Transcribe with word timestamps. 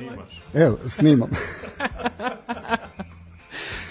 Je. 0.00 0.64
Evo, 0.64 0.78
snimam. 0.86 1.30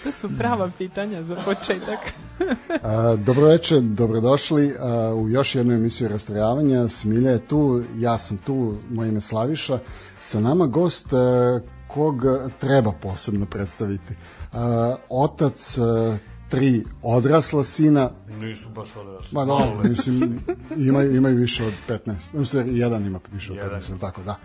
To 0.03 0.11
su 0.11 0.29
prava 0.37 0.69
pitanja 0.77 1.23
za 1.23 1.35
početak. 1.35 1.99
A, 2.83 3.15
dobroveče, 3.15 3.79
dobrodošli 3.79 4.75
a, 4.79 5.13
u 5.15 5.29
još 5.29 5.55
jednu 5.55 5.73
emisiju 5.73 6.09
Rastrojavanja. 6.09 6.87
Smilja 6.87 7.31
je 7.31 7.47
tu, 7.47 7.83
ja 7.97 8.17
sam 8.17 8.37
tu, 8.37 8.77
moje 8.89 9.09
ime 9.09 9.21
Slaviša. 9.21 9.79
Sa 10.19 10.39
nama 10.39 10.65
gost 10.65 11.13
a, 11.13 11.59
kog 11.87 12.15
treba 12.59 12.91
posebno 12.91 13.45
predstaviti. 13.45 14.13
A, 14.53 14.95
otac 15.09 15.77
a, 15.77 16.17
tri 16.49 16.83
odrasla 17.01 17.63
sina. 17.63 18.09
Nisu 18.39 18.69
baš 18.69 18.95
odrasli. 18.95 19.29
Ma 19.31 19.45
dobro, 19.45 19.89
mislim, 19.89 20.39
imaju, 20.77 21.15
imaju 21.15 21.37
više 21.37 21.65
od 21.65 21.73
15. 21.87 22.41
U 22.41 22.45
stvari, 22.45 22.77
jedan 22.77 23.05
ima 23.05 23.19
više 23.31 23.51
od 23.51 23.57
Jedan. 23.57 23.81
15, 23.81 23.99
tako 23.99 24.21
da. 24.21 24.35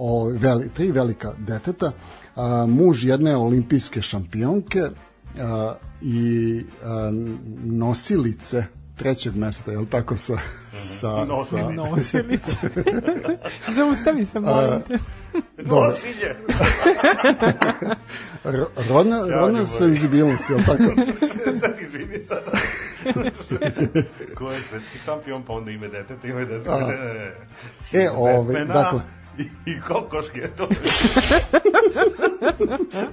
O, 0.00 0.30
veli, 0.34 0.68
tri 0.68 0.92
velika 0.92 1.32
deteta, 1.38 1.92
a, 2.36 2.66
muž 2.66 3.04
jedne 3.04 3.36
olimpijske 3.36 4.02
šampionke 4.02 4.82
a, 5.40 5.74
i 6.02 6.62
a, 6.84 7.10
nosilice 7.64 8.64
trećeg 8.98 9.36
mesta, 9.36 9.72
je 9.72 9.78
li 9.78 9.86
tako 9.86 10.16
sa... 10.16 10.38
sa, 10.74 11.24
Nosilice. 11.24 11.66
sa 11.66 11.72
Nosilice. 11.72 12.50
Zaustavi 13.76 14.26
se, 14.26 14.40
molim 14.40 14.82
te. 14.88 14.98
Dobro. 15.56 15.90
Nosilje! 15.90 16.36
ro- 18.44 18.70
rodna, 18.88 19.18
rodna 19.18 19.58
ljubav. 19.58 19.66
senzibilnost, 19.66 20.50
je 20.50 20.56
li 20.56 20.64
tako? 20.64 20.82
sad 21.60 21.80
izvini 21.80 22.18
sad. 22.24 22.42
Ko 24.34 24.52
je 24.52 24.60
svetski 24.62 24.98
šampion, 25.04 25.42
pa 25.42 25.52
onda 25.52 25.70
ime 25.70 25.88
deteta, 25.88 26.28
ime 26.28 26.44
deteta. 26.44 26.92
E, 27.92 28.10
ovaj, 28.10 28.54
Batmana 28.54 28.82
dakle. 28.82 29.00
I, 29.66 29.80
kokoške, 29.88 30.48
to 30.56 30.68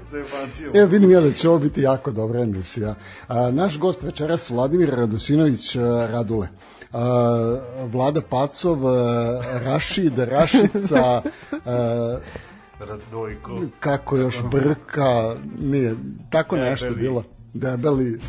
Se 0.10 0.18
bacio. 0.18 0.72
E, 0.74 0.86
vidim 0.86 1.12
ja 1.12 1.22
da 1.22 1.32
će 1.32 1.50
ovo 1.50 1.60
biti 1.60 1.82
jako 1.82 2.12
dobra 2.12 2.40
emisija. 2.42 2.96
A, 3.28 3.52
naš 3.52 3.80
gost 3.80 4.04
večeras 4.04 4.50
Vladimir 4.50 4.90
Radosinović 4.90 5.76
Radule. 6.10 6.48
A, 6.94 7.58
Vlada 7.92 8.22
Pacov, 8.22 8.88
a, 8.88 9.42
Rašid, 9.66 10.20
Rašica, 10.20 11.22
a, 11.66 12.18
Radojko. 12.80 13.62
kako 13.80 14.18
još 14.18 14.44
Brka, 14.52 15.36
nije, 15.60 15.96
tako 16.30 16.56
nešto 16.58 16.86
Debeli. 16.90 17.02
bilo. 17.02 17.24
Debeli. 17.54 18.20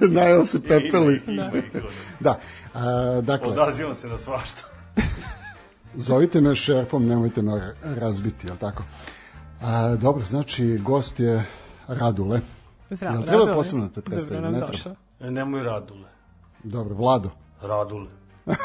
Najel 0.16 0.44
se 0.44 0.62
pepeli. 0.62 1.22
Ima, 1.26 1.42
ima, 1.42 1.62
ima. 1.74 1.88
Da. 2.20 2.38
A, 2.74 3.20
dakle, 3.22 3.48
Odazivam 3.48 3.94
se 3.94 4.08
na 4.08 4.18
svašta. 4.18 4.62
Zovite 5.96 6.40
me 6.40 6.54
šerpom, 6.54 7.06
nemojte 7.06 7.42
me 7.42 7.74
razbiti, 7.82 8.46
jel 8.46 8.56
tako? 8.56 8.82
A, 9.60 9.96
dobro, 9.96 10.24
znači, 10.24 10.78
gost 10.78 11.20
je 11.20 11.46
Radule. 11.88 12.40
Zdravo, 12.90 13.14
Jel 13.14 13.22
treba 13.22 13.38
Radule. 13.38 13.54
posebno 13.56 13.86
da 13.86 13.92
te 13.92 14.00
predstavim? 14.02 14.42
Dobro 14.42 14.60
Ne 14.60 14.66
treba. 14.66 14.96
E, 15.20 15.30
nemoj 15.30 15.62
Radule. 15.62 16.08
Dobro, 16.62 16.94
Vlado. 16.94 17.30
Radule. 17.62 18.08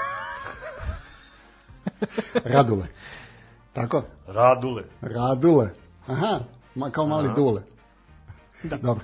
Radule. 2.53 2.88
Tako? 3.73 4.03
Radule. 4.27 4.83
Radule. 5.01 5.69
Aha, 6.07 6.39
ma, 6.75 6.89
kao 6.89 7.07
mali 7.07 7.29
dule. 7.35 7.63
Da. 8.63 8.77
Dobro. 8.77 9.03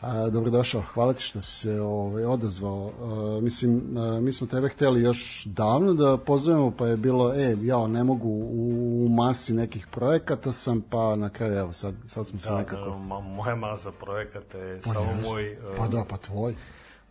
A, 0.00 0.30
dobrodošao, 0.30 0.82
hvala 0.84 1.12
ti 1.12 1.22
što 1.22 1.40
si 1.40 1.52
se 1.52 1.80
ovaj, 1.80 2.24
odazvao. 2.24 2.90
A, 3.36 3.40
mislim, 3.40 3.82
a, 3.98 4.20
mi 4.20 4.32
smo 4.32 4.46
tebe 4.46 4.68
hteli 4.68 5.02
još 5.02 5.44
davno 5.44 5.94
da 5.94 6.16
pozovemo, 6.16 6.70
pa 6.70 6.86
je 6.86 6.96
bilo, 6.96 7.34
e, 7.34 7.56
ja 7.60 7.86
ne 7.86 8.04
mogu 8.04 8.28
u, 8.28 8.72
u 9.06 9.08
masi 9.08 9.54
nekih 9.54 9.86
projekata 9.86 10.52
sam, 10.52 10.80
pa 10.80 11.16
na 11.16 11.28
kraju, 11.30 11.54
evo, 11.54 11.72
sad, 11.72 11.94
sad 12.06 12.26
smo 12.26 12.38
se 12.38 12.48
Da, 12.48 12.56
nekako... 12.58 12.90
da, 12.90 12.96
ma, 12.96 13.20
moja 13.20 13.54
masa 13.56 13.92
projekata 13.92 14.58
je 14.58 14.80
Pa 14.80 14.92
samo 14.92 15.04
jesu. 15.06 15.28
moj 15.28 15.52
uh, 15.52 15.76
Pa 15.76 15.88
da, 15.88 16.04
pa 16.04 16.16
tvoj. 16.16 16.54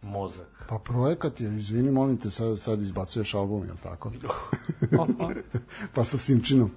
mozak. 0.01 0.65
Pa 0.69 0.77
projekat 0.77 1.41
je, 1.41 1.47
izvini, 1.49 1.91
molim 1.91 2.17
te, 2.17 2.31
sad, 2.31 2.59
sad 2.59 2.81
izbacuješ 2.81 3.33
album, 3.33 3.65
jel 3.65 3.75
tako? 3.83 4.11
Pa 5.93 6.03
sa 6.03 6.17
Simčinom. 6.17 6.71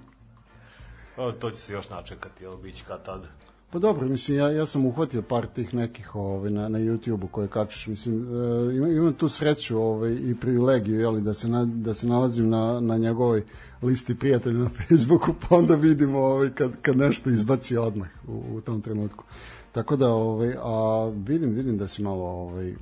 O, 1.16 1.32
to 1.32 1.50
će 1.50 1.56
se 1.56 1.72
još 1.72 1.90
načekati, 1.90 2.44
jel, 2.44 2.56
bit 2.56 2.74
će 2.76 2.84
kad 2.84 3.04
tad. 3.04 3.26
Pa 3.70 3.78
dobro, 3.78 4.08
mislim, 4.08 4.38
ja, 4.38 4.50
ja 4.50 4.66
sam 4.66 4.86
uhvatio 4.86 5.22
par 5.22 5.46
tih 5.46 5.74
nekih 5.74 6.14
ovaj, 6.14 6.50
na, 6.50 6.68
na 6.68 6.78
YouTube-u 6.78 7.28
koje 7.28 7.48
kačeš, 7.48 7.86
mislim, 7.86 8.14
e, 8.16 8.76
imam, 8.76 8.92
imam 8.92 9.12
tu 9.12 9.28
sreću 9.28 9.78
ovaj, 9.78 10.12
i 10.12 10.34
privilegiju, 10.40 11.00
jeli, 11.00 11.20
da 11.20 11.34
se, 11.34 11.48
na, 11.48 11.64
da 11.64 11.94
se 11.94 12.06
nalazim 12.06 12.48
na, 12.48 12.80
na 12.80 12.96
njegovoj 12.96 13.44
listi 13.82 14.18
prijatelja 14.18 14.58
na 14.58 14.68
Facebooku, 14.88 15.34
pa 15.48 15.56
onda 15.56 15.74
vidim 15.74 16.14
ovaj, 16.14 16.50
kad, 16.54 16.72
kad 16.82 16.96
nešto 16.96 17.30
izbaci 17.30 17.76
odmah 17.76 18.08
u, 18.28 18.56
u 18.56 18.60
tom 18.60 18.80
trenutku. 18.80 19.24
Tako 19.72 19.96
da, 19.96 20.08
ovaj, 20.12 20.54
a 20.62 21.04
vidim, 21.26 21.50
vidim 21.50 21.78
da 21.78 21.88
si 21.88 22.02
malo, 22.02 22.24
ovaj, 22.24 22.74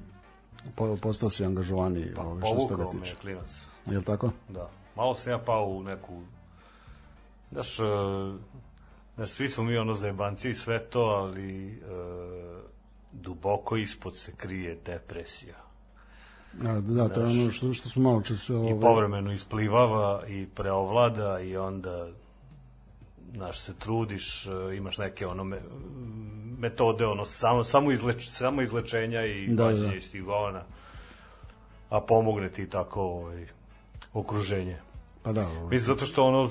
po- 0.75 0.97
postao 0.97 1.31
si 1.31 1.45
angažovaniji, 1.45 2.07
ovaj, 2.19 2.41
što 2.41 2.61
se 2.61 2.69
toga 2.69 2.83
Povukao 2.83 2.93
me 2.93 3.05
tiče. 3.05 3.13
je 3.13 3.21
klinac. 3.21 3.67
Jel 3.87 4.03
tako? 4.03 4.31
Da. 4.49 4.69
Malo 4.97 5.15
sam 5.15 5.33
ja 5.33 5.39
pao 5.39 5.67
u 5.67 5.83
neku... 5.83 6.13
Znaš, 7.53 7.79
e, 7.79 7.83
znaš 9.17 9.31
svi 9.31 9.49
smo 9.49 9.65
mi 9.65 9.77
ono 9.77 9.95
zajebanci 9.95 10.51
i 10.51 10.55
sve 10.55 10.79
to, 10.79 11.01
ali 11.01 11.69
e, 11.69 11.81
duboko 13.13 13.77
ispod 13.77 14.17
se 14.17 14.33
krije 14.37 14.79
depresija. 14.87 15.57
A, 16.65 16.81
da, 16.81 17.09
to 17.09 17.21
je 17.21 17.27
ono 17.27 17.53
što, 17.53 17.75
što 17.75 17.89
smo 17.89 18.03
malo 18.03 18.23
čas... 18.23 18.49
I 18.49 18.53
Ovaj, 18.53 18.81
povremeno 18.81 19.33
isplivava 19.33 20.23
i 20.29 20.47
preovlada 20.55 21.41
i 21.41 21.57
onda 21.57 22.09
znaš, 23.35 23.61
se 23.61 23.75
trudiš, 23.75 24.47
e, 24.47 24.51
imaš 24.77 24.99
neke 24.99 25.27
ono 25.27 25.45
me, 25.45 25.61
metode, 26.59 27.07
ono, 27.07 27.25
samo, 27.25 27.65
samo, 27.65 27.93
izleč, 27.93 28.29
samo 28.29 28.63
izlečenja 28.63 29.25
i 29.25 29.49
Da, 29.49 29.65
da. 29.65 29.87
da. 29.87 29.95
iz 29.95 30.13
tih 30.13 30.25
govana, 30.25 30.63
a 31.91 32.01
pomogne 32.01 32.49
ti 32.49 32.71
tako 32.71 33.03
ovaj, 33.03 33.47
okruženje. 34.13 34.86
Pa 35.27 35.33
da, 35.33 35.49
ovaj, 35.49 35.71
Mislim, 35.71 35.95
zato 35.95 36.07
što 36.07 36.25
ono, 36.25 36.51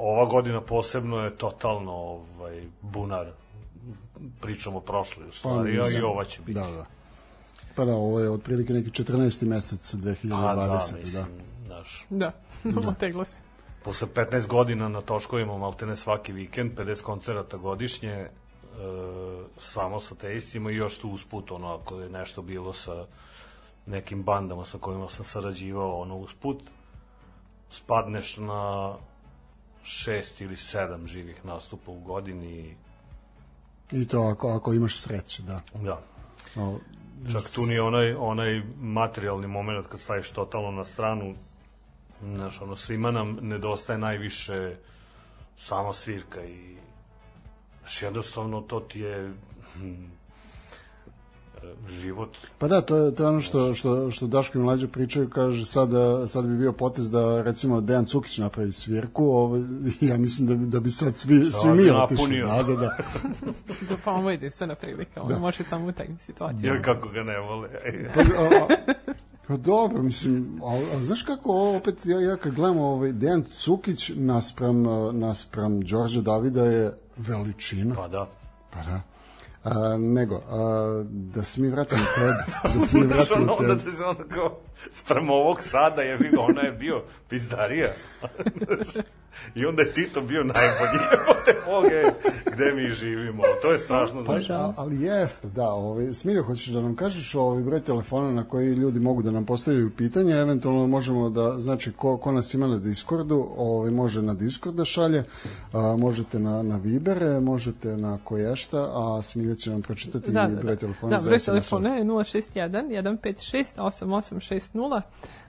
ova 0.00 0.26
godina 0.26 0.60
posebno 0.60 1.24
je 1.24 1.36
totalno 1.36 1.92
ovaj, 1.92 2.62
bunar. 2.80 3.26
Pričamo 4.40 4.78
o 4.78 4.80
prošloj 4.80 5.28
u 5.28 5.32
stvari, 5.32 5.80
a 5.80 5.84
i 5.98 6.02
ova 6.02 6.24
će 6.24 6.40
biti. 6.40 6.60
Da, 6.60 6.66
da. 6.66 6.86
Pa 7.74 7.84
da, 7.84 7.94
ovo 7.94 8.20
je 8.20 8.30
otprilike 8.30 8.72
neki 8.72 8.90
14. 8.90 9.46
mesec 9.46 9.94
2020. 9.94 10.48
A, 10.50 10.54
da, 10.54 10.66
da. 10.66 10.74
mislim, 10.74 11.26
znaš, 11.66 12.06
Da, 12.10 12.32
oteglo 12.90 13.24
se. 13.24 13.36
posle 13.84 14.08
15 14.14 14.46
godina 14.48 14.88
na 14.88 15.00
toškovima 15.00 15.58
maltene 15.58 15.96
svaki 15.96 16.32
vikend, 16.32 16.72
50 16.78 17.02
koncerata 17.02 17.56
godišnje, 17.56 18.12
e, 18.12 18.28
samo 19.58 20.00
sa 20.00 20.14
teistima 20.14 20.70
i 20.70 20.76
još 20.76 20.98
tu 20.98 21.10
usput, 21.10 21.50
ono, 21.50 21.74
ako 21.74 22.00
je 22.00 22.08
nešto 22.08 22.42
bilo 22.42 22.72
sa 22.72 23.06
nekim 23.86 24.22
bandama 24.22 24.64
sa 24.64 24.78
kojima 24.78 25.08
sam 25.08 25.24
sarađivao, 25.24 26.00
ono, 26.00 26.16
usput, 26.16 26.62
spadneš 27.70 28.36
na 28.36 28.94
šest 29.82 30.40
ili 30.40 30.56
sedam 30.56 31.06
živih 31.06 31.44
nastupa 31.44 31.90
u 31.90 32.00
godini 32.00 32.76
i 33.92 34.08
to 34.08 34.20
ako, 34.20 34.48
ako 34.48 34.72
imaš 34.72 34.98
sreće, 34.98 35.42
da. 35.42 35.60
da, 35.74 36.00
O, 36.56 36.78
Čak 37.32 37.42
tu 37.54 37.66
ni 37.66 37.78
onaj, 37.78 38.14
onaj 38.14 38.62
materijalni 38.80 39.46
moment 39.46 39.86
kad 39.86 40.00
staviš 40.00 40.30
totalno 40.30 40.70
na 40.70 40.84
stranu, 40.84 41.34
znaš, 42.22 42.62
ono, 42.62 42.76
svima 42.76 43.10
nam 43.10 43.38
nedostaje 43.40 43.98
najviše 43.98 44.76
sama 45.58 45.92
svirka 45.92 46.44
i 46.44 46.76
znaš, 47.78 48.02
jednostavno 48.02 48.60
to 48.60 48.80
ti 48.80 49.00
je 49.00 49.34
hm, 49.74 50.04
život. 51.88 52.36
Pa 52.58 52.68
da, 52.68 52.80
to 52.80 52.96
je, 52.96 53.14
to 53.14 53.22
je 53.22 53.28
ono 53.28 53.40
što, 53.40 53.74
što, 53.74 54.10
što 54.10 54.26
Daško 54.26 54.58
i 54.58 54.60
Mlađe 54.60 54.88
pričaju, 54.88 55.30
kaže 55.30 55.66
sad, 55.66 55.88
da- 55.88 56.28
sad 56.28 56.46
bi 56.46 56.56
bio 56.56 56.72
potez 56.72 57.10
da 57.10 57.42
recimo 57.42 57.80
Dejan 57.80 58.06
Cukić 58.06 58.38
napravi 58.38 58.72
svirku, 58.72 59.24
ovaj, 59.24 59.60
ja 60.00 60.16
mislim 60.16 60.48
da 60.48 60.54
bi, 60.54 60.66
da 60.66 60.80
bi 60.80 60.90
sad 60.90 61.14
svi, 61.14 61.44
svi 61.44 61.70
bi 61.76 61.82
mi 61.82 61.90
otišli. 61.90 62.40
Da, 62.40 62.62
da, 62.62 62.74
da. 62.76 62.96
Da 63.88 63.96
pa 64.04 64.12
ovo 64.12 64.30
je 64.30 64.34
jedinstvena 64.34 64.74
prilika, 64.74 65.22
on 65.22 65.40
može 65.40 65.64
samo 65.64 65.86
u 65.86 65.92
takvim 65.92 66.18
situacijama. 66.18 66.76
Ja 66.76 66.82
kako 66.82 67.08
ga 67.08 67.22
ne 67.22 67.38
vole. 67.38 67.68
Pa, 68.14 68.20
a, 68.20 68.76
Pa 69.50 69.56
dobro, 69.56 70.02
mislim, 70.02 70.60
a, 70.64 70.96
a 70.96 70.98
znaš 71.02 71.22
kako 71.22 71.52
ovo 71.52 71.76
opet, 71.76 72.06
ja, 72.06 72.20
ja 72.20 72.36
kad 72.36 72.54
gledam 72.54 72.78
ovaj 72.78 73.12
Dejan 73.12 73.42
Cukić 73.42 74.10
naspram, 74.14 74.82
naspram 75.12 75.80
Đorđa 75.80 76.20
Davida 76.20 76.64
je 76.64 76.92
veličina. 77.16 77.94
Pa 77.94 78.08
da. 78.08 78.26
Pa 78.70 78.82
da. 78.82 79.00
A, 79.64 79.96
nego, 79.98 80.36
a, 80.36 81.04
da 81.10 81.44
se 81.44 81.60
mi 81.60 81.68
vratimo 81.68 82.02
tebi. 82.14 82.78
Da 82.80 82.86
se 82.86 82.98
mi 82.98 83.06
vratimo 83.06 83.52
onda 83.54 83.68
tebi. 83.76 83.90
te 83.90 83.96
se 83.96 84.04
ono 84.04 84.24
kao, 84.34 84.58
sprem 84.98 85.30
ovog 85.30 85.62
sada 85.62 86.02
je 86.02 86.16
bio, 86.18 86.40
ona 86.40 86.62
je 86.62 86.72
bio 86.72 87.02
pizdarija. 87.28 87.92
I 89.54 89.66
onda 89.66 89.82
je 89.82 89.92
Tito 89.92 90.20
bio 90.20 90.44
najbolji. 90.44 91.00
Jebote 91.10 91.54
Boge, 91.66 92.02
gde 92.52 92.72
mi 92.72 92.92
živimo. 92.92 93.42
To 93.62 93.72
je 93.72 93.78
strašno. 93.78 94.24
Pa, 94.24 94.38
Znači, 94.40 94.52
ali 94.76 95.02
jeste, 95.02 95.48
da. 95.48 95.68
Ovaj, 95.68 96.12
Smilja, 96.12 96.42
hoćeš 96.42 96.66
da 96.66 96.80
nam 96.80 96.96
kažeš 96.96 97.34
ovaj 97.34 97.62
broj 97.62 97.80
telefona 97.80 98.32
na 98.32 98.44
koji 98.44 98.74
ljudi 98.74 99.00
mogu 99.00 99.22
da 99.22 99.30
nam 99.30 99.46
postavljaju 99.46 99.90
pitanje, 99.90 100.34
eventualno 100.34 100.86
možemo 100.86 101.30
da, 101.30 101.58
znači, 101.58 101.92
ko, 101.92 102.16
ko 102.16 102.32
nas 102.32 102.54
ima 102.54 102.66
na 102.66 102.78
Discordu, 102.78 103.48
ovaj, 103.56 103.90
može 103.90 104.22
na 104.22 104.34
Discord 104.34 104.76
da 104.76 104.84
šalje, 104.84 105.24
a, 105.72 105.96
možete 105.98 106.38
na, 106.38 106.62
na 106.62 106.76
Vibere, 106.76 107.40
možete 107.40 107.96
na 107.96 108.18
koješta, 108.24 108.90
a 108.94 109.22
Smilja 109.22 109.54
će 109.54 109.70
nam 109.70 109.82
pročitati 109.82 110.30
Da, 110.30 110.46
da, 110.46 110.60
broj 110.60 110.74
da. 110.74 110.80
telefona 110.80 111.10
Da, 111.10 111.18
za 111.18 111.30
broj 111.30 111.38
telefona 111.38 111.96
je 111.96 112.04
061 112.04 113.20
156 113.22 113.64
8860, 113.76 114.69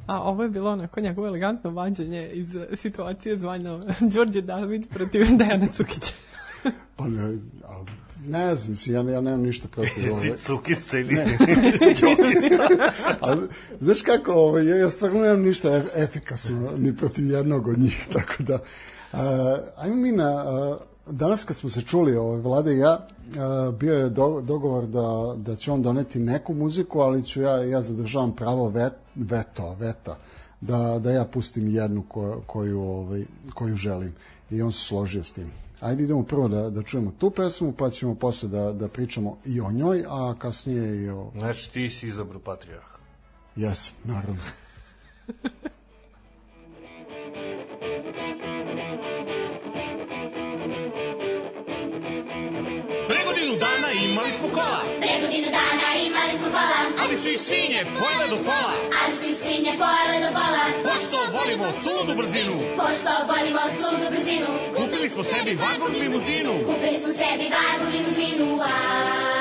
a 0.07 0.21
ovo 0.21 0.43
je 0.43 0.49
bilo 0.49 0.71
onako 0.71 1.01
njegovo 1.01 1.27
elegantno 1.27 1.69
vađenje 1.69 2.29
iz 2.33 2.55
eh, 2.55 2.67
situacije 2.75 3.37
zvanja 3.37 3.79
Đorđe 3.99 4.41
David 4.41 4.87
protiv 4.89 5.25
Dejana 5.37 5.67
Cukića. 5.67 6.13
Pa 6.95 7.07
ne, 7.07 7.37
a, 7.63 7.83
ne 8.27 8.55
znam, 8.55 8.71
mislim, 8.71 8.95
ja, 8.95 9.13
ja 9.13 9.21
nemam 9.21 9.41
ništa 9.41 9.67
protiv 9.67 10.13
ovaj. 10.13 10.21
ti 10.21 10.33
cukista 10.39 10.97
ili 10.97 11.15
đokista. 11.15 12.67
Ali, 13.19 13.47
znaš 13.79 14.01
kako, 14.01 14.33
ovaj, 14.33 14.67
ja, 14.67 14.77
ja 14.77 14.89
stvarno 14.89 15.21
nemam 15.21 15.41
ništa 15.41 15.69
e- 15.69 15.83
efikasno 15.95 16.71
ni 16.77 16.97
protiv 16.97 17.25
jednog 17.25 17.67
od 17.67 17.79
njih, 17.79 18.07
tako 18.13 18.43
da, 18.43 18.59
a, 19.13 19.57
ajmo 19.77 19.95
mi 19.95 20.11
na, 20.11 20.29
a, 20.29 20.77
danas 21.11 21.43
kad 21.43 21.55
smo 21.57 21.69
se 21.69 21.81
čuli, 21.81 22.15
ovaj, 22.15 22.39
Vlade 22.39 22.75
i 22.75 22.77
ja, 22.77 23.07
a, 23.39 23.71
bio 23.79 23.93
je 23.93 24.09
do, 24.09 24.41
dogovor 24.41 24.87
da, 24.87 25.33
da 25.37 25.55
će 25.55 25.71
on 25.71 25.81
doneti 25.81 26.19
neku 26.19 26.53
muziku, 26.53 26.99
ali 26.99 27.25
ću 27.25 27.41
ja, 27.41 27.63
ja 27.63 27.81
zadržavam 27.81 28.35
pravo 28.35 28.69
vet, 28.69 28.93
veto, 29.15 29.75
veta, 29.79 30.17
da, 30.61 30.99
da 30.99 31.11
ja 31.11 31.25
pustim 31.25 31.67
jednu 31.67 32.03
ko, 32.03 32.41
koju, 32.47 32.81
ovaj, 32.81 33.25
koju 33.53 33.75
želim. 33.75 34.15
I 34.49 34.61
on 34.61 34.71
se 34.71 34.79
složio 34.79 35.23
s 35.23 35.33
tim. 35.33 35.51
Ajde 35.79 36.03
idemo 36.03 36.23
prvo 36.23 36.47
da, 36.47 36.69
da 36.69 36.83
čujemo 36.83 37.11
tu 37.19 37.31
pesmu, 37.31 37.73
pa 37.73 37.89
ćemo 37.89 38.15
posle 38.15 38.49
da, 38.49 38.73
da 38.73 38.87
pričamo 38.87 39.37
i 39.45 39.61
o 39.61 39.71
njoj, 39.71 40.05
a 40.09 40.35
kasnije 40.39 41.03
i 41.03 41.09
o... 41.09 41.31
Znači, 41.35 41.71
ti 41.71 41.89
si 41.89 42.07
izabro 42.07 42.39
patrijarh. 42.39 42.85
Jesam, 43.55 43.95
naravno. 44.03 44.41
svinje 57.81 57.99
pojele 57.99 58.27
do 58.29 58.37
pola. 58.43 58.73
ali 59.03 59.15
su 59.17 59.25
ih 59.29 59.37
svinje 59.37 59.73
pojele 59.81 60.17
do 60.25 60.31
bola. 60.39 60.63
Pošto 60.85 61.17
volimo 61.37 61.65
suludu 61.83 62.13
brzinu, 62.21 62.55
Pošto 62.77 63.11
volimo 63.29 63.59
suludu 63.77 64.07
brzinu, 64.11 64.47
kupili 64.77 65.09
smo 65.09 65.23
sebi 65.23 65.55
vagon 65.55 65.91
limuzinu. 66.01 66.53
kupili 66.65 66.99
smo 66.99 67.13
sebi 67.13 67.45
barbu 67.55 67.85
limuzinu. 67.95 68.45
Wow, 68.57 69.40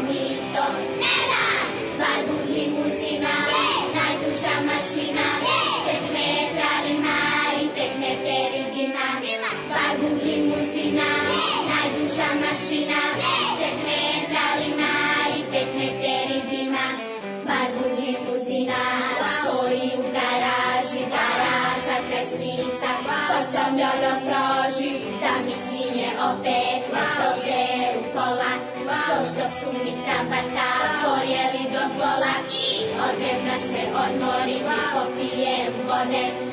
to 0.00 0.66
nedá. 0.96 1.48
Barbu 2.00 2.36
limuzina, 2.48 3.44
najdúžšia 3.92 4.64
mašina, 4.64 5.28
čet 5.84 6.04
metrály 6.08 6.96
má 6.96 7.52
i 7.60 7.68
pekné 7.76 8.16
perigina. 8.24 9.20
Barbu 9.68 10.16
limuzina, 10.24 11.10
najdúžšia 11.68 12.30
mašina, 12.40 13.00
čet 13.60 13.76
metrály 13.84 14.70
má 14.80 14.96
i 15.36 15.40
pekné 15.52 15.88
perigina. 16.00 16.84
Barbu 17.44 17.92
limuzina, 18.00 18.82
stojí 19.20 19.92
u 20.00 20.08
garáži, 20.08 21.04
garáža 21.04 21.96
kresnica, 22.08 22.90
to 23.04 23.40
rozloží, 24.00 25.12
tam 25.20 25.44
mi 25.44 25.52
svinie 25.52 26.16
opäť. 26.16 26.61
Što 29.42 29.50
su 29.50 29.72
mi 29.72 29.90
trabata 30.04 30.70
pojeli 31.04 31.64
do 31.72 31.82
pola 31.98 32.34
i 32.64 32.84
odem 33.08 33.38
da 33.44 33.58
se 33.68 33.82
odmorim 34.04 34.66
i 34.66 34.82
popijem 34.94 35.72
vode, 35.86 36.51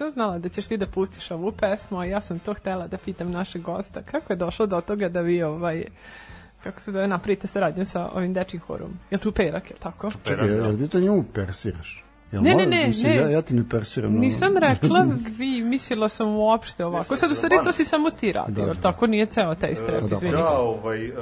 nisam 0.00 0.12
znala 0.12 0.38
da 0.38 0.48
ćeš 0.48 0.66
ti 0.66 0.76
da 0.76 0.86
pustiš 0.86 1.30
ovu 1.30 1.52
pesmu, 1.52 1.98
a 1.98 2.04
ja 2.04 2.20
sam 2.20 2.38
to 2.38 2.54
htela 2.54 2.86
da 2.86 2.96
pitam 2.98 3.30
našeg 3.30 3.62
gosta. 3.62 4.02
Kako 4.02 4.32
je 4.32 4.36
došlo 4.36 4.66
do 4.66 4.80
toga 4.80 5.08
da 5.08 5.20
vi 5.20 5.42
ovaj, 5.42 5.84
kako 6.62 6.80
se 6.80 6.92
zove, 6.92 7.08
napravite 7.08 7.46
saradnju 7.46 7.84
sa 7.84 8.08
ovim 8.08 8.34
dečim 8.34 8.60
horom? 8.60 8.90
Je 9.10 9.16
li 9.16 9.22
Čuperak, 9.22 9.70
je 9.70 9.74
li 9.74 9.80
tako? 9.80 10.10
Čekaj, 10.24 10.48
jel 10.48 10.76
ti 10.78 10.88
to 10.88 11.00
njemu 11.00 11.24
persiraš? 11.24 12.04
Jel 12.32 12.42
Ne, 12.42 12.48
ne, 12.48 12.54
moram- 12.54 12.70
ne, 12.70 12.86
mislim, 12.86 13.12
ne. 13.12 13.18
Ja, 13.18 13.28
ja 13.28 13.42
ti 13.42 13.54
ne 13.54 13.68
persiram. 13.68 14.12
Nisam 14.12 14.56
rekla 14.68 15.06
vi, 15.38 15.62
mislila 15.62 16.08
sam 16.08 16.28
uopšte 16.28 16.84
ovako. 16.84 17.16
Sad 17.16 17.30
u 17.30 17.34
stvari 17.34 17.56
to 17.64 17.72
si 17.72 17.84
samo 17.84 18.10
ti 18.10 18.32
radio, 18.32 18.54
Da, 18.54 18.62
jer 18.62 18.76
da. 18.76 18.82
tako 18.82 19.06
nije 19.06 19.26
ceo 19.26 19.54
taj 19.54 19.74
strep, 19.74 20.02
da, 20.02 20.08
izvini. 20.12 20.32
Da, 20.32 20.48
ovaj, 20.50 21.08
uh, 21.08 21.16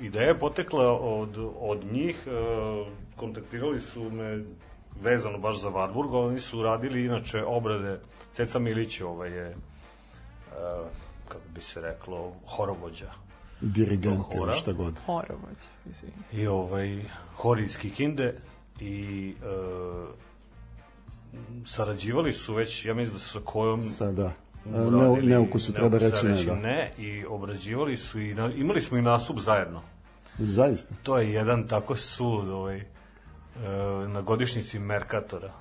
ideja 0.00 0.28
je 0.28 0.38
potekla 0.38 0.92
od, 0.92 1.28
od 1.60 1.84
njih, 1.92 2.16
uh, 2.26 2.86
kontaktirali 3.16 3.80
su 3.80 4.10
me 4.10 4.44
vezano 5.02 5.38
baš 5.38 5.60
za 5.60 5.68
Varburg, 5.68 6.14
oni 6.14 6.40
su 6.40 6.62
radili 6.62 7.04
inače 7.04 7.44
obrade, 7.44 8.00
Ceca 8.34 8.58
Milić 8.58 9.00
ovaj 9.00 9.30
je, 9.30 9.48
uh, 9.50 10.86
kako 11.28 11.44
bi 11.54 11.60
se 11.60 11.80
reklo, 11.80 12.32
horovođa. 12.46 13.10
Dirigent 13.60 14.24
ili 14.32 14.38
Hora. 14.38 14.52
šta 14.52 14.72
god. 14.72 14.98
Horovođe, 15.06 15.68
izvini. 15.90 16.12
I 16.32 16.46
ovaj, 16.46 17.02
hori 17.36 17.64
iz 17.64 17.78
Kikinde 17.78 18.34
i 18.80 19.34
uh, 19.42 20.08
sarađivali 21.66 22.32
su 22.32 22.54
već, 22.54 22.84
ja 22.84 22.94
mislim 22.94 23.14
da 23.14 23.18
su 23.18 23.30
sa 23.30 23.40
kojom 23.44 23.82
Sada. 23.82 24.32
Ne, 24.64 24.80
uradili- 24.80 25.26
neukusu 25.26 25.72
treba 25.72 25.98
reći 25.98 26.26
ne, 26.26 26.44
da. 26.44 26.54
Ne, 26.54 26.92
i 26.98 27.24
obrađivali 27.24 27.96
su 27.96 28.20
i, 28.20 28.34
na, 28.34 28.52
imali 28.52 28.82
smo 28.82 28.98
i 28.98 29.02
nastup 29.02 29.38
zajedno. 29.40 29.82
Zaista. 30.38 30.94
To 31.02 31.18
je 31.18 31.32
jedan 31.32 31.68
tako 31.68 31.96
sulud 31.96 32.48
ovaj, 32.48 32.76
e, 32.76 32.86
na 34.08 34.20
godišnjici 34.20 34.78
Merkatora 34.78 35.52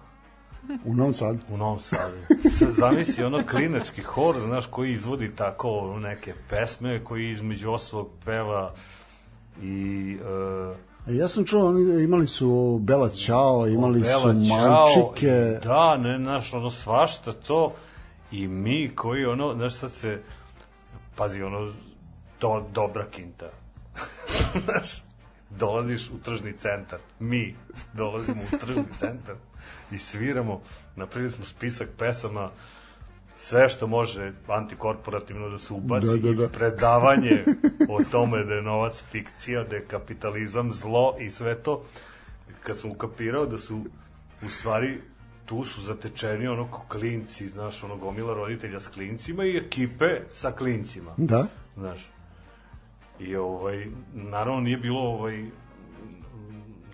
U 0.85 0.93
Novom 0.93 1.13
Sadu. 1.13 1.39
u 1.49 1.57
Novom 1.57 1.79
Sadu. 1.79 2.17
Sad 2.59 2.69
zamisli 2.69 3.23
ono 3.23 3.43
klinački 3.51 4.01
hor, 4.01 4.35
znaš, 4.45 4.65
koji 4.65 4.93
izvodi 4.93 5.35
tako 5.35 5.97
neke 5.99 6.33
pesme, 6.49 7.03
koji 7.03 7.29
između 7.29 7.71
ostalog 7.71 8.09
peva 8.25 8.73
i 9.61 10.17
e, 10.21 10.75
E, 11.07 11.15
Ja 11.15 11.27
sam 11.27 11.45
čuo, 11.45 11.69
imali 12.03 12.27
su 12.27 12.79
Bela 12.81 13.09
Ćao, 13.09 13.67
imali 13.67 14.01
Bela 14.01 14.21
su 14.21 14.47
Ćao 14.47 14.57
Mančike. 14.57 15.59
Da, 15.63 15.97
ne, 15.97 16.17
znaš, 16.19 16.53
ono 16.53 16.71
svašta 16.71 17.33
to 17.33 17.73
i 18.31 18.47
mi 18.47 18.91
koji 18.95 19.25
ono, 19.25 19.53
znaš, 19.53 19.73
sad 19.75 19.91
se 19.91 20.21
pazi, 21.15 21.41
ono 21.41 21.71
do, 22.41 22.63
dobra 22.73 23.05
kinta. 23.11 23.45
znaš, 24.65 25.04
dolaziš 25.59 26.09
u 26.09 26.17
tržni 26.23 26.53
centar, 26.53 26.99
mi 27.19 27.55
dolazimo 27.93 28.41
u 28.53 28.57
tržni 28.57 28.85
centar 28.97 29.35
i 29.91 29.97
sviramo, 29.97 30.61
napravili 30.95 31.31
smo 31.31 31.45
spisak 31.45 31.89
pesama 31.97 32.49
sve 33.37 33.69
što 33.69 33.87
može 33.87 34.33
antikorporativno 34.47 35.49
da 35.49 35.57
se 35.57 35.73
ubaci 35.73 36.07
Da, 36.07 36.17
da, 36.17 36.33
da. 36.33 36.47
predavanje 36.47 37.43
o 37.89 38.03
tome 38.11 38.43
da 38.43 38.53
je 38.53 38.61
novac 38.61 39.03
fikcija, 39.11 39.63
da 39.63 39.75
je 39.75 39.81
kapitalizam 39.81 40.73
zlo 40.73 41.15
i 41.19 41.29
sve 41.29 41.55
to. 41.55 41.83
Kad 42.63 42.77
sam 42.77 42.91
ukapirao 42.91 43.45
da 43.45 43.57
su 43.57 43.85
u 44.45 44.49
stvari 44.49 44.97
tu 45.45 45.63
su 45.63 45.81
zatečeni 45.81 46.47
ono 46.47 46.71
ko 46.71 46.81
klinci, 46.89 47.47
znaš, 47.47 47.83
ono 47.83 47.97
gomila 47.97 48.33
roditelja 48.33 48.79
s 48.79 48.87
klincima 48.87 49.43
i 49.45 49.57
ekipe 49.57 50.21
sa 50.29 50.51
klincima, 50.51 51.11
Da? 51.17 51.47
znaš. 51.77 52.09
I 53.19 53.35
ovaj, 53.35 53.85
naravno 54.13 54.61
nije 54.61 54.77
bilo 54.77 54.99
ovaj, 55.01 55.45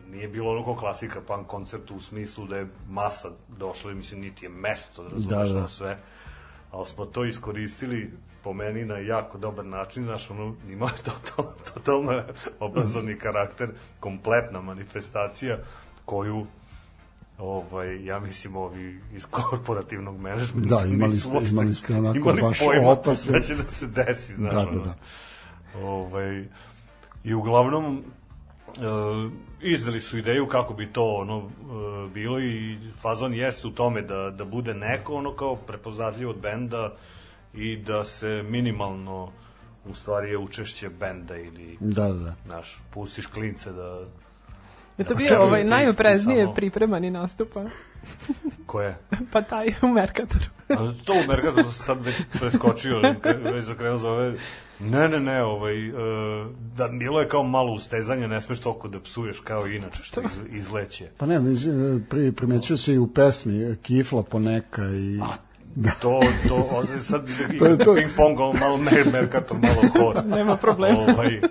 nije 0.07 0.27
bilo 0.27 0.51
ono 0.51 0.63
kao 0.65 0.75
klasika 0.75 1.21
punk 1.21 1.47
koncertu 1.47 1.95
u 1.95 2.01
smislu 2.01 2.45
da 2.45 2.57
je 2.57 2.67
masa 2.89 3.27
došla 3.49 3.93
mislim 3.93 4.21
niti 4.21 4.45
je 4.45 4.49
mesto 4.49 5.03
da 5.03 5.09
razumeš 5.09 5.49
Da, 5.49 5.61
da. 5.61 5.67
sve 5.67 5.97
ali 6.71 6.85
smo 6.85 7.05
to 7.05 7.25
iskoristili 7.25 8.11
po 8.43 8.53
meni 8.53 8.85
na 8.85 8.97
jako 8.97 9.37
dobar 9.37 9.65
način, 9.65 10.03
znaš, 10.03 10.29
ono, 10.29 10.55
ima 10.67 10.89
totalno, 11.05 11.51
totalno 11.65 12.23
obrazovni 12.59 13.15
karakter, 13.15 13.69
kompletna 13.99 14.61
manifestacija 14.61 15.57
koju 16.05 16.45
ovaj, 17.37 18.05
ja 18.05 18.19
mislim 18.19 18.55
ovi 18.55 18.99
iz 19.13 19.25
korporativnog 19.25 20.19
menadžmenta 20.19 20.69
Da, 20.71 20.85
imali 20.85 21.15
ste- 21.15 21.49
imali 21.51 21.75
ste 21.75 21.95
onako 21.95 22.17
imali 22.17 22.41
baš 22.41 22.59
opasan- 22.59 23.31
da 23.31 23.39
će 23.39 23.55
da 23.55 23.63
se 23.65 23.87
desi, 23.87 24.33
znaš, 24.33 24.53
Da, 24.53 24.63
da, 24.63 24.69
ono. 24.71 24.93
Da. 25.73 25.79
Ovaj, 25.79 26.45
I 27.23 27.33
uglavnom, 27.33 28.03
e, 28.67 28.81
izdali 29.61 29.99
su 29.99 30.17
ideju 30.17 30.47
kako 30.47 30.73
bi 30.73 30.87
to 30.87 31.15
ono 31.15 31.37
e, 31.37 31.43
bilo 32.09 32.39
i 32.39 32.77
fazon 32.93 33.33
jeste 33.33 33.67
u 33.67 33.71
tome 33.71 34.01
da, 34.01 34.29
da 34.29 34.45
bude 34.45 34.73
neko 34.73 35.15
ono 35.15 35.33
kao 35.33 35.55
prepoznatljiv 35.55 36.29
od 36.29 36.37
benda 36.37 36.93
i 37.53 37.75
da 37.77 38.03
se 38.05 38.43
minimalno 38.43 39.31
u 39.85 39.93
stvari 39.93 40.29
je 40.29 40.37
učešće 40.37 40.89
benda 40.89 41.37
ili 41.37 41.77
Da, 41.79 42.03
da, 42.03 42.13
da. 42.13 42.35
znaš, 42.45 42.81
pustiš 42.91 43.25
klince 43.25 43.71
da 43.71 43.99
Je 44.97 45.05
to 45.05 45.13
Da, 45.13 45.15
bio 45.15 45.41
ovaj 45.41 45.61
ti 45.63 45.69
najopreznije 45.69 46.43
samo- 46.43 46.53
pripremani 46.55 47.11
nastupa? 47.11 47.65
koje 48.65 48.97
Pa 49.31 49.41
taj 49.41 49.67
u 49.81 49.87
Merkatoru. 49.87 50.45
A 50.69 50.93
to 51.05 51.13
u 51.13 51.27
Merkatoru 51.27 51.71
sam 51.71 51.85
sad 51.85 52.05
već 52.05 52.15
preskočio, 52.31 53.01
već 53.53 53.65
zakrenuo 53.65 53.97
za 53.97 54.09
ove... 54.09 54.33
Ne, 54.81 55.09
ne, 55.09 55.19
ne, 55.19 55.43
ovaj, 55.43 55.87
e, 55.87 55.91
da 56.75 56.87
bilo 56.87 57.19
je 57.19 57.27
kao 57.27 57.43
malo 57.43 57.73
ustezanje, 57.73 58.27
ne 58.27 58.41
smeš 58.41 58.59
toliko 58.59 58.87
da 58.87 58.99
psuješ 58.99 59.39
kao 59.39 59.67
inače, 59.67 60.03
što 60.03 60.21
iz, 60.21 60.39
izleće. 60.51 61.07
Pa 61.17 61.25
ne, 61.25 61.39
mislim, 61.39 62.05
pri, 62.09 62.31
primećuje 62.31 62.77
se 62.77 62.93
i 62.93 62.97
u 62.97 63.07
pesmi 63.07 63.75
Kifla 63.81 64.23
poneka 64.23 64.81
i... 64.85 65.19
To, 66.01 66.19
to, 66.47 66.67
ovde 66.71 66.99
sad 66.99 67.27
To 67.59 67.65
je 67.65 67.77
to. 67.77 67.95
ping 67.95 68.09
pong, 68.15 68.39
ono 68.39 68.59
malo 68.59 68.77
mer, 68.77 69.11
Merkator, 69.11 69.57
malo 69.57 69.81
hor. 70.05 70.25
Nema 70.37 70.57
problema. 70.57 70.99
Ovaj, 70.99 71.35
e, 71.35 71.41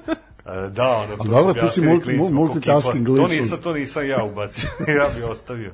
da, 0.70 0.88
ono, 0.96 1.16
to 1.16 1.22
A 1.22 1.26
dobro, 1.26 1.54
su 1.54 1.60
ti 1.60 1.72
si 1.72 1.80
multi- 1.80 2.32
multitasking. 2.32 3.06
To 3.06 3.28
nisam, 3.28 3.58
to 3.62 3.72
nisam 3.72 4.08
ja 4.08 4.24
ubacio, 4.24 4.68
ja 4.98 5.08
bi 5.16 5.22
ostavio. 5.22 5.72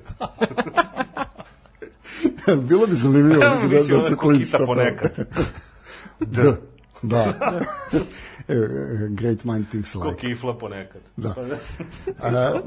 Bilo 2.68 2.86
bi 2.86 2.94
zanimljivo 2.94 3.44
Evo, 3.44 3.54
da, 3.68 3.68
da 3.88 3.94
ono 3.94 4.02
se 4.02 4.16
klinci 4.16 4.52
to 4.52 4.66
ponekad. 4.66 5.28
D. 6.20 6.42
Da. 7.08 7.32
E, 8.48 8.54
Great 9.10 9.44
mind 9.44 9.68
thinks 9.70 9.92
Ko 9.92 9.98
like. 9.98 10.16
kifla 10.18 10.58
ponekad. 10.58 11.02
Da. 11.16 11.34
A, 12.22 12.60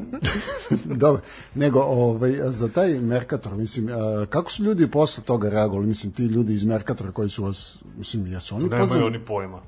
dobro, 0.86 1.22
nego 1.56 1.80
ovaj, 1.80 2.32
za 2.44 2.68
taj 2.68 3.00
Merkator, 3.00 3.56
mislim, 3.56 3.88
a, 3.88 4.26
kako 4.26 4.52
su 4.52 4.64
ljudi 4.64 4.92
posle 4.92 5.24
toga 5.24 5.50
reagovali, 5.50 5.88
mislim, 5.88 6.12
ti 6.14 6.24
ljudi 6.24 6.54
iz 6.54 6.64
Merkatora 6.64 7.12
koji 7.12 7.30
su 7.30 7.44
vas, 7.44 7.78
mislim, 7.98 8.28
jesu 8.28 8.56
oni 8.56 8.64
Nemaju 8.64 8.82
pozvali? 8.82 9.04
oni 9.06 9.20
pojma. 9.20 9.62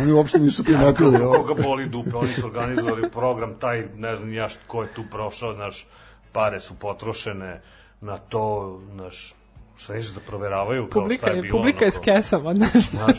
Oni 0.00 0.12
uopšte 0.12 0.38
nisu 0.38 0.64
primetili. 0.68 1.16
ovo. 1.16 1.32
Koga 1.36 1.62
boli 1.62 1.88
dupe, 1.88 2.16
oni 2.16 2.34
su 2.34 2.46
organizovali 2.46 3.10
program, 3.10 3.54
taj, 3.60 3.88
ne 3.96 4.16
znam 4.16 4.32
ja 4.32 4.48
ko 4.66 4.82
je 4.82 4.94
tu 4.94 5.02
prošao, 5.10 5.52
naš, 5.52 5.86
pare 6.32 6.60
su 6.60 6.74
potrošene 6.74 7.62
na 8.00 8.18
to, 8.18 8.80
naš, 8.92 9.34
šta 9.80 9.94
nisu 9.94 10.14
da 10.14 10.20
proveravaju, 10.20 10.88
kao 10.88 11.02
Publika 11.02 11.20
šta 11.20 11.30
je 11.30 11.36
je, 11.36 11.42
bilo. 11.42 11.58
publika 11.58 11.78
je 11.78 11.86
ono, 11.86 11.92
s 11.92 12.04
kao- 12.04 12.04
kesama, 12.04 12.54
znaš. 12.56 12.90
Znaš, 12.90 13.16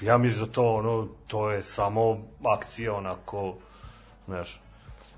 ja 0.00 0.18
mislim 0.18 0.44
da 0.44 0.52
to, 0.52 0.74
ono, 0.74 1.08
to 1.26 1.50
je 1.50 1.62
samo 1.62 2.18
akcija, 2.46 2.94
onako, 2.94 3.54
znaš, 4.26 4.60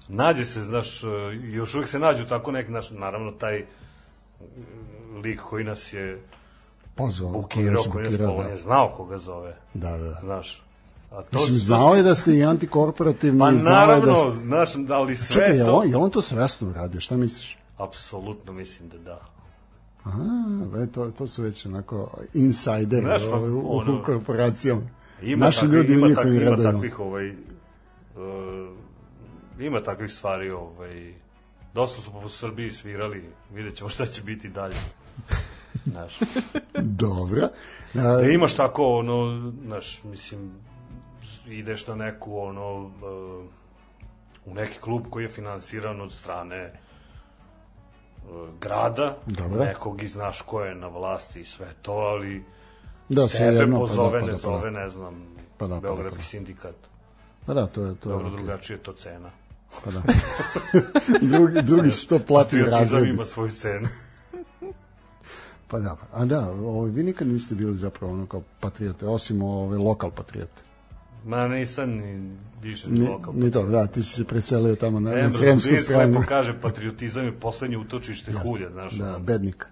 nađe 0.08 0.44
se, 0.44 0.60
znaš, 0.60 1.00
još 1.42 1.74
uvijek 1.74 1.88
se 1.88 1.98
nađu 1.98 2.24
tako 2.26 2.52
neki, 2.52 2.68
znaš, 2.68 2.90
naravno, 2.90 3.32
taj 3.32 3.64
lik 5.14 5.40
koji 5.40 5.64
nas 5.64 5.92
je 5.92 6.22
Pozvao, 6.94 7.32
bukirao, 7.32 7.82
su 7.82 7.90
koji 7.90 8.04
nas 8.04 8.12
bukirali, 8.12 8.36
on 8.36 8.44
da. 8.44 8.50
je 8.50 8.56
znao 8.56 8.88
koga 8.88 9.18
zove, 9.18 9.56
Da, 9.74 9.90
da. 9.90 10.18
znaš. 10.20 10.62
A 11.10 11.22
to, 11.22 11.38
Mislim, 11.38 11.58
znao 11.58 11.94
je 11.94 12.02
da 12.02 12.14
ste 12.14 12.32
i 12.32 12.44
antikorporativni, 12.44 13.38
Pa 13.40 13.52
znao 13.52 13.72
je 13.72 13.78
naravno, 13.78 14.06
da 14.06 14.14
ste... 14.14 14.40
znaš, 14.40 14.68
ali 14.90 15.16
sve 15.16 15.34
Čekaj, 15.34 15.56
je 15.56 15.64
to... 15.64 15.72
on, 15.72 15.88
je 15.90 15.96
on 15.96 16.10
to 16.10 16.22
svesno 16.22 16.68
uradio, 16.68 17.00
šta 17.00 17.16
misliš? 17.16 17.58
Apsolutno 17.78 18.52
mislim 18.52 18.88
da 18.88 18.98
da. 18.98 19.20
A, 20.08 20.82
e, 20.82 20.86
to, 20.86 21.10
to 21.10 21.26
su 21.26 21.42
već 21.42 21.66
onako 21.66 22.18
insajderi 22.34 23.06
pa, 23.06 23.36
ovaj, 23.36 23.50
u, 23.50 23.58
u 23.58 24.02
korporacijama. 24.04 24.82
Ima 25.22 25.44
Naši 25.44 25.60
takvi, 25.60 25.76
ljudi 25.76 25.92
u 25.92 25.98
ima, 25.98 26.08
njihovim 26.08 26.40
takvi, 26.40 26.62
ima 26.62 26.72
takvih 26.72 27.00
ovaj, 27.00 27.30
uh, 27.30 27.36
ima 29.58 29.82
takvih 29.82 30.12
stvari 30.12 30.50
ovaj, 30.50 31.14
dosta 31.74 32.02
su 32.02 32.10
po 32.12 32.28
Srbiji 32.28 32.70
svirali 32.70 33.24
vidjet 33.54 33.74
ćemo 33.74 33.88
šta 33.88 34.06
će 34.06 34.22
biti 34.22 34.48
dalje 34.48 34.76
znaš 35.92 36.18
Dobro. 36.82 37.48
da 37.94 38.16
A, 38.16 38.22
imaš 38.22 38.54
tako 38.54 38.84
ono 38.84 39.52
znaš 39.66 40.04
mislim 40.04 40.50
ideš 41.46 41.86
na 41.86 41.94
neku 41.94 42.38
ono 42.38 42.76
uh, 42.76 42.90
u 44.46 44.54
neki 44.54 44.78
klub 44.78 45.02
koji 45.10 45.24
je 45.24 45.28
finansiran 45.28 46.00
od 46.00 46.12
strane 46.12 46.80
grada 48.60 49.16
Dobro. 49.26 49.64
nekog 49.64 50.02
i 50.02 50.06
znaš 50.06 50.42
ko 50.42 50.62
je 50.62 50.74
na 50.74 50.88
vlasti 50.88 51.40
i 51.40 51.44
sve 51.44 51.66
to 51.82 51.92
ali 51.92 52.44
da, 53.08 53.28
sve 53.28 53.38
tebe 53.38 53.56
jedno, 53.56 53.76
pa 53.76 53.80
da, 53.80 53.88
pozove, 53.88 54.20
pa 54.20 54.26
ne 54.26 54.32
da, 54.32 54.38
pa 54.38 54.50
da. 54.50 54.58
zove, 54.58 54.70
ne 54.70 54.88
znam, 54.88 55.14
Pa 55.58 55.66
da, 55.66 55.74
pa 55.74 55.80
da, 55.80 55.80
Beogradski 55.80 56.18
pa 56.18 56.22
da. 56.22 56.28
sindikat. 56.28 56.74
Pa 57.46 57.54
da, 57.54 57.66
to 57.66 57.84
je 57.84 57.94
to. 57.94 58.08
Dobro, 58.08 58.30
drugačije 58.30 58.76
je 58.76 58.82
to 58.82 58.92
cena. 58.92 59.30
Pa 59.84 59.90
da. 59.90 60.02
drugi, 61.30 61.62
drugi 61.62 61.90
su 61.90 62.08
to 62.08 62.18
platili 62.18 62.62
Patriotizam 62.62 62.96
razredi. 62.98 63.14
ima 63.14 63.24
svoju 63.24 63.50
cenu. 63.50 63.88
Pa 65.68 65.78
da, 65.78 65.96
a 66.12 66.24
da, 66.24 66.50
ovaj, 66.50 66.90
vi 66.90 67.02
nikad 67.02 67.26
niste 67.28 67.54
bili 67.54 67.76
zapravo 67.76 68.12
ono 68.12 68.26
kao 68.26 68.42
patriote, 68.60 69.06
osim 69.06 69.42
ove 69.42 69.78
lokal 69.78 70.10
patriote. 70.10 70.62
Ma 71.28 71.48
nisam 71.48 71.90
ni 71.90 72.36
više 72.62 72.90
ni 72.90 73.00
Ni, 73.00 73.08
lokal. 73.08 73.34
ni 73.36 73.50
to, 73.50 73.62
da, 73.62 73.86
ti 73.86 74.02
si 74.02 74.14
se 74.14 74.24
preselio 74.24 74.74
tamo 74.76 75.00
na, 75.00 75.10
na 75.10 75.30
sremsku 75.30 75.76
stranu. 75.76 76.12
lepo 76.12 76.26
kaže, 76.28 76.60
patriotizam 76.60 77.24
je 77.24 77.40
poslednje 77.40 77.78
utočište 77.78 78.32
hulja, 78.32 78.70
znaš. 78.70 78.92
Da, 78.92 79.08
ono. 79.08 79.18
bednik. 79.18 79.66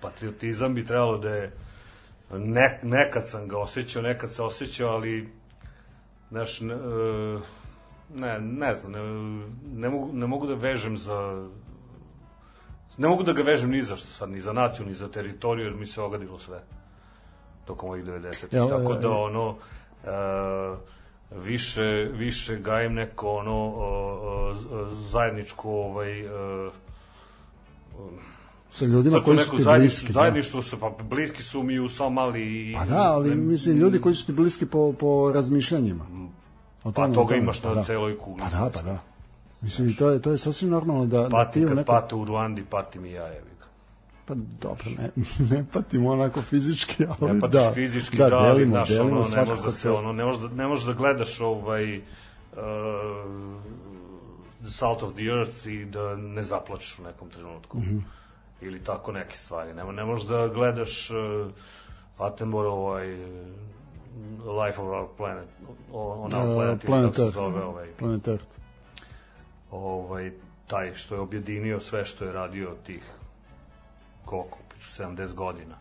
patriotizam 0.00 0.74
bi 0.74 0.84
trebalo 0.84 1.18
da 1.18 1.30
je 1.30 1.52
ne, 2.30 2.80
nekad 2.82 3.28
sam 3.28 3.48
ga 3.48 3.58
osjećao, 3.58 4.02
nekad 4.02 4.30
se 4.32 4.42
osjećao, 4.42 4.90
ali 4.90 5.28
znaš, 6.30 6.60
ne, 6.60 6.76
ne, 8.14 8.40
ne 8.40 8.74
znam, 8.74 8.92
ne, 8.92 9.00
ne, 9.74 9.88
mogu, 9.88 10.12
ne 10.12 10.26
mogu 10.26 10.46
da 10.46 10.54
vežem 10.54 10.96
za 10.98 11.48
ne 12.98 13.08
mogu 13.08 13.22
da 13.22 13.32
ga 13.32 13.42
vežem 13.42 13.70
ni 13.70 13.82
za 13.82 13.96
što 13.96 14.06
sad, 14.06 14.30
ni 14.30 14.40
za 14.40 14.52
naciju, 14.52 14.86
ni 14.86 14.92
za 14.92 15.08
teritoriju, 15.08 15.64
jer 15.66 15.74
mi 15.74 15.86
se 15.86 16.00
ogadilo 16.00 16.38
sve 16.38 16.62
tokom 17.64 17.90
ovih 17.90 18.04
90. 18.04 18.44
Jel, 18.50 18.68
Tako 18.68 18.92
e, 18.92 18.98
da, 18.98 19.10
ono, 19.10 19.50
e, 19.50 19.75
više, 21.32 21.82
više 22.12 22.56
gajem 22.56 22.94
neko, 22.94 23.28
ono, 23.30 23.52
o, 23.52 23.74
o, 24.22 24.54
z- 24.54 24.66
zajedničku, 25.10 25.70
ovaj, 25.70 26.20
e, 26.20 26.70
Sa 28.70 28.84
ljudima 28.84 29.20
koji 29.20 29.36
neko 29.36 29.50
su 29.50 29.56
ti 29.56 29.64
bliski. 29.68 30.06
Da. 30.06 30.12
Zajedništvo 30.12 30.62
su, 30.62 30.80
pa 30.80 30.92
bliski 31.02 31.42
su 31.42 31.62
mi 31.62 31.78
u 31.78 31.88
Somali 31.88 32.70
i... 32.70 32.74
Pa 32.74 32.84
da, 32.84 33.02
ali 33.02 33.34
mislim, 33.34 33.76
ljudi 33.76 34.00
koji 34.00 34.14
su 34.14 34.26
ti 34.26 34.32
bliski 34.32 34.66
po, 34.66 34.92
po 34.92 35.32
razmišljanjima. 35.34 36.04
O 36.04 36.28
Pa 36.84 36.92
tome, 36.92 37.14
toga 37.14 37.28
tome, 37.28 37.38
imaš 37.38 37.60
pa 37.60 37.68
na 37.68 37.74
da. 37.74 37.84
celoj 37.84 38.18
kugli. 38.18 38.40
Pa 38.40 38.48
da, 38.50 38.70
pa 38.74 38.82
da. 38.82 38.98
Mislim, 39.60 39.88
i 39.88 39.96
to 39.96 40.10
je, 40.10 40.22
to 40.22 40.30
je 40.30 40.38
sasvim 40.38 40.70
normalno 40.70 41.06
da, 41.06 41.22
da 41.22 41.28
Pati 41.28 41.52
ti 41.52 41.64
u 41.64 41.68
kad 41.68 41.76
nekom... 41.76 41.94
pate 41.94 42.14
u 42.14 42.24
Ruandi, 42.24 42.64
pati 42.70 42.98
mi 42.98 43.10
ja, 43.10 43.28
ga. 43.28 43.55
Pa 44.26 44.34
dobro, 44.34 44.84
ne, 44.98 45.10
ne 45.50 45.64
patimo 45.72 46.10
onako 46.10 46.42
fizički, 46.42 47.06
ali 47.20 47.32
Ne 47.32 47.48
da. 47.48 47.72
fizički, 47.74 48.16
da, 48.16 48.28
da, 48.28 48.40
delimo, 48.40 48.70
znaš, 48.70 48.88
delimo 48.88 49.20
ono, 49.20 49.28
ne 49.36 49.44
možeš 49.44 49.64
da 49.64 49.72
se, 49.72 49.90
ono, 49.90 50.12
ne 50.12 50.24
možeš 50.24 50.42
da, 50.42 50.48
ne 50.48 50.66
možeš 50.66 50.84
da 50.84 50.92
gledaš 50.92 51.40
ovaj... 51.40 51.98
Uh, 51.98 52.02
the 54.62 54.70
Salt 54.70 55.02
of 55.02 55.14
the 55.14 55.24
Earth 55.24 55.66
i 55.66 55.84
da 55.84 56.16
ne 56.16 56.42
zaplačeš 56.42 56.98
u 56.98 57.02
nekom 57.02 57.30
trenutku. 57.30 57.78
Mhm. 57.78 57.98
Ili 58.60 58.84
tako 58.84 59.12
neke 59.12 59.36
stvari. 59.36 59.74
Ne, 59.74 59.84
ne 59.84 60.04
možeš 60.04 60.26
da 60.28 60.48
gledaš 60.48 61.10
uh, 61.10 61.50
Attenborough 62.18 62.78
ovaj 62.78 63.06
Life 64.66 64.80
of 64.80 64.88
Our 64.88 65.06
Planet, 65.16 65.48
on, 65.92 66.18
Our 66.18 66.46
Uh, 66.46 66.54
Planet, 66.56 66.84
Planet 66.86 67.18
Earth. 67.18 67.34
zove, 67.36 67.62
ovaj, 67.64 67.86
Planet 67.98 68.28
Earth. 68.28 68.46
ovaj, 69.70 70.32
taj 70.66 70.94
što 70.94 71.14
je 71.14 71.20
objedinio 71.20 71.80
sve 71.80 72.04
što 72.04 72.24
je 72.24 72.32
radio 72.32 72.74
tih 72.86 73.02
koliko, 74.26 74.58
piću, 74.74 75.02
70 75.02 75.34
godina. 75.34 75.74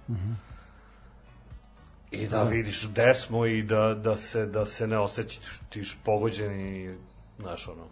I 2.11 2.27
da 2.27 2.43
vidiš 2.43 2.87
gde 2.87 3.13
smo 3.13 3.45
i 3.45 3.63
da, 3.63 3.93
da, 3.93 4.17
se, 4.17 4.45
da 4.45 4.65
se 4.65 4.87
ne 4.87 4.99
osjećaš 4.99 5.97
pogođeni, 6.03 6.97
znaš, 7.39 7.67
ono, 7.67 7.83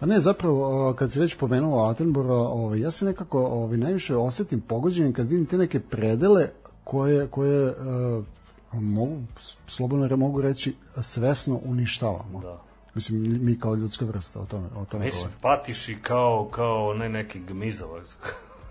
A 0.00 0.06
ne, 0.06 0.20
zapravo, 0.20 0.94
kad 0.94 1.12
si 1.12 1.20
već 1.20 1.36
pomenuo 1.36 1.90
Attenbora, 1.90 2.34
ovaj, 2.34 2.80
ja 2.80 2.90
se 2.90 3.04
nekako 3.04 3.46
ovaj, 3.46 3.76
najviše 3.76 4.16
osetim 4.16 4.60
pogođenim 4.60 5.12
kad 5.12 5.28
vidim 5.28 5.46
te 5.46 5.58
neke 5.58 5.80
predele 5.80 6.48
koje, 6.84 7.26
koje 7.26 7.70
uh, 7.70 8.24
mogu, 8.72 9.22
slobodno 9.66 10.08
re, 10.08 10.16
mogu 10.16 10.40
reći, 10.40 10.74
svesno 11.02 11.60
uništavamo. 11.64 12.40
da. 12.40 12.62
Mislim, 12.94 13.44
mi 13.44 13.60
kao 13.60 13.74
ljudska 13.74 14.04
vrsta 14.04 14.40
o 14.40 14.44
tome, 14.44 14.68
o 14.76 14.84
tome 14.84 15.04
Mislim, 15.04 15.22
govorim. 15.22 15.38
patiš 15.40 15.88
i 15.88 15.96
kao, 16.02 16.48
kao 16.50 16.94
ne 16.94 17.08
neki 17.08 17.40
gmizavac. 17.40 18.06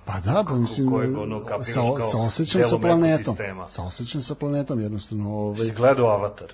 Pa 0.07 0.19
da, 0.21 0.43
pa 0.47 0.55
mislim, 0.55 0.89
kojeg, 0.89 1.17
ono, 1.17 1.41
sa, 1.63 1.81
sa 2.11 2.17
osjećam 2.17 2.61
sa 2.63 2.77
planetom. 2.77 3.35
Sa 3.67 3.83
osjećam 3.83 4.21
sa 4.21 4.35
planetom, 4.35 4.79
jednostavno. 4.81 5.29
Ovaj, 5.31 5.65
Si 5.65 5.73
gledao 5.73 6.07
Avatar? 6.07 6.47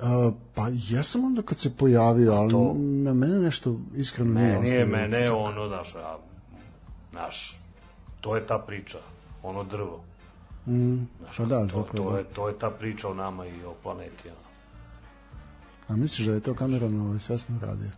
Uh, 0.00 0.06
pa 0.54 0.66
jesam 0.70 1.24
onda 1.24 1.42
kad 1.42 1.58
se 1.58 1.76
pojavio, 1.76 2.32
ali 2.32 2.50
to- 2.50 2.74
na 2.78 3.14
mene 3.14 3.38
nešto 3.38 3.76
iskreno 3.94 4.34
nije 4.34 4.46
Meni 4.46 4.56
je, 4.56 4.62
ostavilo 4.64 4.96
mene 4.98 5.16
utisak. 5.16 5.34
ono, 5.34 5.68
znaš, 5.68 5.94
a, 5.94 6.16
znaš, 7.10 7.60
to 8.20 8.36
je 8.36 8.46
ta 8.46 8.58
priča, 8.58 8.98
ono 9.42 9.64
drvo. 9.64 10.00
Mm, 10.66 10.96
Znaš, 11.18 11.36
pa 11.36 11.44
da, 11.44 11.60
to, 11.60 11.66
zapravo. 11.66 12.04
to, 12.04 12.12
da. 12.12 12.18
je, 12.18 12.24
to 12.24 12.48
je 12.48 12.58
ta 12.58 12.70
priča 12.70 13.08
o 13.08 13.14
nama 13.14 13.46
i 13.46 13.64
o 13.64 13.72
planeti. 13.82 14.28
Ono. 14.28 14.38
A 15.88 15.96
misliš 15.96 16.26
da 16.26 16.34
je 16.34 16.40
to 16.40 16.54
Cameron 16.54 17.00
ovaj, 17.00 17.18
svesno 17.18 17.58
radio? 17.62 17.90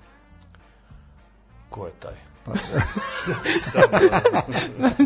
Ko 1.70 1.86
je 1.86 1.92
taj? 1.92 2.29
Pa, 2.44 2.52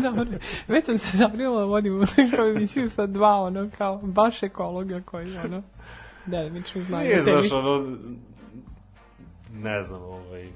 Dobro. 0.03 0.25
Već 0.67 0.85
sam 0.85 0.97
se 0.97 1.17
zabrinula, 1.17 1.65
vodim 1.65 1.99
neku 1.99 2.41
emisiju 2.55 2.89
sa 2.89 3.05
dva, 3.05 3.41
ono, 3.41 3.69
kao, 3.77 3.97
baš 3.97 4.43
ekologa 4.43 5.01
koji, 5.05 5.37
ono, 5.37 5.63
delimično 6.25 6.81
znaju. 6.81 7.07
Nije, 7.07 7.23
znaš, 7.23 7.51
ono, 7.51 7.97
ne 9.53 9.81
znam, 9.81 10.01
ovaj, 10.01 10.49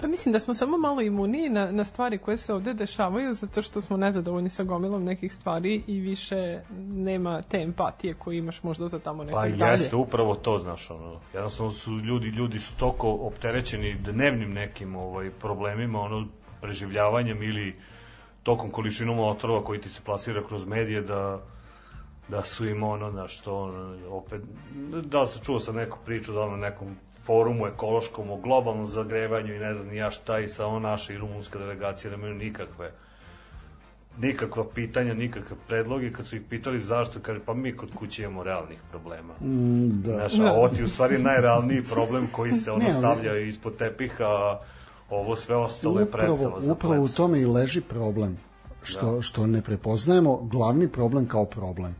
Pa 0.00 0.06
mislim 0.06 0.32
da 0.32 0.40
smo 0.40 0.54
samo 0.54 0.78
malo 0.78 1.00
imuniji 1.00 1.48
na, 1.48 1.72
na 1.72 1.84
stvari 1.84 2.18
koje 2.18 2.36
se 2.36 2.54
ovde 2.54 2.74
dešavaju, 2.74 3.32
zato 3.32 3.62
što 3.62 3.80
smo 3.80 3.96
nezadovoljni 3.96 4.48
sa 4.48 4.64
gomilom 4.64 5.04
nekih 5.04 5.34
stvari 5.34 5.82
i 5.86 6.00
više 6.00 6.60
nema 6.80 7.42
te 7.42 7.58
empatije 7.58 8.14
koju 8.14 8.38
imaš 8.38 8.62
možda 8.62 8.88
za 8.88 8.98
tamo 8.98 9.24
nekog 9.24 9.42
Pa 9.42 9.48
dalje. 9.48 9.70
jeste 9.72 9.96
upravo 9.96 10.34
to, 10.34 10.58
znaš, 10.58 10.90
ono, 10.90 11.20
jednostavno 11.34 11.72
su 11.72 11.90
ljudi, 11.90 12.26
ljudi 12.26 12.58
su 12.58 12.76
toliko 12.76 13.10
opterećeni 13.10 13.94
dnevnim 13.94 14.52
nekim 14.52 14.96
ovaj, 14.96 15.30
problemima, 15.30 16.00
ono, 16.00 16.26
preživljavanjem 16.60 17.42
ili 17.42 17.76
tokom 18.42 18.70
količinom 18.70 19.18
otrova 19.18 19.64
koji 19.64 19.80
ti 19.80 19.88
se 19.88 20.00
plasira 20.04 20.42
kroz 20.46 20.66
medije 20.66 21.02
da 21.02 21.40
da 22.28 22.42
su 22.42 22.68
im 22.68 22.82
ono, 22.82 23.10
znaš, 23.10 23.40
to, 23.40 23.62
ono, 23.62 23.96
opet, 24.10 24.42
da 25.04 25.20
li 25.20 25.26
se 25.26 25.38
čuo 25.44 25.60
sa 25.60 25.72
neku 25.72 25.98
priču, 26.04 26.32
da 26.32 26.44
li 26.44 26.50
na 26.50 26.56
nekom 26.56 26.96
forumu 27.28 27.66
ekološkom 27.66 28.30
o 28.30 28.36
globalnom 28.36 28.86
zagrevanju 28.86 29.54
i 29.54 29.58
ne 29.58 29.74
znam 29.74 29.92
ja 29.94 30.10
šta 30.10 30.38
i 30.38 30.48
sa 30.48 30.66
ono 30.66 30.78
naša 30.78 31.12
i 31.12 31.18
rumunska 31.18 31.58
delegacija 31.58 32.10
nemaju 32.10 32.34
nikakve 32.34 32.90
nikakva 34.18 34.64
pitanja, 34.74 35.14
nikakve 35.14 35.56
predloge, 35.68 36.12
kad 36.12 36.26
su 36.26 36.36
ih 36.36 36.42
pitali 36.50 36.80
zašto, 36.80 37.20
kaže, 37.22 37.40
pa 37.44 37.54
mi 37.54 37.72
kod 37.76 37.88
kuće 37.94 38.22
imamo 38.22 38.42
realnih 38.42 38.78
problema. 38.90 39.34
mm, 39.40 40.02
da. 40.02 40.12
Znaš, 40.14 40.38
a 40.38 40.52
ovo 40.52 40.68
ti 40.68 40.82
u 40.84 40.88
stvari 40.88 41.18
najrealniji 41.18 41.82
problem 41.84 42.26
koji 42.32 42.52
se 42.52 42.72
ono 42.72 42.84
stavlja 42.98 43.38
ispod 43.38 43.76
tepiha, 43.76 44.24
a 44.24 44.58
ovo 45.10 45.36
sve 45.36 45.56
ostalo 45.56 46.00
je 46.00 46.06
predstava 46.06 46.34
Upravo, 46.34 46.60
za 46.60 46.72
upravo 46.72 47.02
u 47.02 47.08
tome 47.08 47.40
i 47.40 47.46
leži 47.46 47.80
problem. 47.80 48.36
Što, 48.82 49.14
Da. 49.14 49.22
što 49.22 49.46
ne 49.46 49.62
prepoznajemo 49.62 50.36
glavni 50.36 50.88
problem 50.88 51.26
kao 51.26 51.44
problem. 51.44 51.94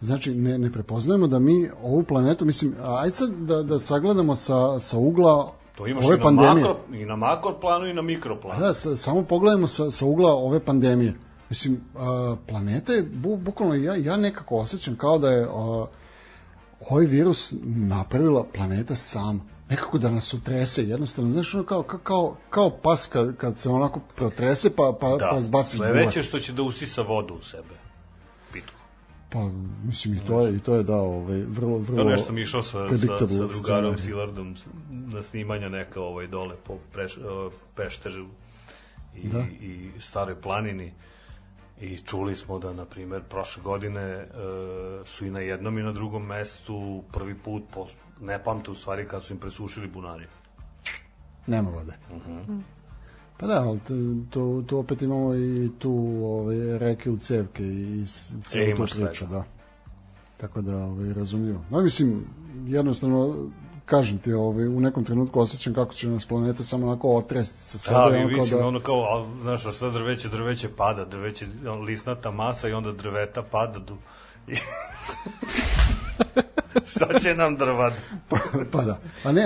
Znači, 0.00 0.34
ne, 0.34 0.58
ne 0.58 0.72
prepoznajemo 0.72 1.26
da 1.26 1.38
mi 1.38 1.70
ovu 1.82 2.02
planetu, 2.02 2.44
mislim, 2.44 2.74
ajde 2.84 3.16
sad 3.16 3.30
da, 3.30 3.62
da 3.62 3.78
sagledamo 3.78 4.36
sa, 4.36 4.80
sa 4.80 4.98
ugla 4.98 5.52
To 5.78 5.86
imaš 5.86 6.06
ove 6.06 6.14
i 6.14 6.18
na, 6.18 6.24
pandemije. 6.24 6.54
makro, 6.54 6.76
i 6.92 7.04
na 7.04 7.16
makro 7.16 7.60
planu 7.60 7.86
i 7.86 7.94
na 7.94 8.02
mikro 8.02 8.40
planu. 8.40 8.60
Da, 8.60 8.74
sa, 8.74 8.96
samo 8.96 9.22
pogledajmo 9.22 9.68
sa, 9.68 9.90
sa 9.90 10.06
ugla 10.06 10.32
ove 10.34 10.60
pandemije. 10.60 11.14
Mislim, 11.50 11.80
a, 11.96 12.36
planeta 12.48 12.92
je, 12.92 13.02
bu, 13.02 13.36
bukvalno 13.36 13.74
ja, 13.74 13.94
ja 13.94 14.16
nekako 14.16 14.56
osjećam 14.56 14.96
kao 14.96 15.18
da 15.18 15.30
je 15.30 15.44
a, 15.44 15.84
ovaj 16.90 17.04
virus 17.04 17.54
napravila 17.64 18.44
planeta 18.54 18.94
sam. 18.94 19.48
Nekako 19.70 19.98
da 19.98 20.10
nas 20.10 20.34
utrese, 20.34 20.88
jednostavno, 20.88 21.30
znaš, 21.30 21.54
ono 21.54 21.64
kao, 21.64 21.82
kao, 21.82 22.36
kao, 22.50 22.70
pas 22.70 23.06
kad, 23.06 23.36
kad 23.36 23.56
se 23.56 23.70
onako 23.70 24.00
protrese 24.16 24.70
pa, 24.70 24.96
pa, 25.00 25.08
Da, 25.08 25.28
pa 25.30 25.40
zbaci 25.40 25.76
sledeće 25.76 26.22
što 26.22 26.38
će 26.38 26.52
da 26.52 26.62
usisa 26.62 27.02
vodu 27.02 27.34
u 27.34 27.42
sebe. 27.42 27.87
Pa, 29.30 29.50
mislim, 29.84 30.14
i 30.14 30.20
to 30.26 30.46
je, 30.46 30.56
i 30.56 30.58
to 30.58 30.74
je 30.74 30.82
da, 30.82 30.96
ovaj, 30.96 31.42
vrlo, 31.42 31.78
vrlo... 31.78 32.02
Ja 32.02 32.10
nešto 32.10 32.26
sam 32.26 32.38
išao 32.38 32.62
sa, 32.62 32.88
sa, 32.88 33.18
sa 33.18 33.46
drugarom. 33.46 33.98
Silardom 33.98 34.56
na 34.90 35.22
snimanja 35.22 35.68
neka 35.68 36.00
ovaj 36.00 36.26
dole 36.26 36.56
po 36.64 36.78
preš, 36.92 37.16
uh, 37.16 37.52
Peštežu 37.76 38.26
i, 39.16 39.28
Da. 39.28 39.44
i 39.60 39.90
staroj 40.00 40.40
planini 40.40 40.92
i 41.80 41.96
čuli 41.96 42.36
smo 42.36 42.58
da, 42.58 42.72
na 42.72 42.84
primer, 42.84 43.22
prošle 43.22 43.62
godine 43.62 44.26
uh, 44.26 45.06
su 45.06 45.26
i 45.26 45.30
na 45.30 45.40
jednom 45.40 45.78
i 45.78 45.82
na 45.82 45.92
drugom 45.92 46.26
mestu 46.26 47.02
prvi 47.12 47.34
put, 47.34 47.62
po, 47.74 47.86
ne 48.20 48.44
pamte 48.44 48.70
u 48.70 48.74
stvari, 48.74 49.08
kad 49.08 49.24
su 49.24 49.32
im 49.32 49.38
presušili 49.38 49.88
bunari. 49.88 50.26
Nema 51.46 51.70
vode. 51.70 51.92
Mhm. 52.10 52.58
Pa 53.40 53.46
da, 53.46 53.60
ali 53.62 53.80
to, 54.30 54.62
to, 54.66 54.78
opet 54.78 55.02
imamo 55.02 55.34
i 55.34 55.70
tu 55.78 56.20
ove, 56.24 56.78
reke 56.78 57.10
u 57.10 57.16
cevke 57.16 57.62
i 57.64 58.04
tu 58.52 58.58
E, 58.58 58.70
imaš 58.70 58.92
priču, 58.92 59.08
svega. 59.14 59.32
da. 59.32 59.44
Tako 60.36 60.60
da, 60.60 60.76
ovaj, 60.76 61.12
razumljivo. 61.12 61.60
No, 61.70 61.80
mislim, 61.80 62.24
jednostavno, 62.66 63.34
kažem 63.84 64.18
ti, 64.18 64.32
ovaj, 64.32 64.66
u 64.66 64.80
nekom 64.80 65.04
trenutku 65.04 65.40
osjećam 65.40 65.74
kako 65.74 65.94
će 65.94 66.08
nas 66.08 66.26
planeta 66.26 66.64
samo 66.64 66.86
onako 66.86 67.16
otresti 67.16 67.60
sa 67.60 67.78
sebe. 67.78 67.94
Da, 67.94 68.02
ali 68.02 68.16
ono 68.16 68.26
vidim, 68.26 68.64
ono 68.64 68.80
kao, 68.80 69.02
a, 69.02 69.42
znaš, 69.42 69.66
a 69.66 69.72
šta 69.72 69.90
drveće, 69.90 70.28
drveće 70.28 70.68
pada, 70.76 71.04
drveće, 71.04 71.46
lisnata 71.86 72.30
masa 72.30 72.68
i 72.68 72.72
onda 72.72 72.92
drveta 72.92 73.42
pada. 73.42 73.78
Du... 73.78 73.96
Šta 76.90 77.18
će 77.18 77.34
nam 77.34 77.56
drvad? 77.56 77.92
Pa, 78.28 78.38
pa 78.72 78.84
da. 78.84 78.98
A 79.24 79.32
ne, 79.32 79.44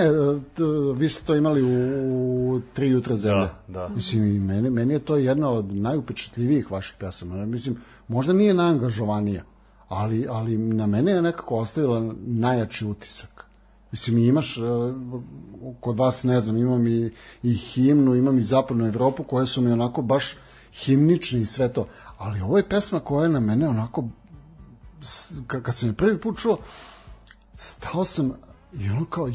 vi 0.95 1.09
ste 1.09 1.25
to 1.25 1.35
imali 1.35 1.63
u, 1.63 2.55
u 2.55 2.61
tri 2.73 2.89
jutra 2.89 3.15
zemlje. 3.15 3.47
Da, 3.67 3.79
da. 3.79 3.89
Mislim, 3.89 4.35
i 4.35 4.39
meni, 4.39 4.69
meni 4.69 4.93
je 4.93 4.99
to 4.99 5.15
jedna 5.15 5.49
od 5.49 5.75
najupečatljivijih 5.75 6.71
vaših 6.71 6.95
pesama. 6.99 7.45
Mislim, 7.45 7.77
možda 8.07 8.33
nije 8.33 8.53
najangažovanija, 8.53 9.43
ali, 9.87 10.27
ali 10.29 10.57
na 10.57 10.87
mene 10.87 11.11
je 11.11 11.21
nekako 11.21 11.55
ostavila 11.55 12.13
najjači 12.25 12.85
utisak. 12.85 13.45
Mislim, 13.91 14.17
imaš, 14.17 14.57
e, 14.57 14.61
kod 15.79 15.97
vas, 15.97 16.23
ne 16.23 16.41
znam, 16.41 16.57
imam 16.57 16.87
i, 16.87 17.11
i 17.43 17.53
himnu, 17.53 18.15
imam 18.15 18.37
i 18.37 18.41
zapadnu 18.41 18.87
Evropu, 18.87 19.23
koje 19.23 19.45
su 19.45 19.61
mi 19.61 19.71
onako 19.71 20.01
baš 20.01 20.35
himnični 20.73 21.41
i 21.41 21.45
sve 21.45 21.73
to. 21.73 21.87
Ali 22.17 22.41
ovo 22.41 22.57
je 22.57 22.69
pesma 22.69 22.99
koja 22.99 23.23
je 23.23 23.29
na 23.29 23.39
mene 23.39 23.69
onako, 23.69 24.07
kad 25.47 25.75
sam 25.75 25.89
je 25.89 25.93
prvi 25.93 26.19
put 26.19 26.39
čuo, 26.39 26.57
stao 27.55 28.05
sam 28.05 28.33
i 28.79 28.89
ono 28.89 29.05
kao, 29.05 29.29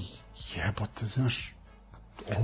jebote, 0.57 1.07
znaš, 1.07 1.55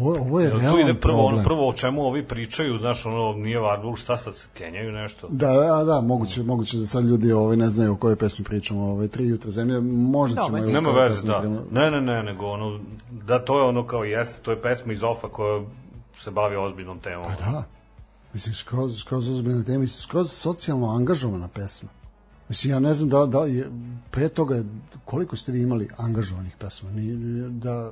ovo, 0.01 0.19
ovo 0.19 0.41
je 0.41 0.51
realan 0.51 0.81
ide 0.81 1.01
prvo, 1.01 1.17
problem. 1.17 1.35
ono, 1.35 1.45
prvo 1.45 1.69
o 1.69 1.73
čemu 1.73 2.03
ovi 2.03 2.29
pričaju, 2.29 2.79
znaš, 2.79 3.07
ono, 3.07 3.33
nije 3.33 3.59
Warburg, 3.59 3.97
šta 3.97 4.17
sad 4.17 4.35
se 4.35 4.47
kenjaju 4.55 4.93
nešto? 4.93 5.29
Da, 5.31 5.53
da, 5.53 5.85
da, 5.85 6.01
moguće, 6.01 6.43
moguće 6.43 6.77
da 6.77 6.87
sad 6.87 7.05
ljudi 7.05 7.33
ovaj, 7.33 7.57
ne 7.57 7.71
znaju 7.71 7.93
o 7.93 7.97
kojoj 7.97 8.17
pesmi 8.17 8.45
pričamo, 8.45 8.85
ovaj, 8.85 9.09
tri 9.09 9.27
jutra 9.27 9.51
zemlje, 9.51 9.81
možda 9.81 10.43
ćemo... 10.43 10.59
O 10.59 10.61
Nema 10.61 10.91
veze, 10.91 11.29
da. 11.29 11.43
Ne, 11.71 11.91
ne, 11.91 12.01
ne, 12.01 12.23
nego 12.23 12.47
ono, 12.47 12.81
da 13.11 13.45
to 13.45 13.59
je 13.59 13.65
ono 13.65 13.87
kao 13.87 14.05
jeste, 14.05 14.43
to 14.43 14.51
je 14.51 14.63
pesma 14.63 14.93
iz 14.93 15.03
Ofa 15.03 15.29
koja 15.29 15.63
se 16.19 16.31
bavi 16.31 16.57
ozbiljnom 16.57 16.99
temom. 16.99 17.25
Pa 17.25 17.51
da. 17.51 17.65
Mislim, 18.33 18.55
skroz, 18.55 18.99
skroz 18.99 19.29
ozbiljna 19.29 19.65
tema, 19.65 19.87
skroz 19.87 20.33
socijalno 20.33 20.91
angažovana 20.91 21.49
pesma. 21.49 21.89
Mislim, 22.48 22.72
ja 22.72 22.80
ne 22.80 22.94
znam 22.94 23.09
da, 23.09 23.26
da 23.28 23.38
je, 23.40 23.70
pre 24.11 24.28
toga, 24.28 24.54
je- 24.54 24.64
koliko 25.04 25.37
ste 25.37 25.52
vi 25.52 25.62
imali 25.62 25.88
angažovanih 25.96 26.57
pesma? 26.57 26.90
Ni, 26.90 27.12
da, 27.50 27.90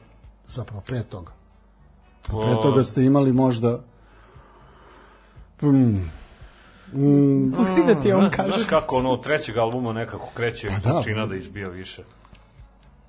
zapravo, 0.49 0.81
pre 0.81 1.03
toga. 1.03 1.33
Pre 2.23 2.35
toga 2.63 2.85
ste 2.85 3.05
imali 3.05 3.33
možda... 3.33 3.81
Hmm, 5.61 6.11
mm, 6.93 7.53
Pusti 7.53 7.85
da 7.87 8.01
ti 8.01 8.13
on 8.13 8.31
kaže. 8.31 8.49
Znaš 8.49 8.65
kako, 8.65 8.97
ono, 8.97 9.11
od 9.11 9.23
trećeg 9.23 9.57
albuma 9.57 9.93
nekako 9.93 10.29
kreće 10.35 10.69
Pa 10.69 10.75
pa 10.75 10.81
da. 10.83 10.95
počina 10.95 11.27
da 11.27 11.37
izbija 11.37 11.69
više. 11.69 12.03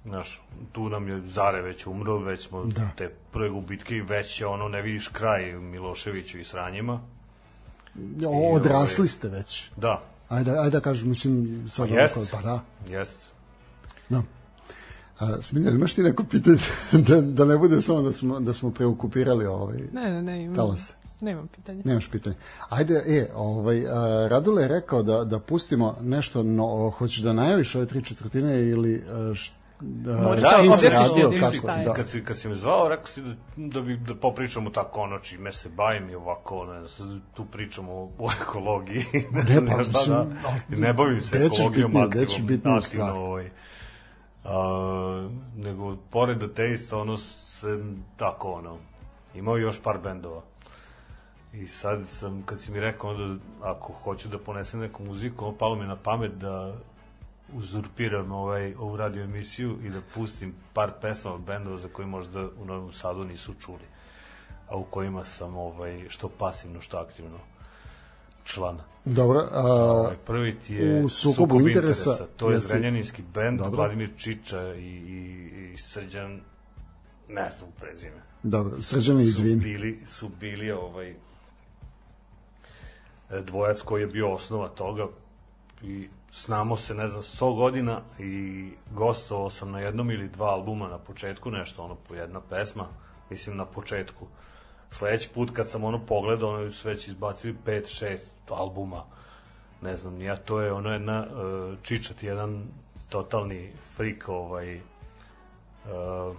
Znaš, 0.05 0.41
tu 0.71 0.89
nam 0.89 1.07
je 1.07 1.21
Zare 1.21 1.61
već 1.61 1.85
umro, 1.87 2.17
već 2.17 2.47
smo 2.47 2.65
Da. 2.65 2.89
te 2.97 3.09
prve 3.31 3.49
gubitke 3.49 3.95
i 3.95 4.01
već 4.01 4.41
je 4.41 4.47
ono, 4.47 4.67
ne 4.67 4.81
vidiš 4.81 5.07
kraj 5.07 5.51
Miloševiću 5.51 6.39
i 6.39 6.43
sranjima. 6.43 7.01
odrasli 8.51 9.07
ste 9.07 9.29
već. 9.29 9.69
Da, 9.77 10.01
Ajde, 10.33 10.51
ajde 10.51 10.69
da 10.69 10.79
kažem, 10.79 11.09
mislim, 11.09 11.63
sad 11.67 11.89
Pa 11.89 11.95
jest. 11.95 12.17
ovako, 12.17 12.31
pa 12.31 12.41
da. 12.41 12.59
jest. 12.89 13.17
No. 14.09 14.23
A, 15.19 15.41
Smiljan, 15.41 15.75
imaš 15.75 15.93
ti 15.93 16.01
neko 16.01 16.23
pitanje 16.23 16.57
da, 17.07 17.21
da 17.21 17.45
ne 17.45 17.57
bude 17.57 17.81
samo 17.81 18.01
da 18.01 18.11
smo, 18.11 18.39
da 18.39 18.53
smo 18.53 18.71
preokupirali 18.71 19.45
ovaj... 19.45 19.77
Ne, 19.93 20.11
ne, 20.11 20.21
ne, 20.21 20.43
imam. 20.43 20.55
Talas. 20.55 20.93
Nemam 21.21 21.47
pitanja. 21.47 21.81
Nemaš 21.85 22.09
pitanje. 22.11 22.35
Ajde, 22.69 22.93
e, 22.93 23.27
ovaj, 23.35 23.87
a, 23.87 24.27
Radule 24.27 24.61
je 24.61 24.67
rekao 24.67 25.03
da, 25.03 25.23
da 25.23 25.39
pustimo 25.39 25.97
nešto, 26.01 26.43
no, 26.43 26.93
hoćeš 26.97 27.19
da 27.19 27.33
najaviš 27.33 27.75
ove 27.75 27.85
tri 27.85 28.03
četvrtine 28.03 28.69
ili 28.69 29.03
a, 29.09 29.35
št, 29.35 29.53
da, 29.83 30.13
da 30.13 30.89
radio, 30.89 31.23
ljudima 31.23 31.47
kako, 31.47 31.57
šta 31.57 31.75
je. 31.75 31.85
da. 31.85 31.93
Kad 31.93 32.09
si, 32.09 32.23
kad 32.23 32.37
si 32.37 32.47
me 32.47 32.55
zvao, 32.55 32.89
rekao 32.89 33.07
si 33.07 33.21
da, 33.21 33.35
da, 33.55 33.81
bi, 33.81 33.97
da 33.97 34.15
popričamo 34.15 34.69
tako 34.69 35.01
ono 35.01 35.19
čime 35.19 35.51
se 35.51 35.69
bavim 35.69 36.09
i 36.09 36.15
ovako, 36.15 36.65
ne 36.73 36.87
znam, 36.87 37.21
tu 37.33 37.45
pričamo 37.45 37.93
o, 38.19 38.29
ekologiji. 38.41 39.05
Ne, 39.49 39.65
pa, 39.67 39.77
mislim, 39.77 40.15
da, 40.69 40.77
ne 40.77 40.93
bavim 40.93 41.21
se 41.21 41.45
ekologijom 41.45 41.91
bitniju, 41.91 42.07
aktivno. 42.07 42.27
ćeš 42.27 42.41
bitniju 42.41 42.75
aktivno, 42.75 43.05
stvar? 43.05 43.09
Ovaj, 43.09 43.49
a, 44.43 45.29
nego, 45.55 45.95
pored 46.09 46.43
ateista, 46.43 46.97
ono, 46.97 47.17
se, 47.17 47.83
tako, 48.17 48.51
ono, 48.51 48.77
imao 49.35 49.57
još 49.57 49.81
par 49.81 49.97
bendova. 49.97 50.41
I 51.53 51.67
sad 51.67 52.07
sam, 52.07 52.43
kad 52.45 52.59
si 52.59 52.71
mi 52.71 52.79
rekao 52.79 53.09
onda, 53.09 53.43
ako 53.61 53.93
hoću 53.93 54.27
da 54.27 54.37
ponesem 54.37 54.79
neku 54.79 55.03
muziku, 55.03 55.45
ono 55.45 55.57
palo 55.57 55.75
mi 55.75 55.85
na 55.85 55.95
pamet 55.95 56.31
da 56.31 56.73
uzurpiram 57.53 58.31
ovaj, 58.31 58.73
ovu 58.75 58.97
radio 58.97 59.23
emisiju 59.23 59.77
i 59.83 59.89
da 59.89 59.99
pustim 60.15 60.53
par 60.73 60.91
pesama 61.01 61.37
bendova 61.37 61.77
za 61.77 61.87
koje 61.87 62.05
možda 62.05 62.41
u 62.41 62.65
Novom 62.65 62.93
Sadu 62.93 63.23
nisu 63.23 63.53
čuli, 63.53 63.85
a 64.69 64.77
u 64.77 64.83
kojima 64.83 65.25
sam 65.25 65.55
ovaj, 65.57 66.05
što 66.09 66.29
pasivno, 66.29 66.81
što 66.81 66.97
aktivno 66.97 67.37
član. 68.43 68.79
Dobro, 69.05 69.39
a, 69.51 69.61
Ovaj, 69.63 70.15
prvi 70.25 70.59
ti 70.59 70.73
je 70.73 71.03
u 71.03 71.09
sukobu 71.09 71.59
interesa 71.61 72.27
To 72.37 72.49
je 72.49 72.57
jesi- 72.57 72.67
Zrenjaninski 72.67 73.21
bend, 73.33 73.59
Dobro. 73.59 73.77
Vladimir 73.77 74.09
Čiča 74.17 74.73
i, 74.73 74.79
i, 74.79 75.71
i 75.73 75.77
Srđan, 75.77 76.41
ne 77.29 77.49
znam 77.49 77.71
prezime 77.79 78.21
dobro, 78.43 78.81
srđane 78.81 79.23
su 79.23 79.29
izvini. 79.29 79.55
bili, 79.55 79.99
su 80.05 80.29
bili 80.39 80.71
ovaj 80.71 81.15
dvojac 83.41 83.81
koji 83.81 84.01
je 84.01 84.07
bio 84.07 84.33
osnova 84.33 84.69
toga 84.69 85.07
i 85.81 86.07
znamo 86.33 86.77
se, 86.77 86.95
ne 86.95 87.07
znam, 87.07 87.21
100 87.21 87.55
godina 87.55 88.01
i 88.19 88.69
gostovao 88.91 89.49
sam 89.49 89.71
na 89.71 89.79
jednom 89.79 90.11
ili 90.11 90.27
dva 90.27 90.47
albuma 90.47 90.87
na 90.87 90.97
početku, 90.97 91.51
nešto 91.51 91.83
ono 91.83 91.95
po 91.95 92.15
jedna 92.15 92.41
pesma, 92.49 92.87
mislim 93.29 93.57
na 93.57 93.65
početku. 93.65 94.27
Sledeći 94.89 95.29
put 95.29 95.51
kad 95.51 95.69
sam 95.69 95.83
ono 95.83 96.05
pogledao, 96.05 96.49
ono 96.49 96.71
su 96.71 96.87
već 96.87 97.07
izbacili 97.07 97.55
5-6 97.65 98.17
albuma, 98.49 99.03
ne 99.81 99.95
znam, 99.95 100.21
ja 100.21 100.35
to 100.35 100.61
je 100.61 100.73
ono 100.73 100.93
jedna, 100.93 101.25
uh, 101.25 101.77
Čičat, 101.83 102.23
jedan 102.23 102.63
totalni 103.09 103.71
frik, 103.95 104.29
ovaj, 104.29 104.75
uh, 104.75 106.35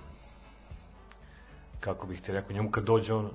kako 1.81 2.07
bih 2.07 2.21
ti 2.21 2.33
rekao, 2.33 2.53
njemu 2.53 2.71
kad 2.71 2.85
dođe 2.85 3.15
on, 3.15 3.31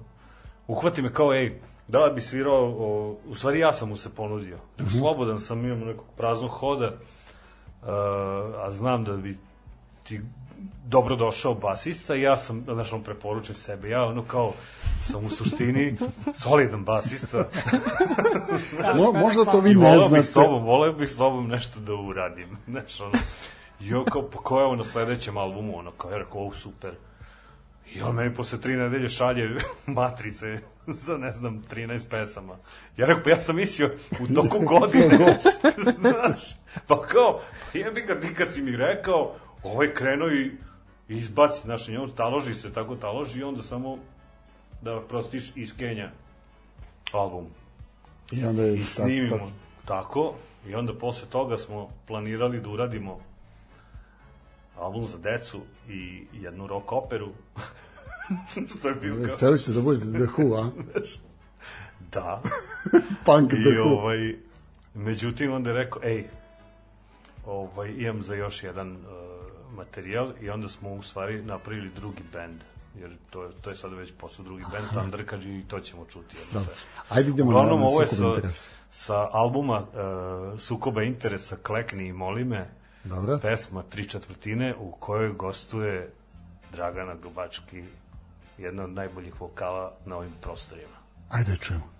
uhvati 0.67 1.01
me 1.01 1.13
kao, 1.13 1.33
ej, 1.33 1.61
da 1.89 2.11
bi 2.15 2.21
svirao, 2.21 2.75
o, 2.79 3.17
u 3.27 3.35
stvari 3.35 3.59
ja 3.59 3.73
sam 3.73 3.89
mu 3.89 3.95
se 3.97 4.09
ponudio. 4.09 4.57
Rekao, 4.77 4.99
slobodan 4.99 5.39
sam, 5.39 5.65
imam 5.65 5.79
nekog 5.79 6.05
praznog 6.17 6.49
hoda, 6.51 6.87
uh, 6.87 7.87
a 8.57 8.71
znam 8.71 9.03
da 9.03 9.17
bi 9.17 9.37
ti 10.03 10.21
dobro 10.85 11.15
došao 11.15 11.53
basista 11.53 12.15
i 12.15 12.21
ja 12.21 12.37
sam, 12.37 12.63
znaš, 12.63 12.93
on 12.93 13.03
preporučujem 13.03 13.55
sebe, 13.55 13.89
ja 13.89 14.05
ono 14.05 14.23
kao 14.23 14.53
sam 15.01 15.25
u 15.25 15.29
suštini 15.29 15.97
solidan 16.35 16.83
basista. 16.83 17.37
Mo, 18.97 19.19
možda 19.19 19.45
to 19.45 19.59
vi 19.59 19.71
i 19.71 19.75
ne 19.75 19.89
voleo 19.89 20.09
bih 20.09 20.23
s 20.25 20.31
znate. 20.31 20.47
tobom, 20.47 20.63
voleo 20.63 20.93
bih 20.93 21.09
s 21.09 21.17
tobom 21.17 21.47
nešto 21.47 21.79
da 21.79 21.93
uradim, 21.93 22.57
znaš, 22.71 23.01
ono, 23.01 23.13
i 23.79 23.93
on 23.93 24.05
kao, 24.05 24.29
pa 24.29 24.37
ko 24.37 24.59
je 24.59 24.65
ovo 24.65 24.75
na 24.75 24.83
sledećem 24.83 25.37
albumu, 25.37 25.77
ono, 25.77 25.91
kao, 25.91 26.11
ja 26.11 26.17
rekao, 26.17 26.41
ovo 26.41 26.53
super, 26.53 26.91
I 27.95 28.01
on 28.01 28.15
meni 28.15 28.35
posle 28.35 28.61
tri 28.61 28.75
nedelje 28.75 29.09
šalje 29.09 29.59
matrice 29.85 30.59
za, 31.05 31.17
ne 31.17 31.33
znam, 31.33 31.63
13 31.71 32.09
pesama. 32.09 32.57
Ja 32.97 33.05
rekao, 33.05 33.23
pa 33.23 33.29
ja 33.29 33.39
sam 33.39 33.55
mislio 33.55 33.91
u 34.19 34.33
toku 34.33 34.59
godine, 34.73 35.39
znaš, 35.99 36.39
pa 36.87 37.01
kao, 37.07 37.41
pa 37.73 37.79
jebi 37.79 38.01
ga 38.01 38.19
ti 38.19 38.33
kad 38.33 38.53
si 38.53 38.61
mi 38.61 38.77
rekao, 38.77 39.35
ovaj 39.63 39.93
krenuo 39.93 40.31
i 40.31 40.51
izbaci, 41.07 41.61
znaš, 41.61 41.89
on 41.89 42.11
taloži 42.15 42.53
se, 42.53 42.73
tako 42.73 42.95
taloži 42.95 43.39
i 43.39 43.43
onda 43.43 43.63
samo 43.63 43.97
da 44.81 44.99
prostiš 44.99 45.51
iz 45.55 45.73
Kenja 45.77 46.11
album 47.11 47.45
I 48.31 48.45
onda 48.45 48.63
je 48.63 48.75
i 48.75 48.79
tako, 48.79 48.91
snimimo 48.91 49.37
tako. 49.37 49.51
tako 49.85 50.33
i 50.67 50.75
onda 50.75 50.93
posle 50.93 51.27
toga 51.29 51.57
smo 51.57 51.89
planirali 52.07 52.61
da 52.61 52.69
uradimo 52.69 53.19
album 54.77 55.07
za 55.07 55.17
decu 55.17 55.61
i 55.89 56.23
jednu 56.33 56.67
rock 56.67 56.91
operu 56.91 57.29
to 58.81 58.89
je 58.89 58.95
bio 58.95 59.25
kao 59.25 59.35
Hteli 59.35 59.57
ste 59.57 59.71
da 59.71 59.81
budete 59.81 60.05
The 60.05 60.27
Who, 60.37 60.55
a? 60.55 60.69
da 62.13 62.41
Punk 63.25 63.49
The 63.49 63.57
Who. 63.57 63.99
ovaj 63.99 64.35
međutim 64.93 65.53
onda 65.53 65.69
je 65.69 65.75
rekao 65.75 66.01
ej 66.03 66.27
ovaj 67.45 67.93
imam 67.97 68.23
za 68.23 68.35
još 68.35 68.63
jedan 68.63 68.91
uh, 68.91 69.01
materijal 69.75 70.31
i 70.41 70.49
onda 70.49 70.67
smo 70.67 70.93
u 70.93 71.01
stvari 71.01 71.41
napravili 71.43 71.89
drugi 71.95 72.23
bend 72.33 72.61
jer 72.99 73.11
to 73.29 73.43
je, 73.43 73.49
to 73.61 73.69
je 73.69 73.75
sad 73.75 73.93
već 73.93 74.11
posle 74.17 74.45
drugi 74.45 74.63
bend 74.71 74.87
Thunderkađi 74.89 75.59
i 75.59 75.63
to 75.67 75.79
ćemo 75.79 76.05
čuti 76.05 76.35
pesmu. 76.35 76.61
Ajde 77.09 77.29
idemo 77.29 77.51
na, 77.51 77.57
Uglavnom, 77.57 77.79
na 77.79 77.85
ovo 77.85 78.01
je 78.01 78.07
sukob 78.07 78.23
sa, 78.23 78.35
interesa. 78.35 78.69
sa 78.91 79.27
albuma 79.31 79.79
uh, 79.79 80.59
Sukoba 80.59 81.03
interesa 81.03 81.55
Klekni 81.63 82.07
i 82.07 82.13
moli 82.13 82.43
me, 82.43 82.69
Dobro. 83.03 83.39
pesma 83.41 83.83
Tri 83.89 84.09
četvrtine 84.09 84.75
u 84.79 84.91
kojoj 84.91 85.33
gostuje 85.33 86.11
Dragana 86.71 87.15
Globački, 87.15 87.83
jedna 88.59 88.83
od 88.83 88.89
najboljih 88.89 89.41
vokala 89.41 89.93
na 90.05 90.17
ovim 90.17 90.33
prostorima. 90.41 90.97
Ajde 91.29 91.57
čujemo. 91.57 91.98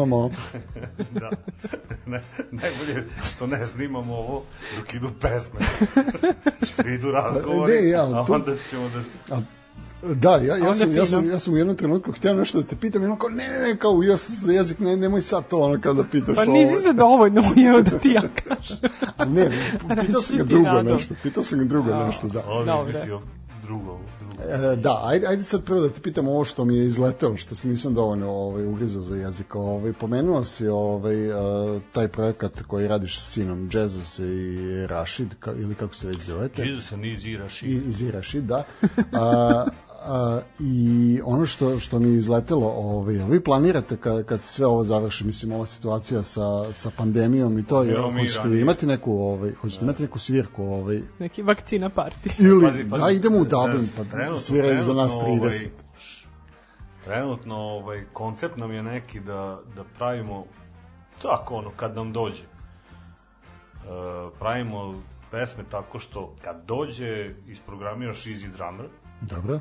Snimamo. 0.00 0.30
da. 1.20 1.30
Ne, 2.06 2.22
najbolje 2.50 3.06
što 3.34 3.46
ne 3.46 3.66
snimamo 3.66 4.14
ovo 4.14 4.42
dok 4.78 4.94
idu 4.94 5.08
pesme. 5.20 5.60
što 6.72 6.88
idu 6.88 7.10
razgovori, 7.10 7.72
Ne, 7.72 7.88
ja, 7.88 8.20
a 8.20 8.26
tu- 8.26 8.32
onda 8.34 8.52
ćemo 8.70 8.88
da... 8.88 9.34
A, 9.36 9.40
da, 10.14 10.30
ja, 10.30 10.56
ja, 10.56 10.74
sam, 10.74 10.94
ja, 10.96 11.06
sam, 11.06 11.30
ja 11.30 11.38
sam 11.38 11.54
u 11.54 11.56
jednom 11.56 11.76
trenutku 11.76 12.12
htio 12.12 12.34
nešto 12.34 12.60
da 12.60 12.66
te 12.66 12.76
pitam 12.76 13.02
ono 13.04 13.16
kao, 13.16 13.28
ne, 13.28 13.48
ne, 13.48 13.58
ne, 13.58 13.76
kao 13.76 13.90
ujeo 13.90 14.16
sam 14.16 14.34
za 14.36 14.52
jezik, 14.52 14.78
ne, 14.78 14.96
nemoj 14.96 15.22
sad 15.22 15.48
to 15.48 15.58
ono 15.58 15.80
kao 15.80 15.94
da 15.94 16.04
pitaš 16.04 16.34
Pa 16.36 16.42
ovo. 16.42 16.52
nisi 16.52 16.80
se 16.82 16.92
dovoljno 16.92 17.42
ujeo 17.56 17.82
da 17.82 17.98
ti 17.98 18.08
ja 18.08 18.22
kažem. 18.44 18.76
A 19.16 19.24
ne, 19.24 19.50
pitao 20.00 20.20
sam 20.22 20.36
ga 20.36 20.44
drugo 20.44 20.82
nešto, 20.82 21.14
pitao 21.22 21.42
sam 21.42 21.58
ga 21.58 21.64
drugo 21.64 21.94
nešto, 22.06 22.28
da. 22.28 22.42
Ovdje 22.46 22.72
Dobro. 22.72 22.86
mislio 22.92 23.20
drugo, 23.62 23.84
drugo. 23.84 24.00
E, 24.48 24.76
da, 24.76 25.00
ajde, 25.04 25.26
ajde 25.26 25.42
sad 25.42 25.64
prvo 25.64 25.80
da 25.80 25.88
te 25.88 26.00
pitam 26.00 26.28
ovo 26.28 26.44
što 26.44 26.64
mi 26.64 26.76
je 26.76 26.86
izletelo, 26.86 27.36
što 27.36 27.54
se 27.54 27.68
nisam 27.68 27.94
dovoljno 27.94 28.30
ovaj, 28.30 28.66
ugrizao 28.66 29.02
za 29.02 29.16
jezik. 29.16 29.54
Ovaj, 29.54 29.92
pomenuo 29.92 30.44
si 30.44 30.68
ovaj, 30.68 31.28
e, 31.28 31.80
taj 31.92 32.08
projekat 32.08 32.62
koji 32.66 32.88
radiš 32.88 33.18
sa 33.18 33.24
sinom 33.30 33.70
Jesus 33.72 34.18
i 34.18 34.86
Rashid, 34.86 35.34
ka, 35.40 35.52
ili 35.52 35.74
kako 35.74 35.94
se 35.94 36.08
već 36.08 36.18
zovete. 36.18 36.62
Jesus 36.62 36.92
and 36.92 37.04
Easy 37.04 37.38
Rashid. 37.38 37.70
I, 37.70 37.88
iz 37.88 38.02
Iraši, 38.02 38.40
da. 38.40 38.64
A, 39.12 39.66
a, 40.00 40.40
I 40.60 41.20
ono 41.24 41.46
što, 41.46 41.78
što 41.78 41.98
mi 41.98 42.08
je 42.08 42.14
izletelo, 42.14 42.66
ovaj, 42.68 43.14
vi 43.14 43.40
planirate 43.40 43.96
kad, 43.96 44.24
kad 44.26 44.40
se 44.40 44.46
sve 44.46 44.66
ovo 44.66 44.82
završi, 44.82 45.26
mislim, 45.26 45.52
ova 45.52 45.66
situacija 45.66 46.22
sa, 46.22 46.72
sa 46.72 46.90
pandemijom 46.96 47.58
i 47.58 47.62
to, 47.62 47.82
mi 47.82 47.92
hoćete 48.22 48.42
ranije. 48.42 48.60
imati 48.60 48.86
neku, 48.86 49.12
ovaj, 49.12 49.52
hoćete 49.52 49.84
imati 49.84 50.02
neku 50.02 50.18
svirku, 50.18 50.64
ovaj, 50.64 51.00
Neki 51.18 51.42
vakcina 51.42 51.90
parti. 51.90 52.30
ili, 52.44 52.64
Pazi, 52.66 52.90
pazi, 52.90 53.02
da, 53.02 53.10
idemo 53.10 53.36
u 53.36 53.44
Dublin, 53.44 53.88
pa 53.96 54.04
trenutno- 54.04 54.38
sviraju 54.38 54.80
za 54.80 54.94
nas 54.94 55.18
trenutno, 55.18 55.48
30. 55.48 55.68
Trenutno 57.04 57.56
ovaj, 57.56 58.04
koncept 58.12 58.56
nam 58.56 58.72
je 58.72 58.82
neki 58.82 59.20
da, 59.20 59.60
da 59.76 59.84
pravimo 59.98 60.44
tako 61.22 61.54
ono, 61.54 61.70
kad 61.76 61.96
nam 61.96 62.12
dođe. 62.12 62.42
E, 62.42 62.48
pravimo 64.38 64.94
pesme 65.30 65.64
tako 65.70 65.98
što 65.98 66.34
kad 66.44 66.64
dođe 66.66 67.34
isprogramiraš 67.46 68.24
easy 68.24 68.48
drummer, 68.56 68.86
Dobro. 69.20 69.60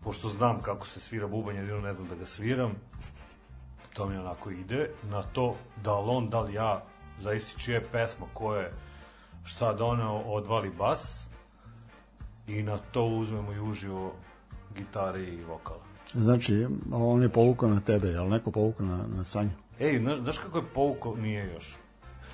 Pošto 0.00 0.28
znam 0.28 0.62
kako 0.62 0.86
se 0.86 1.00
svira 1.00 1.26
bubanj, 1.26 1.56
jedino 1.56 1.80
ne 1.80 1.92
znam 1.92 2.08
da 2.08 2.14
ga 2.14 2.26
sviram, 2.26 2.72
to 3.94 4.06
mi 4.06 4.16
onako 4.16 4.50
ide, 4.50 4.90
na 5.10 5.22
to 5.22 5.56
da 5.84 6.00
li 6.00 6.10
on, 6.10 6.30
da 6.30 6.40
li 6.40 6.54
ja, 6.54 6.84
zavisi 7.20 7.58
čija 7.58 7.74
je 7.74 7.86
pesma, 7.92 8.26
ko 8.34 8.54
je 8.54 8.70
šta 9.44 9.72
doneo, 9.72 10.14
odvali 10.14 10.70
bas 10.78 11.24
i 12.46 12.62
na 12.62 12.78
to 12.78 13.04
uzmemo 13.04 13.52
i 13.52 13.60
uživo 13.60 14.12
gitare 14.76 15.22
i 15.24 15.44
vokala. 15.44 15.80
Znači, 16.12 16.66
on 16.92 17.22
je 17.22 17.28
povukao 17.28 17.68
na 17.68 17.80
tebe, 17.80 18.08
je 18.08 18.20
li 18.20 18.28
neko 18.28 18.50
povukao 18.50 18.86
na, 18.86 19.04
na 19.16 19.24
Sanju? 19.24 19.50
Ej, 19.80 19.98
znaš, 19.98 20.18
znaš 20.18 20.38
kako 20.38 20.58
je 20.58 20.64
povukao? 20.74 21.16
Nije 21.16 21.52
još. 21.52 21.76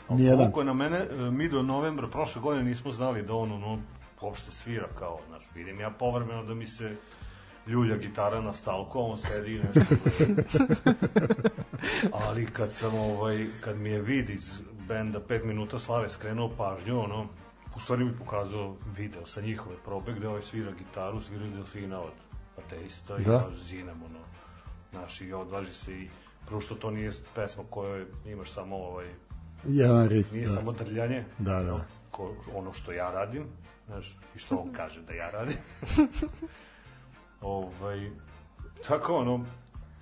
Nijedan. 0.09 0.39
Povukao 0.39 0.61
je 0.61 0.65
na 0.65 0.75
mene, 0.75 0.99
e, 0.99 1.31
mi 1.31 1.49
do 1.49 1.63
novembra 1.63 2.09
prošle 2.09 2.43
godine 2.43 2.65
nismo 2.65 2.91
znali 2.91 3.23
da 3.23 3.35
on 3.35 3.53
ono, 3.53 3.79
uopšte 4.21 4.51
svira 4.51 4.89
kao, 4.99 5.19
znaš, 5.29 5.43
vidim 5.55 5.81
ja 5.81 5.91
povremeno 5.91 6.45
da 6.45 6.55
mi 6.55 6.67
se 6.67 6.97
ljulja 7.67 7.97
gitara 7.97 8.41
na 8.41 8.53
stalku, 8.53 8.99
a 8.99 9.03
on 9.03 9.19
sedi 9.19 9.55
i 9.55 9.59
nešto. 9.59 9.95
Ali 12.29 12.47
kad 12.47 12.73
sam, 12.73 12.95
ovaj, 12.95 13.47
kad 13.61 13.77
mi 13.79 13.91
je 13.91 14.03
vid 14.03 14.31
iz 14.31 14.59
benda 14.89 15.21
5 15.21 15.45
minuta 15.45 15.79
slave 15.79 16.11
skrenuo 16.11 16.51
pažnju, 16.57 17.01
ono, 17.01 17.27
u 17.77 17.81
stvari 17.81 18.05
mi 18.05 18.19
pokazao 18.19 18.77
video 18.97 19.27
sa 19.27 19.41
njihove 19.41 19.77
probe 19.85 20.13
gde 20.13 20.29
ovaj 20.29 20.43
svira 20.43 20.71
gitaru, 20.73 21.21
svira 21.21 21.47
delfina 21.47 22.01
od 22.01 22.13
ateista 22.59 23.19
i 23.19 23.25
Da. 23.25 23.33
da. 23.33 23.47
zinem, 23.69 24.03
ono, 24.03 24.19
znaš, 24.91 25.21
i 25.21 25.33
odvaži 25.33 25.73
se 25.73 25.93
i 25.93 26.09
prvo 26.47 26.61
što 26.61 26.75
to 26.75 26.91
nije 26.91 27.13
pesma 27.35 27.63
kojoj 27.71 28.07
imaš 28.27 28.51
samo 28.53 28.77
ovaj, 28.77 29.07
Jedan 29.65 30.09
riff. 30.09 30.33
nije 30.33 30.47
da. 30.47 30.53
samo 30.53 30.73
drljanje, 30.73 31.25
Da, 31.39 31.63
da. 31.63 31.85
ko, 32.11 32.35
ono 32.55 32.73
što 32.73 32.93
ja 32.93 33.11
radim, 33.11 33.45
znaš, 33.87 34.17
i 34.37 34.39
što 34.39 34.57
on 34.57 34.73
kaže 34.73 35.03
da 35.03 35.13
ja 35.15 35.31
radim. 35.31 35.57
ovaj, 37.45 38.11
tako 38.89 39.17
ono, 39.17 39.45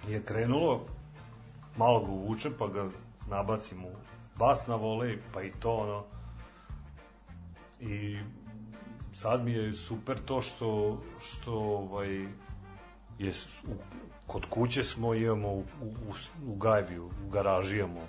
je 0.09 0.23
krenulo, 0.23 0.85
malo 1.77 2.01
ga 2.01 2.13
uvučem, 2.13 2.53
pa 2.59 2.69
ga 2.69 2.89
nabacim 3.29 3.85
u 3.85 3.91
bas 4.39 4.67
na 4.67 4.75
volej, 4.75 5.19
pa 5.35 5.43
i 5.43 5.51
to 5.51 5.77
ono, 5.77 6.05
i 7.81 8.19
sad 9.15 9.45
mi 9.45 9.53
je 9.53 9.73
super 9.75 10.19
to 10.25 10.41
što, 10.41 10.99
što 11.21 11.53
ovaj, 11.55 12.27
je, 13.19 13.33
u, 13.67 13.75
kod 14.27 14.47
kuće 14.51 14.83
smo, 14.83 15.15
imamo 15.15 15.49
u, 15.49 15.59
u, 15.59 15.87
u, 15.87 16.15
u 16.47 16.57
gajbi, 16.57 16.99
u 16.99 17.11
garaži 17.33 17.79
imamo 17.79 18.07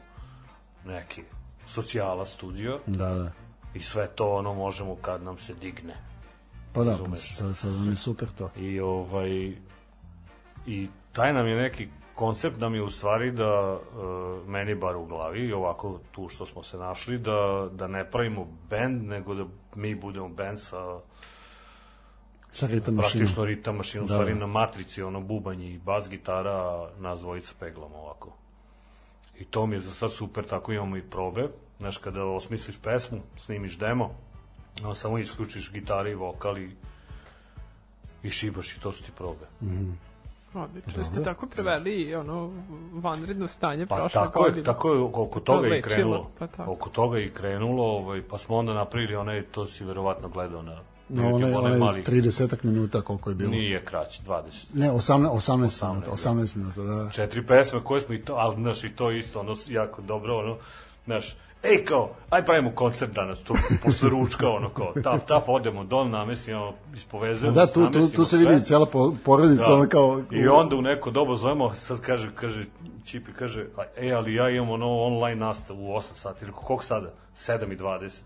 neki 0.86 1.24
socijala 1.68 2.26
studio 2.26 2.80
Da, 2.86 3.10
da. 3.10 3.32
i 3.74 3.80
sve 3.80 4.08
to 4.08 4.36
ono 4.36 4.54
možemo 4.54 4.96
kad 4.96 5.24
nam 5.24 5.38
se 5.38 5.54
digne. 5.54 6.13
Pa 6.74 6.84
da, 6.84 6.98
pa 7.10 7.16
sad, 7.16 7.58
sad 7.58 7.72
vam 7.72 7.90
je 7.90 7.96
super 7.96 8.28
to. 8.38 8.50
I 8.58 8.80
ovaj 8.80 9.54
i 10.68 10.88
taj 11.12 11.34
nam 11.34 11.48
je 11.48 11.56
neki 11.56 11.88
koncept 12.16 12.60
nam 12.60 12.76
je 12.76 12.82
u 12.82 12.90
stvari 12.90 13.32
da 13.32 13.72
uh, 13.72 13.80
meni 14.48 14.76
bar 14.76 14.96
u 14.96 15.06
glavi 15.06 15.40
i 15.40 15.54
ovako 15.54 16.00
tu 16.12 16.30
što 16.30 16.46
smo 16.46 16.64
se 16.64 16.78
našli 16.78 17.18
da, 17.18 17.70
da 17.72 17.88
ne 17.88 18.06
pravimo 18.06 18.48
bend 18.70 19.04
nego 19.04 19.34
da 19.36 19.46
mi 19.76 19.96
budemo 19.96 20.30
bend 20.30 20.60
sa 20.60 21.00
Sa 22.52 22.68
ritam 22.68 22.94
mašinom. 22.94 23.20
praktično 23.20 23.46
ritam 23.46 23.76
mašinom, 23.76 24.08
Da, 24.08 24.14
da, 24.14 24.18
stvari 24.18 24.34
da. 24.34 24.40
na 24.40 24.48
matrici, 24.48 25.02
ono 25.04 25.22
bubanj 25.22 25.64
i 25.64 25.80
bas 25.80 26.10
gitara, 26.10 26.90
nas 27.00 27.20
dvojica 27.20 27.54
peglamo 27.60 27.96
ovako. 27.96 28.30
I 29.40 29.46
to 29.46 29.66
mi 29.66 29.76
je 29.76 29.80
za 29.80 29.92
sad 29.92 30.12
super, 30.12 30.46
tako 30.46 30.72
imamo 30.72 30.98
i 30.98 31.02
probe. 31.02 31.48
Znaš, 31.80 31.98
kada 31.98 32.24
osmisliš 32.24 32.80
pesmu, 32.80 33.20
snimiš 33.38 33.78
demo, 33.78 34.16
onda 34.82 34.96
samo 34.96 35.18
isključiš 35.18 35.72
gitare 35.72 36.12
i 36.12 36.16
vokal 36.16 36.58
i, 36.58 36.72
i 38.24 38.30
šibaš 38.30 38.78
i 38.78 38.80
to 38.80 38.92
su 38.92 39.04
ti 39.04 39.12
probe. 39.18 39.46
Odlično. 40.54 41.04
Ste 41.04 41.24
tako 41.24 41.48
preveli 41.48 42.16
ono 42.16 42.52
vanredno 42.94 43.48
stanje 43.48 43.86
Pa 43.86 43.96
prošle 43.96 44.22
tako 44.22 44.42
godine. 44.42 44.60
je, 44.60 44.64
tako 44.64 44.94
je, 44.94 45.00
oko 45.02 45.40
toga 45.40 45.68
je 45.68 45.80
i 45.80 45.82
krenulo. 45.82 46.30
pa 46.40 46.48
tako. 46.48 46.72
Oko 46.72 46.90
toga 46.90 47.20
i 47.20 47.30
krenulo, 47.30 47.84
ovaj, 47.84 48.22
pa 48.22 48.38
smo 48.38 48.56
onda 48.56 48.74
napravili 48.74 49.16
onaj, 49.16 49.44
to 49.44 49.68
si 49.68 49.86
verovatno 49.86 50.30
gledao 50.30 50.62
na 50.62 50.80
No, 51.10 51.28
onaj, 51.36 51.54
onaj 51.54 51.66
onaj 51.66 51.80
mali, 51.80 52.04
30 52.04 52.64
minuta 52.64 53.02
koliko 53.02 53.30
je 53.30 53.36
bilo. 53.36 53.52
nije 53.52 53.86
kraći, 53.86 54.22
20. 54.24 54.44
Ne, 54.74 54.92
18, 54.92 55.30
18, 55.30 55.84
18, 55.84 55.90
minuta, 55.90 56.12
18 56.12 56.56
minuta, 56.56 56.82
da, 56.82 57.04
da. 57.04 57.10
četiri 57.10 57.46
pesme 57.46 57.80
koje 57.84 58.02
smo 58.02 58.16
i 58.16 58.22
to, 58.22 58.34
ali 58.34 58.56
znaš 58.56 58.84
i 58.84 58.90
to 58.90 59.12
isto, 59.12 59.40
ono 59.40 59.56
jako 59.68 60.02
dobro, 60.02 60.38
ono, 60.38 60.58
znaš, 61.06 61.36
ej 61.64 61.86
kao, 61.86 62.16
aj 62.30 62.46
pravimo 62.46 62.72
koncert 62.76 63.12
danas 63.14 63.40
tu, 63.40 63.54
posle 63.84 64.10
ručka, 64.10 64.50
ono 64.50 64.70
kao, 64.70 64.94
taf, 65.04 65.26
taf, 65.26 65.44
odemo 65.50 65.84
dol, 65.84 66.10
namestimo, 66.10 66.74
ispovezujemo, 66.96 67.56
da, 67.56 67.68
tu, 67.68 67.92
tu, 67.92 68.10
tu 68.10 68.26
se 68.26 68.38
vidi 68.38 68.64
cijela 68.64 68.86
po- 68.86 69.14
porodica, 69.26 69.68
Da. 69.68 69.74
ono 69.74 69.90
kao... 69.90 70.22
I 70.32 70.48
onda 70.48 70.76
u 70.76 70.82
neko 70.82 71.12
dobo 71.12 71.36
zovemo, 71.36 71.74
sad 71.74 72.00
kaže, 72.02 72.30
kaže, 72.36 72.66
Čipi 73.04 73.34
kaže, 73.34 73.66
a, 73.78 73.84
e, 73.98 74.12
ali 74.12 74.34
ja 74.36 74.50
imam 74.50 74.70
ono 74.70 74.88
online 74.88 75.36
nastavu 75.36 75.90
u 75.90 75.94
8 75.94 76.02
sati, 76.14 76.46
rekao, 76.46 76.62
koliko 76.62 76.86
sada? 76.86 77.14
7 77.36 77.74
i 77.74 77.78
20. 77.78 78.22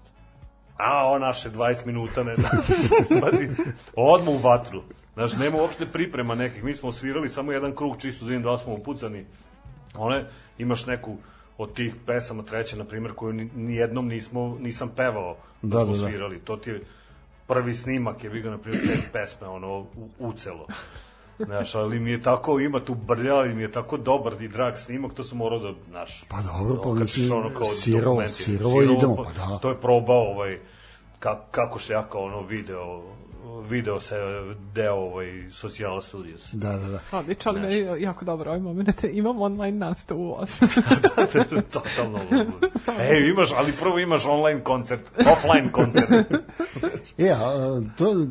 A, 0.78 1.08
o 1.12 1.19
naše 1.19 1.50
20 1.50 1.86
minuta, 1.86 2.23
ne 2.23 2.36
znaš, 2.36 2.65
pazi, 3.21 3.50
odmah 3.95 4.36
u 4.36 4.38
vatru. 4.38 4.82
Znaš, 5.13 5.34
nema 5.34 5.58
uopšte 5.58 5.86
priprema 5.86 6.36
nekih, 6.36 6.63
mi 6.63 6.73
smo 6.73 6.89
osvirali 6.89 7.30
samo 7.30 7.52
jedan 7.52 7.76
krug 7.76 7.97
čisto 7.97 8.26
da 8.26 8.30
vidim 8.30 8.43
da 8.43 8.58
smo 8.58 8.73
upucani. 8.73 9.26
One, 9.95 10.26
imaš 10.58 10.86
neku 10.86 11.17
od 11.58 11.74
tih 11.74 11.96
pesama 12.06 12.43
treća, 12.43 12.78
na 12.78 12.84
primjer, 12.84 13.13
koju 13.13 13.34
ni, 13.34 13.50
nijednom 13.56 14.08
nismo, 14.08 14.58
nisam 14.62 14.89
pevao 14.96 15.38
da, 15.62 15.78
Da, 15.78 15.84
smo 15.86 15.93
da, 15.96 16.02
da. 16.02 16.08
svirali. 16.08 16.39
To 16.39 16.58
ti 16.58 16.70
je 16.70 16.82
prvi 17.48 17.76
snimak 17.76 18.24
je, 18.24 18.41
ga, 18.41 18.50
na 18.50 18.58
primjer, 18.58 18.88
te 18.88 19.10
pesme, 19.13 19.48
ono, 19.48 19.80
u, 19.80 19.88
ucelo. 20.20 20.67
Znaš, 21.39 21.76
ali 21.76 22.00
mi 22.00 22.12
je 22.12 22.22
tako, 22.22 22.60
ima 22.60 22.80
tu 22.80 22.96
brlja, 22.96 23.36
ali 23.36 23.54
mi 23.54 23.62
je 23.62 23.72
tako 23.72 23.98
dobar 23.98 24.41
i 24.41 24.48
drag 24.48 24.76
snimak, 24.76 25.13
to 25.13 25.24
sam 25.24 25.38
morao 25.38 25.60
da, 25.60 25.74
znaš... 25.89 26.24
Pa 26.30 26.38
dobro, 26.41 26.82
pa 26.82 26.93
mislim, 26.93 27.26
sirovo, 27.65 28.04
dokumenti. 28.04 28.34
sirovo 28.34 28.82
idemo, 28.82 29.15
pa 29.15 29.32
da. 29.32 29.58
To 29.62 29.70
je 29.70 29.82
probao, 29.82 30.32
ovaj, 30.32 30.60
ka, 31.20 31.41
kako 31.52 31.80
se 31.80 31.93
ja 31.93 32.10
kao 32.10 32.24
ono 32.24 32.41
video, 32.41 33.04
video 33.70 34.00
se 34.00 34.15
deo 34.74 34.96
ovaj, 34.96 35.50
Social 35.52 36.02
Studios. 36.02 36.54
Da, 36.54 36.78
da, 36.78 36.88
da. 36.88 37.00
Odlično, 37.17 37.52
ali 37.52 37.62
meni 37.62 37.76
je 37.76 38.02
jako 38.02 38.26
dobro 38.26 38.50
ovaj 38.50 38.62
moment. 38.62 39.04
Imam 39.12 39.41
online 39.41 39.78
nastavu 39.78 40.32
u 40.32 40.36
8. 40.36 41.62
Totalno. 41.74 42.20
ludo. 42.32 42.67
Ej, 43.12 43.30
imaš, 43.30 43.50
ali 43.58 43.72
prvo 43.72 44.00
imaš 44.00 44.26
online 44.26 44.63
koncert, 44.63 45.12
offline 45.20 45.72
koncert. 45.72 46.10
E, 47.17 47.30
a, 47.30 47.82
to, 47.98 48.26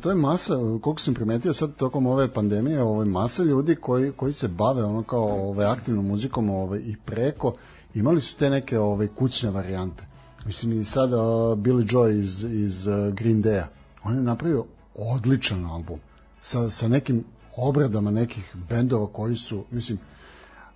to 0.00 0.10
je 0.10 0.16
masa, 0.16 0.54
koliko 0.54 1.00
sam 1.00 1.14
primetio 1.14 1.52
sad 1.52 1.76
tokom 1.76 2.06
ove 2.06 2.32
pandemije, 2.32 2.82
ovaj, 2.82 3.06
masa 3.06 3.42
ljudi 3.42 3.76
koji, 3.76 4.12
koji 4.12 4.32
se 4.32 4.48
bave 4.48 4.84
ono 4.84 5.02
kao 5.02 5.48
ovaj, 5.48 5.66
aktivnom 5.66 6.06
muzikom 6.06 6.50
ovaj, 6.50 6.80
i 6.84 6.96
preko, 7.04 7.54
imali 7.94 8.20
su 8.20 8.36
te 8.36 8.50
neke 8.50 8.78
ovaj, 8.78 9.06
kućne 9.06 9.50
varijante. 9.50 10.10
Mislim 10.46 10.80
i 10.80 10.84
sad 10.84 11.12
uh, 11.12 11.20
Billy 11.58 11.92
Joy 11.92 12.22
iz, 12.22 12.44
iz 12.44 12.86
uh, 12.86 13.14
Green 13.14 13.42
Day-a, 13.42 13.66
on 14.04 14.14
je 14.14 14.22
napravio 14.22 14.64
odličan 14.94 15.64
album 15.64 15.98
sa, 16.40 16.70
sa 16.70 16.88
nekim 16.88 17.24
obradama 17.56 18.10
nekih 18.10 18.54
bendova 18.68 19.06
koji 19.06 19.36
su, 19.36 19.64
mislim, 19.70 19.98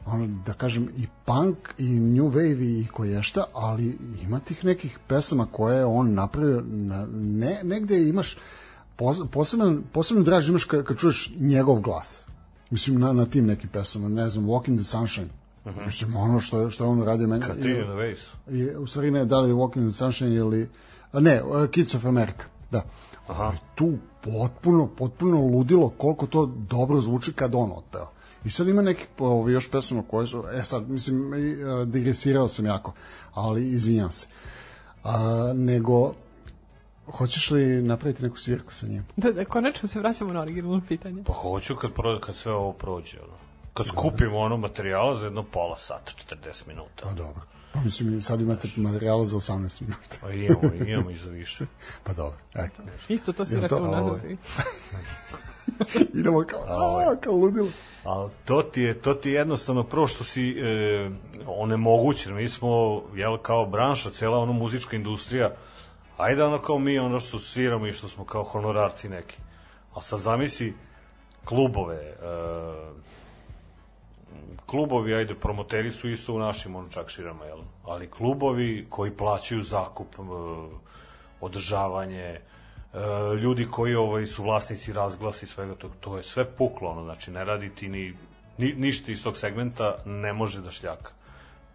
ono, 0.07 0.27
da 0.47 0.53
kažem, 0.53 0.89
i 0.97 1.07
punk, 1.25 1.57
i 1.79 2.01
new 2.01 2.31
wave, 2.31 2.81
i 2.81 2.87
koješta, 2.93 3.45
ali 3.53 3.99
ima 4.23 4.41
tih 4.41 4.65
nekih 4.65 4.99
pesama 5.09 5.47
koje 5.53 5.77
je 5.77 5.85
on 5.85 6.15
napravio, 6.15 6.63
na, 6.67 7.07
ne, 7.13 7.61
negde 7.63 8.09
imaš, 8.09 8.37
pos, 8.97 9.19
poseban, 9.33 9.83
posebno 9.93 10.23
draž 10.23 10.49
imaš 10.49 10.65
kad, 10.65 10.85
kad 10.85 10.99
čuješ 10.99 11.33
njegov 11.39 11.81
glas. 11.81 12.29
Mislim, 12.71 13.01
na, 13.01 13.13
na 13.13 13.27
tim 13.27 13.47
nekim 13.47 13.71
pesama, 13.71 14.09
ne 14.09 14.29
znam, 14.29 14.47
Walk 14.47 14.69
in 14.69 14.77
the 14.77 14.85
Sunshine. 14.85 15.29
Mislim, 15.87 16.17
ono 16.17 16.41
što, 16.41 16.71
što 16.71 16.89
on 16.89 17.03
radio 17.03 17.27
meni. 17.27 17.43
Katrina 17.43 17.87
na 17.87 17.95
Waves. 17.95 18.21
I, 18.49 18.77
u 18.77 18.87
stvari 18.87 19.11
ne, 19.11 19.25
da 19.25 19.41
li 19.41 19.51
je 19.51 19.55
Walk 19.55 19.77
in 19.77 19.89
the 19.89 19.97
Sunshine 19.97 20.35
ili... 20.35 20.69
a 21.13 21.21
Ne, 21.21 21.43
uh, 21.43 21.71
Kids 21.71 21.95
of 21.95 22.05
America, 22.05 22.45
da. 22.71 22.83
Aha. 23.29 23.53
Tu 23.75 23.93
potpuno, 24.21 24.87
potpuno 24.87 25.41
ludilo 25.41 25.89
koliko 25.89 26.27
to 26.27 26.47
dobro 26.47 27.01
zvuči 27.01 27.33
kad 27.33 27.55
on 27.55 27.73
otpeva. 27.77 28.11
I 28.45 28.51
sad 28.51 28.69
ima 28.69 28.83
nekih 28.83 29.07
ovaj, 29.19 29.53
još 29.53 29.71
pesama 29.71 30.03
koje 30.11 30.27
su, 30.27 30.45
e 30.53 30.63
sad, 30.63 30.91
mislim, 30.91 31.35
i, 31.35 31.53
e, 31.53 31.85
digresirao 31.85 32.49
sam 32.49 32.67
jako, 32.67 32.93
ali 33.35 33.69
izvinjam 33.69 34.13
se. 34.13 34.27
A, 35.05 35.53
nego, 35.55 36.15
hoćeš 37.13 37.51
li 37.51 37.83
napraviti 37.83 38.23
neku 38.23 38.39
svirku 38.39 38.75
sa 38.75 38.87
njim? 38.87 39.07
Da, 39.17 39.33
da, 39.33 39.45
konačno 39.45 39.89
se 39.89 39.99
vraćamo 39.99 40.33
na 40.33 40.41
originalno 40.41 40.83
pitanje. 40.89 41.23
Pa 41.27 41.33
hoću 41.33 41.77
kad, 41.77 41.93
pro, 41.93 42.21
kad 42.21 42.35
sve 42.35 42.53
ovo 42.53 42.73
prođe. 42.73 43.19
Ono. 43.21 43.35
Kad 43.75 43.87
skupimo 43.87 44.39
ono 44.39 44.57
materijala 44.57 45.15
za 45.15 45.25
jedno 45.25 45.43
pola 45.43 45.77
sata, 45.77 46.13
40 46.29 46.69
minuta. 46.69 47.03
Pa 47.03 47.13
dobro. 47.13 47.43
Pa 47.75 47.81
mislim, 47.81 48.23
sad 48.23 48.41
imate 48.41 48.69
materijala 48.77 49.25
za 49.25 49.37
18 49.37 49.81
minuta. 49.81 50.17
Pa 50.21 50.31
imamo, 50.31 50.75
imamo 50.87 51.11
i 51.11 51.17
za 51.17 51.31
više. 51.31 51.67
Pa 52.05 52.13
dobro, 52.13 52.39
eto. 52.55 52.83
Isto 53.09 53.33
to 53.33 53.43
Jel 53.43 53.47
svirate 53.47 53.69
to- 53.69 53.83
unazad. 53.83 54.13
Ovo 54.13 54.27
je. 54.27 54.33
i- 54.33 54.37
Idemo 56.19 56.43
kao, 56.43 56.61
a, 56.63 57.17
kao 57.17 57.33
ludilo. 57.35 57.69
A 58.05 58.29
to 58.45 58.63
ti 58.63 58.83
je, 58.83 58.95
to 58.95 59.15
ti 59.15 59.29
je 59.31 59.35
jednostavno 59.35 59.83
prvo 59.83 60.07
što 60.07 60.25
si 60.25 60.51
e, 60.51 61.11
onemogućen. 61.47 62.35
Mi 62.35 62.49
smo, 62.49 62.69
jel, 63.15 63.39
kao 63.39 63.67
branša, 63.67 64.11
cela 64.11 64.39
ono 64.39 64.53
muzička 64.53 64.97
industrija, 64.97 65.51
ajde 66.17 66.45
ono 66.45 66.59
kao 66.59 66.79
mi, 66.79 66.99
ono 66.99 67.21
što 67.21 67.39
sviramo 67.39 67.87
i 67.87 67.93
što 67.93 68.09
smo 68.09 68.25
kao 68.25 68.45
honorarci 68.45 69.09
neki. 69.09 69.37
A 69.95 70.01
sad 70.01 70.21
zamisli 70.21 70.75
klubove, 71.45 71.97
e, 71.97 72.15
klubovi, 74.67 75.15
ajde, 75.15 75.35
promoteri 75.35 75.91
su 75.91 76.09
isto 76.09 76.35
u 76.35 76.39
našim 76.39 76.77
ono 76.77 76.89
čak 76.89 77.09
širama, 77.09 77.45
jel? 77.45 77.59
Ali 77.85 78.11
klubovi 78.11 78.87
koji 78.91 79.11
plaćaju 79.11 79.63
zakup, 79.63 80.15
e, 80.15 80.23
održavanje, 81.41 82.21
e, 82.25 82.41
ljudi 83.41 83.67
koji 83.71 83.95
ovaj 83.95 84.27
su 84.27 84.43
vlasnici 84.43 84.93
razglasi 84.93 85.47
svega 85.47 85.75
tog, 85.75 85.91
to 86.01 86.17
je 86.17 86.23
sve 86.23 86.45
puklo, 86.45 86.91
ono, 86.91 87.05
znači 87.05 87.31
ne 87.31 87.45
radi 87.45 87.71
ti 87.71 87.89
ni, 87.89 88.15
ni 88.59 88.73
ništa 88.73 89.13
iz 89.13 89.23
tog 89.23 89.37
segmenta 89.37 89.97
ne 90.05 90.33
može 90.33 90.61
da 90.61 90.71
šljaka. 90.71 91.13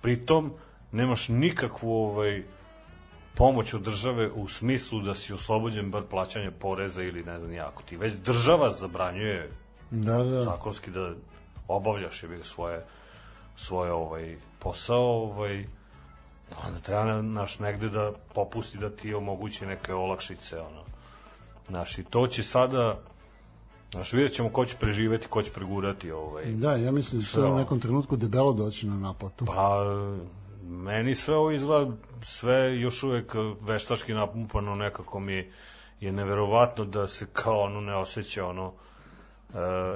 Pritom 0.02 0.54
nemaš 0.92 1.28
nikakvu 1.30 1.94
ovaj 1.94 2.44
pomoć 3.36 3.74
od 3.74 3.82
države 3.82 4.30
u 4.32 4.48
smislu 4.48 5.02
da 5.02 5.16
si 5.16 5.34
oslobođen 5.34 5.92
bar 5.92 6.04
plaćanja 6.10 6.52
poreza 6.52 7.04
ili 7.04 7.24
ne 7.24 7.40
znam 7.40 7.54
jako 7.54 7.84
ti 7.84 7.98
već 7.98 8.14
država 8.14 8.72
zabranjuje 8.72 9.50
Da, 9.92 10.24
da. 10.24 10.42
zakonski 10.42 10.92
da 10.92 11.14
obavljaš 11.70 12.24
je 12.24 12.43
svoje 12.43 12.86
svoje 13.55 13.91
ovaj 13.91 14.38
posao 14.59 15.24
ovaj 15.24 15.65
onda 16.65 16.80
treba 16.80 17.22
naš 17.22 17.59
negde 17.59 17.89
da 17.89 18.11
popusti 18.34 18.78
da 18.78 18.89
ti 18.89 19.13
omogući 19.13 19.65
neke 19.65 19.93
olakšice 19.93 20.59
ono 20.59 20.89
Znaš, 21.70 21.97
i 21.97 22.03
to 22.03 22.28
će 22.28 22.43
sada 22.43 22.99
Znaš, 23.91 24.13
vidjet 24.13 24.34
ćemo 24.34 24.49
ko 24.49 24.65
će 24.65 24.76
preživeti, 24.76 25.28
ko 25.28 25.41
će 25.41 25.51
pregurati 25.51 26.11
ovaj. 26.11 26.45
Da, 26.45 26.76
ja 26.76 26.91
mislim 26.91 27.22
da 27.22 27.28
će 27.28 27.34
to 27.34 27.51
u 27.51 27.57
nekom 27.57 27.80
trenutku 27.80 28.15
debelo 28.15 28.53
doći 28.53 28.88
na 28.88 28.95
naplatu. 28.95 29.45
Pa, 29.45 29.84
meni 30.63 31.15
sve 31.15 31.36
ovo 31.36 31.51
izgleda, 31.51 31.91
sve 32.22 32.80
još 32.80 33.03
uvek 33.03 33.34
veštački 33.61 34.13
napumpano 34.13 34.76
nekako 34.76 35.20
mi 35.20 35.51
je 35.99 36.11
neverovatno 36.11 36.86
da 36.86 37.07
se 37.07 37.26
kao 37.34 37.59
ono 37.59 37.82
ne 37.82 37.95
osjeća 37.95 38.45
ono 38.45 38.74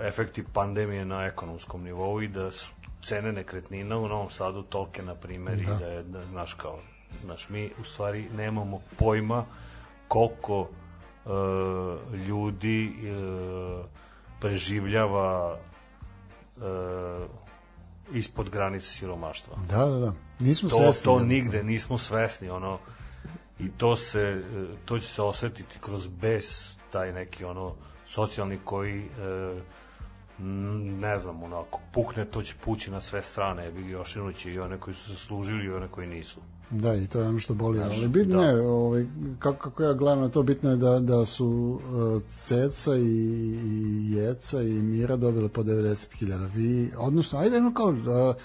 efekti 0.03 0.43
pandemije 0.53 1.05
na 1.05 1.25
ekonomskom 1.25 1.83
nivou 1.83 2.21
i 2.21 2.27
da 2.27 2.51
su 2.51 2.69
cene 3.03 3.31
nekretnina 3.31 3.97
u 3.97 4.07
Novom 4.07 4.29
Sadu 4.29 4.63
tolke, 4.63 5.03
na 5.03 5.15
primjer, 5.15 5.57
da. 5.57 5.63
i 5.63 5.79
da 5.79 5.85
je, 5.85 6.03
da, 6.03 6.25
znaš, 6.25 6.53
kao, 6.53 6.79
znaš, 7.23 7.49
mi 7.49 7.71
u 7.81 7.83
stvari 7.83 8.29
nemamo 8.35 8.81
pojma 8.97 9.45
koliko 10.07 10.69
e, 11.25 11.29
ljudi 12.17 12.85
e, 12.85 13.13
preživljava 14.39 15.57
e, 16.57 16.61
ispod 18.13 18.49
granice 18.49 18.87
siromaštva. 18.87 19.55
Da, 19.69 19.85
da, 19.85 19.99
da. 19.99 20.13
Nismo 20.39 20.69
to, 20.69 20.75
svesni. 20.75 21.03
To 21.03 21.19
nigde 21.19 21.63
nismo 21.63 21.97
svesni, 21.97 22.49
ono, 22.49 22.79
i 23.59 23.69
to 23.77 23.95
se, 23.95 24.43
to 24.85 24.99
će 24.99 25.07
se 25.07 25.21
osetiti 25.21 25.79
kroz 25.81 26.07
bes, 26.07 26.75
taj 26.91 27.13
neki, 27.13 27.45
ono, 27.45 27.75
socijalni 28.13 28.59
koji, 28.65 29.01
e, 29.01 29.61
ne 30.99 31.19
znam, 31.19 31.43
onako, 31.43 31.79
pukne, 31.93 32.25
to 32.25 32.43
će 32.43 32.55
pući 32.65 32.91
na 32.91 33.01
sve 33.01 33.21
strane, 33.21 33.71
bi 33.71 33.89
još 33.89 34.17
će 34.37 34.53
i 34.53 34.59
one 34.59 34.77
koji 34.77 34.93
su 34.93 35.13
zaslužili 35.13 35.65
i 35.65 35.71
one 35.71 35.87
koji 35.87 36.07
nisu. 36.07 36.39
Da, 36.69 36.95
i 36.95 37.07
to 37.07 37.19
je 37.19 37.27
ono 37.27 37.39
što 37.39 37.53
boli. 37.53 37.77
Znaš, 37.77 37.97
Ali 37.97 38.07
bitno 38.07 38.41
da. 38.41 38.47
je, 38.47 38.67
ovaj, 38.67 39.05
kako, 39.39 39.69
kako 39.69 39.83
ja 39.83 39.93
gledam 39.93 40.19
na 40.19 40.29
to, 40.29 40.43
bitno 40.43 40.69
je 40.69 40.77
da, 40.77 40.99
da 40.99 41.25
su 41.25 41.47
uh, 41.47 42.21
Ceca 42.43 42.95
i, 42.95 43.01
i 43.65 44.11
Jeca 44.11 44.61
i 44.61 44.71
Mira 44.71 45.15
dobile 45.15 45.49
po 45.49 45.63
90.000. 45.63 46.49
Vi, 46.53 46.91
odnosno, 46.97 47.39
ajde, 47.39 47.57
ono 47.57 47.73
kao, 47.73 47.89
uh, 47.89 48.35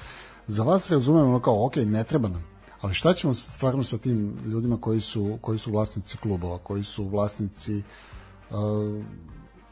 za 0.47 0.63
vas 0.63 0.91
razumem, 0.91 1.29
ono 1.29 1.41
kao, 1.41 1.67
ok, 1.67 1.77
ne 1.77 2.05
treba 2.05 2.29
nam. 2.29 2.45
Ali 2.81 2.95
šta 2.95 3.13
ćemo 3.15 3.35
stvarno 3.35 3.85
sa 3.85 3.99
tim 3.99 4.37
ljudima 4.47 4.77
koji 4.81 5.01
su, 5.01 5.39
koji 5.41 5.59
su 5.59 5.73
vlasnici 5.73 6.17
klubova, 6.17 6.59
koji 6.59 6.83
su 6.83 7.09
vlasnici 7.09 7.83
uh, 8.51 8.57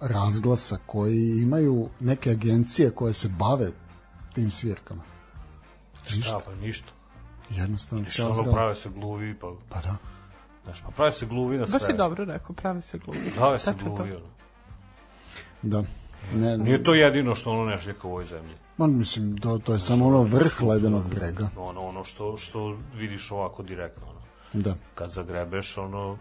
razglasa, 0.00 0.78
koji 0.86 1.42
imaju 1.42 1.88
neke 2.00 2.30
agencije 2.30 2.90
koje 2.90 3.12
se 3.12 3.28
bave 3.28 3.70
tim 4.32 4.50
svirkama? 4.50 5.02
Šta, 6.06 6.40
pa 6.44 6.54
ništa. 6.54 6.88
Jednostavno, 7.50 8.04
Šta 8.04 8.12
ceo 8.12 8.30
ono 8.30 8.52
prave 8.52 8.74
se 8.74 8.88
gluvi, 8.88 9.34
pa, 9.34 9.52
Pa 9.68 9.80
da. 9.80 9.96
znaš, 10.64 10.82
pa 10.82 10.90
prave 10.90 11.12
se 11.12 11.26
gluvi 11.26 11.58
na 11.58 11.66
sve. 11.66 11.78
Baš 11.78 11.86
si 11.86 11.92
dobro 11.96 12.24
rekao, 12.24 12.54
pravi 12.56 12.82
se 12.82 12.98
gluvi. 12.98 13.32
Prave 13.36 13.58
se 13.58 13.74
gluvi, 13.84 14.12
ono. 14.12 14.26
Da. 15.62 15.84
Ne, 16.34 16.58
Nije 16.58 16.82
to 16.82 16.94
jedino 16.94 17.34
što 17.34 17.50
ono 17.50 17.64
ne 17.64 17.78
šljaka 17.78 18.08
u 18.08 18.10
ovoj 18.10 18.24
zemlji. 18.24 18.54
Man, 18.76 18.98
mislim, 18.98 19.38
to, 19.38 19.58
to 19.58 19.72
je 19.72 19.80
samo 19.80 20.06
ono 20.06 20.22
vrh 20.22 20.62
ledenog 20.62 21.08
brega. 21.08 21.48
Ono, 21.56 21.80
ono 21.80 22.04
što, 22.04 22.36
što 22.36 22.78
vidiš 22.94 23.30
ovako 23.30 23.62
direktno, 23.62 24.06
ono. 24.10 24.20
Da. 24.52 24.74
kad 24.94 25.10
zagrebeš, 25.10 25.78
ono, 25.78 26.18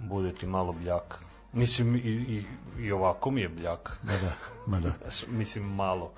bude 0.00 0.32
ti 0.32 0.46
malo 0.46 0.72
bljak. 0.72 1.18
Mislim, 1.52 1.96
i, 1.96 1.98
i, 1.98 2.44
i 2.78 2.92
ovako 2.92 3.30
mi 3.30 3.40
je 3.40 3.48
bljak. 3.48 3.98
Ma 4.02 4.12
da, 4.12 4.32
ma 4.66 4.80
da. 4.80 4.92
Mislim, 5.38 5.64
malo. 5.74 6.12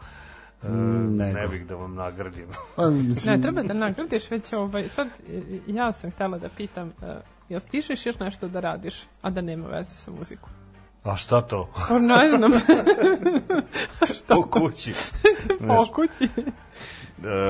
E, 0.62 0.68
nego. 0.68 1.38
ne 1.38 1.48
bih 1.48 1.66
da 1.66 1.74
vam 1.74 1.94
nagradim. 1.94 2.46
Pa, 2.76 2.90
mislim, 2.90 3.34
Ne, 3.34 3.42
treba 3.42 3.62
da 3.62 3.74
nagradiš 3.74 4.30
već 4.30 4.52
ovaj, 4.52 4.88
sad 4.88 5.06
e, 5.06 5.42
ja 5.66 5.92
sam 5.92 6.10
htela 6.10 6.38
da 6.38 6.48
pitam, 6.48 6.88
uh, 6.88 7.08
jel 7.48 7.60
stižeš 7.60 8.06
još 8.06 8.18
nešto 8.18 8.48
da 8.48 8.60
radiš, 8.60 9.02
a 9.22 9.30
da 9.30 9.40
nema 9.40 9.66
veze 9.68 9.90
sa 9.90 10.10
muzikom? 10.10 10.50
A 11.04 11.16
šta 11.16 11.40
to? 11.40 11.70
Pa 11.88 11.98
ne 11.98 12.28
znam, 12.28 12.52
U 14.38 14.42
kući. 14.50 14.94
po 15.66 15.86
kući. 15.92 16.28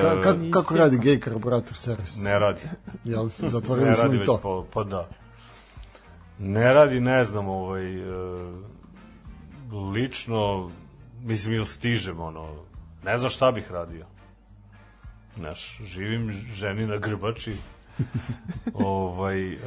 ka, 0.01 0.21
ka, 0.23 0.35
kako 0.51 0.75
radi 0.77 0.97
gay 0.97 1.19
karburator 1.19 1.77
servis? 1.77 2.23
Ne 2.23 2.39
radi. 2.39 2.61
Jel, 3.03 3.29
zatvorili 3.37 3.95
smo 3.95 4.13
i 4.13 4.25
to. 4.25 4.37
po, 4.37 4.65
pa 4.73 4.83
da. 4.83 5.07
Ne 6.45 6.73
radi, 6.73 6.99
ne 6.99 7.25
znam, 7.25 7.47
ovaj, 7.47 7.95
e, 7.95 8.03
lično, 9.93 10.71
mislim, 11.21 11.55
ili 11.55 11.65
stižem, 11.65 12.19
ono, 12.19 12.47
ne 13.03 13.17
znam 13.17 13.29
šta 13.29 13.51
bih 13.51 13.71
radio. 13.71 14.05
Znaš, 15.35 15.79
živim 15.83 16.31
ženi 16.31 16.87
na 16.87 16.97
grbači, 16.97 17.55
ovaj, 18.73 19.53
e, 19.53 19.57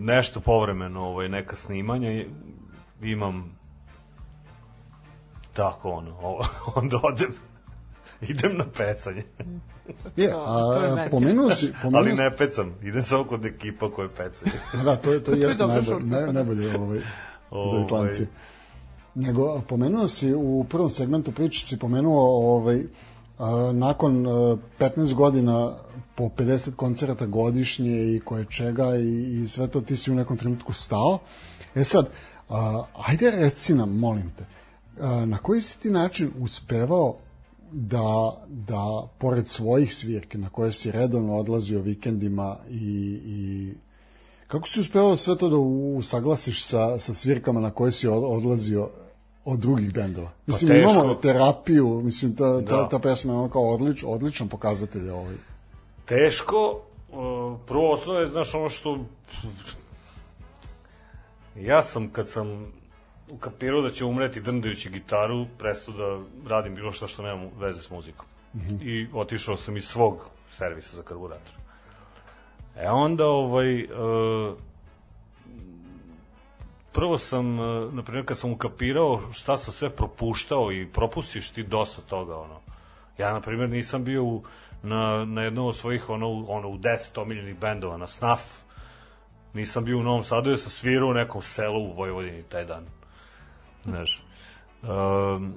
nešto 0.00 0.40
povremeno, 0.40 1.00
ovaj, 1.00 1.28
neka 1.28 1.56
snimanja, 1.56 2.24
imam 3.02 3.58
tako, 5.52 5.90
ono, 5.90 6.16
onda 6.82 7.00
odem, 7.02 7.34
idem 8.30 8.56
na 8.56 8.64
pecanje, 8.76 9.22
Je, 10.16 10.24
je 10.24 10.32
a, 10.34 11.06
pomenuo 11.10 11.50
si, 11.50 11.72
pomenuo 11.82 12.00
ali 12.00 12.12
ne 12.12 12.36
pecam, 12.36 12.74
idem 12.82 13.02
samo 13.02 13.24
kod 13.24 13.44
ekipa 13.44 13.90
koje 13.90 14.08
pecaju. 14.08 14.52
da, 14.84 14.96
to 14.96 15.12
je 15.12 15.24
to 15.24 15.32
jeste 15.32 15.58
dobra 15.58 15.74
najbolje, 15.74 16.06
ne, 16.06 16.26
pa. 16.26 16.32
najbolje 16.32 16.76
ovaj, 16.76 16.98
za 16.98 17.06
Ovaj. 17.50 17.84
Itlanci. 17.84 18.26
Nego, 19.14 19.62
pomenuo 19.68 20.08
si 20.08 20.34
u 20.34 20.66
prvom 20.68 20.90
segmentu 20.90 21.32
priče 21.32 21.66
si 21.66 21.78
pomenuo 21.78 22.20
ovaj, 22.56 22.82
a, 23.38 23.72
nakon 23.74 24.26
a, 24.26 24.56
15 24.78 25.14
godina 25.14 25.76
po 26.14 26.24
50 26.24 26.74
koncerata 26.74 27.26
godišnje 27.26 28.14
i 28.14 28.20
koje 28.24 28.44
čega 28.44 28.96
i, 28.96 29.42
i 29.42 29.48
sve 29.48 29.66
to 29.66 29.80
ti 29.80 29.96
si 29.96 30.10
u 30.10 30.14
nekom 30.14 30.36
trenutku 30.36 30.72
stao. 30.72 31.18
E 31.74 31.84
sad, 31.84 32.08
a, 32.48 32.84
ajde 33.06 33.30
reci 33.30 33.74
nam, 33.74 33.98
molim 33.98 34.30
te, 34.38 34.44
a, 35.00 35.24
na 35.26 35.38
koji 35.38 35.62
si 35.62 35.78
ti 35.78 35.90
način 35.90 36.30
uspevao 36.38 37.16
da, 37.72 38.32
da 38.48 38.82
pored 39.18 39.48
svojih 39.48 39.94
svirke 39.94 40.38
na 40.38 40.50
koje 40.50 40.72
si 40.72 40.90
redovno 40.90 41.34
odlazio 41.36 41.80
vikendima 41.80 42.56
i, 42.70 42.84
i 43.24 43.72
kako 44.46 44.68
si 44.68 44.80
uspevao 44.80 45.16
sve 45.16 45.36
to 45.36 45.48
da 45.48 45.56
usaglasiš 45.98 46.64
sa, 46.64 46.98
sa 46.98 47.14
svirkama 47.14 47.60
na 47.60 47.70
koje 47.70 47.92
si 47.92 48.08
od- 48.08 48.24
odlazio 48.26 48.90
od 49.44 49.58
drugih 49.58 49.92
bendova? 49.92 50.30
Mislim, 50.46 50.68
teško. 50.68 50.90
imamo 50.90 51.14
terapiju, 51.14 52.00
mislim, 52.04 52.36
ta, 52.36 52.60
ta, 52.60 52.76
Da. 52.76 52.88
ta 52.88 52.98
pesma 52.98 53.32
je 53.32 53.38
ono 53.38 53.48
kao 53.50 53.62
odlič, 53.64 54.04
odličan 54.06 54.48
pokazatelj 54.48 55.10
ovaj. 55.10 55.34
teško, 56.06 56.80
prvo 57.66 57.92
osnovno 57.92 58.20
je, 58.20 58.26
znaš, 58.26 58.54
ono 58.54 58.68
što 58.68 58.98
ja 61.56 61.82
sam, 61.82 62.08
kad 62.10 62.28
sam 62.28 62.72
ukapirao 63.30 63.80
da 63.82 63.90
će 63.90 64.04
umreti 64.04 64.40
drndajući 64.40 64.90
gitaru, 64.90 65.46
prestao 65.58 65.94
da 65.94 66.20
radim 66.48 66.74
bilo 66.74 66.92
što 66.92 67.06
što 67.06 67.22
nema 67.22 67.48
veze 67.58 67.82
s 67.82 67.90
muzikom. 67.90 68.26
I 68.82 69.06
otišao 69.12 69.56
sam 69.56 69.76
iz 69.76 69.84
svog 69.84 70.30
servisa 70.48 70.96
za 70.96 71.02
karburator. 71.02 71.54
E 72.76 72.88
onda, 72.90 73.26
ovaj, 73.26 73.84
uh, 73.84 74.54
prvo 76.92 77.18
sam, 77.18 77.58
uh, 77.58 77.94
na 77.94 78.02
primjer, 78.02 78.26
kad 78.26 78.38
sam 78.38 78.52
ukapirao 78.52 79.20
šta 79.32 79.56
sam 79.56 79.72
sve 79.72 79.90
propuštao 79.90 80.72
i 80.72 80.86
propustiš 80.86 81.50
ti 81.50 81.62
dosta 81.62 82.02
toga, 82.02 82.36
ono. 82.36 82.60
Ja, 83.18 83.32
na 83.32 83.40
primjer, 83.40 83.70
nisam 83.70 84.04
bio 84.04 84.24
u, 84.24 84.42
na, 84.82 85.24
na 85.24 85.42
jednom 85.42 85.66
od 85.66 85.76
svojih, 85.76 86.10
ono, 86.10 86.44
ono, 86.48 86.68
u 86.68 86.78
deset 86.78 87.18
omiljenih 87.18 87.58
bendova, 87.58 87.96
na 87.96 88.06
Snaf. 88.06 88.40
Nisam 89.54 89.84
bio 89.84 89.98
u 89.98 90.02
Novom 90.02 90.24
Sadu, 90.24 90.50
jer 90.50 90.58
sam 90.58 90.70
svirao 90.70 91.08
u 91.08 91.14
nekom 91.14 91.42
selu 91.42 91.80
u 91.80 91.94
Vojvodini 91.94 92.42
taj 92.42 92.64
dan. 92.64 92.97
Znaš, 93.88 94.22
um, 94.82 95.54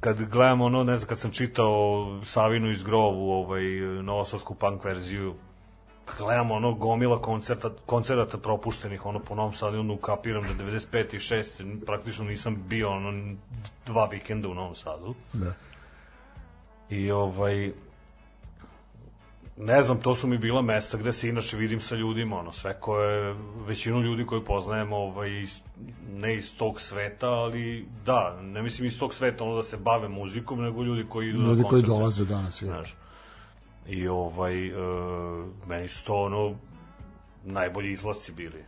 kad 0.00 0.24
gledamo 0.24 0.64
ono, 0.64 0.84
ne 0.84 0.96
znam, 0.96 1.08
kad 1.08 1.18
sam 1.18 1.30
čitao 1.30 2.06
Savinu 2.24 2.70
iz 2.70 2.82
Grovu, 2.82 3.30
ovaj, 3.30 3.64
novosavsku 4.02 4.54
punk 4.54 4.84
verziju, 4.84 5.34
gledamo 6.18 6.54
ono 6.54 6.72
gomila 6.72 7.22
koncerta, 7.22 7.70
koncerata 7.86 8.38
propuštenih 8.38 9.06
ono 9.06 9.18
po 9.18 9.34
Novom 9.34 9.52
Sadu, 9.52 9.80
onda 9.80 9.92
ukapiram 9.92 10.42
da 10.42 10.64
95. 10.64 11.14
i 11.14 11.18
6. 11.18 11.84
praktično 11.86 12.24
nisam 12.24 12.64
bio 12.68 12.90
ono 12.90 13.34
dva 13.86 14.06
vikenda 14.06 14.48
u 14.48 14.54
Novom 14.54 14.74
Sadu. 14.74 15.14
Da. 15.32 15.52
I 16.90 17.10
ovaj 17.10 17.72
ne 19.56 19.82
znam, 19.82 20.00
to 20.00 20.14
su 20.14 20.26
mi 20.26 20.38
bila 20.38 20.62
mesta 20.62 20.98
gde 20.98 21.12
se 21.12 21.28
inače 21.28 21.56
vidim 21.56 21.80
sa 21.80 21.94
ljudima, 21.94 22.38
ono, 22.38 22.52
sve 22.52 22.80
koje, 22.80 23.34
većinu 23.66 24.00
ljudi 24.00 24.26
koje 24.26 24.44
poznajem, 24.44 24.92
ovaj, 24.92 25.46
ne 26.12 26.34
iz 26.34 26.56
tog 26.56 26.80
sveta, 26.80 27.28
ali 27.28 27.88
da, 28.06 28.38
ne 28.42 28.62
mislim 28.62 28.86
iz 28.86 28.98
tog 28.98 29.14
sveta, 29.14 29.44
ono 29.44 29.56
da 29.56 29.62
se 29.62 29.76
bave 29.76 30.08
muzikom, 30.08 30.62
nego 30.62 30.82
ljudi 30.82 31.06
koji 31.08 31.28
idu 31.28 31.38
Ljudi 31.38 31.62
na 31.62 31.68
koji 31.68 31.82
koncerte. 31.82 31.98
dolaze 31.98 32.24
danas. 32.24 32.62
Ja. 32.62 32.66
Znaš. 32.68 32.94
I 33.88 34.08
ovaj, 34.08 34.66
e, 34.66 34.72
meni 35.66 35.88
su 35.88 36.04
to 36.04 36.22
ono, 36.22 36.54
najbolji 37.44 37.92
izlasci 37.92 38.32
bili. 38.32 38.64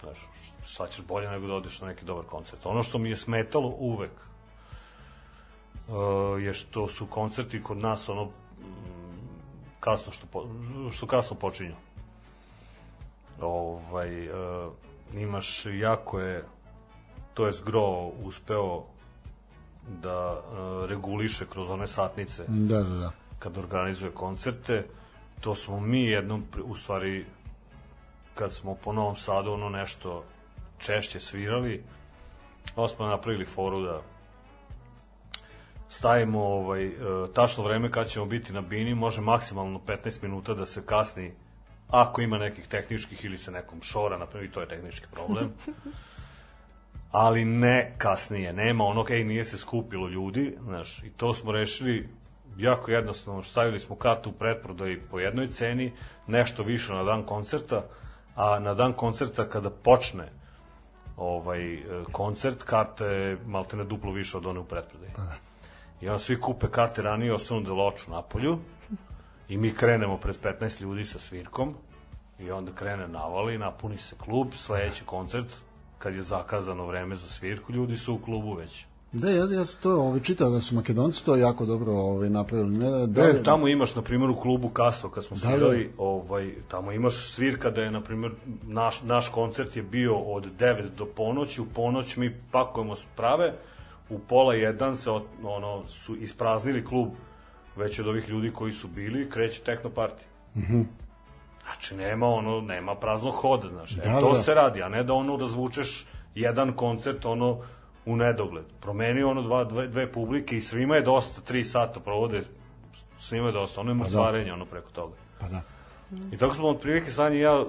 Znaš, 0.00 0.18
šta 0.66 0.86
ćeš 0.88 1.04
bolje 1.04 1.28
nego 1.28 1.46
da 1.46 1.54
odeš 1.54 1.80
na 1.80 1.86
neki 1.86 2.04
dobar 2.04 2.24
koncert. 2.24 2.66
Ono 2.66 2.82
što 2.82 2.98
mi 2.98 3.10
je 3.10 3.16
smetalo 3.16 3.68
uvek 3.78 4.10
e, 5.88 5.92
je 6.42 6.54
što 6.54 6.88
su 6.88 7.06
koncerti 7.06 7.62
kod 7.62 7.78
nas 7.78 8.08
ono 8.08 8.30
kasno 9.80 10.12
što, 10.12 10.26
po, 10.26 10.46
što 10.92 11.06
kasno 11.06 11.36
počinju. 11.36 11.74
Ovaj, 13.40 14.26
e, 14.26 14.30
imaš 15.18 15.66
jako 15.66 16.20
je 16.20 16.44
to 17.34 17.46
je 17.46 17.52
zgro 17.52 18.10
uspeo 18.22 18.84
da 20.02 20.34
e, 20.34 20.86
reguliše 20.86 21.46
kroz 21.46 21.70
one 21.70 21.86
satnice 21.86 22.44
Da, 22.48 22.82
da, 22.82 22.94
da. 22.94 23.10
kad 23.38 23.58
organizuje 23.58 24.12
koncerte, 24.12 24.86
to 25.40 25.54
smo 25.54 25.80
mi 25.80 26.04
jednom, 26.04 26.44
u 26.64 26.76
stvari, 26.76 27.26
kad 28.34 28.52
smo 28.52 28.74
po 28.74 28.92
Novom 28.92 29.16
Sadu 29.16 29.52
ono 29.52 29.68
nešto 29.68 30.24
češće 30.78 31.20
svirali, 31.20 31.82
onda 32.76 32.88
smo 32.88 33.06
napravili 33.06 33.44
foru 33.46 33.82
da 33.82 34.00
stavimo 35.88 36.44
ovaj, 36.44 36.86
e, 36.86 36.92
tačno 37.34 37.64
vreme 37.64 37.90
kad 37.90 38.08
ćemo 38.08 38.26
biti 38.26 38.52
na 38.52 38.60
bini, 38.60 38.94
može 38.94 39.20
maksimalno 39.20 39.80
15 39.86 40.22
minuta 40.22 40.54
da 40.54 40.66
se 40.66 40.86
kasni 40.86 41.34
ako 41.90 42.20
ima 42.20 42.38
nekih 42.38 42.68
tehničkih 42.68 43.24
ili 43.24 43.38
se 43.38 43.50
nekom 43.50 43.82
šora, 43.82 44.18
napravi, 44.18 44.50
to 44.50 44.60
je 44.60 44.68
tehnički 44.68 45.06
problem. 45.12 45.52
ali 47.12 47.44
ne 47.44 47.94
kasnije, 47.98 48.52
nema 48.52 48.84
onog, 48.84 49.10
ej, 49.10 49.24
nije 49.24 49.44
se 49.44 49.58
skupilo 49.58 50.08
ljudi, 50.08 50.56
znaš, 50.64 50.98
i 50.98 51.10
to 51.10 51.34
smo 51.34 51.52
rešili 51.52 52.08
jako 52.56 52.90
jednostavno, 52.90 53.42
stavili 53.42 53.80
smo 53.80 53.96
kartu 53.96 54.30
u 54.30 54.32
pretprodaj 54.32 55.00
po 55.10 55.20
jednoj 55.20 55.48
ceni, 55.48 55.92
nešto 56.26 56.62
više 56.62 56.92
na 56.92 57.04
dan 57.04 57.22
koncerta, 57.22 57.84
a 58.36 58.58
na 58.58 58.74
dan 58.74 58.92
koncerta 58.92 59.48
kada 59.48 59.70
počne 59.70 60.28
ovaj 61.16 61.82
koncert, 62.12 62.62
karta 62.62 63.06
je 63.06 63.38
malte 63.46 63.76
ne 63.76 63.84
duplo 63.84 64.12
više 64.12 64.36
od 64.36 64.46
one 64.46 64.60
u 64.60 64.64
pretprodaji. 64.64 65.12
I 66.00 66.08
onda 66.08 66.18
svi 66.18 66.40
kupe 66.40 66.66
karte 66.70 67.02
ranije, 67.02 67.34
ostanu 67.34 67.60
da 67.60 67.72
loču 67.72 68.10
napolju 68.10 68.58
i 69.48 69.56
mi 69.56 69.74
krenemo 69.74 70.16
pred 70.16 70.36
15 70.42 70.80
ljudi 70.80 71.04
sa 71.04 71.18
svirkom 71.18 71.74
i 72.38 72.50
onda 72.50 72.72
krene 72.72 73.08
navali, 73.08 73.58
napuni 73.58 73.98
se 73.98 74.16
klub, 74.24 74.48
sledeći 74.54 75.04
koncert, 75.04 75.46
kad 75.98 76.14
je 76.14 76.22
zakazano 76.22 76.86
vreme 76.86 77.16
za 77.16 77.28
svirku, 77.28 77.72
ljudi 77.72 77.96
su 77.96 78.14
u 78.14 78.18
klubu 78.18 78.54
već. 78.54 78.86
Da, 79.12 79.30
ja, 79.30 79.46
ja 79.50 79.64
sam 79.64 79.82
to 79.82 79.96
ovaj, 79.96 80.20
čitao 80.20 80.50
da 80.50 80.60
su 80.60 80.74
makedonci 80.74 81.24
to 81.24 81.36
jako 81.36 81.66
dobro 81.66 81.92
ovaj, 81.92 82.30
napravili. 82.30 82.78
Ne, 82.78 82.90
da, 82.90 83.06
Da, 83.06 83.42
tamo 83.42 83.68
imaš, 83.68 83.94
na 83.94 84.02
primjer, 84.02 84.30
u 84.30 84.40
klubu 84.40 84.68
Kaso, 84.68 85.08
kad 85.08 85.24
smo 85.24 85.36
Da, 85.36 85.40
svirali, 85.40 85.90
ovaj, 85.98 86.54
tamo 86.68 86.92
imaš 86.92 87.32
svirka 87.32 87.70
da 87.70 87.82
je, 87.82 87.90
na 87.90 88.00
primjer, 88.00 88.32
naš, 88.62 89.02
naš 89.02 89.28
koncert 89.28 89.76
je 89.76 89.82
bio 89.82 90.16
od 90.16 90.44
9 90.58 90.82
do 90.98 91.06
ponoći, 91.06 91.60
u 91.60 91.66
ponoć 91.74 92.16
mi 92.16 92.36
pakujemo 92.50 92.96
sprave, 92.96 93.54
u 94.10 94.18
pola 94.18 94.54
jedan 94.54 94.96
se, 94.96 95.10
ono, 95.42 95.82
su 95.88 96.16
ispraznili 96.16 96.84
klub 96.84 97.08
već 97.76 97.98
od 97.98 98.08
ovih 98.08 98.28
ljudi 98.28 98.50
koji 98.50 98.72
su 98.72 98.88
bili, 98.88 99.30
kreće 99.30 99.60
tehno 99.62 99.90
party. 99.90 100.22
Mhm. 100.56 100.82
Znači, 101.64 101.94
nema 101.96 102.26
ono, 102.26 102.60
nema 102.60 102.94
praznog 102.94 103.34
hoda, 103.34 103.68
znaš, 103.68 103.90
Da, 103.90 104.02
e, 104.02 104.20
to 104.20 104.32
da. 104.32 104.42
se 104.42 104.54
radi, 104.54 104.82
a 104.82 104.88
ne 104.88 105.02
da 105.02 105.14
ono 105.14 105.36
razvučeš 105.36 106.06
jedan 106.34 106.72
koncert, 106.72 107.24
ono, 107.24 107.60
u 108.06 108.16
nedogled. 108.16 108.64
Promeni 108.80 109.22
ono 109.22 109.42
dva, 109.42 109.64
dve, 109.64 109.86
dve 109.88 110.12
publike 110.12 110.56
i 110.56 110.60
svima 110.60 110.96
je 110.96 111.02
dosta, 111.02 111.40
tri 111.40 111.64
sata 111.64 112.00
provode, 112.00 112.42
svima 113.18 113.46
je 113.46 113.52
dosta, 113.52 113.80
ono 113.80 113.90
je 113.90 113.94
mrcvarenje, 113.94 114.52
ono 114.52 114.64
preko 114.64 114.90
toga. 114.90 115.14
Pa 115.40 115.48
da. 115.48 115.62
I 116.32 116.36
tako 116.36 116.54
smo 116.54 116.68
otprilike 116.68 117.10
Sanja 117.10 117.36
i 117.36 117.40
ja 117.40 117.64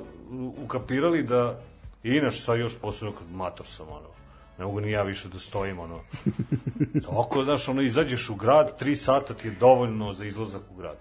ukapirali 0.63 1.23
da, 1.23 1.59
i 2.03 2.09
inače 2.09 2.41
sad 2.41 2.59
još 2.59 2.77
posebno 2.81 3.13
kad 3.13 3.31
mator 3.31 3.65
sam, 3.65 3.87
ono, 3.89 4.07
ne 4.57 4.65
mogu 4.65 4.79
ni 4.81 4.91
ja 4.91 5.03
više 5.03 5.29
da 5.29 5.39
stojim, 5.39 5.79
ono. 5.79 5.99
Oko, 7.07 7.43
znaš, 7.43 7.69
ono, 7.69 7.81
izađeš 7.81 8.29
u 8.29 8.35
grad, 8.35 8.77
tri 8.77 8.95
sata 8.95 9.33
ti 9.33 9.47
je 9.47 9.55
dovoljno 9.59 10.13
za 10.13 10.25
izlazak 10.25 10.61
u 10.73 10.77
grad. 10.77 10.97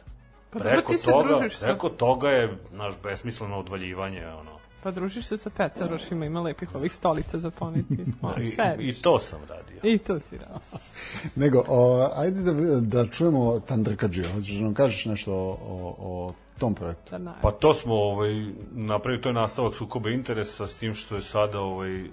Pa 0.50 0.58
dobro, 0.58 0.80
ti 0.80 0.98
se 0.98 1.10
toga, 1.10 1.28
družiš 1.28 1.56
sa- 1.56 1.66
preko 1.66 1.88
toga 1.88 2.30
je, 2.30 2.58
naš, 2.72 2.94
besmisleno 3.02 3.58
odvaljivanje, 3.58 4.26
ono. 4.26 4.54
Pa 4.82 4.90
družiš 4.90 5.26
se 5.26 5.36
sa 5.36 5.50
pecarošima, 5.50 6.26
ima 6.26 6.40
lepih 6.40 6.74
ovih 6.74 6.92
stolica 6.92 7.38
za 7.38 7.50
poneti. 7.50 8.04
Malo, 8.20 8.34
I, 8.42 8.46
sediš. 8.46 8.98
I 8.98 9.02
to 9.02 9.18
sam 9.18 9.40
radio. 9.48 9.80
I 9.94 9.98
to 9.98 10.20
si 10.20 10.38
radio. 10.38 10.60
Nego, 11.42 11.64
o, 11.68 12.08
ajde 12.16 12.42
da, 12.42 12.80
da 12.80 13.06
čujemo 13.06 13.60
Tandrkađija. 13.60 14.28
Hoćeš 14.34 14.54
da 14.54 14.64
nam 14.64 14.74
kažeš 14.74 15.04
nešto 15.06 15.32
o, 15.34 15.58
o, 15.68 15.94
o 15.98 16.32
tom 16.58 16.74
projektu? 16.74 17.18
Da, 17.18 17.34
Pa 17.42 17.50
to 17.50 17.74
smo 17.74 17.94
ovaj, 17.94 18.46
napravili, 18.72 19.22
to 19.22 19.28
je 19.28 19.32
nastavak 19.32 19.74
sukoba 19.74 20.10
interesa 20.10 20.66
s 20.66 20.74
tim 20.74 20.94
što 20.94 21.16
je 21.16 21.22
sada 21.22 21.60
ovaj, 21.60 22.04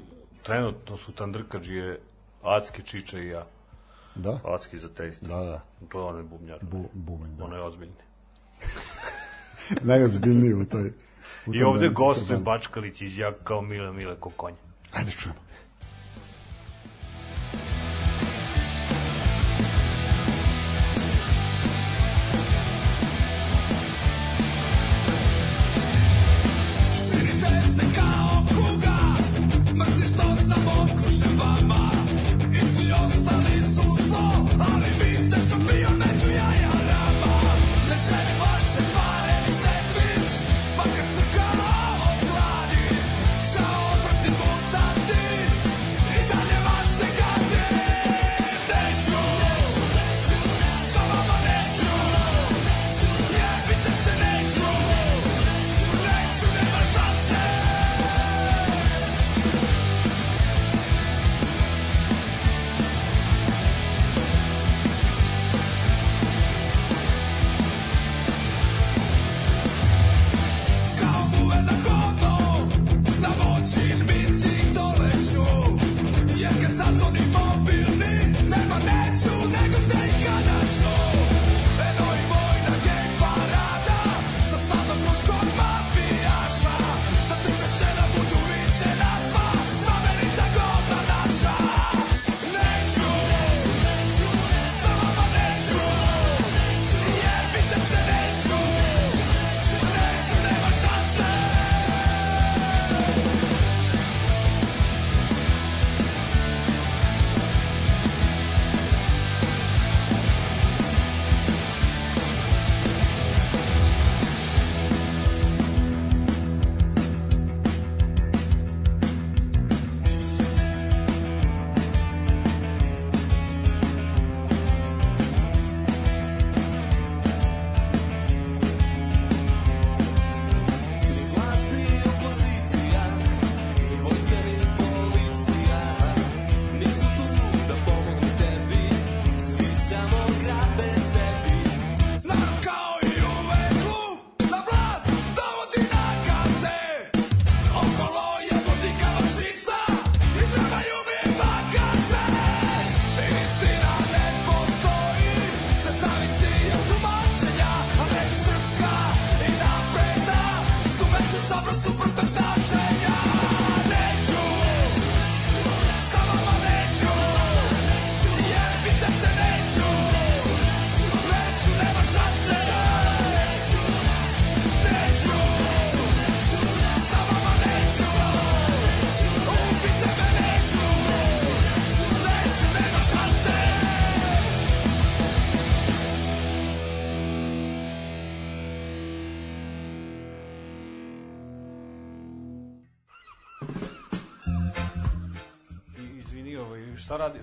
trenutno 0.43 0.97
su 0.97 1.11
Tandrkađije 1.11 1.99
Acke, 2.43 2.81
Čiča 2.81 3.19
i 3.19 3.27
ja. 3.27 3.45
Da? 4.15 4.39
Acki 4.43 4.77
za 4.77 4.89
tejst. 4.89 5.23
Da, 5.23 5.35
da. 5.35 5.61
To 5.89 5.99
je 5.99 6.05
onaj 6.05 6.23
bubnjar. 6.23 6.59
Bu, 6.61 6.89
bumen, 6.93 7.37
da. 7.37 7.45
Ono 7.45 7.55
je 7.55 7.61
ozbiljni. 7.61 7.93
Najozbiljniji 9.91 10.53
u 10.53 10.65
toj... 10.65 10.93
U 11.45 11.55
I 11.55 11.63
ovde 11.63 11.89
gostuje. 11.89 12.39
Bačkalić 12.39 13.01
iz 13.01 13.17
Jak 13.17 13.35
kao 13.43 13.61
Mile 13.61 13.91
Mile 13.91 14.15
ko 14.19 14.29
konj. 14.29 14.53
Ajde 14.91 15.11
čujemo. 15.11 15.39
Širite 26.95 27.69
se 27.69 27.85
kao 27.95 28.43
kuga 28.49 28.97
Mrzi 29.77 30.07
Ali 34.73 34.89
vi 34.99 35.27
ste 35.27 35.39
šampion 35.49 35.93
među 35.97 36.29
jajarama 36.31 37.33
Ne 37.89 37.97
želim 38.07 38.37
vaše 38.39 38.83
pare 38.93 39.30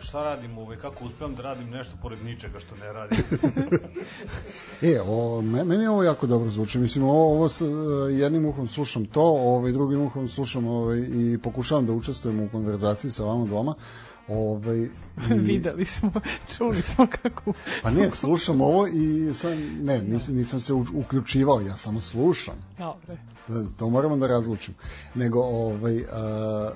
šta, 0.09 0.23
radi, 0.23 0.39
šta 0.39 0.47
radim, 0.47 0.59
ovaj, 0.59 0.77
kako 0.77 1.05
uspijem 1.05 1.35
da 1.35 1.43
radim 1.43 1.71
nešto 1.71 1.93
pored 2.03 2.25
ničega 2.25 2.59
što 2.59 2.77
ne 2.77 2.93
radim. 2.93 3.19
E, 4.83 5.01
o, 5.07 5.43
me- 5.43 5.65
meni 5.65 5.87
ovo 5.87 6.03
jako 6.03 6.27
dobro 6.27 6.51
zvuči. 6.51 6.79
Mislim, 6.79 7.05
ovo, 7.05 7.33
ovo 7.33 7.49
s, 7.49 7.61
e, 7.61 7.65
jednim 8.11 8.47
uhom 8.47 8.69
slušam 8.69 9.07
to, 9.07 9.23
ovaj, 9.23 9.73
drugim 9.73 10.01
uhom 10.01 10.29
slušam 10.29 10.67
ovaj, 10.67 10.99
i 10.99 11.39
pokušavam 11.43 11.87
da 11.87 11.93
učestvujem 11.93 12.41
u 12.41 12.49
konverzaciji 12.49 13.11
sa 13.11 13.25
vama 13.25 13.47
dvoma. 13.47 13.75
Ovaj, 14.29 14.79
i, 14.79 14.89
Videli 15.49 15.85
smo, 15.85 16.13
čuli 16.57 16.83
smo 16.83 17.07
kako... 17.23 17.53
Pa 17.83 17.91
ne, 17.91 18.11
slušam 18.11 18.61
ovo 18.61 18.87
i 18.87 19.35
sam, 19.35 19.51
ne, 19.83 20.03
nisam, 20.03 20.35
nisam 20.35 20.61
se 20.61 20.73
uključivao, 20.73 21.61
ja 21.61 21.77
samo 21.77 22.01
slušam. 22.01 22.55
Dobre. 22.79 23.17
Da, 23.49 23.65
to 23.79 23.91
moramo 23.91 24.17
da 24.17 24.27
razlučim. 24.27 24.75
Nego, 25.15 25.41
ovaj, 25.41 26.05
a, 26.13 26.71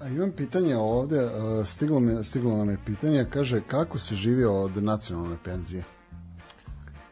a 0.00 0.08
imam 0.08 0.32
pitanje 0.32 0.76
ovde, 0.76 1.20
a, 1.20 1.64
stiglo, 1.64 2.00
mi, 2.00 2.24
stiglo 2.24 2.56
nam 2.56 2.70
je 2.70 2.78
pitanje, 2.86 3.26
kaže, 3.32 3.60
kako 3.60 3.98
se 3.98 4.14
živi 4.16 4.44
od 4.44 4.82
nacionalne 4.82 5.36
penzije? 5.44 5.84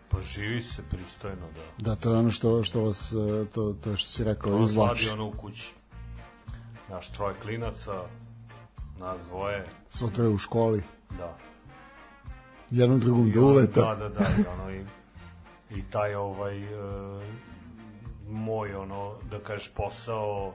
Pa 0.09 0.21
živi 0.23 0.63
se 0.63 0.83
pristojno, 0.91 1.47
da. 1.55 1.85
Da, 1.85 1.95
to 1.95 2.11
je 2.11 2.19
ono 2.19 2.31
što, 2.31 2.65
što 2.65 2.81
vas, 2.81 3.13
e, 3.13 3.45
to, 3.47 3.73
to 3.75 3.97
što 3.97 4.11
si 4.11 4.25
rekao, 4.25 4.55
Ono 4.55 4.65
izvlači. 4.65 5.05
sladi 5.05 5.21
ono 5.21 5.29
u 5.29 5.33
kući. 5.33 5.75
Naš 6.91 7.09
troj 7.09 7.35
klinaca, 7.43 7.93
nas 8.99 9.21
dvoje, 9.29 9.67
Svo 9.91 10.09
troje 10.11 10.29
u 10.31 10.39
školi, 10.39 10.83
da. 11.19 11.37
jednom 12.71 13.01
drugom 13.01 13.31
da 13.33 13.41
uleta. 13.41 13.81
Da, 13.81 13.95
da, 13.95 14.09
da, 14.09 14.21
i 14.39 14.45
ono 14.55 14.71
i, 14.71 14.85
i 15.71 15.83
taj 15.91 16.15
ovaj 16.15 16.63
e, 16.63 16.67
moj 18.29 18.75
ono 18.75 19.15
da 19.31 19.39
kažeš 19.39 19.73
posao 19.77 20.55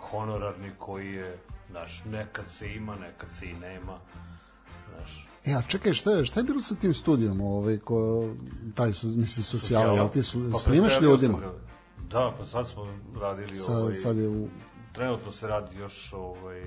honorarni 0.00 0.70
koji 0.78 1.12
je 1.12 1.38
znaš, 1.70 2.02
nekad 2.04 2.44
se 2.58 2.74
ima, 2.74 2.96
nekad 2.96 3.28
se 3.38 3.46
i 3.46 3.54
nema. 3.54 3.98
Znaš, 4.96 5.28
E, 5.44 5.54
a 5.54 5.62
čekaj, 5.62 5.94
šta 5.94 6.10
je, 6.10 6.24
šta 6.24 6.40
je 6.40 6.44
bilo 6.44 6.60
sa 6.60 6.74
tim 6.74 6.94
studijom, 6.94 7.40
ovaj, 7.40 7.78
ko, 7.78 8.28
taj, 8.74 8.92
su, 8.92 9.06
mislim, 9.06 9.44
socijala, 9.44 9.92
jel 9.92 10.08
ti 10.08 10.22
su, 10.22 10.48
Pa 10.52 10.58
snimaš 10.58 11.00
ljudima? 11.00 11.38
sam 11.38 11.40
ga. 11.50 11.52
Da, 12.10 12.34
pa 12.38 12.44
sad 12.44 12.68
smo 12.68 12.86
radili 13.20 13.56
Sa, 13.56 13.72
ovaj, 13.72 13.94
sad 13.94 14.16
je 14.16 14.28
u, 14.28 14.48
trenutno 14.92 15.32
se 15.32 15.46
radi 15.46 15.76
još 15.76 16.12
ovaj, 16.12 16.62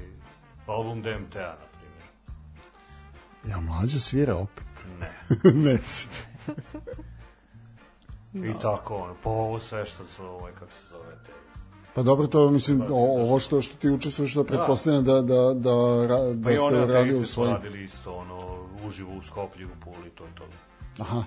album 0.67 1.01
DMT-a, 1.01 1.55
na 1.59 1.67
primjer. 1.79 2.03
ja 3.45 3.59
mlađa 3.59 3.99
svira 3.99 4.35
opet. 4.35 4.85
Ne. 4.99 5.11
Neće. 5.71 6.07
I 8.33 8.53
tako, 8.61 8.95
ono, 8.95 9.15
po 9.23 9.29
ovo 9.29 9.59
sve 9.59 9.85
što 9.85 10.07
su, 10.07 10.25
ovaj, 10.25 10.51
kako 10.53 10.71
se 10.71 10.87
zove, 10.89 11.11
te, 11.25 11.31
Pa 11.95 12.03
dobro, 12.03 12.27
to 12.27 12.49
mislim, 12.51 12.81
o, 12.81 13.21
ovo 13.21 13.39
što, 13.39 13.61
što 13.61 13.77
ti 13.77 13.89
učestvuješ, 13.89 14.33
da 14.33 14.43
pretpostavljam 14.43 15.03
da, 15.03 15.13
da, 15.13 15.53
da, 15.53 15.53
da 15.53 16.43
Pa 16.43 16.51
i 16.51 16.55
ste 16.57 16.65
one 16.65 16.77
radili 16.79 16.93
u 16.93 16.99
ateiste 16.99 17.25
su 17.25 17.33
svojim... 17.33 17.53
radili 17.53 17.83
isto, 17.83 18.13
ono, 18.13 18.37
uživo 18.85 19.13
u 19.13 19.21
Skoplju, 19.21 19.67
u 19.67 19.83
Puli, 19.83 20.09
to 20.09 20.23
je 20.25 20.35
to. 20.35 20.43
Aha. 20.99 21.23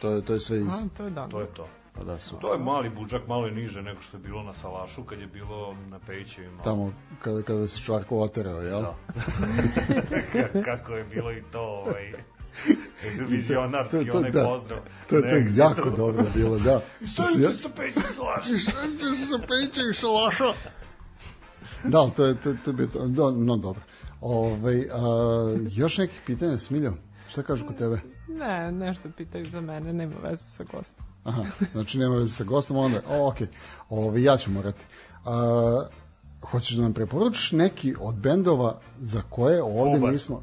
To 0.00 0.10
je, 0.10 0.22
to 0.22 0.32
je 0.32 0.40
sve 0.40 0.58
iz... 0.58 0.66
A, 0.66 0.96
to 0.96 1.04
je 1.04 1.10
dan. 1.10 1.30
To 1.30 1.40
je 1.40 1.46
to. 1.46 1.66
Pa 1.98 2.04
da 2.04 2.18
su 2.18 2.36
To 2.36 2.52
je 2.52 2.58
mali 2.58 2.90
budžak, 2.90 3.28
malo 3.28 3.46
je 3.46 3.52
niže 3.52 3.82
nego 3.82 4.00
što 4.00 4.16
je 4.16 4.20
bilo 4.20 4.42
na 4.42 4.54
Salašu, 4.54 5.04
kad 5.04 5.20
je 5.20 5.26
bilo 5.26 5.74
na 5.88 5.98
Pejićevima. 6.06 6.62
tamo 6.62 6.92
kada, 7.22 7.42
kada 7.42 7.66
se 7.66 7.80
Čvarko 7.80 8.18
oterao, 8.18 8.60
jel? 8.60 8.82
Da. 8.82 8.94
Kako 10.74 10.92
je 10.92 11.04
bilo 11.04 11.32
i 11.32 11.42
to, 11.52 11.60
ovaj, 11.60 12.12
vizionarski, 13.30 14.10
onaj 14.10 14.30
da, 14.30 14.44
pozdrav. 14.44 14.78
To 15.08 15.16
je 15.16 15.22
to 15.22 15.28
je 15.28 15.52
jako 15.56 15.90
dobro 15.90 16.24
bilo, 16.34 16.58
da. 16.58 16.80
Što 17.12 17.22
Stanite 17.22 17.56
sa 17.56 17.68
Pejićem 17.68 18.02
Salaša. 18.16 18.70
sa 19.30 19.46
Pejićem 19.48 19.92
šalaša. 19.92 20.52
Da, 21.84 21.98
ali 21.98 22.10
to 22.16 22.24
je, 22.24 22.34
to, 22.34 22.54
to 22.64 22.70
je 22.70 22.74
bio 22.74 22.86
to, 22.86 23.06
da, 23.06 23.30
no 23.30 23.56
dobro. 23.56 23.82
Ove, 24.20 24.86
a, 24.92 25.56
još 25.70 25.98
nekih 25.98 26.20
pitanja, 26.26 26.58
Smiljo? 26.58 26.92
Šta 27.28 27.42
kažu 27.42 27.66
kod 27.66 27.76
tebe? 27.76 28.00
Ne, 28.28 28.72
nešto 28.72 29.08
pitaju 29.16 29.44
za 29.44 29.60
mene, 29.60 29.92
nema 29.92 30.14
veze 30.22 30.42
sa 30.42 30.64
gostom. 30.64 31.06
Aha, 31.24 31.44
znači 31.72 31.98
nema 31.98 32.14
veze 32.14 32.34
sa 32.34 32.44
gostom, 32.44 32.76
onda, 32.76 33.00
o, 33.10 33.28
okej, 33.28 33.46
Ove, 33.88 34.22
ja 34.22 34.36
ću 34.36 34.50
morati. 34.50 34.84
A, 35.24 35.86
hoćeš 36.50 36.76
da 36.76 36.82
nam 36.82 36.94
preporučiš 36.94 37.52
neki 37.52 37.94
od 38.00 38.14
bendova 38.14 38.80
za 39.00 39.22
koje 39.30 39.62
ovde 39.62 39.96
Fubar. 39.96 40.12
nismo... 40.12 40.42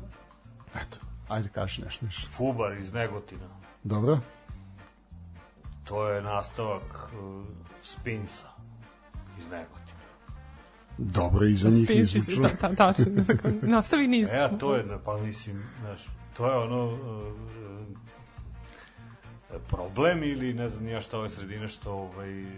Eto, 0.75 0.97
ajde 1.27 1.49
kaži 1.49 1.81
nešto 1.81 2.05
više. 2.05 2.27
Fubar 2.27 2.73
iz 2.77 2.93
Negotina. 2.93 3.47
Dobro? 3.83 4.19
To 5.83 6.09
je 6.09 6.21
nastavak 6.21 7.09
uh, 7.19 7.45
Spinsa 7.83 8.47
iz 9.39 9.43
Negotina. 9.43 9.85
Dobro, 10.97 11.45
i 11.45 11.53
za 11.53 11.69
njih 11.69 11.85
Spinsi 11.85 12.17
nismo 12.17 12.21
su, 12.21 12.31
čuli. 12.31 12.49
ta, 12.61 12.75
ta, 12.75 12.75
tačno. 12.75 13.05
Nastavi 13.61 14.07
niz. 14.07 14.29
E, 14.33 14.37
a 14.37 14.57
to 14.57 14.75
je, 14.75 14.85
pa 15.05 15.17
mislim, 15.17 15.63
znaš, 15.81 16.05
to 16.37 16.47
je 16.47 16.57
ono 16.57 16.85
uh, 16.85 16.99
problem 19.67 20.23
ili 20.23 20.53
ne 20.53 20.69
znam 20.69 20.83
nija 20.83 21.01
šta 21.01 21.17
ove 21.19 21.29
sredine 21.29 21.67
što 21.67 21.91
ovaj, 21.91 22.43
uh, 22.43 22.49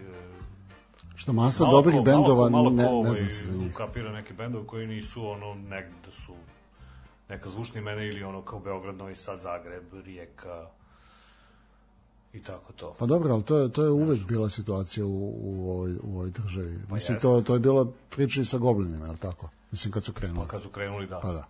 Što 1.14 1.32
masa 1.32 1.64
malo 1.64 1.76
dobrih 1.78 1.96
ko- 1.96 2.02
bendova, 2.02 2.48
malo 2.50 2.70
ne, 2.70 2.82
ne 2.82 2.88
ovaj, 2.88 3.12
znam 3.12 3.30
se 3.30 3.46
za 3.46 3.54
njih. 3.54 3.74
Kapira 3.74 4.12
neke 4.12 4.34
bendove 4.34 4.66
koji 4.66 4.86
nisu 4.86 5.26
ono 5.30 5.54
negde 5.54 5.94
da 6.06 6.12
su 6.12 6.34
neka 7.28 7.50
zvučna 7.50 7.80
imena 7.80 8.02
ili 8.02 8.22
ono 8.22 8.42
kao 8.42 8.60
Beograd, 8.60 8.96
Novi 8.96 9.16
Sad, 9.16 9.38
Zagreb, 9.38 9.84
Rijeka 9.94 10.66
i 12.32 12.42
tako 12.42 12.72
to. 12.72 12.94
Pa 12.98 13.06
dobro, 13.06 13.32
ali 13.32 13.42
to 13.42 13.58
je, 13.58 13.72
to 13.72 13.84
je 13.84 13.90
uvek 13.90 14.20
bila 14.20 14.48
situacija 14.48 15.06
u, 15.06 15.10
u, 15.34 15.70
ovoj, 15.70 15.92
u 15.94 16.14
ovoj 16.14 16.30
državi. 16.30 16.68
Mislim, 16.68 16.88
Pa 16.88 16.94
jeste. 16.96 17.18
to, 17.18 17.40
to 17.40 17.54
je 17.54 17.60
bila 17.60 17.86
priča 18.08 18.40
i 18.40 18.44
sa 18.44 18.58
goblinima, 18.58 19.04
je 19.04 19.12
li 19.12 19.18
tako? 19.18 19.48
Mislim, 19.70 19.92
kad 19.92 20.04
su 20.04 20.12
krenuli. 20.12 20.38
Pa 20.38 20.46
kad 20.46 20.62
su 20.62 20.68
krenuli, 20.68 21.06
da. 21.06 21.20
Pa 21.20 21.32
da. 21.32 21.46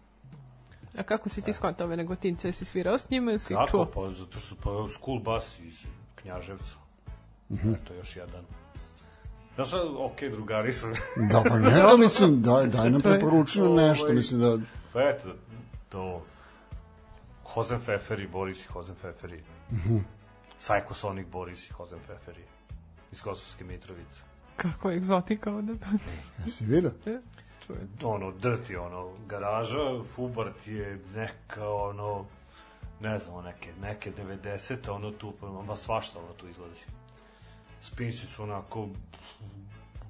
A 0.99 1.03
kako 1.03 1.29
si 1.29 1.43
ti 1.43 1.53
skontao 1.53 1.87
ove 1.87 1.97
negotince? 1.97 2.53
Si 2.53 2.65
svirao 2.65 2.99
s 2.99 3.11
njima 3.11 3.31
ili 3.31 3.39
si 3.39 3.55
Kako? 3.55 3.69
čuo? 3.69 3.87
Pa 3.87 4.11
zato 4.11 4.39
što 4.39 4.55
pa 4.55 4.71
school 4.91 5.19
bus 5.19 5.59
iz 5.61 5.75
Knjaževca. 6.15 6.75
Mhm. 7.51 7.75
Eto 7.75 7.95
još 7.95 8.17
jedan. 8.17 8.45
Da 9.57 9.67
sad, 9.67 9.81
ok, 9.99 10.21
drugari 10.31 10.73
su. 10.73 10.87
Da, 11.33 11.43
pa 11.49 11.59
ne, 11.59 11.71
da, 11.71 11.97
mislim, 12.05 12.43
daj, 12.43 12.67
daj 12.67 12.91
nam 12.91 13.01
je- 13.05 13.19
nam 13.19 13.31
nešto, 13.77 14.05
Ovaj- 14.05 14.15
mislim 14.15 14.41
da... 14.41 14.59
pa 14.93 15.01
eto, 15.03 15.29
to... 15.89 16.23
Hozen 17.55 17.81
Feferi, 17.81 18.27
Boris 18.27 18.65
i 18.65 18.69
Hozen 18.69 18.95
Feferi. 18.95 19.43
Mhm. 19.73 19.99
Psycho 20.59 20.95
Sonic, 20.95 21.27
Boris 21.27 21.71
i 21.71 21.73
Hozen 21.73 21.99
Feferi. 22.07 22.45
Iz 23.13 23.23
Kosovske 23.23 23.65
Mitrovice. 23.65 24.23
Kako 24.57 24.91
je 24.91 24.97
egzotika 24.97 25.53
ovde. 25.53 25.73
Jesi 26.45 26.65
vidio? 26.65 26.93
ono, 28.03 28.33
dirty, 28.33 28.77
ono, 28.77 29.13
garaža, 29.27 30.03
Fubart 30.15 30.67
je 30.67 30.99
neka, 31.15 31.69
ono, 31.69 32.25
ne 33.01 33.19
znam, 33.19 33.45
neke, 33.45 33.73
neke 33.83 34.13
90 34.13 34.91
ono 34.91 35.11
tu, 35.11 35.33
ma 35.67 35.77
svašta 35.77 36.19
ono 36.19 36.33
tu 36.33 36.49
izlazi. 36.49 36.85
Spinsi 37.83 38.27
su 38.27 38.43
onako 38.43 38.89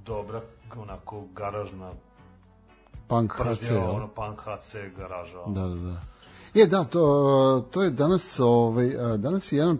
dobra, 0.04 0.42
onako 0.76 1.24
garažna 1.34 1.92
Punk 3.08 3.32
HC, 3.32 3.70
ono 3.70 4.08
punk 4.08 4.40
HC 4.40 4.74
garaža. 4.96 5.38
Da, 5.46 5.68
da, 5.68 5.74
da. 5.74 6.00
Je, 6.54 6.66
da, 6.66 6.84
to, 6.84 7.66
to 7.70 7.82
je 7.82 7.90
danas, 7.90 8.40
ovaj, 8.40 8.94
danas 9.16 9.52
je 9.52 9.58
jedan 9.58 9.78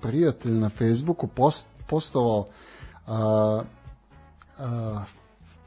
prijatelj 0.00 0.52
na 0.52 0.68
Facebooku 0.68 1.26
post, 1.26 1.66
postovao 1.88 2.46
a, 3.06 3.62
a, 4.58 5.04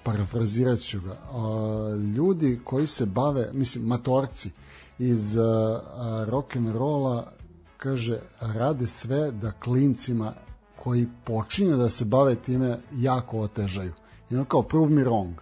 parafrazirat 0.03 0.79
ću 0.79 1.01
ga 1.01 1.11
a, 1.11 1.95
ljudi 2.17 2.59
koji 2.63 2.87
se 2.87 3.05
bave, 3.05 3.49
mislim, 3.53 3.85
matorci 3.85 4.51
iz 4.99 5.37
a, 5.37 5.41
a, 5.41 6.25
rock'n'rolla 6.29 7.23
kaže, 7.77 8.19
rade 8.39 8.87
sve 8.87 9.31
da 9.31 9.51
klincima 9.51 10.33
koji 10.83 11.07
počinju 11.25 11.77
da 11.77 11.89
se 11.89 12.05
bave 12.05 12.35
time 12.35 12.77
jako 12.93 13.39
otežaju. 13.39 13.93
I 14.29 14.35
ono 14.35 14.45
kao 14.45 14.63
prove 14.63 14.89
me 14.89 15.03
wrong. 15.03 15.33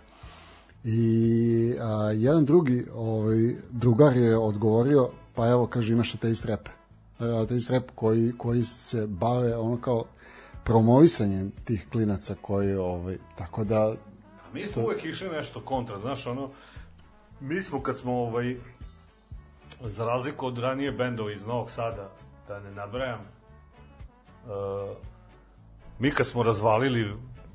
I 0.84 1.76
a, 1.82 2.12
jedan 2.16 2.46
drugi 2.46 2.86
ovaj, 2.94 3.56
drugar 3.70 4.18
je 4.18 4.38
odgovorio, 4.38 5.10
pa 5.36 5.50
evo, 5.50 5.68
kaže, 5.68 5.94
imaš 5.94 6.16
ateist 6.16 6.46
rap. 6.46 6.68
E, 7.20 7.26
Ateist 7.44 7.70
rap 7.70 7.84
koji, 7.96 8.34
koji 8.38 8.64
se 8.64 9.08
bave 9.08 9.58
ono 9.58 9.82
kao 9.82 10.04
promovisanjem 10.64 11.52
tih 11.64 11.88
klinaca 11.92 12.36
koji, 12.42 12.76
ovaj, 12.76 13.18
tako 13.36 13.64
da, 13.64 13.96
Mi 14.54 14.66
smo 14.66 14.84
uvek 14.84 15.06
išli 15.06 15.30
nešto 15.30 15.62
kontra, 15.62 16.00
znaš, 16.00 16.28
ono, 16.28 16.50
mi 17.40 17.62
smo 17.62 17.82
kad 17.82 17.98
smo, 17.98 18.14
ovaj, 18.14 18.56
za 19.82 20.06
razliku 20.06 20.48
od 20.48 20.58
ranije 20.58 20.92
bendova 20.92 21.32
iz 21.32 21.46
Novog 21.46 21.72
Sada, 21.72 22.12
da 22.48 22.60
ne 22.60 22.72
nabrajam, 22.72 23.20
uh, 23.20 24.98
mi 26.00 26.12
kad 26.12 26.28
smo 26.28 26.44
razvalili 26.44 27.14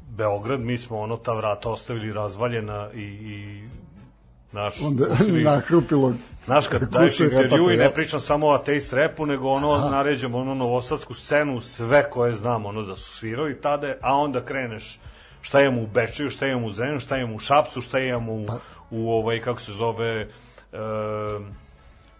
Beograd, 0.09 0.61
mi 0.61 0.79
smo 0.79 0.99
ono 1.01 1.17
ta 1.17 1.33
vrata 1.33 1.71
ostavili 1.71 2.13
razvaljena 2.13 2.89
i, 2.95 3.01
i 3.03 3.69
naš, 4.53 4.81
onda 4.81 5.05
nakrupilo 5.31 6.13
Znaš, 6.45 6.69
kad 6.69 6.83
daješ 6.83 7.21
intervju 7.21 7.71
i 7.71 7.77
ne 7.77 7.95
pričam 7.95 8.21
samo 8.21 8.47
o 8.47 8.53
ateist 8.53 8.93
repu, 8.93 9.27
nego 9.27 9.49
ono, 9.49 9.91
naređam 9.91 10.35
ono 10.35 10.55
novosadsku 10.55 11.15
scenu, 11.15 11.61
sve 11.61 12.11
koje 12.11 12.33
znam, 12.33 12.67
ono 12.67 12.83
da 12.83 12.97
su 12.97 13.13
svirali 13.13 13.61
tada, 13.61 13.95
a 14.01 14.17
onda 14.17 14.45
kreneš 14.45 15.01
šta 15.41 15.61
imamo 15.61 15.83
u 15.83 15.87
Bečeju, 15.87 16.31
šta 16.31 16.47
imamo 16.47 16.67
u 16.67 16.73
Zrenju, 16.73 17.01
šta 17.01 17.17
imamo 17.17 17.35
u 17.35 17.39
Šapcu, 17.39 17.81
šta 17.81 17.99
imamo 17.99 18.33
u, 18.33 18.47
u 18.91 19.11
ovaj, 19.13 19.41
kako 19.41 19.61
se 19.61 19.73
zove, 19.73 20.29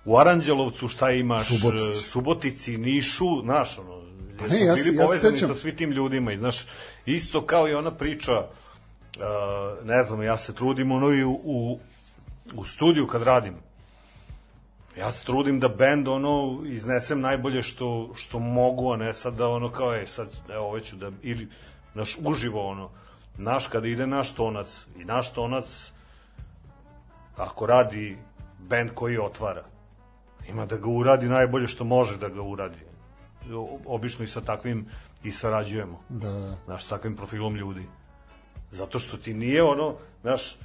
u 0.05 0.19
Aranđelovcu 0.19 0.89
šta 0.89 1.11
imaš, 1.11 1.49
Subotici. 1.49 1.91
e, 1.91 1.95
Subotici, 1.95 2.77
Nišu, 2.79 3.41
znaš, 3.43 3.79
ono, 3.79 4.03
jer 4.41 4.51
ne, 4.51 4.61
ja 4.61 4.77
se- 4.77 4.95
ja 4.95 5.19
se 5.19 5.33
sećam. 5.33 5.49
sa 5.49 5.55
svi 5.55 5.77
tim 5.77 5.91
ljudima 5.91 6.33
i 6.33 6.39
znaš, 6.39 6.67
isto 7.07 7.47
kao 7.47 7.69
i 7.69 7.75
ona 7.75 7.91
priča, 7.91 8.33
e, 8.33 8.47
ne 9.85 10.03
znam, 10.03 10.23
ja 10.23 10.37
se 10.37 10.55
trudim 10.55 10.93
ono 10.93 11.11
i 11.11 11.25
u, 11.25 11.41
u, 11.45 11.79
u 12.55 12.65
studiju 12.65 13.07
kad 13.07 13.23
radim, 13.23 13.55
ja 14.99 15.13
se 15.13 15.25
trudim 15.25 15.61
da 15.61 15.69
bend 15.69 16.09
ono 16.09 16.61
iznesem 16.65 17.21
najbolje 17.21 17.63
što, 17.63 18.11
što 18.15 18.39
mogu, 18.39 18.93
a 18.93 18.97
ne 18.97 19.15
sad 19.15 19.35
da 19.35 19.49
ono 19.49 19.71
kao 19.71 19.93
je 19.93 20.07
sad 20.07 20.29
evo 20.49 20.65
ovo 20.65 20.81
ću 20.81 20.97
da 20.97 21.11
ili 21.23 21.49
naš 21.95 22.17
uživo 22.25 22.71
ono 22.71 22.91
naš 23.39 23.67
kada 23.67 23.89
ide 23.89 24.07
naš 24.07 24.35
tonac 24.35 24.87
i 24.97 25.05
naš 25.05 25.33
tonac 25.33 25.93
ako 27.37 27.67
radi 27.67 28.19
bend 28.59 28.91
koji 28.95 29.19
otvara 29.19 29.65
ima 30.49 30.67
da 30.67 30.77
ga 30.77 30.89
uradi 30.89 31.29
najbolje 31.29 31.67
što 31.67 31.85
može 31.85 32.19
da 32.19 32.29
ga 32.29 32.43
uradi. 32.43 32.79
Obično 33.87 34.25
i 34.25 34.29
sa 34.29 34.41
takvim 34.41 34.87
i 35.25 35.31
sarađujemo 35.31 36.01
Da, 36.09 36.31
da. 36.31 36.57
znaš, 36.65 36.85
s 36.85 36.89
takvim 36.89 37.17
profilom 37.17 37.57
ljudi. 37.57 37.87
Zato 38.71 38.99
što 38.99 39.17
ti 39.17 39.35
nije 39.35 39.63
ono, 39.63 39.95
znaš, 40.23 40.53
e, 40.53 40.59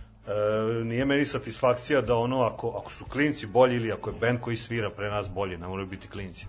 nije 0.83 1.05
meni 1.05 1.25
satisfakcija 1.25 2.01
da 2.01 2.15
ono, 2.15 2.41
ako, 2.41 2.69
ako 2.69 2.91
su 2.91 3.05
klinci 3.05 3.47
bolji 3.47 3.75
ili 3.75 3.91
ako 3.91 4.09
je 4.09 4.15
band 4.19 4.39
koji 4.41 4.55
svira 4.57 4.89
pre 4.89 5.09
nas 5.11 5.29
bolji, 5.29 5.57
ne 5.57 5.67
moraju 5.67 5.87
biti 5.87 6.07
klinci. 6.07 6.45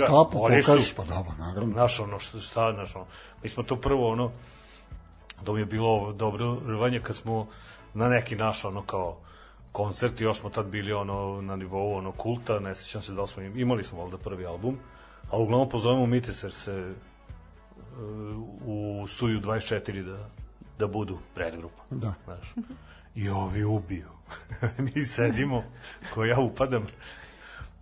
Ga, 0.00 0.06
kapu, 0.06 0.38
pokažeš, 0.64 0.94
pa 0.94 1.04
da, 1.04 1.24
pa 1.28 1.44
naravno. 1.44 1.72
Znaš, 1.72 2.00
ono, 2.00 2.18
šta, 2.18 2.38
šta, 2.38 2.72
znaš, 2.72 2.96
ono, 2.96 3.06
mi 3.42 3.48
smo 3.48 3.62
to 3.62 3.76
prvo, 3.76 4.10
ono, 4.10 4.30
da 5.42 5.52
mi 5.52 5.60
je 5.60 5.66
bilo 5.66 6.12
dobro 6.12 6.58
rvanje 6.66 7.00
kad 7.00 7.16
smo 7.16 7.46
na 7.94 8.08
neki 8.08 8.36
naš, 8.36 8.64
ono, 8.64 8.82
kao, 8.82 9.16
koncert, 9.72 10.20
još 10.20 10.40
smo 10.40 10.50
tad 10.50 10.66
bili, 10.66 10.92
ono, 10.92 11.40
na 11.42 11.56
nivou, 11.56 11.94
ono, 11.94 12.12
kulta, 12.12 12.58
ne 12.58 12.74
sećam 12.74 13.02
se 13.02 13.12
da 13.12 13.26
smo, 13.26 13.42
im- 13.42 13.58
imali 13.58 13.82
smo 13.82 14.02
valjda 14.02 14.18
prvi 14.18 14.46
album, 14.46 14.78
ali 15.30 15.42
uglavnom 15.42 15.68
pozovemo 15.68 16.06
Miteser 16.06 16.52
se 16.52 16.72
e, 16.72 16.94
u 18.64 19.06
studiju 19.08 19.40
24 19.40 20.02
da, 20.02 20.28
da 20.78 20.86
budu 20.86 21.18
predgrupa. 21.34 21.82
Da. 21.90 22.14
Znaš. 22.24 22.54
I 23.14 23.28
ovi 23.28 23.64
ubiju. 23.64 24.08
Mi 24.94 25.04
sedimo, 25.04 25.64
ko 26.14 26.24
ja 26.24 26.40
upadam, 26.40 26.86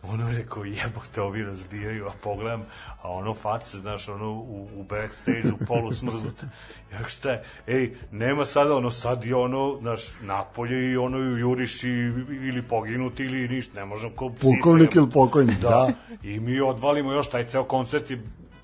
ono 0.03 0.29
je 0.29 0.39
rekao 0.39 0.65
jebote 0.65 1.23
ovi 1.23 1.45
razbijaju, 1.45 2.07
a 2.07 2.11
pogledam, 2.23 2.65
a 3.03 3.11
ono 3.11 3.35
face, 3.35 3.79
znaš, 3.79 4.09
ono 4.09 4.31
u, 4.31 4.69
u 4.77 4.83
backstage-u 4.83 5.57
polu 5.69 5.93
smrznute. 5.93 6.47
Ja 6.93 7.09
šta 7.09 7.31
je, 7.31 7.45
ej, 7.67 7.97
nema 8.11 8.45
sada 8.45 8.77
ono, 8.77 8.91
sad 8.91 9.25
je 9.25 9.35
ono, 9.35 9.79
znaš, 9.81 10.01
napolje 10.23 10.93
i 10.93 10.97
ono 10.97 11.19
juriš 11.19 11.85
i, 11.85 11.89
ili 12.29 12.63
poginuti 12.69 13.25
ili 13.25 13.49
ništa, 13.49 13.81
ne 13.81 13.85
možemo 13.85 14.17
ko 14.17 14.31
Pukovnik 14.41 14.95
ili 14.95 15.11
pokojnik, 15.11 15.59
da. 15.59 15.93
I 16.23 16.41
mi 16.41 16.61
odvalimo 16.61 17.13
još 17.13 17.31
taj 17.31 17.47
ceo 17.47 17.65
koncert 17.65 18.11
i 18.11 18.19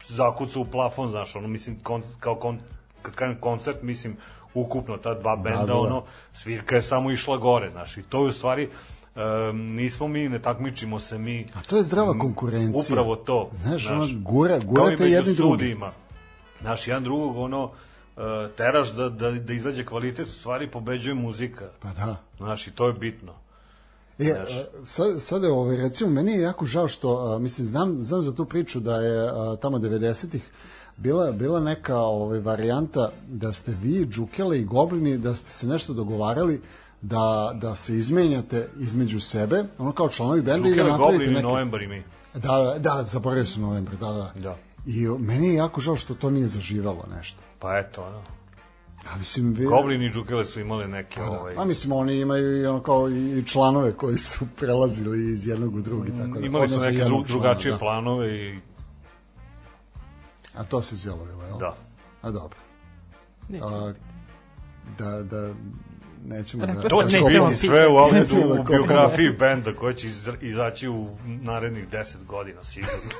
zakuca 0.08 0.60
u 0.60 0.64
plafon, 0.64 1.10
znaš, 1.10 1.36
ono, 1.36 1.48
mislim, 1.48 1.80
kon, 1.82 2.02
kao 2.20 2.34
kon, 2.34 2.58
kad 3.02 3.14
kažem 3.14 3.40
koncert, 3.40 3.82
mislim, 3.82 4.16
ukupno 4.54 4.96
ta 4.96 5.14
dva 5.14 5.36
benda, 5.36 5.60
da, 5.60 5.66
da. 5.66 5.78
ono, 5.78 6.02
svirka 6.32 6.76
je 6.76 6.82
samo 6.82 7.10
išla 7.10 7.36
gore, 7.36 7.70
znaš, 7.70 7.96
i 7.96 8.02
to 8.02 8.22
je 8.22 8.28
u 8.28 8.32
stvari, 8.32 8.68
um, 9.18 9.66
nismo 9.66 10.08
mi, 10.08 10.28
ne 10.28 10.38
takmičimo 10.38 11.00
se 11.00 11.18
mi, 11.18 11.46
A 11.54 11.60
to 11.62 11.76
je 11.76 11.82
zdrava 11.82 12.18
konkurencija. 12.18 12.82
upravo 12.92 13.16
to. 13.16 13.50
Znaš, 13.54 13.90
ono, 13.90 14.08
gura, 14.16 14.58
gurate 14.58 14.90
među 14.90 15.04
jedni 15.04 15.34
drugi. 15.34 15.76
Znaš, 16.60 16.88
jedan 16.88 17.04
drugog, 17.04 17.36
ono, 17.36 17.64
uh, 17.64 18.22
teraš 18.56 18.92
da, 18.92 19.08
da, 19.08 19.30
da 19.30 19.52
izađe 19.52 19.84
kvalitet, 19.84 20.28
u 20.28 20.32
stvari 20.32 20.70
pobeđuje 20.70 21.14
muzika. 21.14 21.68
Pa 21.80 21.88
da. 21.88 22.16
Znaš, 22.38 22.66
i 22.66 22.70
to 22.70 22.86
je 22.86 22.92
bitno. 22.92 23.32
E, 24.18 24.30
a, 24.30 24.44
sad, 24.84 25.22
sad 25.22 25.42
je, 25.42 25.50
ovaj, 25.50 25.76
recimo, 25.76 26.10
meni 26.10 26.32
je 26.32 26.40
jako 26.40 26.66
žao 26.66 26.88
što, 26.88 27.34
a, 27.34 27.38
mislim, 27.38 27.66
znam, 27.66 28.02
znam 28.02 28.22
za 28.22 28.34
tu 28.34 28.44
priču 28.44 28.80
da 28.80 28.96
je 28.96 29.28
a, 29.28 29.56
tamo 29.62 29.78
90-ih 29.78 30.42
bila, 30.96 31.32
bila 31.32 31.60
neka 31.60 31.96
ovaj, 31.96 32.38
varijanta 32.38 33.10
da 33.28 33.52
ste 33.52 33.76
vi, 33.82 34.06
Džukele 34.06 34.58
i 34.58 34.64
Goblini, 34.64 35.18
da 35.18 35.34
ste 35.34 35.50
se 35.50 35.66
nešto 35.66 35.92
dogovarali 35.92 36.60
da, 37.00 37.52
da 37.54 37.74
se 37.74 37.96
izmenjate 37.96 38.68
između 38.78 39.20
sebe, 39.20 39.64
ono 39.78 39.92
kao 39.92 40.08
članovi 40.08 40.42
benda 40.42 40.68
i 40.68 40.74
da 40.74 40.84
napravite 40.84 41.30
neke... 41.30 41.42
Novembar 41.42 41.82
i 41.82 41.86
mi. 41.86 42.02
Da, 42.34 42.56
da, 42.56 42.78
da, 42.78 43.02
zaboravio 43.02 43.46
sam 43.46 43.62
novembar, 43.62 43.96
da, 43.96 44.12
da. 44.12 44.32
Da. 44.34 44.56
I 44.86 45.06
meni 45.18 45.48
je 45.48 45.54
jako 45.54 45.80
žao 45.80 45.96
što 45.96 46.14
to 46.14 46.30
nije 46.30 46.46
zaživalo 46.46 47.04
nešto. 47.16 47.42
Pa 47.58 47.78
eto, 47.78 48.04
ono. 48.04 48.22
A 49.12 49.18
mislim, 49.18 49.52
vi, 49.52 49.64
Goblin 49.64 50.02
i 50.02 50.10
Džukele 50.10 50.44
su 50.44 50.60
imali 50.60 50.88
neke, 50.88 51.22
ovaj, 51.22 51.54
A 51.56 51.64
mislim, 51.64 51.92
oni 51.92 52.20
imaju 52.20 52.62
i 52.62 52.66
ono 52.66 52.82
kao 52.82 53.10
i 53.10 53.44
članove 53.46 53.92
koji 53.92 54.18
su 54.18 54.46
prelazili 54.58 55.32
iz 55.32 55.46
jednog 55.46 55.74
u 55.74 55.80
drugi. 55.80 56.10
Tako 56.10 56.38
da, 56.38 56.46
imali 56.46 56.68
su 56.68 56.80
neke 56.80 57.04
dru, 57.04 57.24
drugačije 57.28 57.70
člana, 57.70 57.78
planove 57.78 58.36
i 58.36 58.60
Da. 60.54 60.60
A 60.60 60.64
to 60.64 60.82
se 60.82 60.96
zjelovilo, 60.96 61.42
jel? 61.42 61.58
da. 61.58 61.76
A 62.22 62.30
dobro. 62.30 62.58
A, 63.62 63.92
da, 64.98 65.22
da, 65.22 65.54
nećemo 66.24 66.66
da... 66.66 66.88
To 66.88 67.02
će 67.02 67.18
biti 67.18 67.56
sve 67.56 67.88
u, 67.88 67.96
audio, 67.96 68.20
Nećemo 68.20 68.54
da 68.54 68.60
u 68.60 68.64
biografiji 68.64 69.30
benda 69.30 69.72
koja 69.72 69.94
će 69.94 70.06
iz, 70.06 70.28
izaći 70.40 70.88
u 70.88 71.06
narednih 71.26 71.88
10 71.88 72.24
godina, 72.24 72.64
sigurno. 72.64 73.10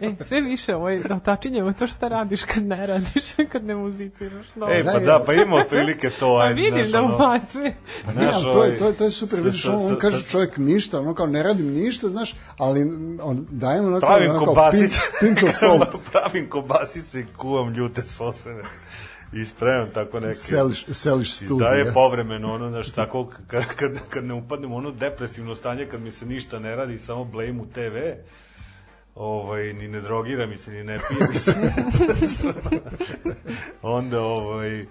E, 0.00 0.24
sve 0.24 0.40
više 0.40 0.74
ovaj, 0.74 0.98
da 0.98 1.14
otačinjemo 1.14 1.72
to 1.72 1.86
šta 1.86 2.08
radiš 2.08 2.44
kad 2.44 2.62
ne 2.62 2.86
radiš, 2.86 3.24
kad 3.52 3.64
ne 3.64 3.74
muziciraš. 3.74 4.46
No. 4.54 4.68
Ej, 4.70 4.84
pa 4.84 4.92
Da, 4.92 4.98
da, 4.98 5.24
pa 5.26 5.32
ima 5.32 5.56
otprilike 5.56 6.10
to. 6.10 6.36
A 6.36 6.46
Aj, 6.46 6.54
vidim 6.54 6.86
znaš, 6.86 6.88
da 6.90 7.02
ubacuje. 7.02 7.74
Ne, 8.06 8.12
znaš, 8.12 8.34
ali 8.34 8.44
to, 8.44 8.50
ovaj, 8.50 8.68
je, 8.68 8.76
to, 8.76 8.86
je, 8.86 8.92
to 8.92 9.04
je 9.04 9.10
super, 9.10 9.38
vidiš, 9.44 9.66
on, 9.66 9.74
on 9.74 9.96
kaže 9.98 10.22
čovjek 10.22 10.56
ništa, 10.56 11.00
ono 11.00 11.14
kao 11.14 11.26
ne 11.26 11.42
radim 11.42 11.66
ništa, 11.66 12.08
znaš, 12.08 12.34
ali 12.58 12.82
on 13.22 13.46
dajem 13.50 13.86
ono 13.86 14.00
kao, 14.00 14.08
Pravim 14.08 14.38
kobasice. 14.38 15.00
pink, 15.20 15.38
pink 15.38 15.50
of 15.50 15.56
salt, 15.56 15.88
Pravim 16.12 16.48
kobasice 16.50 17.20
i 17.20 17.24
kuvam 17.36 17.72
ljute 17.72 18.02
sosene. 18.02 18.62
I 19.32 19.44
spremam 19.44 19.88
tako 19.94 20.20
neke... 20.20 20.34
seliš, 20.34 20.84
seliš 20.92 21.34
studije. 21.34 21.54
Izdaje 21.54 21.92
povremeno 21.92 22.54
ono, 22.54 22.68
znaš, 22.68 22.92
tako, 22.92 23.30
kad, 23.46 23.64
kad, 23.64 24.08
kad 24.08 24.24
ne 24.24 24.34
upadnem 24.34 24.72
ono 24.72 24.90
depresivno 24.90 25.54
stanje, 25.54 25.86
kad 25.86 26.00
mi 26.00 26.10
se 26.10 26.26
ništa 26.26 26.58
ne 26.58 26.76
radi, 26.76 26.98
samo 26.98 27.24
blame 27.24 27.60
u 27.60 27.66
TV, 27.66 27.96
ovaj, 29.14 29.72
ni 29.72 29.88
ne 29.88 30.00
drogira 30.00 30.46
mi 30.46 30.56
se, 30.56 30.70
ni 30.70 30.84
ne 30.84 30.98
pije 31.08 31.28
mi 31.30 31.38
se. 32.28 32.52
Onda, 33.82 34.20
ovaj, 34.22 34.84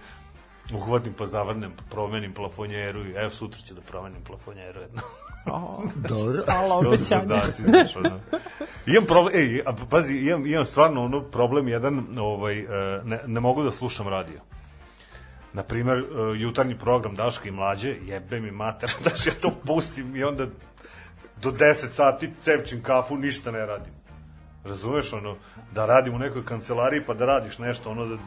uhvatim 0.73 1.13
pa 1.13 1.25
zavrnem, 1.25 1.71
promenim 1.89 2.33
plafonjeru 2.33 3.01
evo 3.15 3.29
sutra 3.29 3.61
ću 3.67 3.73
da 3.73 3.81
promenim 3.81 4.21
plafonjeru 4.23 4.81
jedno. 4.81 5.01
Dobro. 5.95 6.43
hvala 6.45 6.77
obećanje. 6.77 7.41
znaš, 7.57 7.95
ono. 7.95 8.19
Imam 8.85 9.05
problem, 9.05 9.35
ej, 9.35 9.63
a 9.65 9.73
pazi, 9.89 10.17
imam, 10.17 10.45
imam 10.45 10.65
stvarno 10.65 11.03
ono 11.03 11.21
problem 11.21 11.67
jedan, 11.67 12.05
ovaj, 12.19 12.59
e, 12.59 12.65
ne, 13.03 13.19
ne 13.27 13.39
mogu 13.39 13.63
da 13.63 13.71
slušam 13.71 14.07
radio. 14.07 14.41
Na 15.53 15.63
primer, 15.63 15.97
e, 15.97 16.03
jutarnji 16.37 16.77
program 16.77 17.15
Daška 17.15 17.49
i 17.49 17.51
Mlađe, 17.51 17.95
jebe 18.05 18.39
mi 18.39 18.51
mater, 18.51 18.91
daš 19.05 19.27
ja 19.27 19.33
to 19.41 19.51
pustim 19.65 20.15
i 20.15 20.23
onda 20.23 20.45
do 21.41 21.51
10 21.51 21.73
sati 21.73 22.29
cevčim 22.41 22.83
kafu, 22.83 23.17
ništa 23.17 23.51
ne 23.51 23.65
radim. 23.65 23.93
Razumeš, 24.63 25.13
ono, 25.13 25.35
da 25.71 25.85
radim 25.85 26.15
u 26.15 26.19
nekoj 26.19 26.45
kancelariji 26.45 27.01
pa 27.01 27.13
da 27.13 27.25
radiš 27.25 27.59
nešto, 27.59 27.91
ono, 27.91 28.05
da 28.05 28.17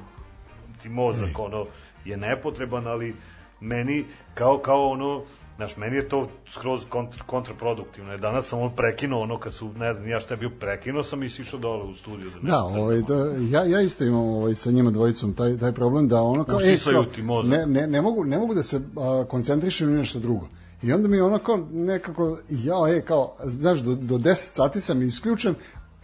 ti 0.83 0.89
mozak, 0.89 1.39
ono, 1.39 1.67
je 2.05 2.17
nepotreban, 2.17 2.87
ali 2.87 3.15
meni, 3.61 4.05
kao, 4.35 4.59
kao 4.59 4.89
ono, 4.89 5.23
Znaš, 5.61 5.77
meni 5.77 5.97
je 5.97 6.09
to 6.09 6.29
skroz 6.53 6.81
kontr, 6.89 7.23
kontraproduktivno. 7.27 8.17
Danas 8.19 8.49
sam 8.49 8.59
ono 8.59 8.71
prekinuo, 8.71 9.23
ono 9.23 9.39
kad 9.39 9.55
su, 9.55 9.71
ne 9.79 9.93
znam, 9.93 10.09
ja 10.09 10.21
šta 10.21 10.35
je 10.35 10.39
bio, 10.39 10.51
prekinuo 10.61 11.03
sam 11.03 11.23
i 11.23 11.31
sišao 11.31 11.59
dole 11.59 11.85
u 11.85 11.95
studiju. 11.95 12.31
Da, 12.31 12.49
Da, 12.49 12.63
ovaj, 12.63 13.01
da, 13.03 13.15
ja, 13.51 13.65
ja 13.65 13.81
isto 13.81 14.05
imam 14.05 14.21
ovaj, 14.21 14.55
sa 14.55 14.71
njima 14.71 14.91
dvojicom 14.91 15.33
taj, 15.35 15.59
taj 15.59 15.73
problem 15.73 16.09
da 16.09 16.23
ono 16.23 16.45
kao, 16.45 16.57
Usisaju 16.57 16.97
kao, 16.97 17.05
ti 17.05 17.23
mozak. 17.23 17.51
ne, 17.51 17.67
ne, 17.67 17.87
ne, 17.87 18.03
mogu, 18.03 18.25
ne 18.25 18.39
mogu 18.39 18.55
da 18.55 18.63
se 18.63 18.81
a, 18.97 19.25
koncentrišem 19.29 19.91
ni 19.91 19.97
nešto 19.97 20.19
drugo. 20.19 20.49
I 20.83 20.93
onda 20.93 21.09
mi 21.09 21.21
ono 21.21 21.39
kao 21.39 21.59
nekako, 21.73 22.39
ja, 22.49 22.97
e, 22.97 23.01
kao, 23.01 23.35
znaš, 23.45 23.79
do, 23.79 23.95
do 23.95 24.19
10 24.19 24.35
sati 24.35 24.81
sam 24.81 25.03
isključen, 25.03 25.55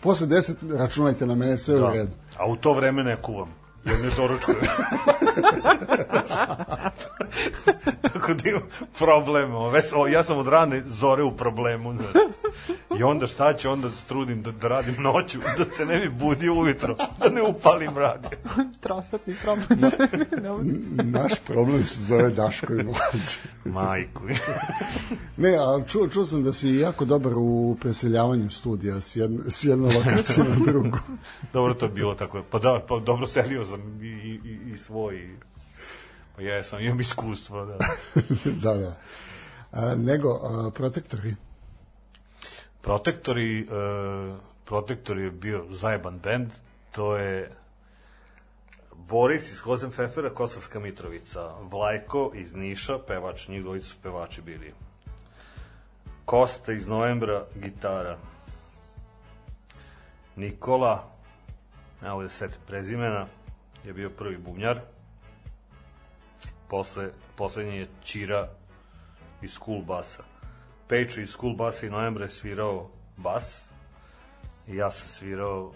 posle 0.01 0.27
10 0.27 0.77
računajte 0.79 1.27
na 1.27 1.35
mene, 1.35 1.59
sve 1.59 1.77
u 1.77 1.81
Da. 1.81 1.93
redu. 1.93 2.13
A 2.39 2.47
u 2.47 2.57
to 2.57 2.73
vreme 2.73 3.05
ne 3.05 3.17
kuvam. 3.23 3.49
Jer 3.87 4.01
ne 4.03 4.11
doručkujem. 4.17 4.61
Tako 8.03 8.35
da 8.35 8.49
imam 8.49 8.63
problem. 8.99 9.55
O, 9.95 10.07
ja 10.07 10.23
sam 10.23 10.39
od 10.39 10.49
rane 10.49 10.83
zore 10.87 11.23
u 11.23 11.37
problemu. 11.37 11.93
Znaš. 11.93 12.13
I 12.99 13.03
onda 13.03 13.27
šta 13.27 13.57
ću, 13.57 13.71
onda 13.71 13.91
se 13.91 14.07
trudim 14.09 14.43
da, 14.43 14.51
da 14.51 14.69
radim 14.69 14.95
noću, 14.99 15.39
da 15.59 15.65
se 15.77 15.87
ne 15.87 15.99
bi 15.99 16.09
budio 16.09 16.55
ujutro, 16.55 16.97
da 17.19 17.29
ne 17.29 17.43
upalim 17.43 17.99
radio. 17.99 18.31
Trosvetni 18.81 19.35
problem. 19.43 19.91
Dobro. 20.43 20.65
Naš 21.05 21.33
problem 21.47 21.85
se 21.85 22.03
zove 22.03 22.31
Daško 22.31 22.73
i 22.73 22.83
Mlađe. 22.83 23.39
Majku. 23.65 24.23
Ne, 25.37 25.57
a 25.57 25.85
čuo, 25.89 26.09
čuo 26.09 26.25
sam 26.25 26.45
da 26.45 26.53
si 26.53 26.69
jako 26.69 27.05
dobar 27.05 27.33
u 27.37 27.77
preseljavanju 27.81 28.51
studija 28.51 29.01
s, 29.01 29.17
jedne, 29.17 29.51
s 29.51 29.65
jedne 29.65 29.95
lokacije 29.95 30.45
na 30.45 30.65
drugu. 30.65 30.99
Dobro 31.53 31.75
to 31.75 31.85
je 31.85 31.91
bilo 31.91 32.15
tako. 32.15 32.43
Pa 32.51 32.59
da, 32.59 32.81
pa 32.89 32.99
dobro 32.99 33.27
selio 33.27 33.65
sam 33.77 34.05
i, 34.05 34.41
i, 34.45 34.73
i 34.73 34.79
svoj. 34.79 35.37
Pa 36.37 36.43
jesam, 36.43 36.81
imam 36.81 37.01
iskustvo, 37.01 37.65
da. 37.65 37.79
da, 38.63 38.75
da. 38.75 38.97
A, 39.73 39.95
nego, 39.95 40.29
a, 40.29 40.71
protektori, 40.71 41.35
Protektori, 42.81 43.61
e, 43.61 43.67
Protektori 44.65 45.23
je 45.23 45.31
bio 45.31 45.65
zajeban 45.71 46.19
bend, 46.19 46.51
to 46.93 47.17
je 47.17 47.51
Boris 48.95 49.51
iz 49.53 49.59
Hozenfefera, 49.59 50.31
Kosovska 50.31 50.81
Mitrovica, 50.81 51.55
Vlajko 51.71 52.31
iz 52.35 52.55
Niša, 52.55 52.99
pevač, 53.07 53.49
njih 53.49 53.63
dvojica 53.63 53.87
su 53.87 53.97
pevači 54.03 54.43
bili. 54.43 54.75
Kosta 56.25 56.73
iz 56.73 56.87
Novembra, 56.87 57.45
gitara. 57.55 58.19
Nikola, 60.37 61.11
evo 62.03 62.15
ovdje 62.15 62.31
set 62.31 62.59
prezimena, 62.67 63.27
je 63.87 63.93
bio 63.93 64.11
prvi 64.11 64.39
bubnjar. 64.39 64.81
Posle, 66.69 67.11
poslednji 67.37 67.77
je 67.77 67.87
Čira 68.03 68.49
iz 69.43 69.53
School 69.53 69.83
Basa. 69.83 70.23
Pejču 70.89 71.21
iz 71.21 71.31
School 71.31 71.55
Basa 71.55 71.87
i 71.87 71.91
Novembra 71.91 72.25
je 72.25 72.31
svirao 72.31 72.89
bas 73.17 73.69
i 74.69 74.77
ja 74.77 74.91
sam 74.91 75.09
svirao 75.09 75.73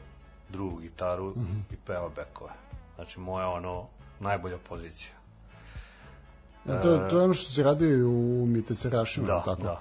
drugu 0.48 0.76
gitaru 0.76 1.30
mm 1.30 1.40
-hmm. 1.40 1.74
i 1.74 1.76
pevao 1.86 2.08
bekove. 2.08 2.50
Znači, 2.94 3.20
moja 3.20 3.48
ono, 3.48 3.86
najbolja 4.20 4.58
pozicija. 4.68 5.14
a 6.66 6.80
to, 6.80 6.98
to 7.10 7.18
je 7.18 7.24
ono 7.24 7.34
što 7.34 7.52
se 7.52 7.62
radi 7.62 8.02
u 8.02 8.46
Miteserašima, 8.46 9.26
Da, 9.26 9.42
tako? 9.42 9.62
da. 9.62 9.80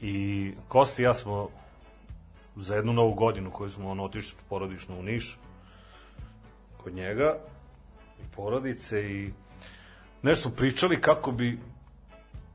I 0.00 0.52
Kosti 0.68 1.02
i 1.02 1.04
ja 1.04 1.14
smo 1.14 1.48
za 2.56 2.74
jednu 2.74 2.92
novu 2.92 3.14
godinu 3.14 3.50
koju 3.50 3.70
smo 3.70 3.90
ono, 3.90 4.04
otišli 4.04 4.38
porodično 4.48 4.98
u 4.98 5.02
Niš 5.02 5.38
kod 6.88 6.96
njega 6.96 7.36
i 8.20 8.36
porodice 8.36 9.00
i 9.10 9.30
nešto 10.22 10.42
smo 10.42 10.56
pričali 10.56 11.00
kako 11.00 11.32
bi 11.32 11.58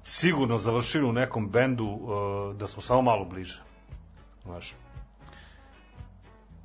sigurno 0.03 0.57
završili 0.57 1.05
u 1.05 1.11
nekom 1.11 1.49
bendu 1.49 1.85
uh, 1.85 2.55
da 2.55 2.67
smo 2.67 2.81
samo 2.81 3.01
malo 3.01 3.25
bliže. 3.25 3.61
Znaš. 4.43 4.75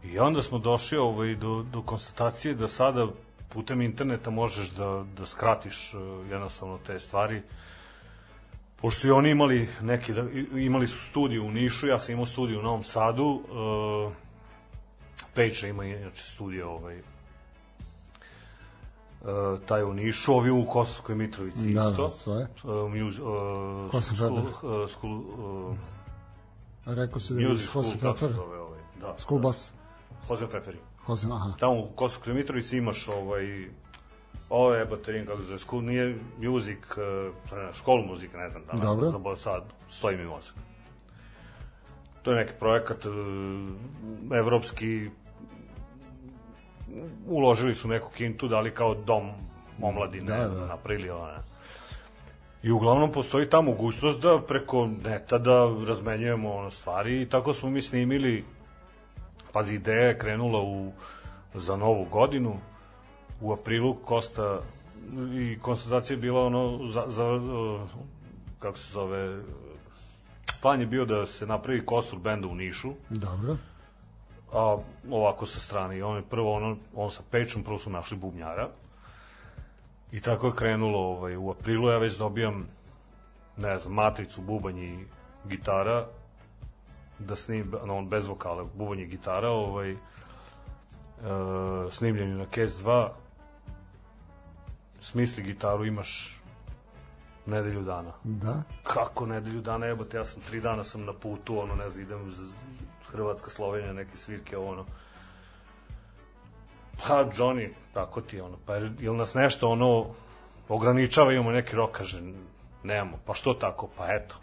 I 0.04 0.18
onda 0.18 0.42
smo 0.42 0.58
došli 0.58 0.98
ovaj, 0.98 1.34
do, 1.34 1.64
do 1.72 1.82
konstatacije 1.82 2.54
da 2.54 2.68
sada 2.68 3.06
putem 3.48 3.82
interneta 3.82 4.30
možeš 4.30 4.70
da, 4.70 5.04
da 5.16 5.26
skratiš 5.26 5.94
uh, 5.94 6.30
jednostavno 6.30 6.78
te 6.86 6.98
stvari. 6.98 7.42
Pošto 8.76 9.00
su 9.00 9.08
i 9.08 9.10
oni 9.10 9.30
imali 9.30 9.68
neki, 9.80 10.12
da, 10.12 10.24
imali 10.56 10.86
su 10.86 10.98
studiju 10.98 11.44
u 11.46 11.50
Nišu, 11.50 11.86
ja 11.86 11.98
sam 11.98 12.12
imao 12.12 12.26
studiju 12.26 12.60
u 12.60 12.62
Novom 12.62 12.82
Sadu, 12.82 13.24
uh, 13.26 14.12
Pejča 15.34 15.66
ima 15.66 15.84
inače 15.84 16.22
studiju 16.22 16.68
ovaj, 16.68 17.02
uh, 19.20 19.28
taj 19.66 19.84
u 19.84 19.94
Nišu, 19.94 20.32
ovi 20.32 20.50
u 20.50 20.66
Kosovskoj 20.66 21.14
Mitrovici 21.14 21.74
Da, 21.74 21.90
isto. 21.90 22.02
da, 22.02 22.10
sve. 22.10 22.48
Uh, 22.64 22.92
muse, 22.94 23.22
uh, 23.22 24.02
school, 24.02 24.38
uh, 24.38 24.90
school, 24.90 25.18
uh, 25.18 25.76
Rekao 26.86 27.20
se 27.20 27.34
da 27.34 27.40
je 27.40 27.58
se 27.58 27.68
Pfeffer, 27.98 28.30
ovaj, 28.38 28.80
da. 29.00 29.14
School 29.18 29.40
Bus, 29.40 29.72
Jose 30.28 30.46
Pfefferi. 30.46 30.78
Jose, 31.08 31.26
aha. 31.32 31.52
Tamo 31.58 31.80
u 31.80 31.86
Kosovskoj 31.86 32.34
Mitrovici 32.34 32.76
imaš 32.76 33.08
ovaj, 33.08 33.68
ovo 34.50 34.74
je 34.74 34.86
baterin, 34.86 35.26
kako 35.26 35.40
se 35.40 35.46
zove, 35.46 35.58
school, 35.58 35.82
nije 35.82 36.18
music, 36.38 36.78
uh, 36.90 37.74
školu 37.74 38.06
muzike, 38.06 38.36
ne 38.36 38.50
znam, 38.50 38.62
da, 38.66 38.82
Dobro. 38.82 39.10
za 39.10 39.36
sad 39.36 39.62
stoji 39.90 40.16
mi 40.16 40.24
mozak. 40.24 40.54
To 42.22 42.30
je 42.30 42.36
neki 42.36 42.52
projekat 42.58 43.04
uh, 43.04 43.14
evropski, 44.38 45.10
uložili 47.26 47.74
su 47.74 47.88
neku 47.88 48.10
kintu, 48.10 48.48
dali 48.48 48.70
kao 48.70 48.94
dom 48.94 49.30
omladine, 49.82 50.26
Da, 50.26 50.48
da, 50.48 50.66
napravili 50.66 51.10
ona. 51.10 51.38
I 52.62 52.70
uglavnom 52.70 53.12
postoji 53.12 53.50
ta 53.50 53.60
mogućnost 53.60 54.20
da 54.20 54.40
preko 54.48 54.88
neta 55.04 55.38
da 55.38 55.74
razmenjujemo 55.88 56.54
ono 56.54 56.70
stvari 56.70 57.22
i 57.22 57.28
tako 57.28 57.54
smo 57.54 57.70
mi 57.70 57.82
snimili 57.82 58.44
pazi 59.52 59.74
ideja 59.74 60.08
je 60.08 60.18
krenula 60.18 60.60
u 60.60 60.92
za 61.54 61.76
novu 61.76 62.04
godinu 62.04 62.56
u 63.40 63.52
aprilu 63.52 63.94
Kosta 63.94 64.60
i 65.34 65.58
konstatacija 65.58 66.14
je 66.14 66.20
bila 66.20 66.46
ono 66.46 66.86
za, 66.86 67.04
za 67.08 67.40
kako 68.58 68.78
se 68.78 68.92
zove 68.92 69.40
plan 70.62 70.80
je 70.80 70.86
bio 70.86 71.04
da 71.04 71.26
se 71.26 71.46
napravi 71.46 71.86
kostur 71.86 72.18
benda 72.18 72.48
u 72.48 72.54
Nišu 72.54 72.92
Dobro. 73.10 73.56
A 74.52 74.76
ovako 75.10 75.46
sa 75.46 75.60
strane 75.60 75.98
i 75.98 76.02
on 76.02 76.16
je 76.16 76.22
prvo 76.22 76.52
ono, 76.52 76.76
on 76.94 77.10
sa 77.10 77.22
pečom 77.30 77.64
prvo 77.64 77.78
su 77.78 77.90
našli 77.90 78.16
bubnjara. 78.16 78.68
I 80.12 80.20
tako 80.20 80.46
je 80.46 80.56
krenulo 80.56 80.98
ovaj, 80.98 81.36
u 81.36 81.50
aprilu. 81.50 81.88
Ja 81.88 81.98
već 81.98 82.16
dobijam 82.16 82.66
ne 83.56 83.78
znam, 83.78 83.94
matricu, 83.94 84.42
bubanj 84.42 84.78
i 84.78 85.06
gitara 85.44 86.06
da 87.18 87.36
snim, 87.36 87.74
no, 87.84 87.96
on 87.96 88.08
bez 88.08 88.26
vokala, 88.26 88.64
bubanj 88.74 89.00
i 89.00 89.06
gitara 89.06 89.48
ovaj, 89.48 89.90
e, 89.90 89.96
snimljenju 91.90 92.38
na 92.38 92.44
Case 92.44 92.84
2 92.84 93.08
smisli 95.00 95.42
gitaru 95.42 95.84
imaš 95.84 96.40
nedelju 97.46 97.82
dana. 97.82 98.12
Da. 98.24 98.62
kako 98.82 99.26
nedelju 99.26 99.60
dana 99.60 99.86
jebote, 99.86 100.16
ja 100.16 100.24
sam 100.24 100.42
tri 100.42 100.60
dana 100.60 100.84
sam 100.84 101.04
na 101.04 101.12
putu, 101.12 101.60
ono, 101.60 101.74
ne 101.74 101.88
znam, 101.88 102.02
idem 102.02 102.32
Hrvatska, 103.12 103.50
Slovenija, 103.50 103.92
neke 103.92 104.16
svirke, 104.16 104.56
ono. 104.56 104.84
Pa, 107.06 107.24
Johnny, 107.24 107.68
tako 107.94 108.20
ti 108.20 108.40
ono, 108.40 108.56
pa 108.66 108.74
jel 108.76 109.16
nas 109.16 109.34
nešto, 109.34 109.68
ono, 109.68 110.06
ograničava, 110.68 111.32
imamo 111.32 111.50
neki 111.50 111.76
rok, 111.76 111.90
kaže, 111.90 112.22
nemamo, 112.82 113.18
pa 113.26 113.34
što 113.34 113.54
tako, 113.54 113.88
pa 113.96 114.14
eto. 114.14 114.36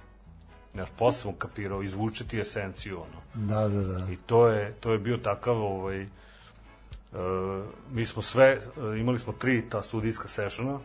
Znaš, 0.73 0.89
posle 0.97 1.21
sam 1.21 1.33
kapirao, 1.37 1.83
izvuče 1.83 2.27
ti 2.27 2.39
esenciju, 2.39 2.97
ono. 2.97 3.47
Da, 3.47 3.67
da, 3.67 3.81
da. 3.81 4.11
I 4.11 4.15
to 4.25 4.47
je, 4.47 4.73
to 4.79 4.91
je 4.91 4.99
bio 4.99 5.17
takav, 5.17 5.61
ovaj, 5.61 6.01
e, 6.01 6.07
mi 7.91 8.05
smo 8.05 8.21
sve, 8.21 8.45
e, 8.47 8.59
imali 8.99 9.19
smo 9.19 9.33
tri 9.33 9.69
ta 9.69 9.81
studijska 9.81 10.27
sessiona, 10.27 10.79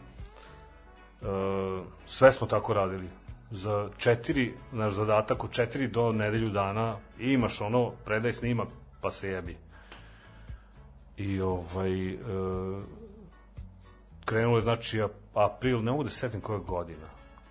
e, 1.22 1.26
sve 2.06 2.32
smo 2.32 2.46
tako 2.46 2.74
radili. 2.74 3.08
Za 3.50 3.88
četiri, 3.98 4.54
naš 4.72 4.92
zadatak 4.92 5.44
od 5.44 5.50
četiri 5.50 5.88
do 5.88 6.12
nedelju 6.12 6.50
dana 6.50 6.96
i 7.18 7.32
imaš 7.32 7.60
ono, 7.60 7.90
predaj 8.04 8.32
snimak, 8.32 8.68
pa 9.00 9.10
se 9.10 9.28
jebi. 9.28 9.56
I 11.16 11.40
ovaj, 11.40 12.08
e, 12.08 12.16
krenulo 14.24 14.56
je 14.56 14.62
znači 14.62 14.98
ap- 14.98 15.08
april, 15.36 15.82
ne 15.82 15.90
mogu 15.90 16.04
da 16.04 16.10
se 16.10 16.18
setim 16.18 16.40
koja 16.40 16.58
godina. 16.58 17.06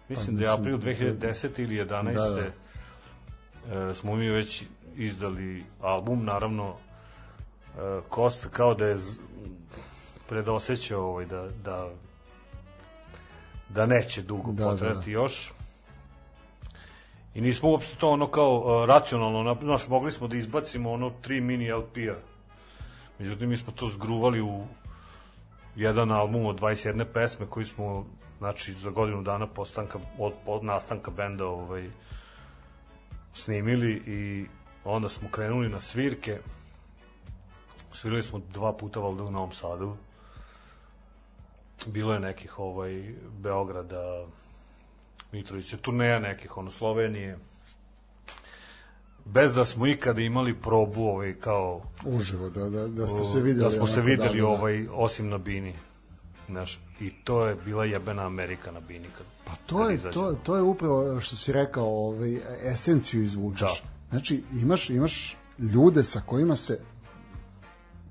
Mislim 0.10 0.36
da 0.38 0.44
je 0.44 0.50
april 0.52 0.78
2010. 0.78 1.60
ili 1.60 1.76
11. 1.78 2.14
Da, 2.14 2.30
da. 2.30 3.90
E, 3.90 3.94
smo 3.94 4.16
mi 4.16 4.30
već 4.30 4.64
izdali 4.96 5.64
album, 5.82 6.26
naravno 6.26 6.76
e, 7.68 7.80
Kosta 8.10 8.50
kao 8.50 8.74
da 8.74 8.86
je 8.86 8.96
z- 8.96 9.20
predosećao 10.30 11.02
ovaj, 11.04 11.26
da, 11.26 11.48
da 11.64 11.90
da 13.70 13.86
neće 13.86 14.22
dugo 14.22 14.52
Da, 14.52 14.56
da, 14.56 14.64
da, 14.64 14.72
potrati 14.72 15.06
da. 15.06 15.12
još 15.12 15.54
i 17.34 17.42
nismo 17.42 17.70
uopšte 17.70 17.96
to 17.96 18.10
ono 18.10 18.28
kao 18.28 18.84
e, 18.84 18.86
racionalno, 18.86 19.44
na- 19.44 19.56
znaš, 19.62 19.88
mogli 19.88 20.12
smo 20.12 20.28
da 20.28 20.38
izbacimo 20.38 20.92
ono 20.92 21.12
tri 21.22 21.42
mini 21.42 21.72
LP-a 21.72 22.16
međutim 23.20 23.50
mi 23.50 23.58
smo 23.58 23.74
to 23.74 23.90
zgruvali 23.90 24.42
u 24.42 24.64
jedan 25.76 26.12
album 26.12 26.46
od 26.46 26.60
21 26.60 27.06
pesme 27.14 27.46
koji 27.50 27.66
smo 27.66 28.06
znači 28.38 28.74
za 28.74 28.90
godinu 28.90 29.22
dana 29.22 29.48
postanka 29.48 30.00
od, 30.18 30.34
od 30.46 30.64
nastanka 30.64 31.12
benda 31.12 31.46
ovaj 31.48 31.90
snimili 33.34 33.92
i 33.92 34.46
onda 34.84 35.10
smo 35.10 35.30
krenuli 35.32 35.70
na 35.70 35.82
svirke. 35.82 36.40
Svirali 37.94 38.24
smo 38.24 38.40
dva 38.54 38.74
puta 38.74 39.00
valjda 39.00 39.24
u 39.24 39.32
Novom 39.32 39.52
Sadu. 39.52 39.98
Bilo 41.86 42.14
je 42.14 42.20
nekih 42.20 42.60
ovaj 42.60 43.16
Beograda 43.40 44.26
Mitrovića, 45.32 45.78
turneja 45.78 46.20
nekih 46.20 46.58
ono 46.58 46.72
Slovenije 46.72 47.38
bez 49.26 49.54
da 49.54 49.66
smo 49.66 49.88
ikada 49.88 50.22
imali 50.22 50.54
probu 50.62 51.04
ovaj 51.04 51.34
kao 51.40 51.82
Uživo, 52.06 52.50
da, 52.50 52.70
da, 52.70 52.88
da 52.88 53.08
ste 53.08 53.24
se 53.24 53.42
videli. 53.42 53.64
da 53.64 53.78
smo 53.78 53.88
se 53.88 54.02
videli 54.02 54.30
da, 54.30 54.34
da, 54.34 54.42
da. 54.42 54.48
ovaj 54.48 54.88
osim 54.92 55.30
na 55.30 55.38
bini 55.38 55.74
Znaš, 56.50 56.80
i 57.00 57.12
to 57.24 57.46
je 57.46 57.56
bila 57.66 57.86
jebena 57.86 58.26
Amerika 58.26 58.72
na 58.72 58.80
bini 58.80 59.08
kad, 59.18 59.26
Pa 59.46 59.52
to 59.66 59.90
je, 59.90 60.12
to, 60.12 60.36
to 60.44 60.56
je 60.56 60.62
upravo 60.62 61.22
što 61.22 61.36
si 61.36 61.52
rekao, 61.52 61.86
ovaj, 61.86 62.38
esenciju 62.64 63.24
izvučeš. 63.24 63.84
Da. 63.84 63.90
Znači, 64.10 64.44
imaš, 64.54 64.90
imaš 64.90 65.38
ljude 65.58 66.04
sa 66.04 66.22
kojima 66.26 66.56
se 66.56 66.74
Da, 66.74 66.82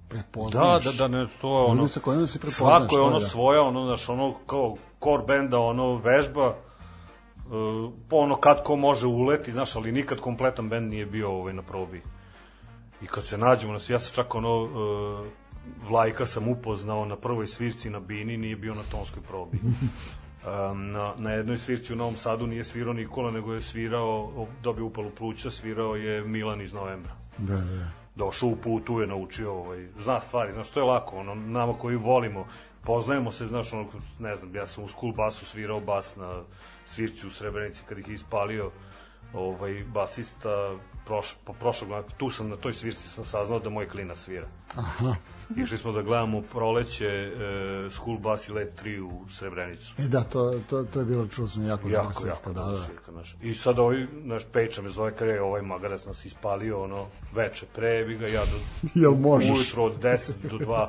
prepoznaš. 0.09 0.85
da, 0.85 0.93
da, 0.93 1.09
ne, 1.09 1.27
to 1.41 1.59
je 1.59 1.65
ono... 1.65 1.75
Ljude 1.75 1.89
sa 1.89 2.01
kojima 2.01 2.27
se 2.27 2.39
prepoznaš. 2.39 2.79
Svako 2.79 2.97
je 2.97 3.03
ono 3.03 3.19
da. 3.19 3.29
svoja, 3.29 3.63
ono, 3.63 3.87
znaš, 3.87 4.09
ono, 4.09 4.35
kao 4.47 4.77
core 5.05 5.23
benda, 5.27 5.59
ono, 5.59 5.97
vežba, 5.97 6.57
uh, 7.51 7.93
ono 8.11 8.37
kad 8.37 8.63
ko 8.63 8.77
može 8.77 9.07
uleti, 9.07 9.53
znaš, 9.53 9.77
ali 9.77 9.93
nikad 9.93 10.21
kompletan 10.21 10.69
bend 10.69 10.91
nije 10.91 11.07
bio 11.07 11.31
ovaj, 11.31 11.53
na 11.53 11.63
probi. 11.63 12.03
I 13.03 13.07
kad 13.07 13.27
se 13.27 13.39
nađemo, 13.39 13.73
nas, 13.73 13.91
ja 13.91 13.99
sam 13.99 14.15
čak 14.15 14.35
ono, 14.35 14.63
uh, 14.63 15.27
Vlajka 15.89 16.27
sam 16.27 16.49
upoznao 16.49 17.05
na 17.05 17.17
prvoj 17.17 17.47
svirci 17.47 17.91
na 17.91 18.01
Bini, 18.01 18.37
nije 18.37 18.57
bio 18.57 18.75
na 18.75 18.83
tonskoj 18.91 19.23
probi. 19.23 19.59
Um, 20.39 20.93
na, 20.93 21.15
na 21.17 21.31
jednoj 21.31 21.59
svirci 21.59 21.93
u 21.93 21.97
Novom 21.97 22.17
Sadu 22.17 22.47
nije 22.47 22.65
svirao 22.65 22.93
Nikola, 22.93 23.31
nego 23.31 23.55
je 23.55 23.63
svirao, 23.63 24.47
dobio 24.63 24.85
upalu 24.85 25.11
pluća, 25.11 25.51
svirao 25.51 25.97
je 25.97 26.25
Milan 26.25 26.61
iz 26.61 26.73
novembra. 26.73 27.13
Da, 27.39 27.55
da. 27.57 27.89
Došao 28.15 28.49
u 28.49 28.57
putu 28.57 29.01
je 29.01 29.07
naučio, 29.07 29.53
ovaj, 29.53 29.89
zna 30.03 30.21
stvari, 30.21 30.53
znaš, 30.53 30.69
to 30.69 30.81
je 30.81 30.85
lako, 30.85 31.17
ono, 31.17 31.35
nama 31.35 31.73
koji 31.73 31.97
volimo, 31.97 32.47
poznajemo 32.85 33.33
se, 33.33 33.47
znaš, 33.47 33.73
ono, 33.73 33.87
ne 34.19 34.37
znam, 34.37 34.57
ja 34.57 34.67
sam 34.67 34.85
u 34.85 34.89
school 34.89 35.13
basu 35.13 35.47
svirao 35.47 35.81
bas 35.81 36.17
na 36.17 36.43
svirci 36.89 37.27
u 37.27 37.31
Srebrenici 37.31 37.83
kad 37.89 37.99
ih 37.99 38.09
je 38.09 38.15
ispalio 38.15 38.71
ovaj, 39.35 39.85
basista 39.95 40.77
proš, 41.07 41.37
po 41.45 41.53
prošlog, 41.53 42.05
tu 42.17 42.31
sam 42.31 42.49
na 42.49 42.57
toj 42.57 42.73
svirci 42.73 43.09
sam 43.09 43.25
saznao 43.25 43.59
da 43.59 43.71
moj 43.71 43.89
klina 43.89 44.15
svira. 44.15 44.47
Aha. 44.77 45.15
Išli 45.63 45.79
smo 45.79 45.93
da 45.93 46.03
gledamo 46.03 46.43
proleće 46.43 47.07
e, 47.07 47.31
School 47.91 48.19
Bus 48.19 48.49
i 48.49 48.53
Let 48.53 48.83
3 48.85 49.01
u 49.01 49.29
Srebrenicu. 49.31 49.95
E 49.99 50.03
da, 50.03 50.21
to, 50.21 50.61
to, 50.71 50.83
to 50.83 50.99
je 50.99 51.05
bilo, 51.05 51.27
čuo 51.27 51.49
sam, 51.49 51.67
jako, 51.67 51.89
Jako, 51.89 52.13
svirka, 52.13 52.29
jako 52.37 52.53
da, 52.53 52.63
da. 52.63 52.85
svirka, 52.87 53.13
znaš. 53.13 53.37
I 53.43 53.55
sad 53.55 53.79
ovaj, 53.79 54.07
naš 54.13 54.43
Pejča 54.53 54.83
me 54.83 54.91
zove, 54.91 55.15
kada 55.17 55.33
je 55.33 55.43
ovaj 55.43 55.63
magarac 55.63 56.07
nas 56.07 56.25
ispalio, 56.25 56.83
ono, 56.83 57.07
veče 57.35 57.67
pre, 57.75 58.05
bi 58.05 58.17
ga 58.17 58.27
ja 58.27 58.43
do, 58.45 58.59
Jel 59.03 59.15
možeš? 59.15 59.51
ujutro 59.51 59.85
od 59.85 60.03
10 60.03 60.33
do 60.51 60.59
2 60.59 60.87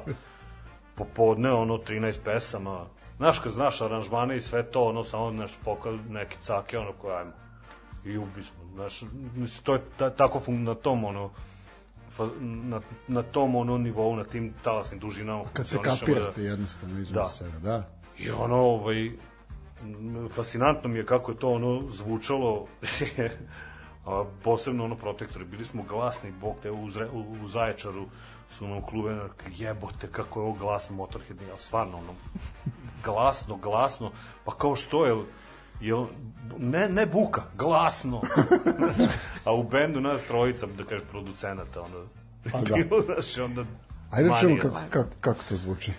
popodne, 0.95 1.51
ono, 1.51 1.77
13 1.77 2.15
pesama. 2.23 2.85
Znaš, 3.19 3.39
kad 3.39 3.51
znaš 3.51 3.81
aranžmane 3.81 4.37
i 4.37 4.41
sve 4.41 4.63
to, 4.63 4.83
ono, 4.83 5.03
samo, 5.03 5.31
znaš, 5.31 5.51
pokal 5.65 5.97
neke 6.09 6.37
cake, 6.41 6.77
ono, 6.77 6.93
koje, 6.93 7.17
ajmo, 7.17 7.31
i 8.05 8.17
ubi 8.17 8.43
smo, 8.43 8.73
znaš, 8.73 9.01
mislim, 9.35 9.63
to 9.63 9.73
je 9.73 9.81
ta, 9.97 10.09
tako 10.09 10.39
fun, 10.39 10.63
na 10.63 10.75
tom, 10.75 11.03
ono, 11.03 11.29
fa, 12.15 12.27
na, 12.41 12.81
na 13.07 13.23
tom 13.23 13.55
ono 13.55 13.77
nivou, 13.77 14.15
na 14.15 14.23
tim 14.23 14.53
talasnim 14.63 14.99
dužinama 14.99 15.43
Kad 15.53 15.67
se 15.67 15.77
kapirate 15.81 16.43
jednostavno 16.43 16.99
između 16.99 17.13
Da. 17.13 17.25
sebe, 17.25 17.59
da. 17.59 17.83
I 18.17 18.29
ono, 18.29 18.55
ovaj, 18.55 19.11
fascinantno 20.29 20.89
mi 20.89 20.97
je 20.97 21.05
kako 21.05 21.31
je 21.31 21.37
to 21.37 21.49
ono 21.49 21.81
zvučalo, 21.91 22.65
a 24.05 24.25
posebno 24.43 24.85
ono 24.85 24.95
protektori, 24.95 25.45
bili 25.45 25.65
smo 25.65 25.83
glasni, 25.83 26.31
bog 26.31 26.55
te 26.61 26.71
u, 26.71 26.89
Zre, 26.89 27.07
u, 27.09 27.43
u 27.43 27.47
Zaječaru 27.47 28.05
su 28.57 28.67
nam 28.67 28.81
klube, 28.81 29.19
jebote 29.57 30.07
kako 30.11 30.39
je 30.39 30.43
ovo 30.43 30.53
glasno 30.53 30.95
Motorhead, 30.95 31.41
ja 31.41 31.57
stvarno 31.57 31.97
ono, 31.97 32.13
glasno, 33.05 33.57
glasno, 33.57 34.11
pa 34.45 34.51
kao 34.55 34.75
što 34.75 35.05
je, 35.05 35.23
je 35.81 36.05
ne, 36.57 36.89
ne 36.89 37.05
buka, 37.05 37.41
glasno. 37.55 38.21
a 39.45 39.53
u 39.53 39.63
bendu 39.63 40.01
nas 40.01 40.21
trojica, 40.27 40.65
da 40.77 40.83
kažeš, 40.83 41.07
producenata, 41.11 41.81
ono, 41.81 42.05
Pa 42.51 42.61
da. 42.61 42.75
bilo, 42.75 43.01
znaš, 43.01 43.37
onda 43.37 43.63
Ajde 44.11 44.29
čujemo 44.39 44.57
manija. 44.57 44.61
kako, 44.61 44.89
kako, 44.89 45.09
kako 45.21 45.39
to 45.49 45.57
zvuči. 45.57 45.91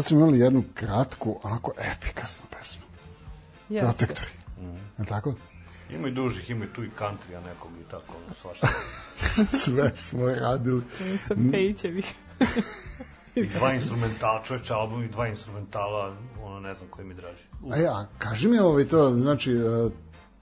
Sad 0.00 0.06
smo 0.06 0.18
imali 0.18 0.38
jednu 0.38 0.64
kratku, 0.74 1.40
onako 1.42 1.72
efikasnu 1.78 2.46
pesmu. 2.58 2.82
Jeste. 3.68 3.86
Protektori. 3.86 4.30
Je 4.98 5.04
tako? 5.04 5.34
Ima 5.90 6.08
i 6.08 6.10
dužih, 6.10 6.50
ima 6.50 6.64
i 6.64 6.68
tu 6.68 6.84
i 6.84 6.90
country, 6.98 7.36
a 7.36 7.40
nekog 7.40 7.70
i 7.80 7.90
tako, 7.90 8.14
ono, 8.24 8.34
svašta. 8.34 8.68
Sve 9.64 9.92
smo 9.96 10.26
radili. 10.26 10.82
Sa 11.26 11.34
Pejićevih. 11.52 12.14
I 13.34 13.46
dva 13.46 13.74
instrumentala, 13.74 14.42
čoveč 14.44 14.70
album 14.70 15.02
i 15.02 15.08
dva 15.08 15.28
instrumentala, 15.28 16.16
ono, 16.42 16.60
ne 16.60 16.74
znam 16.74 16.88
koji 16.90 17.06
mi 17.06 17.14
draži. 17.14 17.44
A 17.70 17.76
ja, 17.76 18.08
kaži 18.18 18.48
mi 18.48 18.58
ovaj 18.58 18.84
to, 18.84 19.14
znači, 19.14 19.52
e, 19.52 19.90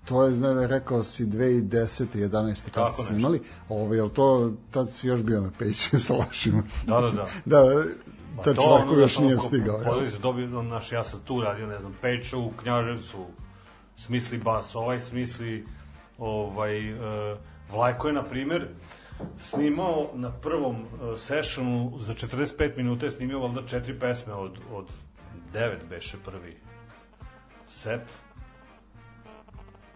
to 0.05 0.25
je, 0.25 0.35
znači, 0.35 0.67
rekao 0.67 1.05
si 1.05 1.27
2010. 1.27 2.07
11. 2.15 2.65
kad 2.65 2.73
Tako 2.73 2.93
ste 2.93 3.03
snimali, 3.03 3.43
ovaj, 3.69 3.99
jel 3.99 4.09
to, 4.09 4.53
tad 4.71 4.91
si 4.91 5.09
još 5.09 5.23
bio 5.23 5.41
na 5.41 5.51
Pejiću 5.59 5.99
sa 6.01 6.15
lašima. 6.15 6.63
Da, 6.87 7.01
da, 7.01 7.11
da. 7.11 7.27
da, 7.57 7.85
taj 8.45 8.55
to, 8.55 8.63
čovjek 8.63 8.89
koji 8.89 9.01
još 9.01 9.15
znaš, 9.15 9.25
nije 9.25 9.39
stigao. 9.39 9.79
Podeli 9.85 10.11
se 10.11 10.19
dobio, 10.19 10.63
naš, 10.63 10.93
ja 10.93 11.05
sam 11.05 11.21
tu 11.25 11.41
radio, 11.41 11.67
ne 11.67 11.79
znam, 11.79 11.97
Peča 12.01 12.37
u 12.37 12.51
Knjaževcu, 12.63 13.27
smisli 13.97 14.39
bas, 14.39 14.75
ovaj 14.75 15.01
smisli, 15.01 15.67
ovaj, 16.19 16.93
uh, 16.93 16.99
Vlajko 17.71 18.09
je, 18.09 18.15
na 18.15 18.23
primjer, 18.23 18.69
snimao 19.41 20.11
na 20.15 20.33
prvom 20.33 20.83
uh, 20.83 21.19
sessionu 21.19 21.93
za 22.01 22.13
45 22.13 22.77
minuta 22.77 23.07
je 23.07 23.11
snimio 23.11 23.39
valjda 23.39 23.67
četiri 23.67 23.99
pesme 23.99 24.35
od, 24.35 24.59
od 24.73 24.87
devet 25.53 25.81
beše 25.91 26.17
prvi 26.25 26.57
set 27.69 28.03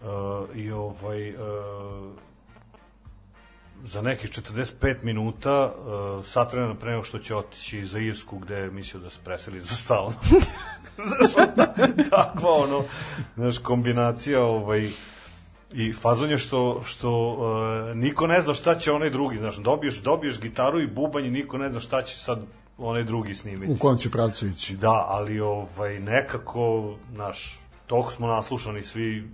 uh, 0.02 0.56
i 0.56 0.72
ovaj 0.72 1.34
uh, 1.34 1.38
za 3.84 4.02
nekih 4.02 4.30
45 4.30 5.02
minuta 5.02 5.72
uh, 5.72 6.26
sat 6.26 6.52
vremena 6.52 6.74
pre 6.74 6.90
nego 6.90 7.04
što 7.04 7.18
će 7.18 7.36
otići 7.36 7.86
za 7.86 7.98
Irsku 7.98 8.38
gde 8.38 8.56
je 8.56 8.70
mislio 8.70 9.02
da 9.02 9.10
se 9.10 9.18
preseli 9.24 9.60
za 9.60 9.74
stalno 9.74 10.12
znaš, 11.06 11.36
ona, 11.36 11.66
takva 12.10 12.50
ono 12.50 12.82
znaš, 13.36 13.58
kombinacija 13.58 14.44
ovaj, 14.44 14.88
I 15.74 15.92
fazon 15.92 16.30
je 16.30 16.38
što, 16.38 16.82
što 16.84 17.32
uh, 17.32 17.96
niko 17.96 18.26
ne 18.26 18.40
zna 18.40 18.54
šta 18.54 18.74
će 18.78 18.92
onaj 18.92 19.10
drugi, 19.10 19.38
znaš, 19.38 19.56
dobiješ, 19.56 20.02
dobiješ 20.02 20.40
gitaru 20.40 20.80
i 20.80 20.86
bubanj 20.86 21.26
i 21.26 21.30
niko 21.30 21.58
ne 21.58 21.70
zna 21.70 21.80
šta 21.80 22.02
će 22.02 22.18
sad 22.18 22.42
onaj 22.78 23.04
drugi 23.04 23.34
snimiti. 23.34 23.72
U 23.72 23.76
kom 23.76 23.98
će 23.98 24.10
pravcu 24.10 24.46
ići. 24.46 24.76
Da, 24.76 25.06
ali 25.08 25.40
ovaj, 25.40 26.00
nekako, 26.00 26.94
znaš, 27.14 27.60
toliko 27.86 28.10
smo 28.10 28.26
naslušani 28.26 28.82
svi 28.82 29.28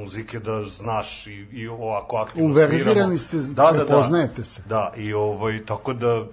muzike 0.00 0.38
da 0.38 0.64
znaš 0.64 1.26
i, 1.26 1.46
i 1.52 1.68
ovako 1.68 2.16
aktivno 2.16 2.50
Uverzirani 2.50 3.18
ste, 3.18 3.36
da, 3.36 3.42
da, 3.42 3.72
da. 3.72 3.84
prepoznajete 3.84 4.44
se. 4.44 4.62
Da, 4.68 4.92
i 4.96 5.12
ovaj, 5.12 5.64
tako 5.66 5.92
da 5.92 6.24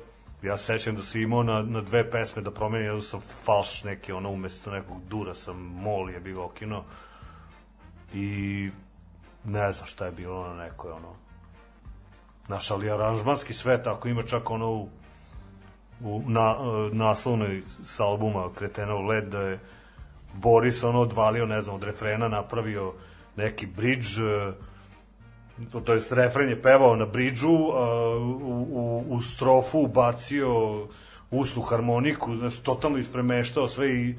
ja 0.42 0.58
se 0.58 0.66
sećam 0.66 0.96
da 0.96 1.04
sam 1.04 1.22
imao 1.22 1.44
na, 1.44 1.62
na 1.62 1.82
dve 1.82 2.12
pesme 2.12 2.42
da 2.42 2.52
promenim, 2.52 2.88
jednu 2.88 3.02
sam 3.02 3.20
falš 3.44 3.84
neki, 3.84 4.12
ono, 4.12 4.32
umesto 4.32 4.72
nekog 4.72 4.98
dura 5.10 5.34
sam 5.34 5.58
mol 5.58 6.10
je 6.10 6.20
bilo 6.20 6.46
okino 6.46 6.84
i 8.14 8.70
ne 9.44 9.72
znam 9.72 9.88
šta 9.88 10.06
je 10.06 10.12
bilo 10.12 10.48
na 10.48 10.64
nekoj, 10.64 10.92
ono, 10.92 11.16
naš, 12.48 12.72
ali 12.72 12.92
aranžmanski 12.92 13.54
svet, 13.54 13.88
ako 13.88 14.08
ima 14.08 14.24
čak 14.24 14.50
ono 14.50 14.72
u, 14.72 14.90
u 16.02 16.22
na, 16.28 16.56
naslovnoj 16.92 17.62
sa 17.84 18.06
albuma 18.06 18.50
Kretenov 18.56 19.06
led 19.06 19.24
da 19.24 19.42
je 19.42 19.60
Boris 20.34 20.84
ono 20.84 21.02
odvalio, 21.02 21.46
ne 21.46 21.62
znam, 21.62 21.76
od 21.76 21.84
refrena 21.84 22.28
napravio 22.28 22.94
neki 23.36 23.66
bridge 23.66 24.08
e, 24.08 24.54
to, 25.72 25.82
to 25.82 25.94
jest 25.94 26.12
refren 26.12 26.50
je 26.50 26.62
pevao 26.62 26.96
na 26.96 27.06
bridžu, 27.06 27.72
a, 27.74 28.16
u, 28.18 28.68
u, 28.72 29.06
u 29.10 29.22
strofu 29.22 29.80
ubacio 29.80 30.88
usnu 31.32 31.62
harmoniku, 31.62 32.36
znači 32.36 32.64
totalno 32.64 32.98
ispremeštao 32.98 33.68
sve 33.68 33.96
i, 33.96 34.16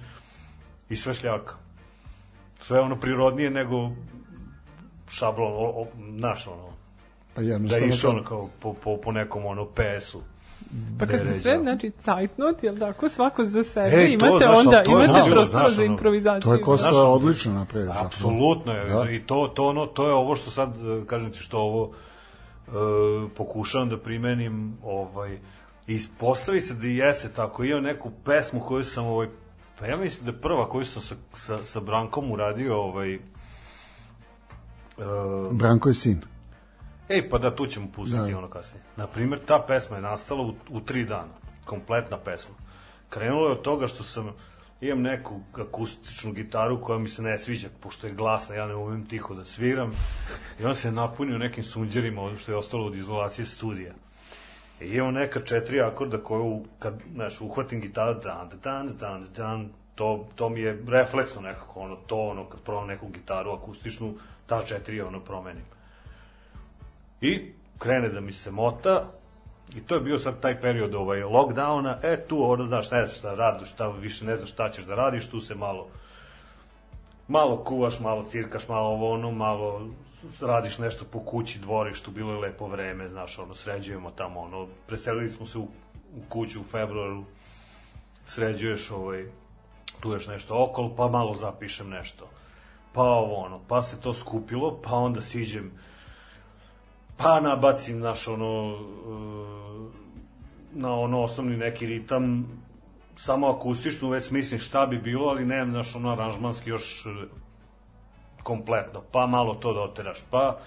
i 0.89 0.97
sve 0.97 1.15
šljaka. 1.15 1.55
Sve 2.63 2.81
ono 2.81 2.97
prirodnije 2.97 3.51
nego 3.51 3.91
šablon, 5.09 5.53
o, 5.53 5.83
o, 5.83 5.87
znaš 6.19 6.47
ono, 6.47 6.69
Pa 7.35 7.43
da 7.43 7.77
je 7.77 7.89
išao 7.89 8.11
ono 8.11 8.25
kao 8.25 8.49
po, 8.61 8.75
po, 8.75 8.97
po 8.97 9.13
nekom 9.13 9.47
ono 9.47 9.65
PS-u. 9.67 10.23
Pa 10.99 11.07
kad 11.07 11.21
ste 11.21 11.41
sve, 11.41 11.59
znači, 11.63 11.91
cajtnot, 12.01 12.63
jel 12.63 12.79
tako, 12.79 13.09
svako 13.09 13.45
za 13.45 13.65
sebe, 13.65 13.97
Ej, 13.97 14.19
to, 14.19 14.27
imate 14.27 14.45
znaš, 14.45 14.67
onda, 14.67 14.83
to 14.83 15.05
imate 15.05 15.31
prostora 15.31 15.63
znaš, 15.63 15.73
za 15.73 15.85
improvizaciju. 15.85 16.43
To 16.43 16.55
je 16.55 16.61
Kosta 16.63 16.93
Znaš, 16.93 17.05
odlično 17.07 17.53
napravio. 17.53 17.93
Apsolutno 18.05 18.73
je. 18.73 18.85
Da. 18.85 19.11
I 19.11 19.21
to, 19.27 19.53
to, 19.55 19.67
ono, 19.67 19.87
to 19.87 20.07
je 20.07 20.13
ovo 20.13 20.37
što 20.37 20.51
sad, 20.51 20.77
e, 20.77 21.07
kažem 21.07 21.33
ti, 21.33 21.39
što 21.39 21.59
ovo 21.59 21.91
e, 21.91 22.71
pokušavam 23.37 23.89
da 23.89 23.99
primenim, 23.99 24.77
ovaj, 24.85 25.39
i 25.87 25.95
ispostavi 25.95 26.61
se 26.61 26.75
da 26.75 26.87
i 26.87 26.97
jese 26.97 27.33
tako. 27.33 27.65
Imam 27.65 27.83
neku 27.83 28.11
pesmu 28.25 28.61
koju 28.61 28.85
sam, 28.85 29.07
ovaj, 29.07 29.29
pa 29.79 29.87
ja 29.87 29.97
mislim 29.97 30.27
da 30.27 30.33
prva 30.33 30.69
koju 30.69 30.87
sam 30.87 31.03
sa, 31.03 31.15
sa, 31.35 31.65
sa 31.65 31.81
Brankom 31.81 32.31
uradio, 32.31 32.77
ovaj, 32.77 33.15
e, 33.15 33.19
Branko 35.51 35.89
je 35.89 35.95
sin. 35.95 36.30
Ej, 37.11 37.29
pa 37.29 37.39
da, 37.39 37.55
tu 37.55 37.67
ćemo 37.67 37.89
pustiti 37.93 38.33
Da. 38.33 38.39
ono 38.39 38.49
kasnije. 38.49 38.83
Naprimer, 38.97 39.39
ta 39.47 39.65
pesma 39.69 39.97
je 39.97 40.03
nastala 40.03 40.43
u, 40.43 40.55
u 40.69 40.81
tri 40.81 41.05
dana. 41.05 41.33
Kompletna 41.65 42.19
pesma. 42.19 42.55
Krenulo 43.09 43.47
je 43.47 43.53
od 43.53 43.63
toga 43.63 43.87
što 43.87 44.03
sam 44.03 44.33
imam 44.81 45.03
neku 45.03 45.41
akustičnu 45.59 46.33
gitaru 46.33 46.81
koja 46.81 46.99
mi 46.99 47.09
se 47.09 47.23
ne 47.23 47.39
sviđa, 47.39 47.69
pošto 47.81 48.07
je 48.07 48.13
glasna, 48.13 48.55
ja 48.55 48.67
ne 48.67 48.75
umem 48.75 49.07
tiho 49.07 49.35
da 49.35 49.45
sviram. 49.45 49.93
I 50.61 50.65
on 50.65 50.75
se 50.75 50.93
napunio 50.93 51.39
nekim 51.39 51.65
sunđerima, 51.65 52.37
što 52.37 52.53
je 52.53 52.59
ostalo 52.59 52.87
od 52.87 52.95
izolacije 52.95 53.47
studija. 53.47 53.93
I 54.81 54.87
imam 54.87 55.15
neka 55.15 55.41
četiri 55.41 55.81
akorda 55.81 56.19
koje, 56.19 56.41
u, 56.41 56.65
kad, 56.79 56.95
znaš, 57.15 57.41
uhvatim 57.41 57.81
gitaru, 57.81 58.21
dan, 58.21 58.49
dan, 58.63 58.89
dan, 59.01 59.27
dan, 59.37 59.69
to, 59.95 60.29
to 60.35 60.49
mi 60.49 60.61
je 60.61 60.83
refleksno 60.89 61.43
nekako, 61.43 61.81
ono, 61.81 61.97
to, 61.97 62.17
ono, 62.17 62.45
kad 62.49 62.61
probam 62.61 62.87
neku 62.87 63.09
gitaru 63.09 63.51
akustičnu, 63.51 64.15
ta 64.47 64.63
četiri, 64.63 65.01
ono, 65.01 65.21
promenim. 65.21 65.65
I 67.21 67.53
krene 67.79 68.09
da 68.09 68.21
mi 68.21 68.33
se 68.33 68.51
mota, 68.51 69.13
i 69.77 69.81
to 69.81 69.95
je 69.95 70.01
bio 70.01 70.19
sad 70.19 70.41
taj 70.41 70.61
period 70.61 70.95
ovaj, 70.95 71.23
lockdowna, 71.23 71.97
e 72.03 72.27
tu, 72.29 72.51
ono, 72.51 72.67
znaš, 72.67 72.91
ne 72.91 73.07
znaš 73.07 73.19
šta 73.19 73.35
radiš, 73.35 73.71
šta, 73.71 73.89
više 73.89 74.25
ne 74.25 74.37
znaš 74.37 74.51
šta 74.51 74.71
ćeš 74.71 74.85
da 74.85 74.95
radiš, 74.95 75.27
tu 75.27 75.41
se 75.41 75.55
malo 75.55 75.89
malo 77.31 77.65
kuvaš, 77.65 78.01
malo 78.01 78.25
cirkaš, 78.25 78.69
malo 78.69 78.89
ovo 78.89 79.13
ono, 79.13 79.31
malo 79.31 79.89
radiš 80.41 80.79
nešto 80.79 81.05
po 81.05 81.21
kući, 81.21 81.59
dvorištu, 81.59 82.11
bilo 82.11 82.33
je 82.33 82.39
lepo 82.39 82.67
vreme, 82.67 83.09
znaš, 83.09 83.39
ono, 83.39 83.55
sređujemo 83.55 84.11
tamo, 84.11 84.41
ono, 84.41 84.67
preselili 84.87 85.29
smo 85.29 85.47
se 85.47 85.59
u, 85.59 85.63
u 86.17 86.23
kuću 86.29 86.61
u 86.61 86.65
februaru, 86.65 87.25
sređuješ, 88.27 88.91
ovaj, 88.91 89.27
tu 90.01 90.13
još 90.13 90.27
nešto 90.27 90.65
okolo, 90.65 90.95
pa 90.97 91.09
malo 91.09 91.35
zapišem 91.35 91.91
nešto. 91.91 92.29
Pa 92.93 93.03
ovo, 93.03 93.35
ono, 93.35 93.61
pa 93.69 93.83
se 93.83 94.01
to 94.01 94.15
skupilo, 94.15 94.81
pa 94.83 94.95
onda 94.95 95.21
siđem, 95.21 95.73
pa 97.23 97.41
nabacim, 97.41 98.01
naš, 98.01 98.29
ono, 98.29 98.75
e, 98.75 99.21
na 100.73 100.95
ono 100.95 101.23
osnovni 101.23 101.57
neki 101.57 101.87
ritam, 101.87 102.49
samo 103.17 103.49
akustičnu, 103.49 104.09
već 104.09 104.31
mislim 104.31 104.61
šta 104.61 104.87
bi 104.87 104.99
bilo, 104.99 105.29
ali 105.29 105.45
nemam, 105.45 105.71
znaš, 105.71 105.95
ono, 105.95 106.13
aranžmanski 106.13 106.71
još 106.71 107.07
e, 107.07 107.11
kompletno, 108.43 109.03
pa 109.13 109.27
malo 109.27 109.55
to 109.55 109.73
doteraš, 109.73 110.19
pa 110.31 110.59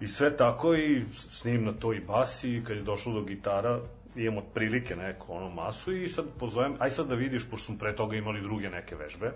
i 0.00 0.08
sve 0.08 0.36
tako 0.36 0.74
i 0.74 1.04
snim 1.30 1.64
na 1.64 1.72
to 1.72 1.92
i 1.92 2.00
bas 2.00 2.44
i 2.44 2.62
kad 2.66 2.76
je 2.76 2.82
došlo 2.82 3.12
do 3.12 3.22
gitara, 3.22 3.80
imam 4.16 4.38
otprilike 4.38 4.96
neku 4.96 5.34
ono 5.34 5.50
masu 5.50 5.92
i 5.92 6.08
sad 6.08 6.24
pozovem, 6.38 6.76
aj 6.78 6.90
sad 6.90 7.06
da 7.06 7.14
vidiš, 7.14 7.50
pošto 7.50 7.66
smo 7.66 7.78
pre 7.78 7.96
toga 7.96 8.16
imali 8.16 8.40
druge 8.40 8.70
neke 8.70 8.96
vežbe, 8.96 9.32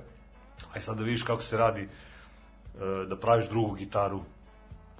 aj 0.75 0.81
sad 0.81 0.97
da 0.97 1.05
vidiš 1.05 1.23
kako 1.23 1.43
se 1.43 1.57
radi 1.57 1.83
e, 1.83 1.89
da 3.09 3.17
praviš 3.17 3.49
drugu 3.49 3.75
gitaru 3.75 4.23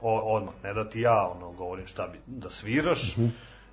o, 0.03 0.21
odmah, 0.21 0.55
ne 0.65 0.75
da 0.75 0.89
ti 0.91 1.01
ja 1.01 1.29
ono 1.37 1.53
govorim 1.53 1.87
šta 1.87 2.09
bi, 2.09 2.19
da 2.27 2.51
sviraš 2.51 3.17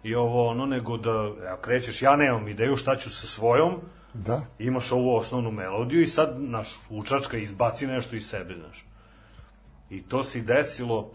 i 0.03 0.15
ovo 0.15 0.47
ono, 0.47 0.65
nego 0.65 0.97
da 0.97 1.09
evo, 1.09 1.57
krećeš, 1.61 2.01
ja 2.01 2.15
nemam 2.15 2.47
ideju 2.47 2.75
šta 2.75 2.95
ću 2.95 3.09
sa 3.09 3.27
svojom, 3.27 3.73
Da. 4.13 4.41
imaš 4.59 4.91
ovu 4.91 5.15
osnovnu 5.15 5.51
melodiju 5.51 6.01
i 6.01 6.07
sad, 6.07 6.35
naš, 6.41 6.67
učačka 6.89 7.37
izbaci 7.37 7.87
nešto 7.87 8.15
iz 8.15 8.27
sebe, 8.29 8.55
znaš. 8.55 8.85
I 9.89 10.01
to 10.01 10.23
se 10.23 10.41
desilo, 10.41 11.11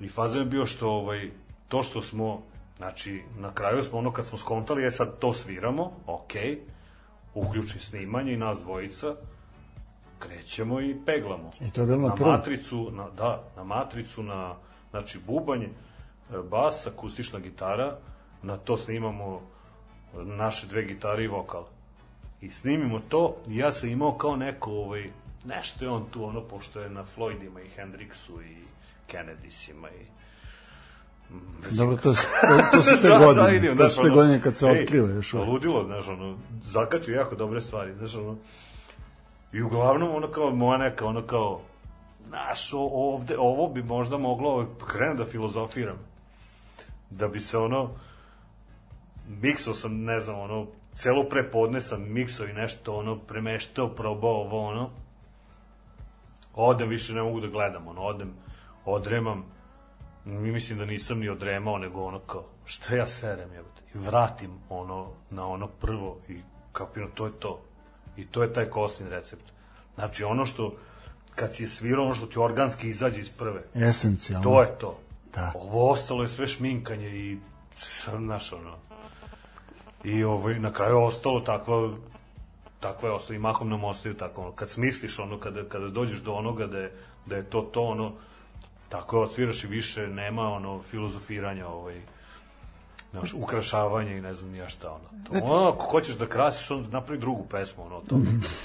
i 0.00 0.08
fazan 0.08 0.38
je 0.38 0.46
bio 0.46 0.66
što, 0.66 0.90
ovaj, 0.90 1.30
to 1.68 1.82
što 1.82 2.00
smo, 2.00 2.42
znači, 2.76 3.22
na 3.38 3.54
kraju 3.54 3.82
smo 3.82 3.98
ono 3.98 4.12
kad 4.12 4.26
smo 4.26 4.38
skontali, 4.38 4.82
je 4.82 4.90
sad 4.90 5.18
to 5.18 5.32
sviramo, 5.32 5.92
okej, 6.06 6.58
uključi 7.34 7.78
snimanje 7.78 8.32
i 8.32 8.36
nas 8.36 8.60
dvojica, 8.60 9.16
krećemo 10.22 10.80
i 10.80 10.96
peglamo. 11.06 11.50
I 11.60 11.70
to 11.70 11.80
je 11.80 11.86
bilo 11.86 12.00
na 12.08 12.14
na 12.20 12.26
matricu, 12.26 12.90
na, 12.92 13.10
da, 13.10 13.42
na 13.56 13.64
matricu, 13.64 14.22
na, 14.22 14.54
znači, 14.90 15.18
bubanj, 15.26 15.62
e, 15.64 15.68
bas, 16.50 16.86
akustična 16.86 17.38
gitara, 17.38 17.96
na 18.42 18.56
to 18.56 18.76
snimamo 18.76 19.40
naše 20.14 20.66
dve 20.66 20.84
gitare 20.84 21.24
i 21.24 21.28
vokal. 21.28 21.64
I 22.40 22.50
snimimo 22.50 23.00
to 23.08 23.36
i 23.48 23.56
ja 23.56 23.72
sam 23.72 23.88
imao 23.88 24.18
kao 24.18 24.36
neko, 24.36 24.70
ovaj, 24.70 25.10
nešto 25.44 25.84
je 25.84 25.90
on 25.90 26.04
tu, 26.10 26.24
ono, 26.24 26.40
pošto 26.40 26.80
je 26.80 26.90
na 26.90 27.04
Floydima 27.16 27.60
i 27.60 27.70
Hendrixu 27.76 28.42
i 28.42 28.56
Kennedysima 29.12 29.88
i 30.00 30.06
Dobro, 31.70 31.96
to, 31.96 32.12
to, 32.12 32.16
to 32.72 32.82
su 32.82 32.90
te 33.02 33.08
Da, 33.08 33.18
godine. 33.18 33.50
vidim, 33.50 33.76
To 33.76 33.88
su 33.88 34.02
te 34.02 34.10
godine 34.10 34.42
kad 34.42 34.56
se 34.56 34.66
otkriva 34.66 35.08
još. 35.08 35.32
Ludilo, 35.32 35.84
znaš, 35.84 36.08
ono, 36.08 36.38
zakaču 36.62 37.12
jako 37.12 37.34
dobre 37.34 37.60
stvari, 37.60 37.94
znaš, 37.94 38.14
ono, 38.14 38.36
i 39.52 39.62
uglavnom, 39.62 40.14
ono 40.14 40.28
kao, 40.28 40.50
moja 40.50 40.78
neka, 40.78 41.06
ono 41.06 41.22
kao, 41.22 41.60
znaš, 42.26 42.72
o- 42.74 42.90
ovde, 42.92 43.36
ovo 43.38 43.68
bi 43.68 43.82
možda 43.82 44.18
moglo, 44.18 44.50
ovaj, 44.50 44.66
krenem 44.86 45.16
da 45.16 45.24
filozofiram, 45.24 45.98
da 47.10 47.28
bi 47.28 47.40
se, 47.40 47.58
ono, 47.58 47.90
miksao 49.28 49.74
sam, 49.74 50.04
ne 50.04 50.20
znam, 50.20 50.40
ono, 50.40 50.66
celo 50.94 51.24
prepodne 51.28 51.80
sam 51.80 52.12
miksao 52.12 52.46
i 52.46 52.52
nešto, 52.52 52.96
ono, 52.96 53.18
premeštao, 53.18 53.88
probao 53.88 54.30
ovo, 54.30 54.68
ono, 54.68 54.90
odem, 56.54 56.88
više 56.88 57.12
ne 57.14 57.22
mogu 57.22 57.40
da 57.40 57.46
gledam, 57.46 57.88
ono, 57.88 58.02
odem, 58.02 58.34
odremam, 58.84 59.44
mi 60.24 60.50
mislim 60.52 60.78
da 60.78 60.84
nisam 60.84 61.18
ni 61.18 61.28
odremao, 61.28 61.78
nego 61.78 62.04
ono 62.04 62.18
kao, 62.18 62.44
šta 62.64 62.94
ja 62.96 63.06
serem, 63.06 63.52
jebote, 63.52 63.82
i 63.94 63.98
vratim 63.98 64.50
ono, 64.68 65.08
na 65.30 65.46
ono 65.46 65.66
prvo 65.66 66.18
i 66.28 66.40
kapino, 66.72 67.06
to 67.14 67.26
je 67.26 67.32
to. 67.32 67.60
I 68.16 68.26
to 68.26 68.42
je 68.42 68.52
taj 68.52 68.70
kostin 68.70 69.08
recept. 69.08 69.44
Znači, 69.94 70.24
ono 70.24 70.46
što, 70.46 70.76
kad 71.34 71.54
si 71.54 71.62
je 71.62 71.68
svirao, 71.68 72.04
ono 72.04 72.14
što 72.14 72.26
ti 72.26 72.38
organski 72.38 72.88
izađe 72.88 73.20
iz 73.20 73.30
prve, 73.30 73.62
Esencijalno. 73.74 74.50
to 74.50 74.62
je 74.62 74.68
to. 74.78 74.98
Da. 75.34 75.52
Ovo 75.54 75.90
ostalo 75.90 76.22
je 76.22 76.28
sve 76.28 76.46
šminkanje 76.46 77.08
i, 77.08 77.38
znaš, 78.18 78.52
ono, 78.52 78.76
i 80.04 80.24
ovaj, 80.24 80.58
na 80.58 80.72
kraju 80.72 81.02
ostalo 81.02 81.40
takva 81.40 81.90
takva 82.82 83.08
je 83.08 83.14
ostalo 83.14 83.36
i 83.36 83.38
mahom 83.38 83.68
nam 83.68 83.84
ostaju 83.84 84.14
tako 84.14 84.42
ono, 84.42 84.52
kad 84.52 84.70
smisliš 84.70 85.18
ono, 85.18 85.38
kada, 85.38 85.64
kada 85.68 85.88
dođeš 85.88 86.20
do 86.20 86.32
onoga 86.32 86.66
da 86.66 86.78
je, 86.78 86.92
da 87.26 87.36
je 87.36 87.50
to 87.50 87.62
to 87.62 87.82
ono, 87.82 88.12
tako 88.88 89.16
je 89.16 89.22
odsviraš 89.22 89.64
i 89.64 89.66
više, 89.66 90.06
nema 90.08 90.42
ono 90.42 90.82
filozofiranja 90.82 91.68
ovaj, 91.68 92.00
znaš, 93.12 93.34
ukrašavanja 93.34 94.12
i 94.12 94.20
ne 94.20 94.34
znam 94.34 94.50
nija 94.50 94.68
šta 94.68 94.90
ono. 94.90 95.24
To, 95.24 95.54
ono, 95.54 95.68
ako 95.68 95.86
hoćeš 95.86 96.14
da 96.14 96.26
krasiš, 96.26 96.70
onda 96.70 96.88
napravi 96.88 97.20
drugu 97.20 97.44
pesmu, 97.50 97.86
ono, 97.86 98.00
to. 98.00 98.16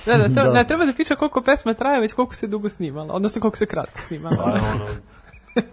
Da, 0.06 0.18
da, 0.18 0.24
to, 0.24 0.48
Da. 0.48 0.54
ne 0.54 0.68
treba 0.68 0.86
da 0.86 0.94
piše 0.94 1.16
koliko 1.16 1.42
pesma 1.42 1.74
traje, 1.74 2.02
već 2.02 2.14
koliko 2.14 2.36
se 2.36 2.48
dugo 2.48 2.70
snimala, 2.70 3.14
odnosno 3.14 3.42
koliko 3.42 3.58
se 3.58 3.66
kratko 3.66 4.02
snimala. 4.02 4.38
Pa, 4.38 4.44
ono, 4.44 4.88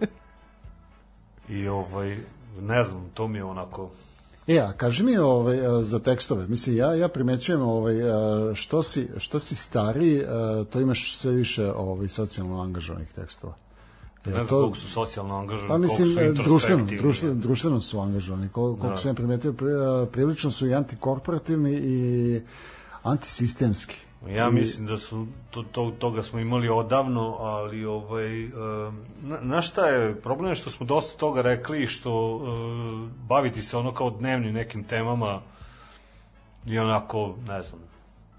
I 1.57 1.67
ovaj, 1.67 2.17
ne 2.61 2.83
znam, 2.83 3.09
to 3.13 3.27
mi 3.27 3.37
je 3.37 3.43
onako, 3.43 3.89
E, 4.47 4.59
a 4.59 4.73
kaži 4.73 5.03
mi 5.03 5.17
ovaj, 5.17 5.57
za 5.81 5.99
tekstove, 5.99 6.47
mislim, 6.47 6.77
ja, 6.77 6.95
ja 6.95 7.07
primećujem 7.07 7.61
ovaj, 7.61 7.95
što, 8.53 8.83
si, 8.83 9.07
što 9.17 9.39
si 9.39 9.55
stariji, 9.55 10.23
a, 10.27 10.63
to 10.69 10.79
imaš 10.79 11.17
sve 11.17 11.31
više 11.31 11.71
ovaj, 11.71 12.07
socijalno 12.07 12.61
angažovanih 12.61 13.13
tekstova. 13.13 13.53
Ne 14.27 14.33
znam 14.35 14.47
koliko 14.47 14.77
su 14.77 14.87
socijalno 14.87 15.35
angažovani, 15.35 15.69
Pa 15.69 15.77
mislim, 15.77 16.15
koliko 16.15 16.35
su 16.35 16.43
društveno, 16.43 16.79
introspektivni. 16.79 17.01
društveno, 17.01 17.35
društveno 17.35 17.81
su 17.81 17.99
angažovani. 17.99 18.49
Kol, 18.49 18.63
koliko 18.65 18.87
Da. 18.87 18.97
sam 18.97 19.15
primetio, 19.15 19.53
pri, 19.53 19.67
a, 19.67 20.07
prilično 20.11 20.51
su 20.51 20.67
i 20.67 20.75
antikorporativni 20.75 21.71
i 21.73 22.41
antisistemski. 23.03 23.95
Ja 24.27 24.49
I- 24.49 24.53
mislim 24.53 24.87
da 24.87 24.97
su 24.97 25.27
to, 25.51 25.63
to, 25.63 25.91
toga 25.91 26.23
smo 26.23 26.39
imali 26.39 26.69
odavno, 26.69 27.35
ali 27.35 27.85
ovaj 27.85 28.43
e, 28.43 28.49
na, 29.21 29.39
na 29.41 29.61
šta 29.61 29.85
je 29.85 30.15
problem 30.15 30.49
je 30.49 30.55
što 30.55 30.69
smo 30.69 30.85
dosta 30.85 31.17
toga 31.17 31.41
rekli 31.41 31.83
i 31.83 31.87
što 31.87 32.11
e, 32.35 33.07
baviti 33.27 33.61
se 33.61 33.77
ono 33.77 33.93
kao 33.93 34.09
dnevnim 34.09 34.53
nekim 34.53 34.83
temama 34.83 35.41
i 36.65 36.79
onako, 36.79 37.35
ne 37.47 37.63
znam. 37.63 37.81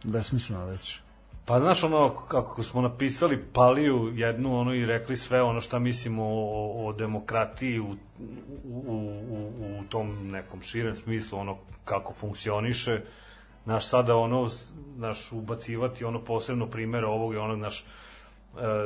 Besmisleno 0.04 0.64
već. 0.66 0.98
Pa 1.46 1.60
znaš 1.60 1.82
ono 1.82 2.14
kako 2.28 2.62
smo 2.62 2.80
napisali 2.80 3.44
Paliju 3.52 4.12
jednu 4.14 4.60
ono 4.60 4.74
i 4.74 4.86
rekli 4.86 5.16
sve 5.16 5.42
ono 5.42 5.60
šta 5.60 5.78
mislimo 5.78 6.22
o, 6.24 6.88
o 6.88 6.92
demokratiji 6.92 7.80
u, 7.80 7.96
u, 8.64 8.96
u, 9.28 9.50
u 9.80 9.84
tom 9.88 10.28
nekom 10.28 10.62
širem 10.62 10.96
smislu 10.96 11.38
ono 11.38 11.56
kako 11.84 12.12
funkcioniše 12.12 13.00
naš 13.64 13.88
sada 13.88 14.16
ono 14.16 14.50
naš 14.96 15.32
ubacivati 15.32 16.04
ono 16.04 16.24
posebno 16.24 16.66
primere 16.66 17.06
ovog 17.06 17.34
i 17.34 17.36
onog 17.36 17.58
naš 17.58 17.80
e, 17.80 17.84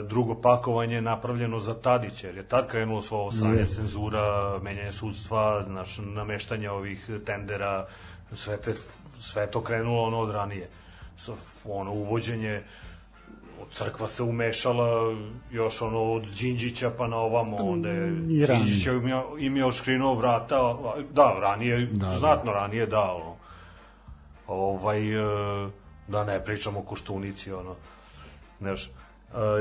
drugo 0.08 0.34
pakovanje 0.34 0.94
je 0.94 1.02
napravljeno 1.02 1.58
za 1.58 1.74
Tadića, 1.74 2.26
jer 2.26 2.36
je 2.36 2.48
tad 2.48 2.70
krenulo 2.70 3.02
svo 3.02 3.18
ovo 3.18 3.32
sranje, 3.32 3.56
Jeste. 3.56 3.76
cenzura, 3.76 4.58
menjanje 4.62 4.92
sudstva, 4.92 5.64
naš, 5.68 5.98
nameštanje 5.98 6.70
ovih 6.70 7.10
tendera, 7.26 7.86
sve, 8.32 8.56
te, 8.56 8.74
sve 9.20 9.50
to 9.50 9.62
krenulo 9.62 10.02
ono 10.02 10.18
od 10.18 10.30
ranije. 10.30 10.68
Sa, 11.24 11.32
ono, 11.64 11.92
uvođenje 11.92 12.62
crkva 13.72 14.09
se 14.09 14.22
umešala 14.22 15.16
još 15.51 15.82
ono 15.82 16.12
od 16.12 16.22
Đinđića 16.22 16.90
pa 16.98 17.06
na 17.06 17.16
ovamo, 17.16 17.56
onda 17.56 17.88
je. 17.88 18.10
Đinđić 18.10 18.86
je 18.86 18.97
imao, 18.97 19.38
imao 19.38 19.72
škrinuo 19.72 20.14
vrata, 20.14 20.76
da, 21.12 21.36
ranije, 21.40 21.86
Da, 21.86 22.06
da. 22.06 22.18
znatno 22.18 22.52
ranije, 22.52 22.86
da, 22.86 23.12
ono, 23.12 23.36
ovaj, 24.47 25.14
e, 25.14 25.70
da 26.09 26.24
ne 26.24 26.44
pričamo 26.44 26.80
o 26.80 26.82
Koštunici, 26.82 27.52
ono, 27.52 27.74
znaš, 28.59 28.86
e, 28.86 28.90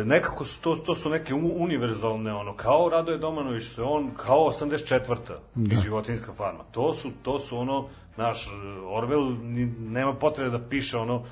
nekako 0.06 0.46
su 0.46 0.62
to, 0.62 0.76
to 0.76 0.96
su 0.96 1.10
neke 1.10 1.34
univerzalne, 1.34 2.34
ono, 2.34 2.54
kao 2.54 2.90
Radoje 2.90 3.18
Domanović, 3.18 3.64
što 3.64 3.82
je 3.82 3.88
on, 3.88 4.12
kao 4.18 4.52
84. 4.62 5.16
Da. 5.56 5.76
i 5.76 5.80
životinska 5.84 6.34
farma. 6.34 6.64
To 6.72 6.94
su, 6.94 7.12
to 7.24 7.40
su 7.40 7.58
ono, 7.58 7.88
naš 8.18 8.50
Orwell 8.84 9.38
ni, 9.44 9.66
nema 9.66 10.14
potrebe 10.14 10.50
da 10.50 10.60
piše 10.70 10.98
ono 10.98 11.24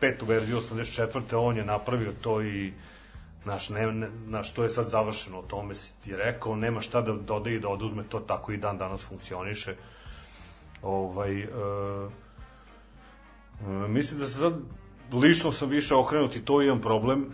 petu 0.00 0.26
verziju 0.26 0.60
84. 0.60 1.36
on 1.36 1.56
je 1.56 1.64
napravio 1.64 2.12
to 2.22 2.42
i 2.42 2.72
Naš, 3.44 3.68
ne, 3.68 3.92
ne, 3.92 4.08
naš, 4.26 4.52
to 4.52 4.62
je 4.62 4.68
sad 4.68 4.88
završeno, 4.88 5.38
o 5.38 5.42
tome 5.42 5.74
si 5.74 6.00
ti 6.00 6.16
rekao, 6.16 6.56
nema 6.56 6.80
šta 6.80 7.00
da 7.00 7.12
dodaje 7.12 7.56
i 7.56 7.60
da 7.60 7.68
oduzme, 7.68 8.04
to 8.04 8.20
tako 8.20 8.52
i 8.52 8.56
dan 8.56 8.78
danas 8.78 9.04
funkcioniše. 9.04 9.74
Ovaj, 10.82 11.40
e, 11.40 11.44
e, 11.44 11.48
mislim 13.88 14.20
da 14.20 14.26
se 14.26 14.38
sad, 14.38 14.54
lično 15.12 15.52
sam 15.52 15.68
više 15.68 15.94
okrenut 15.94 16.36
i 16.36 16.44
to 16.44 16.62
imam 16.62 16.80
problem, 16.80 17.22
e, 17.22 17.26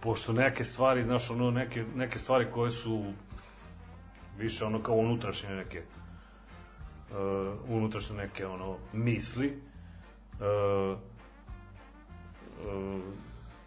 pošto 0.00 0.32
neke 0.32 0.64
stvari, 0.64 1.02
znaš, 1.02 1.30
ono, 1.30 1.50
neke, 1.50 1.84
neke 1.94 2.18
stvari 2.18 2.46
koje 2.52 2.70
su 2.70 3.04
više 4.38 4.64
ono 4.64 4.82
kao 4.82 4.94
unutrašnje 4.94 5.48
neke 5.48 5.82
uh, 7.16 7.58
unutrašnje 7.68 8.16
neke 8.16 8.46
ono 8.46 8.76
misli 8.92 9.52
uh, 10.32 10.98
uh, 12.66 13.00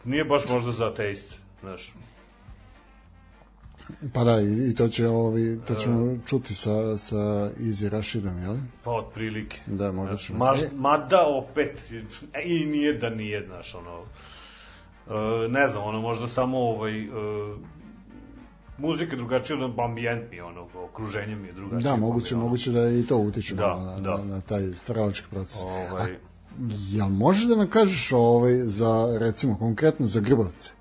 nije 0.03 0.25
baš 0.25 0.47
možda 0.49 0.71
za 0.71 0.87
ateist 0.87 1.35
znaš 1.61 1.93
Pa 4.13 4.23
da, 4.23 4.41
i, 4.41 4.69
i 4.69 4.75
to, 4.75 4.87
će, 4.87 5.07
ovi, 5.07 5.59
to 5.67 5.75
ćemo 5.75 6.17
čuti 6.25 6.55
sa, 6.55 6.97
sa 6.97 7.15
Easy 7.59 7.89
Rashidom, 7.89 8.41
jel? 8.41 8.55
pa 8.83 8.91
otprilike 8.91 9.57
Da, 9.67 9.91
možda 9.91 10.15
Znaš, 10.15 10.25
ćemo. 10.25 10.45
E. 10.55 10.69
mada 10.75 11.25
opet 11.27 11.91
e, 12.33 12.41
i 12.45 12.65
nije 12.65 12.93
da 12.93 13.09
nije 13.09 13.45
znaš 13.45 13.75
ono 13.75 13.99
uh, 13.99 15.51
ne 15.51 15.67
znam 15.67 15.83
ono 15.83 16.01
možda 16.01 16.27
samo 16.27 16.57
ovaj 16.57 17.07
uh, 17.07 17.13
muzika 18.79 19.11
je 19.11 19.17
drugačija 19.17 19.65
od 19.65 19.79
ambijent 19.79 20.31
mi 20.31 20.41
ono 20.41 20.67
okruženje 20.85 21.35
mi 21.35 21.47
je 21.47 21.53
drugačije 21.53 21.91
Da, 21.91 21.95
moguće, 21.95 22.35
ono, 22.35 22.43
moguće 22.43 22.71
da 22.71 22.89
i 22.89 23.05
to 23.05 23.17
utiče 23.17 23.55
Da, 23.55 23.79
na, 23.79 23.97
da. 23.99 24.17
na, 24.17 24.23
na 24.23 24.41
taj 24.41 24.73
stvaralački 24.75 25.27
proces. 25.29 25.61
ovaj, 25.61 26.15
Jel 26.89 27.09
možeš 27.09 27.43
da 27.43 27.55
nam 27.55 27.67
kažeš 27.67 28.11
ovaj, 28.11 28.55
za, 28.63 29.17
recimo, 29.19 29.57
konkretno 29.57 30.07
za 30.07 30.19
Grbavce? 30.19 30.71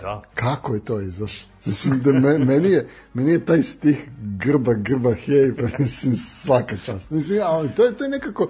da 0.00 0.22
Kako 0.34 0.74
je 0.74 0.84
to 0.84 1.00
izašlo? 1.00 1.48
Mislim 1.64 2.00
da 2.00 2.12
me, 2.12 2.38
meni, 2.38 2.70
je, 2.70 2.88
meni 3.14 3.32
je 3.32 3.44
taj 3.44 3.62
stih 3.62 4.08
grba, 4.38 4.74
grba, 4.74 5.14
hej, 5.14 5.56
pa 5.56 5.62
mislim 5.78 6.16
svaka 6.16 6.76
čast. 6.76 7.10
Mislim, 7.10 7.40
ali 7.44 7.74
to 7.74 7.84
je, 7.84 7.96
to 7.96 8.04
je 8.04 8.10
nekako, 8.10 8.48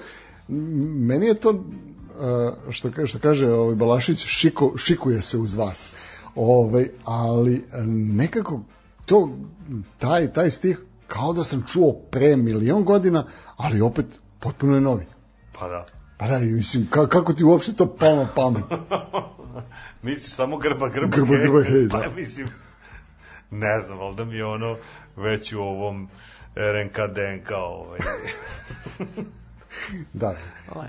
meni 0.98 1.27
je 1.27 1.35
to, 1.35 1.51
uh, 1.51 2.73
što, 2.73 3.06
što 3.06 3.19
kaže 3.19 3.51
ovaj 3.51 3.74
Balašić, 3.74 4.19
šiko, 4.27 4.73
šikuje 4.77 5.23
se 5.23 5.39
uz 5.39 5.55
vas. 5.55 5.93
Ovaj, 6.35 6.89
ali 7.05 7.55
uh, 7.55 7.86
nekako 8.16 8.60
to, 9.07 9.39
taj, 9.99 10.33
taj 10.33 10.51
stih 10.51 10.81
kao 11.07 11.33
da 11.33 11.45
sam 11.45 11.65
čuo 11.73 11.93
pre 12.11 12.37
milion 12.37 12.85
godina, 12.85 13.24
ali 13.57 13.81
opet 13.81 14.07
potpuno 14.41 14.74
je 14.74 14.81
novi. 14.81 15.07
pa 15.59 15.69
da 15.69 15.87
Pa 16.23 16.29
da, 16.29 16.39
mislim, 16.39 16.87
ka, 16.91 17.09
kako 17.09 17.33
ti 17.33 17.45
uopšte 17.45 17.73
to 17.73 17.97
palo 17.97 18.16
na 18.16 18.29
pamet? 18.35 18.65
Misliš 20.03 20.35
samo 20.35 20.57
grba, 20.57 20.89
grba, 20.89 21.16
Grba, 21.16 21.37
hej? 21.37 21.47
grba, 21.47 21.62
hej, 21.62 21.87
da. 21.87 21.99
Pa 21.99 22.15
mislim, 22.16 22.49
ne 23.51 23.81
znam, 23.81 24.01
ali 24.01 24.16
da 24.16 24.24
mi 24.24 24.37
je 24.37 24.45
ono 24.45 24.77
već 25.16 25.53
u 25.53 25.61
ovom 25.61 26.09
RNK 26.55 26.97
DNK 26.97 27.51
ovaj. 27.51 27.99
Da, 30.12 30.35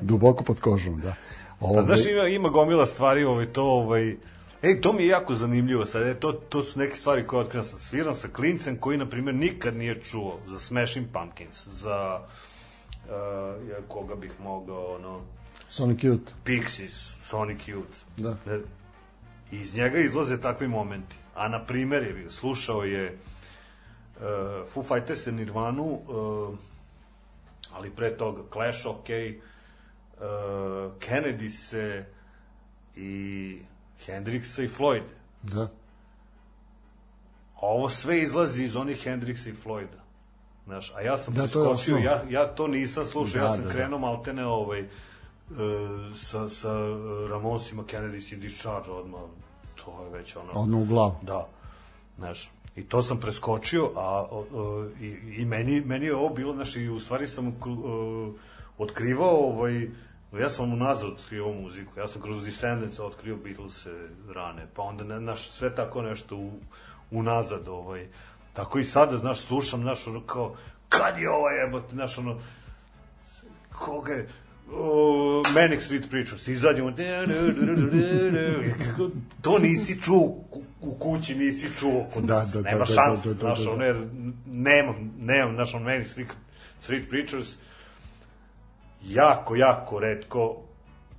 duboko 0.02 0.44
pod 0.44 0.60
kožom, 0.60 1.00
da. 1.02 1.16
Ovaj, 1.60 1.84
A 1.84 1.86
znaš, 1.86 2.06
ima, 2.06 2.28
ima 2.28 2.50
gomila 2.50 2.86
stvari, 2.86 3.24
ovaj, 3.24 3.46
to, 3.46 3.64
ovaj, 3.64 4.16
Ej, 4.64 4.82
to 4.82 4.94
mi 4.94 5.04
je 5.04 5.08
jako 5.10 5.36
zanimljivo 5.36 5.86
sad, 5.86 6.08
e, 6.08 6.20
to, 6.20 6.32
to 6.32 6.64
su 6.64 6.80
neke 6.80 6.96
stvari 6.96 7.28
koje 7.28 7.42
otkrivam 7.42 7.64
sam. 7.64 7.80
Sviram 7.80 8.14
sa 8.14 8.28
klincem 8.28 8.78
koji, 8.78 8.98
na 8.98 9.10
primjer, 9.10 9.36
nikad 9.36 9.76
nije 9.76 10.02
čuo 10.02 10.40
za 10.48 10.60
Smashing 10.60 11.08
Pumpkins, 11.14 11.68
za 11.68 12.20
uh, 12.20 13.70
ja, 13.70 13.78
koga 13.88 14.16
bih 14.16 14.32
mogao, 14.40 14.96
ono, 14.96 15.22
Sonic 15.68 16.00
Youth. 16.00 16.32
Pixies, 16.46 17.12
Sonic 17.24 17.60
Youth. 17.68 17.98
Da. 18.18 18.38
Ne, 18.46 18.60
iz 19.52 19.76
njega 19.76 20.00
izlaze 20.00 20.42
takvi 20.42 20.68
momenti. 20.68 21.16
A 21.36 21.48
na 21.48 21.66
primer 21.66 22.04
je 22.04 22.14
bio, 22.14 22.30
slušao 22.30 22.84
je 22.84 23.18
uh, 24.16 24.22
Foo 24.68 24.84
Fighters 24.84 25.28
i 25.28 25.32
Nirvanu, 25.32 25.84
uh, 25.84 26.56
ali 27.74 27.90
pre 27.90 28.18
toga 28.18 28.42
Clash, 28.54 28.86
ok, 28.86 28.98
uh, 29.00 30.24
Kennedy 31.00 31.50
se 31.50 32.06
i 32.96 33.60
Hendrixa 34.06 34.64
i 34.64 34.68
Floyd. 34.68 35.04
Da. 35.44 35.62
A 37.56 37.68
ovo 37.68 37.90
sve 37.90 38.22
izlazi 38.22 38.64
iz 38.64 38.76
onih 38.76 39.08
Hendrixa 39.08 39.50
i 39.50 39.54
Floyda. 39.66 40.04
Znaš, 40.66 40.94
a 40.96 41.02
ja 41.02 41.18
sam 41.18 41.34
Da, 41.34 41.42
preskočio, 41.44 41.98
ja, 41.98 42.22
ja 42.30 42.48
to 42.48 42.68
nisam 42.68 43.06
slušao, 43.06 43.40
Da, 43.40 43.46
ja 43.46 43.54
sam 43.54 43.62
da, 43.62 43.68
da. 43.68 43.74
krenuo 43.74 44.00
maltene 44.00 44.46
ovaj, 44.46 44.80
e, 44.80 44.86
sa, 46.16 46.50
sa 46.50 46.70
Ramosima, 47.30 47.84
Kennedy 47.84 48.20
si 48.20 48.36
Discharge 48.36 48.92
odmah, 48.92 49.22
to 49.76 50.04
je 50.04 50.20
već 50.20 50.36
ono... 50.36 50.52
Odmah 50.54 50.82
u 50.82 50.86
glavu. 50.86 51.16
Da, 51.22 51.48
znaš, 52.18 52.52
i 52.76 52.84
to 52.84 53.02
sam 53.02 53.20
preskočio, 53.20 53.92
a 53.96 54.28
o, 54.32 54.46
o, 54.54 54.88
i, 55.02 55.08
i 55.42 55.46
meni, 55.46 55.82
meni 55.82 56.06
je 56.06 56.16
ovo 56.16 56.30
bilo, 56.30 56.54
znaš, 56.54 56.76
i 56.76 56.90
u 56.90 57.00
stvari 57.00 57.28
sam 57.28 57.48
o, 57.66 58.34
otkrivao 58.78 59.38
ovaj, 59.38 59.90
Ja 60.40 60.50
sam 60.50 60.74
unazad 60.74 61.10
otkrio 61.10 61.46
ovu 61.46 61.62
muziku, 61.62 62.00
ja 62.00 62.08
sam 62.08 62.22
kroz 62.22 62.44
Descendants 62.44 63.00
otkrio 63.00 63.36
Beatles 63.36 63.88
rane, 64.36 64.68
pa 64.76 64.82
onda, 64.82 65.04
ne, 65.04 65.20
znaš, 65.20 65.50
sve 65.50 65.76
tako 65.76 66.02
nešto 66.02 66.38
u, 66.38 66.52
unazad, 67.12 67.68
ovaj, 67.68 68.08
tako 68.54 68.80
i 68.80 68.84
sada, 68.84 69.18
znaš, 69.18 69.40
slušam, 69.40 69.82
znaš, 69.82 70.08
ono 70.08 70.22
kao, 70.22 70.56
kad 70.90 71.20
je 71.20 71.30
ovo 71.30 71.50
jebote, 71.50 71.94
znaš, 71.94 72.18
ono, 72.18 72.40
koga 73.72 74.14
je, 74.14 74.30
o, 74.72 75.44
Manic 75.56 75.84
Street 75.84 76.10
Preachers, 76.10 76.48
izađemo, 76.48 76.92
to 79.42 79.60
nisi 79.60 80.02
čuo 80.02 80.20
u, 80.82 80.96
kući, 81.00 81.36
nisi 81.36 81.68
čuo. 81.80 82.06
Kod 82.14 82.24
Da, 82.24 82.46
da, 82.54 82.62
da, 82.62 82.70
nema 82.70 82.78
da, 82.78 82.86
da, 82.86 82.94
šanse, 82.94 83.30
da, 83.30 83.34
da, 83.34 83.40
znaš, 83.40 83.60
da, 83.60 83.66
da. 83.66 83.72
ono, 83.72 83.84
jer 83.84 83.98
nemam, 84.46 85.14
nemam, 85.20 85.56
znaš, 85.56 85.74
ono, 85.74 85.86
Manic 85.86 86.12
Street, 86.12 86.30
Street 86.82 87.10
Preachers, 87.10 87.56
jako, 89.04 89.56
jako 89.56 90.00
redko 90.00 90.58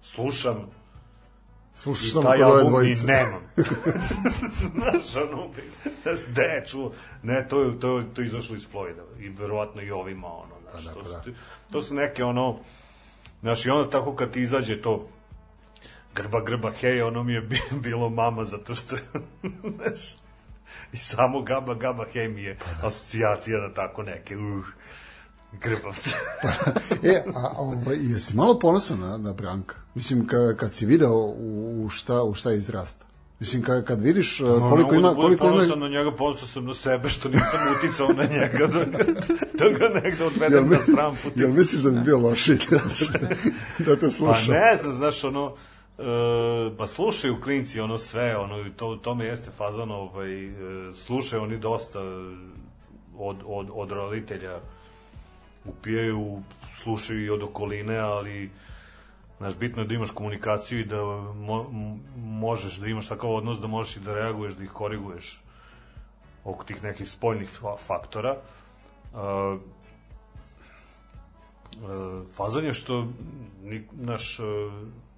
slušam 0.02 0.56
Slušaš 1.74 2.12
samo 2.12 2.22
kod 2.24 2.40
ove 2.40 2.42
album 2.42 2.66
i 2.66 2.70
dvojice. 2.70 3.06
nemam. 3.06 3.40
znaš, 4.74 5.16
ono, 5.22 5.48
znaš, 6.02 6.18
gde 6.28 6.64
čuo? 6.66 6.92
Ne, 7.22 7.48
to 7.48 7.62
je, 7.62 7.80
to, 7.80 7.98
je, 7.98 8.14
to 8.14 8.20
je 8.22 8.26
izašlo 8.26 8.56
iz 8.56 8.68
Florida 8.70 9.02
i 9.20 9.28
verovatno 9.28 9.82
i 9.82 9.90
ovima, 9.90 10.26
ono, 10.28 10.54
znaš, 10.62 10.84
Pa 10.84 10.90
da, 10.90 10.94
to, 10.94 11.00
pa 11.00 11.22
su, 11.22 11.30
da. 11.30 11.36
to 11.72 11.82
su 11.82 11.94
neke, 11.94 12.24
ono, 12.24 12.58
znaš, 13.40 13.66
i 13.66 13.70
onda 13.70 13.90
tako 13.90 14.14
kad 14.14 14.30
ti 14.30 14.40
izađe 14.40 14.82
to, 14.82 15.08
grba, 16.14 16.40
grba, 16.40 16.72
hej, 16.72 17.02
ono 17.02 17.22
mi 17.22 17.32
je 17.32 17.40
bi- 17.40 17.62
bilo 17.82 18.10
mama, 18.10 18.44
zato 18.44 18.74
što, 18.74 18.96
znaš, 19.76 20.00
i 20.92 20.96
samo 20.96 21.42
gaba, 21.42 21.74
gaba, 21.74 22.04
hej 22.12 22.28
mi 22.28 22.42
je 22.42 22.56
Pa 22.80 22.86
asocijacija 22.86 23.60
na 23.60 23.72
tako 23.72 24.02
neke, 24.02 24.36
uh, 24.36 24.64
grbavce. 25.62 26.16
E, 27.02 27.22
a 27.34 27.52
ovaj, 27.58 27.96
jesi 28.00 28.36
malo 28.36 28.58
ponosan 28.58 29.00
na, 29.00 29.18
na 29.18 29.32
Branka? 29.32 29.76
Mislim, 29.94 30.26
ka, 30.26 30.54
kad 30.56 30.72
si 30.72 30.86
video 30.86 31.12
u, 31.12 31.84
u, 31.84 31.88
šta, 31.88 32.22
u 32.22 32.34
šta 32.34 32.50
je 32.50 32.58
izrasta? 32.58 33.06
Mislim, 33.40 33.62
kad, 33.62 33.84
kad 33.84 34.00
vidiš 34.00 34.40
uh, 34.40 34.70
koliko 34.70 34.94
ima... 34.94 35.14
Koliko 35.14 35.44
ponosan 35.44 35.78
ima... 35.78 35.88
na 35.88 35.88
njega, 35.88 36.12
ponosan 36.12 36.48
sam 36.48 36.64
na 36.64 36.74
sebe, 36.74 37.08
što 37.08 37.28
nisam 37.28 37.60
uticao 37.78 38.08
na 38.08 38.24
njega, 38.24 38.66
da 38.66 38.84
da 39.58 39.78
ga 39.78 40.00
negde 40.00 40.24
odvedem 40.24 40.68
na 40.68 40.78
stran 40.78 41.14
putica. 41.22 41.40
jel 41.42 41.52
misliš 41.52 41.82
da 41.82 41.90
bi 41.90 42.00
bio 42.00 42.18
lošiji 42.18 42.56
da 43.86 43.96
te 43.96 44.06
Pa 44.06 44.10
sluša? 44.10 44.52
ne 44.52 44.76
znam, 44.76 44.92
znaš, 44.92 45.24
ono, 45.24 45.54
e, 45.98 46.02
pa 46.78 46.86
slušaju 46.86 47.40
klinci 47.40 47.80
ono 47.80 47.98
sve, 47.98 48.36
ono, 48.36 48.66
i 48.66 48.70
to, 48.70 48.96
to 48.96 49.14
me 49.14 49.24
jeste 49.24 49.50
fazan, 49.56 49.90
ovaj, 49.90 50.44
e, 50.44 50.52
slušaju 50.94 51.42
oni 51.42 51.58
dosta 51.58 52.00
od, 53.18 53.36
od, 53.46 53.68
od 53.72 53.90
roditelja, 53.90 54.60
upijaju, 55.64 56.42
slušaju 56.82 57.24
i 57.24 57.30
od 57.30 57.42
okoline, 57.42 57.98
ali 57.98 58.50
Znaš, 59.38 59.56
bitno 59.56 59.82
je 59.82 59.88
da 59.88 59.94
imaš 59.94 60.10
komunikaciju 60.10 60.80
i 60.80 60.84
da 60.84 61.02
mo, 61.36 61.66
možeš, 62.16 62.76
da 62.76 62.86
imaš 62.86 63.08
takav 63.08 63.30
odnos 63.30 63.58
da 63.58 63.66
možeš 63.66 63.96
i 63.96 64.00
da 64.00 64.14
reaguješ, 64.14 64.54
da 64.54 64.64
ih 64.64 64.70
koriguješ 64.70 65.42
oko 66.44 66.64
tih 66.64 66.82
nekih 66.82 67.08
spoljnih 67.08 67.60
fa- 67.62 67.78
faktora. 67.86 68.36
Uh, 69.12 69.60
uh, 71.82 72.26
fazon 72.36 72.64
je 72.64 72.74
što 72.74 73.08
ni, 73.62 73.84
naš, 73.92 74.38
uh, 74.38 74.46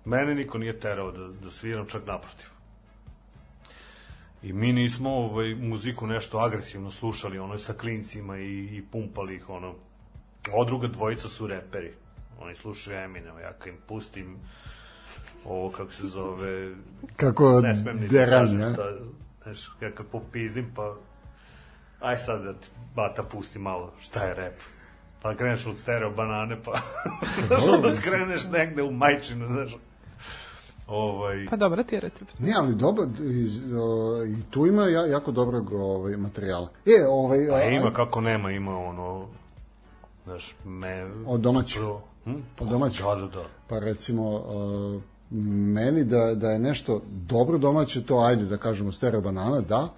mene 0.05 0.35
niko 0.35 0.59
nije 0.59 0.81
terao 0.81 1.13
da, 1.13 1.29
da 1.29 1.51
sviram, 1.51 1.87
čak 1.87 2.07
naprotiv. 2.07 2.47
I 4.43 4.53
mi 4.53 4.73
nismo 4.73 5.11
ovaj, 5.11 5.55
muziku 5.55 6.07
nešto 6.07 6.39
agresivno 6.39 6.91
slušali, 6.91 7.39
ono 7.39 7.59
sa 7.59 7.73
klincima 7.73 8.39
i, 8.39 8.77
i 8.77 8.85
pumpali 8.93 9.35
ih, 9.35 9.51
ono. 9.51 9.75
Ova 10.53 10.65
druga 10.65 10.89
dvojica 10.89 11.29
su 11.29 11.47
reperi. 11.47 11.93
Oni 12.41 12.55
slušaju 12.57 12.99
Eminem, 12.99 13.39
ja 13.39 13.53
kad 13.53 13.69
im 13.69 13.79
pustim 13.87 14.37
ovo, 15.45 15.71
kako 15.71 15.91
se 15.91 16.07
zove, 16.07 16.71
Kako 17.17 17.61
ne 17.61 17.77
smem 17.77 17.97
ni 17.97 18.03
da 18.03 18.09
deranje, 18.11 18.49
kažem 18.53 18.63
a? 18.63 18.73
šta, 18.73 18.83
znaš, 19.43 19.71
ja 19.81 19.91
kad 19.91 20.07
popizdim, 20.07 20.67
pa 20.77 20.95
aj 22.01 22.19
sad 22.19 22.43
da 22.43 22.53
ti 22.53 22.67
bata 22.95 23.23
pusti 23.23 23.59
malo 23.59 23.93
šta 24.01 24.25
je 24.25 24.35
rap. 24.35 24.55
Pa 25.23 25.35
kreneš 25.35 25.67
od 25.67 25.79
stereo 25.79 26.11
banane, 26.11 26.63
pa 26.63 26.73
znaš, 27.47 27.63
onda 27.67 27.93
skreneš 27.93 28.49
negde 28.49 28.83
u 28.83 28.91
majčinu, 28.91 29.47
znaš. 29.47 29.77
Ovaj, 30.87 31.47
Pa 31.51 31.57
dobro 31.57 31.83
ti 31.83 31.95
je 31.95 32.01
recept. 32.01 32.39
Ne, 32.39 32.53
ali 32.57 32.75
dobro, 32.75 33.05
iz, 33.21 33.61
o, 33.75 34.25
i 34.25 34.51
tu 34.51 34.67
ima 34.67 34.83
ja, 34.83 35.07
jako 35.07 35.33
dobrog 35.33 35.73
ovaj, 35.73 36.17
materijala. 36.17 36.69
E, 36.87 37.07
ovaj, 37.09 37.39
pa 37.51 37.55
a- 37.57 37.65
ima 37.65 37.93
kako 37.93 38.21
nema, 38.21 38.51
ima 38.51 38.79
ono, 38.79 39.29
znaš, 40.27 40.57
me... 40.65 41.11
Od 41.27 41.41
domaćih? 41.41 41.77
Pro, 41.79 42.01
hm? 42.25 42.41
Od 42.61 42.69
domaćih? 42.69 43.05
Da, 43.05 43.15
da, 43.15 43.27
da. 43.27 43.45
pa 43.69 43.79
recimo 43.79 44.31
uh, 44.31 45.03
meni 45.75 46.05
da, 46.05 46.35
da 46.35 46.51
je 46.51 46.59
nešto 46.59 47.03
dobro 47.07 47.59
domaće, 47.59 48.03
to 48.03 48.19
ajde 48.19 48.45
da 48.45 48.57
kažemo 48.57 48.93
stereo 48.93 49.21
banana, 49.21 49.61
da. 49.61 49.89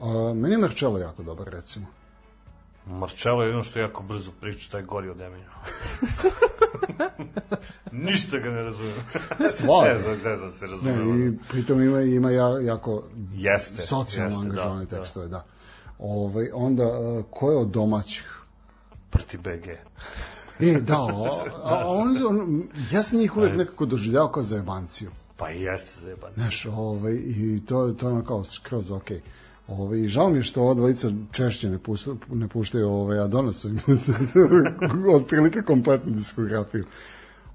Uh, 0.00 0.36
meni 0.36 0.54
je 0.54 0.58
Marcello 0.58 0.98
jako 0.98 1.22
dobar, 1.22 1.48
recimo. 1.48 1.86
Marcello 2.86 3.42
je 3.42 3.48
jedno 3.48 3.62
što 3.62 3.78
jako 3.78 4.02
brzo 4.02 4.30
priča, 4.40 4.70
taj 4.70 4.82
gori 4.82 5.08
od 5.08 5.20
Eminja. 5.20 5.50
Ništa 8.06 8.38
ga 8.38 8.50
ne 8.50 8.62
razumijem. 8.62 9.04
Stvarno? 9.54 9.92
ne 9.94 9.98
znam, 9.98 10.16
zezam 10.16 10.52
se 10.52 10.66
Ne, 10.66 10.70
razumijem. 10.70 11.28
i 11.28 11.38
pritom 11.48 11.82
ima, 11.82 12.00
ima 12.00 12.30
ja, 12.30 12.60
jako 12.60 13.02
Jeste, 13.32 13.82
socijalno 13.82 14.36
jeste, 14.36 14.48
angažovane 14.48 14.84
da, 14.84 14.90
da. 14.90 14.96
tekstove, 14.96 15.28
da. 15.28 15.44
Ovaj, 15.98 16.50
onda, 16.54 16.84
uh, 16.84 17.24
ko 17.30 17.50
je 17.50 17.56
od 17.56 17.68
domaćih? 17.68 18.37
Prti 19.10 19.38
BG. 19.38 19.68
E, 20.60 20.80
da, 20.80 20.94
a, 20.94 21.06
a 21.64 21.88
on, 21.88 22.16
on, 22.26 22.62
ja 22.92 23.02
sam 23.02 23.18
njih 23.18 23.36
uvek 23.36 23.56
nekako 23.56 23.86
doživljavao 23.86 24.32
kao 24.32 24.42
zajebanciju. 24.42 25.10
Pa 25.36 25.50
i 25.50 25.62
jeste 25.62 26.00
zajeban. 26.00 26.32
Znaš, 26.36 26.66
ovaj, 26.66 27.14
i 27.14 27.62
to, 27.66 27.92
to 27.92 28.08
je 28.08 28.12
ono 28.12 28.24
kao 28.24 28.44
skroz 28.44 28.90
ok. 28.90 29.10
Ovaj, 29.68 29.98
i 29.98 30.08
žao 30.08 30.30
mi 30.30 30.38
je 30.38 30.42
što 30.42 30.62
ova 30.62 30.74
dvojica 30.74 31.10
češće 31.32 31.68
ne, 31.70 31.78
pušta, 31.78 32.10
ne 32.32 32.48
puštaju 32.48 32.88
ovaj, 32.88 33.18
a 33.18 33.26
donose 33.26 33.68
im 33.68 33.80
otprilike 35.16 35.62
kompletnu 35.62 36.12
diskografiju. 36.12 36.84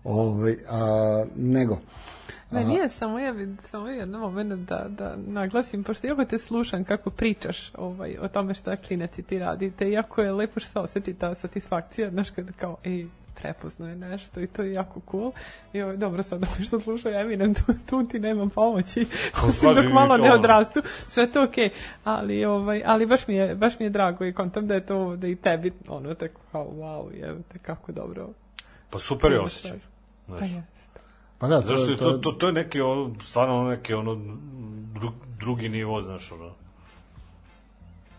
Ovaj, 0.03 0.57
a, 0.69 1.25
nego, 1.35 1.79
Ne, 2.53 2.65
nije 2.65 2.89
samo 2.89 3.19
ja 3.19 3.31
vid, 3.31 3.61
samo 3.61 3.87
jedan 3.87 4.09
moment 4.09 4.53
da, 4.53 4.85
da 4.89 5.15
naglasim, 5.27 5.83
pošto 5.83 6.07
jako 6.07 6.25
te 6.25 6.37
slušam 6.37 6.83
kako 6.83 7.09
pričaš 7.09 7.71
ovaj, 7.77 8.17
o 8.21 8.27
tome 8.27 8.53
šta 8.53 8.75
klineci 8.75 9.23
ti 9.23 9.39
radite, 9.39 9.91
jako 9.91 10.21
je 10.21 10.31
lepo 10.31 10.59
što 10.59 10.69
se 10.69 10.79
osjeti 10.79 11.13
ta 11.13 11.35
satisfakcija, 11.35 12.09
znaš, 12.09 12.29
kada 12.29 12.51
kao, 12.51 12.77
ej, 12.83 13.05
prepoznao 13.41 13.89
je 13.89 13.95
nešto 13.95 14.41
i 14.41 14.47
to 14.47 14.63
je 14.63 14.73
jako 14.73 15.01
cool. 15.11 15.31
I 15.73 15.81
ovaj, 15.81 15.97
dobro, 15.97 16.23
sad 16.23 16.43
ovo 16.43 16.65
što 16.65 16.79
slušaju 16.79 17.15
Eminem, 17.15 17.53
tu, 17.53 17.73
tu 17.89 18.03
ti 18.03 18.19
nema 18.19 18.49
pomoći, 18.55 18.99
osim 19.47 19.69
pazi, 19.69 19.81
dok 19.81 19.93
malo 19.93 20.17
ne 20.17 20.33
odrastu, 20.33 20.81
sve 21.07 21.31
to 21.31 21.43
okej, 21.43 21.69
ali, 22.03 22.45
ovaj, 22.45 22.83
ali 22.85 23.05
baš, 23.05 23.27
mi 23.27 23.35
je, 23.35 23.55
baš 23.55 23.79
mi 23.79 23.85
je 23.85 23.89
drago 23.89 24.25
i 24.25 24.33
kontam 24.33 24.67
da 24.67 24.73
je 24.73 24.85
to, 24.85 25.15
da 25.15 25.27
i 25.27 25.35
tebi, 25.35 25.73
ono, 25.87 26.13
tako 26.15 26.41
kao, 26.51 26.65
wow, 26.65 27.11
je, 27.11 27.35
kako 27.61 27.91
dobro. 27.91 28.29
Pa 28.89 28.99
super 28.99 29.31
je 29.31 29.39
osjećaj. 29.39 29.79
Pa 30.27 30.37
Znaš. 30.37 30.49
Pa 31.43 31.47
da, 31.47 31.61
to, 31.61 31.67
Zašto 31.67 31.91
je 31.91 31.97
to, 31.97 32.11
to, 32.11 32.31
to, 32.31 32.47
je 32.47 32.53
neki 32.53 32.81
ono, 32.81 33.15
stvarno 33.23 33.63
neki 33.63 33.93
ono 33.93 34.15
dru, 34.93 35.11
drugi 35.39 35.69
nivo, 35.69 36.01
znaš, 36.01 36.31
ono. 36.31 36.51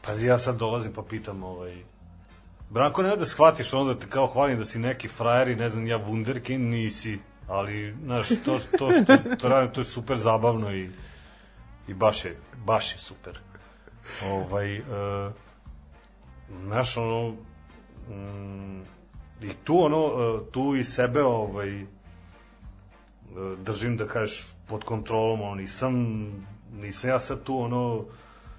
Pazi, 0.07 0.27
ja 0.27 0.39
sad 0.39 0.57
dolazim 0.57 0.93
pa 0.93 1.03
pitam, 1.03 1.43
ovaj, 1.43 1.83
Branko, 2.71 3.03
ne 3.03 3.17
da 3.17 3.27
shvatiš 3.27 3.73
onda 3.73 3.99
te 3.99 4.07
kao 4.09 4.27
hvalim 4.27 4.59
da 4.59 4.65
si 4.65 4.79
neki 4.79 5.09
frajer 5.09 5.49
i 5.49 5.57
ne 5.57 5.69
znam 5.69 5.87
ja 5.87 5.99
wunderkind, 5.99 6.69
nisi, 6.71 7.19
ali, 7.49 7.95
znaš, 8.05 8.29
to, 8.29 8.59
to 8.79 8.93
što 8.93 9.37
to 9.41 9.49
radim, 9.49 9.73
to 9.73 9.81
je 9.81 9.85
super 9.85 10.17
zabavno 10.17 10.75
i, 10.75 10.91
i 11.89 11.95
baš 11.95 12.25
je, 12.25 12.37
baš 12.65 12.93
je 12.93 12.99
super. 12.99 13.39
Ovaj, 14.31 14.79
uh, 14.79 14.85
znaš, 16.65 16.97
ono, 16.97 17.31
mm, 18.09 18.83
i 19.43 19.51
tu 19.65 19.85
ono, 19.85 20.05
uh, 20.07 20.41
tu 20.53 20.77
i 20.77 20.85
sebe, 20.85 21.23
ovaj, 21.23 21.87
držim 23.65 23.97
da 23.97 24.07
kažeš 24.07 24.47
pod 24.69 24.85
kontrolom, 24.85 25.43
ono, 25.43 25.55
nisam, 25.55 25.95
nisam 26.73 27.11
ja 27.11 27.21
sad 27.21 27.43
tu, 27.43 27.59
ono, 27.59 28.05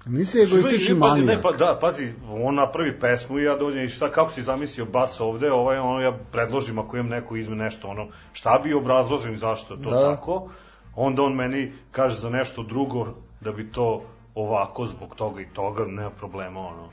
nisi 0.06 0.38
egoistični 0.42 0.94
manijak. 0.94 1.26
Ne, 1.26 1.42
pa, 1.42 1.52
da, 1.52 1.78
pazi, 1.80 2.12
on 2.28 2.54
napravi 2.54 3.00
pesmu 3.00 3.38
i 3.38 3.44
ja 3.44 3.56
dođem 3.56 3.84
i 3.84 3.88
šta, 3.88 4.10
kako 4.10 4.30
si 4.30 4.42
zamislio 4.42 4.84
bas 4.84 5.20
ovde, 5.20 5.52
ovaj, 5.52 5.78
ono, 5.78 6.00
ja 6.00 6.18
predložim 6.32 6.78
ako 6.78 6.96
imam 6.96 7.08
neko 7.08 7.36
izme 7.36 7.56
nešto, 7.56 7.88
ono, 7.88 8.08
šta 8.32 8.60
bi 8.64 8.74
obrazložim 8.74 9.36
zašto 9.36 9.74
je 9.74 9.82
to 9.82 9.90
Da. 9.90 10.14
tako, 10.14 10.48
onda 10.94 11.22
on 11.22 11.34
meni 11.34 11.72
kaže 11.90 12.18
za 12.18 12.30
nešto 12.30 12.62
drugo 12.62 13.06
da 13.40 13.52
bi 13.52 13.70
to 13.70 14.02
ovako, 14.34 14.86
zbog 14.86 15.14
toga 15.14 15.40
i 15.40 15.48
toga, 15.52 15.84
nema 15.84 16.10
problema, 16.10 16.60
ono, 16.60 16.88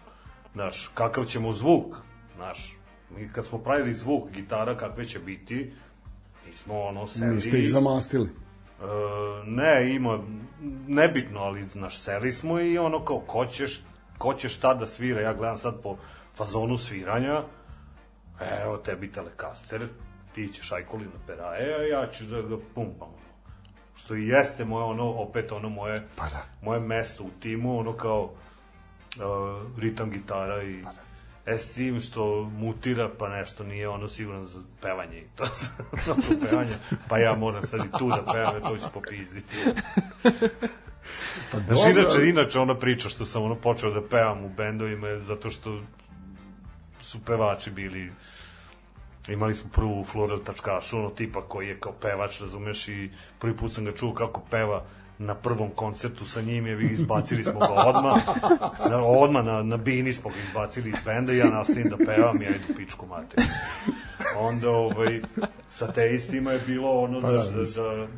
znaš, 0.53 0.91
kakav 0.93 1.25
ćemo 1.25 1.53
zvuk, 1.53 1.95
znaš, 2.35 2.77
mi 3.17 3.29
kad 3.29 3.45
smo 3.45 3.57
pravili 3.57 3.93
zvuk 3.93 4.31
gitara 4.31 4.77
kakve 4.77 5.05
će 5.05 5.19
biti, 5.19 5.73
mi 6.53 6.57
smo, 6.57 6.81
ono, 6.81 7.07
seli... 7.07 7.35
Niste 7.35 7.59
ih 7.59 7.69
zamastili. 7.69 8.29
E, 8.29 8.85
ne, 9.45 9.95
ima, 9.95 10.19
nebitno, 10.87 11.39
ali, 11.39 11.69
znaš, 11.69 11.99
seli 11.99 12.31
smo 12.31 12.59
i 12.59 12.77
ono 12.77 13.05
kao, 13.05 13.19
ko 13.19 13.45
će, 13.45 13.65
ko 14.17 14.33
će 14.33 14.49
šta 14.49 14.73
da 14.73 14.85
svira, 14.85 15.21
ja 15.21 15.33
gledam 15.33 15.57
sad 15.57 15.81
po 15.81 15.97
fazonu 16.35 16.77
sviranja, 16.77 17.43
evo 18.63 18.77
tebi 18.77 19.11
telekaster, 19.11 19.87
ti 20.35 20.49
ćeš 20.53 20.71
ajkuli 20.71 21.05
na 21.05 21.19
peraje, 21.27 21.75
a 21.75 21.99
ja 21.99 22.11
ću 22.11 22.25
da 22.25 22.41
ga 22.41 22.57
pumpam. 22.75 23.09
Što 23.95 24.15
i 24.15 24.27
jeste 24.27 24.65
moje 24.65 24.85
ono, 24.85 25.09
opet 25.09 25.51
ono 25.51 25.69
moje, 25.69 26.07
Pa 26.15 26.23
da. 26.23 26.45
moje 26.61 26.79
mesto 26.79 27.23
u 27.23 27.29
timu, 27.39 27.79
ono 27.79 27.93
kao 27.93 28.23
uh, 28.23 29.79
ritam 29.79 30.09
gitara 30.11 30.63
i 30.63 30.83
E 31.45 31.57
s 31.57 31.73
tim 31.73 31.99
što 32.01 32.43
mutira 32.43 33.09
pa 33.19 33.29
nešto 33.29 33.63
nije 33.63 33.89
ono 33.89 34.07
sigurno 34.07 34.45
za 34.45 34.59
pevanje 34.81 35.17
i 35.17 35.25
to 35.35 35.45
za 36.05 36.15
pevanje, 36.49 36.75
pa 37.09 37.17
ja 37.17 37.35
moram 37.35 37.63
sad 37.63 37.79
i 37.79 37.97
tu 37.99 38.09
da 38.09 38.33
pevam, 38.33 38.61
to 38.61 38.77
ću 38.77 38.85
popizditi. 38.93 39.55
Pa 41.51 41.57
Znaš, 41.67 41.79
inače, 41.89 42.29
inače 42.29 42.59
ona 42.59 42.75
priča 42.75 43.09
što 43.09 43.25
sam 43.25 43.43
ono 43.43 43.55
počeo 43.55 43.91
da 43.91 44.07
pevam 44.07 44.45
u 44.45 44.49
bendovima 44.49 45.07
je 45.07 45.19
zato 45.19 45.49
što 45.49 45.81
su 47.01 47.19
pevači 47.25 47.71
bili 47.71 48.11
imali 49.27 49.53
smo 49.53 49.69
prvu 49.69 50.03
Floral 50.03 50.39
Tačkašu, 50.39 50.97
ono 50.97 51.09
tipa 51.09 51.41
koji 51.41 51.67
je 51.67 51.79
kao 51.79 51.93
pevač, 52.01 52.41
razumeš, 52.41 52.87
i 52.87 53.09
prvi 53.39 53.57
put 53.57 53.73
sam 53.73 53.85
ga 53.85 53.91
čuo 53.91 54.13
kako 54.13 54.41
peva 54.51 54.85
na 55.19 55.35
prvom 55.35 55.69
koncertu 55.69 56.25
sa 56.25 56.41
njim 56.41 56.67
je, 56.67 56.75
vi 56.75 56.85
izbacili 56.87 57.43
smo 57.43 57.59
ga 57.59 57.67
odmah, 57.67 58.21
na, 58.81 58.97
odmah 58.99 59.45
na, 59.45 59.63
na 59.63 59.77
bini 59.77 60.13
smo 60.13 60.29
ga 60.29 60.35
izbacili 60.39 60.89
iz 60.89 60.95
benda 61.05 61.33
ja 61.33 61.45
nastavim 61.47 61.89
da 61.89 61.97
pevam 61.97 62.41
ja 62.41 62.49
idu 62.49 62.73
pičku 62.77 63.05
mater. 63.07 63.43
Onda, 64.39 64.69
ovaj, 64.71 65.21
sa 65.69 65.87
teistima 65.87 66.51
je 66.51 66.59
bilo 66.67 66.91
ono 66.93 67.21
da, 67.21 67.27
Pa 67.27 67.33
da, 67.33 67.43
da, 67.43 67.63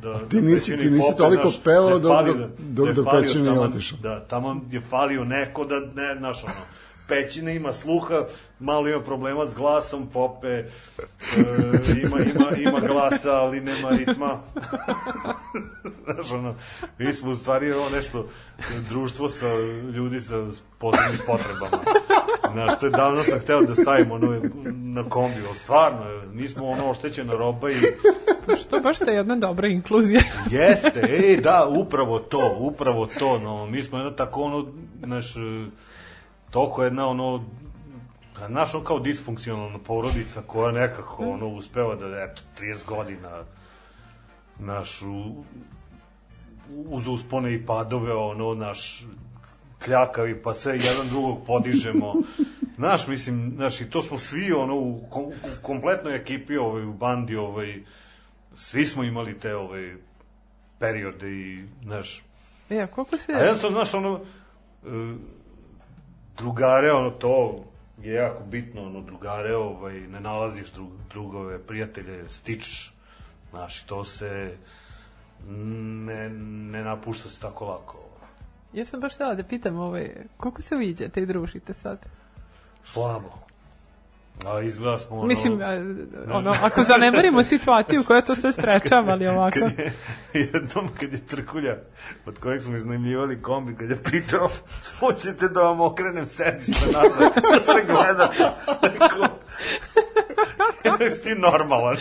da, 0.03 0.13
da, 0.13 0.19
ti 0.19 0.38
nisi- 0.38 0.72
da 0.72 0.77
ti 0.77 0.89
nisi 0.89 1.17
toliko 1.17 1.51
pevao 1.63 1.89
da 1.89 1.95
je 1.97 2.01
dok- 2.01 2.09
falio- 2.09 2.49
dok- 2.59 2.93
da 2.93 3.01
dok- 3.01 3.05
otišao. 3.59 3.97
Da, 3.99 4.19
tamo 4.22 4.61
je 4.72 4.81
falio 4.81 5.23
neko 5.23 5.65
da, 5.65 5.76
ne, 5.80 6.15
znaš, 6.17 6.43
ono, 6.43 6.53
Pećina 7.07 7.52
ima 7.52 7.73
sluha, 7.73 8.26
malo 8.60 8.88
ima 8.88 9.02
problema 9.02 9.45
s 9.45 9.53
glasom, 9.53 10.07
Pope 10.14 10.48
e, 10.48 10.65
ima, 12.03 12.19
ima, 12.19 12.52
ima 12.57 12.80
glasa, 12.80 13.32
ali 13.32 13.61
nema 13.61 13.90
ritma. 13.90 14.40
znaš, 16.06 16.32
ono, 16.32 16.56
mi 16.98 17.14
smo 17.14 17.32
u 17.32 17.36
stvari 17.36 17.72
ovo 17.72 17.90
nešto 17.90 18.27
društvo 18.90 19.30
sa 19.30 19.45
ljudi 19.94 20.19
sa 20.19 20.45
posebnim 20.77 21.19
potrebama. 21.27 21.84
Znaš, 22.53 22.80
to 22.80 22.86
je 22.86 22.90
davno 22.90 23.23
sam 23.23 23.40
hteo 23.40 23.61
da 23.61 23.76
stavim 23.76 24.11
ono 24.11 24.41
na 24.73 25.10
kombi, 25.10 25.41
ali 25.48 25.57
stvarno, 25.57 26.22
mi 26.34 26.48
smo 26.48 26.68
ono 26.68 26.90
oštećena 26.90 27.34
roba 27.34 27.72
i 27.72 27.76
Što 28.61 28.80
baš 28.80 28.99
te 28.99 29.11
jedna 29.11 29.36
dobra 29.36 29.68
inkluzija. 29.68 30.22
Jeste, 30.52 31.02
ej, 31.10 31.38
da, 31.41 31.68
upravo 31.69 32.19
to, 32.19 32.57
upravo 32.60 33.07
to, 33.19 33.40
no, 33.40 33.65
mi 33.65 33.84
smo 33.84 33.98
jedna 33.98 34.15
tako, 34.15 34.41
ono, 34.41 34.68
naš, 35.02 35.36
e, 35.36 35.40
toliko 36.56 36.84
jedna, 36.84 37.07
ono, 37.07 37.44
a 38.41 38.48
naš, 38.48 38.76
ono, 38.76 38.84
kao 38.84 38.99
disfunkcionalna 38.99 39.80
porodica 39.80 40.41
koja 40.48 40.72
nekako, 40.72 41.23
ono, 41.23 41.48
uspeva 41.48 41.95
da, 41.95 42.06
eto, 42.06 42.41
30 42.61 42.86
godina, 42.86 43.44
naš, 44.60 45.02
u, 45.02 45.44
uz 46.69 47.07
uspone 47.07 47.53
i 47.53 47.65
padove, 47.65 48.14
ono, 48.14 48.53
naš, 48.53 49.06
kljakavi, 49.86 50.41
pa 50.44 50.53
sve 50.53 50.73
jedan 50.73 51.07
drugog 51.10 51.38
podižemo. 51.48 52.14
Znaš, 52.77 53.07
mislim, 53.07 53.53
znaš, 53.56 53.82
i 53.82 53.90
to 53.90 54.03
smo 54.03 54.18
svi, 54.18 54.53
ono, 54.53 54.76
u, 54.76 54.90
u 54.90 55.32
kompletnoj 55.61 56.15
ekipi, 56.15 56.57
ovaj, 56.57 56.86
u 56.86 56.94
bandi, 56.94 57.36
ovaj, 57.36 57.84
svi 58.56 58.86
smo 58.86 59.03
imali 59.03 59.40
te, 59.40 59.56
ovaj, 59.56 59.95
periode 60.80 61.32
i, 61.32 61.64
znaš, 61.84 62.23
E, 62.69 62.82
a 62.82 62.88
koliko 62.88 63.18
se... 63.18 63.34
a 63.34 63.44
ja 63.44 63.56
sam, 63.56 63.72
znaš, 63.72 63.94
ono, 63.94 64.19
e, 64.86 65.15
drugare, 66.38 66.91
ono, 66.91 67.10
to 67.10 67.64
je 68.02 68.14
jako 68.14 68.44
bitno, 68.44 68.84
ono, 68.84 69.02
drugare, 69.02 69.56
ovaj, 69.56 69.99
ne 69.99 70.20
nalaziš 70.20 70.72
drug, 70.72 70.90
drugove, 71.10 71.60
prijatelje, 71.60 72.30
stičeš, 72.30 72.94
znaš, 73.49 73.84
to 73.84 74.03
se 74.03 74.57
ne, 75.48 76.30
ne 76.72 76.84
napušta 76.84 77.30
se 77.30 77.41
tako 77.41 77.66
lako. 77.66 77.99
Ja 78.74 78.86
sam 78.86 78.99
baš 78.99 79.14
htjela 79.14 79.36
da 79.36 79.44
pitam, 79.44 79.78
ovaj, 79.80 80.12
koliko 80.38 80.62
se 80.62 80.76
viđate 80.76 81.22
i 81.22 81.26
družite 81.26 81.74
sad? 81.74 82.06
Slabo. 82.84 83.44
A 84.45 84.62
izgleda 84.62 84.98
smo, 84.98 85.16
ono... 85.16 85.28
Mislim, 85.28 85.62
a, 85.62 86.36
ono, 86.36 86.53
ako 86.64 86.84
zanemarimo 86.84 87.44
situaciju 87.44 88.03
koja 88.03 88.22
to 88.22 88.36
sve 88.36 88.53
sprečava, 88.53 89.12
ali 89.12 89.28
ovako... 89.28 89.60
kad 89.60 89.80
je, 89.80 89.94
jednom 90.53 90.90
kad 90.99 91.14
je 91.14 91.26
Trkulja, 91.26 91.78
od 92.26 92.40
kojeg 92.40 92.62
smo 92.62 92.76
iznajmljivali 92.76 93.41
kombi, 93.41 93.76
kad 93.76 93.90
je 93.90 94.03
pitao, 94.03 94.49
hoćete 94.99 95.48
da 95.48 95.62
vam 95.62 95.82
okrenem 95.82 96.28
sedište 96.28 96.86
nazad, 96.86 97.34
da 97.36 97.74
se 97.74 97.84
gleda. 97.88 98.32
Rekao, 98.82 99.28
jesi 100.99 101.24
ti 101.24 101.36
normalan? 101.36 101.98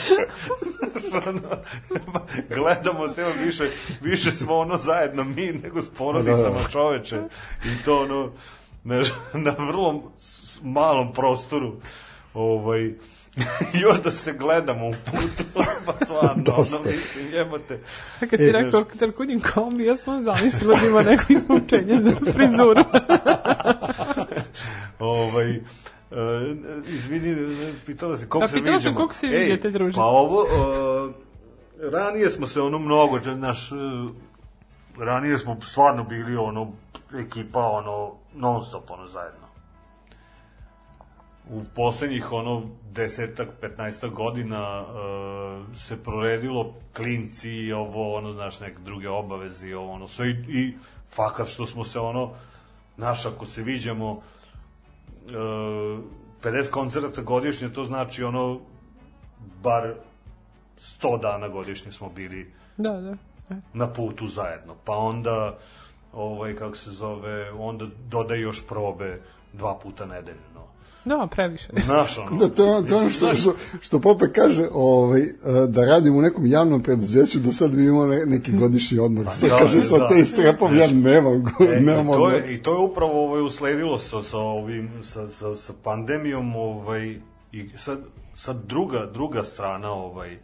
Gledamo 2.56 3.08
se, 3.08 3.24
više, 3.44 3.64
više 4.00 4.30
smo 4.30 4.54
ono 4.54 4.76
zajedno 4.76 5.24
mi 5.24 5.60
nego 5.62 5.82
s 5.82 5.88
porodicama 5.90 6.58
čoveče. 6.72 7.22
I 7.64 7.84
to 7.84 8.02
ono, 8.02 8.32
na, 8.84 9.02
na 9.32 9.54
vrlo 9.58 10.12
malom 10.62 11.12
prostoru, 11.12 11.76
ovaj, 12.34 12.94
još 13.82 14.02
da 14.02 14.10
se 14.10 14.32
gledamo 14.32 14.88
u 14.88 14.92
putu, 15.04 15.44
pa 15.86 15.92
stvarno, 16.04 16.44
ono, 16.46 16.80
mislim, 16.84 17.32
jebote. 17.32 17.80
Kad 18.20 18.30
ti 18.30 18.52
rekao 18.52 18.84
Trkunin 18.84 19.40
kombi, 19.54 19.84
ja 19.84 19.96
sam 19.96 20.22
zamislila 20.22 20.78
da 20.80 20.86
ima 20.86 21.02
neko 21.02 21.24
ispučenje 21.28 22.00
za 22.00 22.32
frizuru. 22.32 22.84
ovaj, 24.98 25.50
e, 25.50 25.60
izvini, 26.86 27.56
pitala 27.86 28.18
se 28.18 28.28
koliko 28.28 28.44
A 28.44 28.48
se 28.48 28.54
pitala 28.54 28.72
sam 28.72 28.78
viđamo. 28.78 28.96
koliko 28.96 29.14
se 29.14 29.26
Ej, 29.26 29.44
viđate, 29.44 29.70
druže. 29.70 29.94
Pa 29.94 30.04
ovo, 30.04 30.42
e, 30.42 31.12
ranije 31.90 32.30
smo 32.30 32.46
se 32.46 32.60
ono 32.60 32.78
mnogo, 32.78 33.20
naš, 33.20 33.72
e, 33.72 33.74
ranije 34.98 35.38
smo 35.38 35.60
stvarno 35.60 36.04
bili 36.04 36.36
ono, 36.36 36.72
ekipa, 37.18 37.60
ono, 37.60 38.12
non 38.34 38.64
stop, 38.64 38.90
ono, 38.90 39.08
zajedno. 39.08 39.43
U 41.50 41.62
poslednjih, 41.74 42.32
ono, 42.32 42.62
desetak, 42.92 43.48
petnaestak 43.60 44.10
godina 44.10 44.84
e, 44.84 45.76
se 45.76 46.02
proredilo 46.02 46.74
klinci 46.96 47.50
i 47.50 47.72
ovo, 47.72 48.16
ono, 48.16 48.32
znaš, 48.32 48.60
neke 48.60 48.78
druge 48.84 49.08
obaveze 49.08 49.68
i 49.68 49.74
ovo, 49.74 49.92
ono, 49.92 50.08
sve 50.08 50.30
i, 50.30 50.32
i 50.48 50.74
fakat 51.06 51.48
što 51.48 51.66
smo 51.66 51.84
se, 51.84 51.98
ono, 51.98 52.30
naš, 52.96 53.26
ako 53.26 53.46
se 53.46 53.62
viđamo, 53.62 54.20
e, 55.28 55.32
50 56.42 56.70
koncerta 56.70 57.22
godišnje, 57.22 57.72
to 57.72 57.84
znači 57.84 58.24
ono 58.24 58.60
bar 59.62 59.94
100 61.00 61.20
dana 61.20 61.48
godišnje 61.48 61.92
smo 61.92 62.08
bili 62.08 62.52
da, 62.76 62.90
da. 62.90 63.16
na 63.72 63.92
putu 63.92 64.26
zajedno. 64.26 64.74
Pa 64.84 64.96
onda 64.96 65.58
ovaj 66.12 66.56
kako 66.56 66.76
se 66.76 66.90
zove, 66.90 67.52
onda 67.52 67.86
dodaj 68.08 68.40
još 68.40 68.66
probe 68.68 69.22
dva 69.52 69.78
puta 69.82 70.06
nedeljno. 70.06 70.53
Da, 71.04 71.28
previše. 71.30 71.68
Znaš 71.84 72.18
ono. 72.18 72.36
Da, 72.38 72.48
to, 72.48 72.82
to 72.82 72.94
je 72.94 73.00
ono 73.00 73.10
što, 73.10 73.34
što, 73.34 73.54
što 73.80 74.00
Pope 74.00 74.32
kaže, 74.32 74.68
ovaj, 74.72 75.20
e, 75.22 75.32
da 75.68 75.84
radim 75.84 76.16
u 76.16 76.22
nekom 76.22 76.46
javnom 76.46 76.82
preduzeću, 76.82 77.38
do 77.40 77.52
sad 77.52 77.70
bi 77.70 77.84
imao 77.84 78.06
ne, 78.06 78.26
neki 78.26 78.52
godišnji 78.52 78.98
odmor. 78.98 79.26
Sad 79.30 79.50
da, 79.50 79.58
kaže, 79.58 79.74
da, 79.74 79.80
sa 79.80 79.98
da. 79.98 80.08
te 80.08 80.24
strepom, 80.24 80.74
ja 80.74 80.86
nemam, 80.86 81.42
go- 81.42 81.64
E, 81.64 81.80
nemam 81.80 82.06
i, 82.06 82.08
to 82.08 82.14
odmor. 82.14 82.34
je, 82.34 82.54
I 82.54 82.62
to 82.62 82.72
je 82.72 82.78
upravo 82.78 83.24
ovaj, 83.24 83.42
usledilo 83.42 83.98
sa, 83.98 84.22
sa, 84.22 84.38
ovim, 84.38 84.90
sa, 85.02 85.26
sa, 85.26 85.54
sa 85.56 85.72
pandemijom 85.82 86.56
ovaj, 86.56 87.16
i 87.52 87.70
sad, 87.76 87.98
sad 88.34 88.56
druga, 88.66 89.06
druga 89.12 89.44
strana 89.44 89.92
ovaj, 89.92 90.38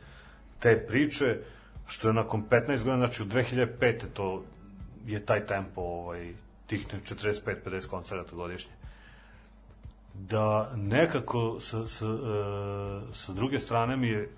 te 0.58 0.86
priče, 0.88 1.38
što 1.86 2.08
je 2.08 2.14
nakon 2.14 2.42
15 2.50 2.66
godina, 2.66 2.96
znači 2.96 3.22
u 3.22 3.26
2005. 3.26 3.94
to 4.12 4.42
je 5.06 5.20
taj 5.20 5.46
tempo 5.46 5.80
ovaj, 5.80 6.32
tih 6.66 6.86
45-50 7.04 7.86
koncerta 7.86 8.36
godišnje 8.36 8.79
da 10.28 10.72
nekako 10.76 11.56
sa, 11.60 11.86
sa, 11.86 12.06
e, 12.06 13.14
sa 13.14 13.32
druge 13.32 13.58
strane 13.58 13.96
mi 13.96 14.08
je 14.08 14.30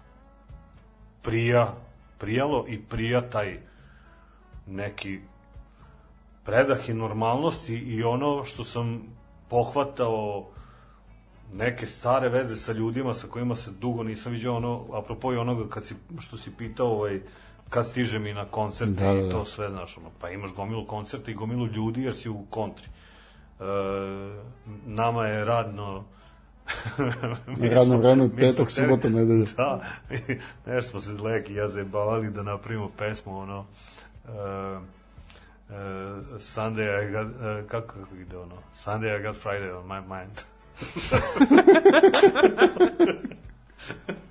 prija, 1.23 1.75
prijalo 2.19 2.65
i 2.69 2.83
prija 2.83 3.31
taj 3.31 3.61
neki 4.67 5.21
predah 6.45 6.89
i 6.89 6.95
normalnost 6.95 7.69
i, 7.69 8.03
ono 8.03 8.45
što 8.45 8.65
sam 8.65 9.03
pohvatao 9.49 10.49
neke 11.53 11.87
stare 11.87 12.29
veze 12.29 12.57
sa 12.57 12.73
ljudima 12.73 13.15
sa 13.15 13.27
kojima 13.27 13.57
se 13.57 13.71
dugo 13.71 14.03
nisam 14.03 14.33
viđao 14.33 14.57
ono 14.57 14.85
apropo 14.93 15.33
i 15.33 15.37
onoga 15.37 15.69
kad 15.69 15.85
si 15.85 15.95
što 16.19 16.37
si 16.37 16.51
pitao 16.59 16.87
ovaj 16.87 17.21
kad 17.69 17.87
stiže 17.87 18.19
mi 18.19 18.33
na 18.33 18.45
koncerte 18.45 19.05
Da, 19.05 19.13
da, 19.13 19.19
i 19.19 19.23
da. 19.23 19.31
to 19.31 19.45
sve 19.45 19.71
znaš 19.71 19.99
ono 19.99 20.11
pa 20.21 20.31
imaš 20.31 20.55
gomilu 20.55 20.87
koncerta 20.87 21.31
i 21.31 21.35
gomilu 21.35 21.67
ljudi 21.67 22.03
jer 22.03 22.15
si 22.15 22.29
u 22.29 22.45
kontri 22.51 22.89
nama 24.87 25.27
je 25.27 25.45
radno 25.45 26.05
mi 27.47 27.69
Radno 27.69 27.97
vreme, 27.99 28.29
petak, 28.37 28.69
hteli- 28.69 28.71
subota, 28.71 29.09
nedelja. 29.09 29.47
Da, 29.57 29.81
nešto 30.67 30.91
smo 30.91 31.01
se 31.01 31.23
Leki 31.23 31.53
i 31.53 31.57
ja 31.57 31.69
zajebavali 31.69 32.31
da 32.31 32.43
napravimo 32.43 32.91
pesmu, 32.99 33.39
ono, 33.39 33.59
uh, 33.59 33.65
uh, 34.31 35.75
Sunday 36.39 37.09
I 37.09 37.11
got, 37.13 37.27
uh, 37.27 37.69
kako, 37.69 37.87
kako 37.87 38.17
ide 38.17 38.37
ono, 38.37 38.55
Sunday 38.75 39.21
I 39.21 39.23
got 39.23 39.37
Friday 39.37 39.79
on 39.79 39.87
my 39.87 40.01
mind. 40.09 40.43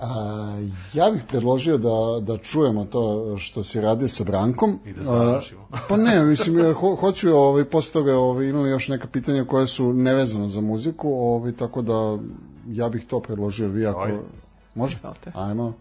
A, 0.00 0.58
ja 0.94 1.10
bih 1.10 1.22
predložio 1.28 1.78
da, 1.78 2.20
da 2.20 2.38
čujemo 2.38 2.84
to 2.84 3.34
što 3.38 3.64
se 3.64 3.80
radi 3.80 4.08
sa 4.08 4.24
Brankom. 4.24 4.78
I 4.84 4.92
da 4.92 5.04
završimo. 5.04 5.60
A, 5.72 5.76
pa 5.88 5.96
ne, 5.96 6.24
mislim, 6.24 6.58
ja 6.58 6.72
ho, 6.72 6.94
hoću, 6.94 7.30
ovaj, 7.30 7.64
posle 7.64 7.92
toga 7.92 8.16
ovaj, 8.16 8.46
imam 8.46 8.66
još 8.66 8.88
neka 8.88 9.06
pitanja 9.06 9.44
koja 9.44 9.66
su 9.66 9.92
nevezano 9.92 10.48
za 10.48 10.60
muziku, 10.60 11.08
ovaj, 11.12 11.52
tako 11.52 11.82
da 11.82 12.18
ja 12.68 12.88
bih 12.88 13.06
to 13.06 13.20
predložio 13.20 13.68
vi 13.68 13.86
ako... 13.86 14.08
Može? 14.74 14.98
Ajmo. 15.34 15.72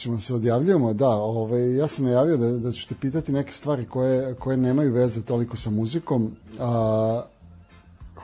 Hoćemo 0.00 0.16
da 0.16 0.20
se 0.20 0.34
odjavljujemo? 0.34 0.92
Da, 0.92 1.08
ovaj, 1.08 1.76
ja 1.76 1.86
sam 1.86 2.04
najavio 2.04 2.36
da, 2.36 2.50
da 2.50 2.72
ću 2.72 2.88
te 2.88 2.94
pitati 3.00 3.32
neke 3.32 3.52
stvari 3.52 3.86
koje, 3.86 4.34
koje 4.34 4.56
nemaju 4.56 4.92
veze 4.92 5.22
toliko 5.22 5.56
sa 5.56 5.70
muzikom. 5.70 6.30
A, 6.58 7.22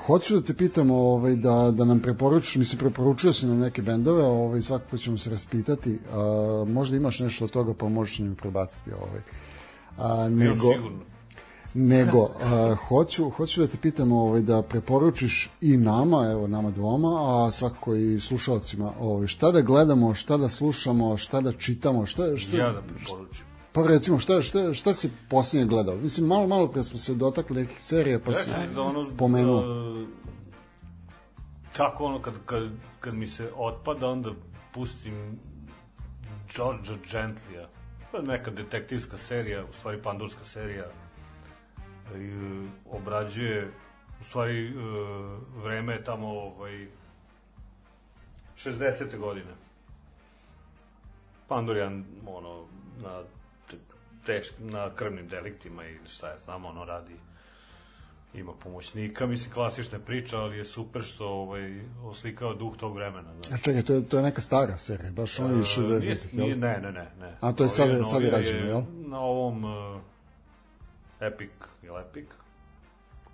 hoću 0.06 0.34
da 0.34 0.46
te 0.46 0.54
pitam 0.54 0.90
ovaj, 0.90 1.36
da, 1.36 1.70
da 1.70 1.84
nam 1.84 2.00
preporučiš, 2.00 2.56
mislim 2.56 2.78
preporučio 2.78 3.32
si 3.32 3.46
nam 3.46 3.58
neke 3.58 3.82
bendove, 3.82 4.24
ovaj, 4.24 4.62
svakako 4.62 4.96
ćemo 4.96 5.18
se 5.18 5.30
raspitati. 5.30 5.98
A, 6.12 6.64
možda 6.68 6.96
imaš 6.96 7.20
nešto 7.20 7.44
od 7.44 7.50
toga 7.50 7.74
pa 7.74 7.88
možeš 7.88 8.18
mi 8.18 8.34
prebaciti. 8.34 8.90
Ovaj. 8.92 9.20
A, 9.98 10.28
nego, 10.28 10.72
sigurno. 10.72 11.15
Nego 11.76 12.28
a, 12.42 12.76
hoću, 12.88 13.30
hoću 13.30 13.60
da 13.60 13.66
te 13.66 13.76
pitam 13.76 14.12
ovaj, 14.12 14.40
da 14.42 14.62
preporučiš 14.62 15.50
i 15.60 15.76
nama, 15.76 16.30
evo 16.30 16.46
nama 16.46 16.70
dvoma, 16.70 17.08
a 17.46 17.50
svakako 17.52 17.94
i 17.94 18.20
slušalcima, 18.20 18.92
ovaj, 19.00 19.26
šta 19.26 19.50
da 19.50 19.60
gledamo, 19.60 20.14
šta 20.14 20.36
da 20.36 20.48
slušamo, 20.48 21.16
šta 21.16 21.40
da 21.40 21.52
čitamo, 21.52 22.06
šta, 22.06 22.36
šta, 22.36 22.56
Ja 22.56 22.72
da 22.72 22.82
preporučim. 22.82 23.44
pa 23.72 23.82
recimo 23.82 24.18
šta, 24.18 24.42
šta, 24.42 24.74
šta 24.74 24.94
si 24.94 25.10
posljednje 25.30 25.66
gledao? 25.66 25.96
Mislim, 25.96 26.26
malo, 26.26 26.46
malo 26.46 26.68
pre 26.68 26.82
smo 26.82 26.98
se 26.98 27.14
dotakli 27.14 27.60
nekih 27.62 27.84
serija, 27.84 28.18
pa 28.24 28.34
si 28.34 28.50
da 28.74 28.82
ono, 28.82 29.06
pomenuo. 29.18 29.62
tako 31.76 32.04
ono, 32.04 32.22
kad, 32.22 32.34
kad, 32.46 32.62
kad 33.00 33.14
mi 33.14 33.26
se 33.26 33.50
otpada, 33.56 34.08
onda 34.08 34.30
pustim 34.74 35.38
Georgia 36.56 36.96
Gentlya. 37.12 37.66
Neka 38.22 38.50
detektivska 38.50 39.16
serija, 39.18 39.64
u 39.64 39.72
stvari 39.78 40.02
pandurska 40.02 40.44
serija. 40.44 40.84
I, 42.12 42.30
obrađuje 42.86 43.70
u 44.20 44.24
stvari, 44.24 44.66
e, 44.66 44.72
vreme 45.56 45.92
je 45.92 46.04
tamo, 46.04 46.28
ovaj, 46.28 46.86
60. 48.56 49.18
godine. 49.18 49.50
Pandurian, 51.48 52.04
ono, 52.28 52.64
na, 52.98 53.22
te- 53.70 53.76
tešk, 54.26 54.54
na 54.60 54.90
krvnim 54.90 55.28
deliktima 55.28 55.84
i 55.84 55.98
šta 56.06 56.28
ja 56.28 56.38
znam, 56.38 56.64
ono 56.64 56.84
radi 56.84 57.14
ima 58.34 58.52
pomoćnika, 58.54 59.26
mislim 59.26 59.52
klasična 59.52 59.98
priča, 59.98 60.38
ali 60.38 60.58
je 60.58 60.64
super 60.64 61.02
što 61.02 61.26
ovaj, 61.26 61.80
oslikao 62.02 62.54
duh 62.54 62.76
tog 62.76 62.94
vremena. 62.94 63.30
A 63.30 63.42
Znaš. 63.42 63.62
čekaj, 63.62 63.82
to 63.82 63.92
je, 63.92 64.04
to 64.04 64.16
je 64.16 64.22
neka 64.22 64.40
stara 64.40 64.78
serija, 64.78 65.12
baš 65.12 65.38
ono 65.38 65.54
iz 65.54 65.66
E, 65.68 65.80
60-ih, 65.80 66.34
nije- 66.34 66.48
jel? 66.48 66.58
Ne, 66.58 66.78
ne, 66.78 66.92
ne, 66.92 67.10
ne. 67.20 67.36
A 67.40 67.52
to 67.52 67.64
je 67.64 67.66
Ovo 67.66 67.74
sad- 67.76 68.06
sad 68.06 68.22
je 68.22 68.30
rađeno, 68.30 68.66
jel? 68.66 68.82
Na 68.98 69.20
ovom 69.20 69.64
uh, 69.64 70.00
Epic, 71.20 71.50
je 71.82 71.92
li 71.92 72.00
Epic? 72.00 72.28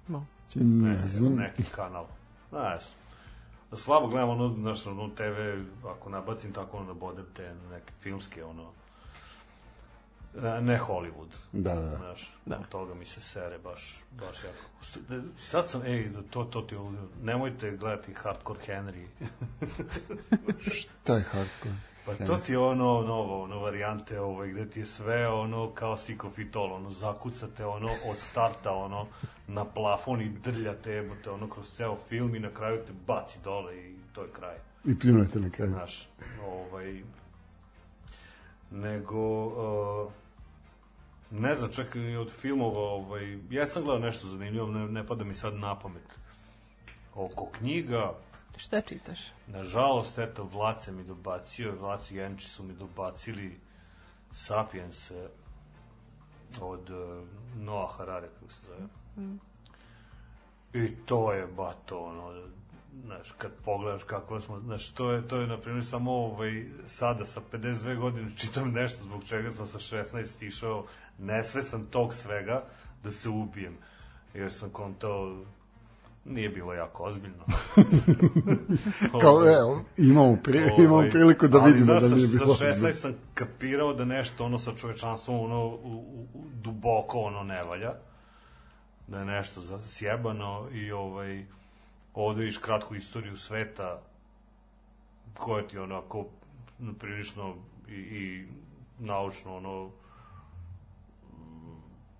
No. 0.08 0.26
Ne 0.54 0.88
Ne, 0.88 0.96
znam. 0.98 1.34
neki 1.34 1.64
kanal. 1.66 2.06
Znaš, 2.50 2.82
slabo 3.74 4.06
gledam 4.06 4.28
ono, 4.30 4.48
znaš, 4.50 4.86
ono 4.86 5.08
TV, 5.08 5.62
ako 5.86 6.10
nabacim 6.10 6.52
tako 6.52 6.76
ono 6.76 6.94
bodem 6.94 7.26
te 7.32 7.54
neke 7.70 7.92
filmske, 7.94 8.44
ono, 8.44 8.70
e, 10.36 10.60
ne 10.60 10.80
Hollywood. 10.80 11.28
Da, 11.52 11.74
da, 11.74 11.80
da. 11.82 11.96
Znaš, 11.96 12.32
Da. 12.46 12.56
od 12.56 12.68
toga 12.68 12.94
mi 12.94 13.04
se 13.04 13.20
sere 13.20 13.58
baš, 13.58 14.00
baš 14.12 14.44
jako. 14.44 15.02
Da- 15.08 15.22
Sad 15.40 15.68
sam, 15.68 15.82
ej, 15.82 16.04
da 16.04 16.22
to, 16.22 16.44
to 16.44 16.62
ti 16.62 16.76
ovdje, 16.76 17.00
nemojte 17.22 17.70
gledati 17.72 18.14
Hardcore 18.14 18.60
Henry. 18.62 19.06
Šta 20.72 21.14
je 21.14 21.22
hardcore? 21.22 21.74
Pa 22.06 22.14
to 22.26 22.36
ti 22.36 22.52
je 22.52 22.58
ono, 22.58 23.02
novo, 23.02 23.42
ono 23.42 23.58
varijante 23.58 24.20
ovaj, 24.20 24.48
gde 24.48 24.70
ti 24.70 24.80
je 24.80 24.86
sve 24.86 25.28
ono 25.28 25.70
kao 25.70 25.96
sikofitol, 25.96 26.72
ono 26.72 26.90
zakucate 26.90 27.64
ono 27.64 27.88
od 28.10 28.18
starta 28.18 28.72
ono 28.72 29.06
na 29.48 29.64
plafon 29.64 30.20
i 30.20 30.28
drljate 30.28 30.90
jebote 30.90 31.30
ono 31.30 31.50
kroz 31.50 31.72
ceo 31.72 31.96
film 32.08 32.34
i 32.34 32.40
na 32.40 32.50
kraju 32.50 32.80
te 32.86 32.92
baci 33.06 33.38
dole 33.44 33.76
i 33.76 33.96
to 34.12 34.22
je 34.22 34.28
kraj. 34.32 34.56
I 34.84 34.98
pljunete 34.98 35.40
na 35.40 35.50
kraju. 35.50 35.70
Znaš, 35.70 36.08
ovaj, 36.46 37.02
nego, 38.70 39.46
uh, 39.46 40.12
ne 41.30 41.56
znam, 41.56 41.72
čak 41.72 41.94
i 41.94 42.16
od 42.16 42.30
filmova, 42.30 42.80
ovaj, 42.80 43.38
ja 43.50 43.66
sam 43.66 43.82
gledao 43.82 44.06
nešto 44.06 44.28
zanimljivo, 44.28 44.66
ne, 44.66 44.88
ne 44.88 45.06
pada 45.06 45.24
mi 45.24 45.34
sad 45.34 45.54
na 45.54 45.78
pamet. 45.78 46.18
Oko 47.14 47.46
knjiga, 47.58 48.12
Šta 48.56 48.80
čitaš? 48.80 49.18
Nažalost, 49.46 50.18
eto, 50.18 50.44
Vlace 50.44 50.92
mi 50.92 51.04
dobacio, 51.04 51.76
Vlaci 51.80 52.16
Janči 52.16 52.48
su 52.48 52.62
mi 52.62 52.74
dobacili 52.74 53.60
Sapiens 54.32 55.12
od 56.60 56.90
uh, 56.90 57.28
Noah 57.56 57.96
Harare, 57.96 58.28
kako 58.28 58.52
se 58.52 58.60
zove. 58.66 58.88
I 60.72 60.96
to 61.06 61.32
je, 61.32 61.46
bato, 61.46 62.04
ono, 62.04 62.48
znaš, 63.04 63.32
kad 63.38 63.50
pogledaš 63.64 64.02
kako 64.02 64.40
smo, 64.40 64.60
znaš, 64.60 64.88
to 64.88 65.12
je, 65.12 65.28
to 65.28 65.36
je, 65.36 65.46
na 65.46 65.60
primjer, 65.60 65.86
samo 65.86 66.12
ovaj, 66.12 66.64
sada 66.86 67.24
sa 67.24 67.40
52 67.52 67.98
godine 67.98 68.30
čitam 68.36 68.72
nešto 68.72 69.04
zbog 69.04 69.24
čega 69.24 69.50
sam 69.50 69.66
sa 69.66 69.78
16 69.78 70.46
išao 70.46 70.86
nesvesan 71.18 71.84
tog 71.84 72.14
svega 72.14 72.64
da 73.04 73.10
se 73.10 73.28
ubijem. 73.28 73.76
Jer 74.34 74.52
sam 74.52 74.70
kontao, 74.70 75.44
nije 76.24 76.48
bilo 76.48 76.74
jako 76.74 77.04
ozbiljno. 77.04 77.44
Kao, 79.20 79.30
Ovaj, 79.30 79.54
evo, 79.54 79.84
imamo, 79.96 80.36
pri, 80.42 80.58
ovaj, 80.58 80.84
imamo 80.84 81.10
priliku 81.10 81.48
da 81.48 81.58
ali, 81.58 81.72
vidimo 81.72 81.92
znaš, 81.92 82.02
da 82.02 82.16
nije 82.16 82.28
bilo. 82.28 82.54
Sa 82.54 82.64
16 82.64 82.92
sam 82.92 83.14
kapirao 83.34 83.94
da 83.94 84.04
nešto 84.04 84.44
ono 84.44 84.58
sa 84.58 84.72
čovečanstvom 84.72 85.40
ono 85.40 85.66
u, 85.66 85.70
u, 85.70 86.26
u, 86.34 86.44
duboko 86.54 87.18
ono 87.18 87.42
ne 87.42 87.64
valja. 87.64 87.92
Da 89.06 89.18
je 89.18 89.24
nešto 89.24 89.60
sjebano 89.86 90.68
i 90.72 90.92
ovaj 90.92 91.44
ovde 92.14 92.40
vidiš 92.40 92.58
kratku 92.58 92.94
istoriju 92.94 93.36
sveta 93.36 94.00
koja 95.34 95.68
ti 95.68 95.78
onako 95.78 96.26
prilično 96.98 97.54
i, 97.88 97.94
i 97.94 98.46
naučno 98.98 99.56
ono 99.56 99.90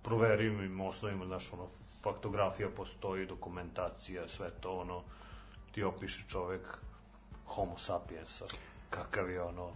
proverivim 0.03 0.81
osnovima, 0.81 1.25
znaš, 1.25 1.53
ono, 1.53 1.67
faktografija 2.03 2.69
postoji, 2.77 3.25
dokumentacija, 3.25 4.27
sve 4.27 4.49
to, 4.61 4.71
ono, 4.79 5.01
ti 5.71 5.83
opiše 5.83 6.23
čovek 6.27 6.61
homo 7.45 7.77
sapiensa, 7.77 8.45
kakav 8.89 9.29
je 9.29 9.41
ono, 9.41 9.69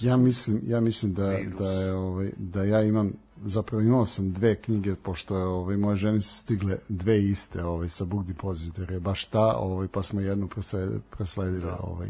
Ja 0.00 0.16
mislim, 0.16 0.60
ja 0.66 0.80
mislim 0.80 1.14
da, 1.14 1.28
Virus. 1.28 1.58
da, 1.58 1.70
je, 1.70 1.92
ovaj, 1.94 2.30
da 2.36 2.64
ja 2.64 2.82
imam, 2.82 3.12
zapravo 3.44 3.82
imao 3.82 4.06
sam 4.06 4.32
dve 4.32 4.56
knjige, 4.56 4.94
pošto 4.94 5.38
je, 5.38 5.44
ovaj, 5.44 5.76
moje 5.76 5.96
ženi 5.96 6.22
su 6.22 6.34
stigle 6.34 6.76
dve 6.88 7.22
iste 7.22 7.64
ovaj, 7.64 7.88
sa 7.88 8.04
Book 8.04 8.26
Depository, 8.26 8.98
baš 8.98 9.24
ta, 9.24 9.56
ovaj, 9.56 9.88
pa 9.88 10.02
smo 10.02 10.20
jednu 10.20 10.48
prosledili, 10.48 11.00
prosledili 11.10 11.70
ovaj, 11.80 12.08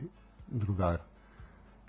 drugaru. 0.48 1.02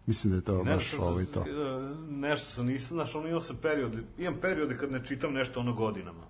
Mislim 0.06 0.32
da 0.32 0.38
je 0.38 0.44
to 0.44 0.64
baš 0.64 0.76
Nešto, 0.76 0.98
ovaj, 1.06 1.26
to. 1.26 1.40
e, 1.40 1.95
nešto 2.10 2.49
sam 2.49 2.66
nisam, 2.66 2.95
znaš, 2.98 3.16
ono 3.16 3.28
imao 3.28 3.41
sam 3.41 3.56
periode, 3.62 4.03
imam 4.18 4.36
periode 4.41 4.78
kad 4.78 4.91
ne 4.91 5.06
čitam 5.06 5.34
nešto 5.34 5.60
ono 5.60 5.74
godinama. 5.74 6.24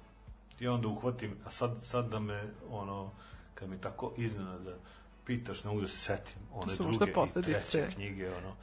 I 0.60 0.68
onda 0.68 0.88
uhvatim, 0.88 1.38
a 1.46 1.52
sad, 1.52 1.72
sad 1.82 2.10
da 2.10 2.20
me, 2.20 2.44
ono, 2.70 3.12
kad 3.56 3.70
mi 3.70 3.82
tako 3.82 4.14
iznenada 4.18 4.76
pitaš, 5.26 5.64
ne 5.64 5.70
mogu 5.70 5.82
da 5.82 5.88
se 5.88 5.98
setim, 5.98 6.42
one 6.54 6.74
druge 6.76 7.12
i 7.40 7.42
treće 7.44 7.88
knjige, 7.94 8.30
ono. 8.30 8.56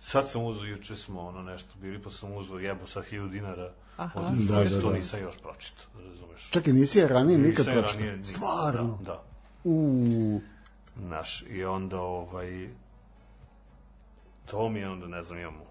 Sad 0.00 0.30
sam 0.30 0.44
uzeo, 0.44 0.64
juče 0.64 0.96
smo 0.96 1.20
ono 1.20 1.42
nešto 1.42 1.70
bili, 1.80 2.02
pa 2.02 2.10
sam 2.10 2.32
uzeo 2.32 2.58
jebo 2.58 2.86
sa 2.86 3.02
1000 3.02 3.30
dinara. 3.30 3.72
Aha. 3.96 4.20
Od, 4.20 4.34
Da, 4.34 4.54
da, 4.54 4.64
da, 4.64 4.70
da, 4.70 4.80
to 4.80 4.90
da. 4.90 4.96
nisam 4.96 5.20
još 5.20 5.38
pročitao, 5.38 5.86
razumeš? 6.10 6.50
Čekaj, 6.50 6.72
nisi 6.72 6.98
je 6.98 7.08
ranije 7.08 7.38
nikad 7.38 7.66
pročitao? 7.66 7.92
ranije 7.92 8.16
nikad, 8.16 8.34
Stvarno? 8.34 8.98
Da, 9.00 9.04
da. 9.04 9.22
Uuu, 9.64 10.40
Naš, 10.96 11.44
i 11.48 11.64
onda, 11.64 12.00
ovaj, 12.00 12.68
to 14.46 14.68
mi 14.68 14.80
je 14.80 14.88
onda, 14.88 15.06
ne 15.06 15.22
znam, 15.22 15.38
imamo 15.38 15.64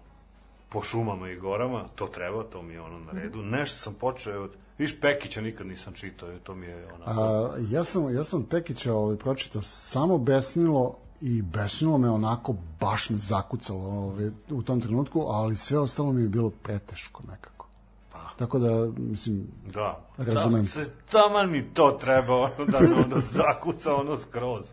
po 0.68 0.82
šumama 0.82 1.30
i 1.30 1.36
gorama, 1.36 1.84
to 1.94 2.06
treba, 2.06 2.44
to 2.44 2.62
mi 2.62 2.72
je 2.72 2.80
ono 2.80 2.98
na 2.98 3.12
redu. 3.12 3.42
Nešto 3.42 3.78
sam 3.78 3.94
počeo 3.94 4.44
od, 4.44 4.50
viš 4.78 5.00
Pekića 5.00 5.40
nikad 5.40 5.66
nisam 5.66 5.92
čitao, 5.92 6.38
to 6.42 6.54
mi 6.54 6.66
je 6.66 6.86
onako, 6.94 7.10
A, 7.20 7.50
ja 7.70 7.84
sam, 7.84 8.14
ja 8.14 8.24
sam 8.24 8.42
Pekića 8.42 8.94
ovaj, 8.94 9.16
pročitao 9.16 9.62
samo 9.62 10.18
Besnilo 10.18 10.96
i 11.20 11.42
Besnilo 11.42 11.98
me 11.98 12.10
onako 12.10 12.54
baš 12.80 13.10
me 13.10 13.16
zakucalo 13.16 13.80
ovaj, 13.80 14.30
u 14.50 14.62
tom 14.62 14.80
trenutku, 14.80 15.20
ali 15.28 15.56
sve 15.56 15.78
ostalo 15.78 16.12
mi 16.12 16.22
je 16.22 16.28
bilo 16.28 16.50
preteško 16.50 17.22
nekako. 17.30 17.66
Pa. 18.12 18.30
Tako 18.38 18.58
da, 18.58 18.88
mislim, 18.96 19.46
da. 19.72 20.00
razumem. 20.16 20.66
Se, 20.66 20.90
taman 21.10 21.50
mi 21.50 21.62
to 21.62 21.90
treba, 21.90 22.34
ono, 22.34 22.64
da 22.66 22.80
me 22.80 22.94
ono 22.94 23.20
zakuca 23.32 23.94
ono 23.94 24.16
skroz. 24.16 24.70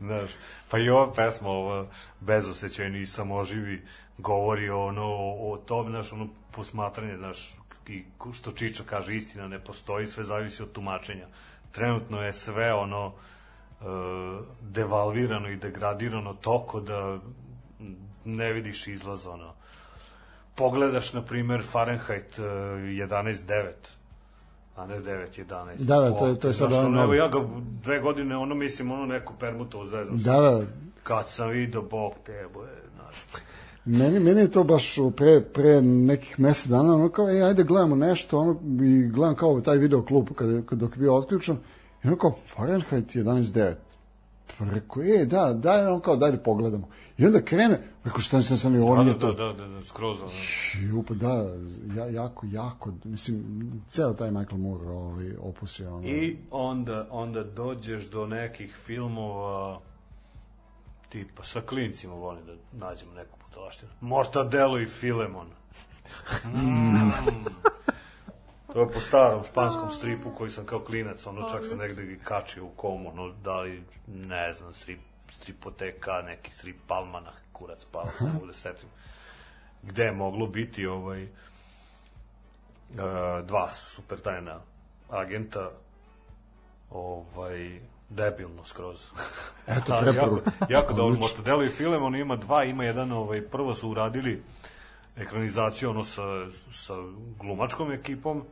Znaš, 0.00 0.30
pa 0.70 0.78
i 0.78 0.88
ova 0.88 1.12
pesma, 1.12 1.48
ova 1.48 1.86
bezosećajni 2.20 3.00
i 3.00 3.06
samoživi, 3.06 3.82
govori 4.18 4.70
ono, 4.70 5.04
o, 5.04 5.52
o 5.52 5.56
tom, 5.56 5.90
znaš, 5.90 6.12
ono, 6.12 6.28
posmatranje, 6.50 7.16
znaš, 7.16 7.56
i 7.88 8.04
što 8.32 8.50
Čiča 8.50 8.82
kaže, 8.84 9.16
istina 9.16 9.48
ne 9.48 9.58
postoji, 9.58 10.06
sve 10.06 10.24
zavisi 10.24 10.62
od 10.62 10.72
tumačenja. 10.72 11.26
Trenutno 11.72 12.22
je 12.22 12.32
sve 12.32 12.74
ono, 12.74 13.12
e, 13.72 13.84
devalvirano 14.62 15.48
i 15.48 15.56
degradirano 15.56 16.34
toko 16.34 16.80
da 16.80 17.18
ne 18.24 18.52
vidiš 18.52 18.86
izlaz, 18.86 19.26
ono. 19.26 19.52
Pogledaš, 20.54 21.12
na 21.12 21.22
primer, 21.22 21.62
Fahrenheit 21.62 22.38
e, 22.38 22.42
11.9, 22.42 23.70
a 24.76 24.86
ne 24.86 24.96
9.11. 24.96 25.76
Da, 25.76 26.00
da, 26.00 26.10
to 26.10 26.26
je- 26.26 26.40
to 26.40 26.48
je 26.48 26.54
sad 26.54 26.72
ono 26.74 27.02
Evo 27.02 27.14
ja 27.14 27.28
ga 27.28 27.38
dve 27.82 28.00
godine, 28.00 28.36
ono, 28.36 28.54
mislim, 28.54 28.90
ono 28.92 29.06
neku 29.06 29.34
permutovo 29.34 29.84
zezam. 29.84 30.18
se. 30.18 30.24
da, 30.24 30.40
da, 30.40 30.60
Kad 31.02 31.30
sam 31.30 31.48
vidio, 31.48 31.82
bog 31.82 32.12
te, 32.26 32.46
boje, 32.54 32.72
znaš. 32.94 33.14
Meni, 33.86 34.20
meni 34.20 34.40
je 34.40 34.50
to 34.50 34.64
baš 34.64 34.98
pre, 35.16 35.40
pre 35.40 35.82
nekih 35.82 36.40
mesec 36.40 36.70
dana, 36.70 36.94
ono 36.94 37.08
kao, 37.08 37.30
ej, 37.30 37.42
ajde 37.42 37.64
gledamo 37.64 37.96
nešto, 37.96 38.38
ono, 38.38 38.60
i 38.84 39.08
gledam 39.08 39.34
kao 39.34 39.60
taj 39.60 39.76
video 39.76 40.02
klub 40.02 40.28
kad, 40.34 40.66
kad 40.66 40.78
dok 40.78 40.96
je 40.96 40.98
bio 40.98 41.14
otključan, 41.16 41.56
i 42.04 42.06
ono 42.06 42.16
kao, 42.16 42.32
Fahrenheit 42.32 43.14
11.9. 43.14 43.74
Pa 44.58 44.64
rekao, 44.64 45.02
e, 45.02 45.24
da, 45.26 45.52
daj, 45.52 45.86
ono 45.86 46.00
kao, 46.00 46.16
daj 46.16 46.30
da 46.30 46.38
pogledamo. 46.38 46.88
I 47.18 47.26
onda 47.26 47.40
krene, 47.40 47.80
rekao, 48.04 48.20
šta 48.20 48.42
sam 48.42 48.56
sam, 48.56 48.76
ovo 48.82 48.96
Da, 48.96 49.02
nije 49.02 49.14
da, 49.14 49.20
to. 49.20 49.32
da, 49.32 49.52
da, 49.52 49.68
da, 49.68 49.84
skroz, 49.84 50.20
ono. 50.20 50.30
Ju, 50.88 51.02
pa 51.08 51.14
da, 51.14 51.54
ja, 51.96 52.06
jako, 52.06 52.46
jako, 52.50 52.92
mislim, 53.04 53.44
ceo 53.88 54.12
taj 54.12 54.30
Michael 54.30 54.58
Moore 54.58 54.88
ovaj, 54.88 55.30
opus 55.40 55.80
je 55.80 55.88
ono... 55.88 56.08
I 56.08 56.36
onda, 56.50 57.08
onda 57.10 57.44
dođeš 57.44 58.10
do 58.10 58.26
nekih 58.26 58.76
filmova 58.84 59.80
tipa 61.08 61.42
sa 61.42 61.60
klincima 61.60 62.14
volim 62.14 62.42
da 62.46 62.86
nađemo 62.86 63.12
neku 63.12 63.35
putalaštinu. 63.56 63.90
Mortadelo 64.00 64.78
i 64.78 64.86
Filemon. 64.86 65.46
Mm. 66.44 67.10
To 68.72 68.80
je 68.80 68.92
po 68.92 69.00
starom 69.00 69.44
španskom 69.44 69.92
stripu 69.92 70.30
koji 70.30 70.50
sam 70.50 70.66
kao 70.66 70.80
klinac, 70.80 71.26
ono 71.26 71.50
čak 71.50 71.64
sam 71.66 71.78
negde 71.78 72.18
kačio 72.24 72.64
u 72.64 72.70
komu, 72.70 73.12
no 73.14 73.28
da 73.28 73.60
li, 73.60 73.82
ne 74.06 74.52
znam, 74.52 74.74
strip, 74.74 75.00
stripoteka, 75.30 76.22
neki 76.22 76.54
strip 76.54 76.76
Palmana, 76.86 77.32
kurac 77.52 77.84
Palma, 77.84 78.10
ne 78.20 78.32
mogu 78.32 78.46
da 78.46 78.52
se 78.52 78.60
setim. 78.60 78.88
Gde 79.82 80.04
je 80.04 80.12
moglo 80.12 80.46
biti 80.46 80.86
ovaj, 80.86 81.22
e, 81.22 81.28
dva 83.42 83.70
super 83.74 84.20
tajna 84.20 84.60
agenta 85.10 85.70
ovaj, 86.90 87.80
debilno 88.08 88.64
skroz. 88.64 89.10
Eto, 89.76 89.92
Ali 89.92 90.12
preporuka. 90.12 90.50
Jako, 90.60 90.72
jako 90.72 90.92
dobro. 90.92 91.20
Mortadelo 91.20 91.64
i 91.64 91.68
Filemon 91.68 92.16
ima 92.16 92.36
dva, 92.36 92.64
ima 92.64 92.84
jedan, 92.84 93.12
ovaj, 93.12 93.42
prvo 93.42 93.74
su 93.74 93.90
uradili 93.90 94.42
ekranizaciju 95.16 95.90
ono 95.90 96.04
sa, 96.04 96.22
sa 96.72 96.94
glumačkom 97.38 97.92
ekipom 97.92 98.44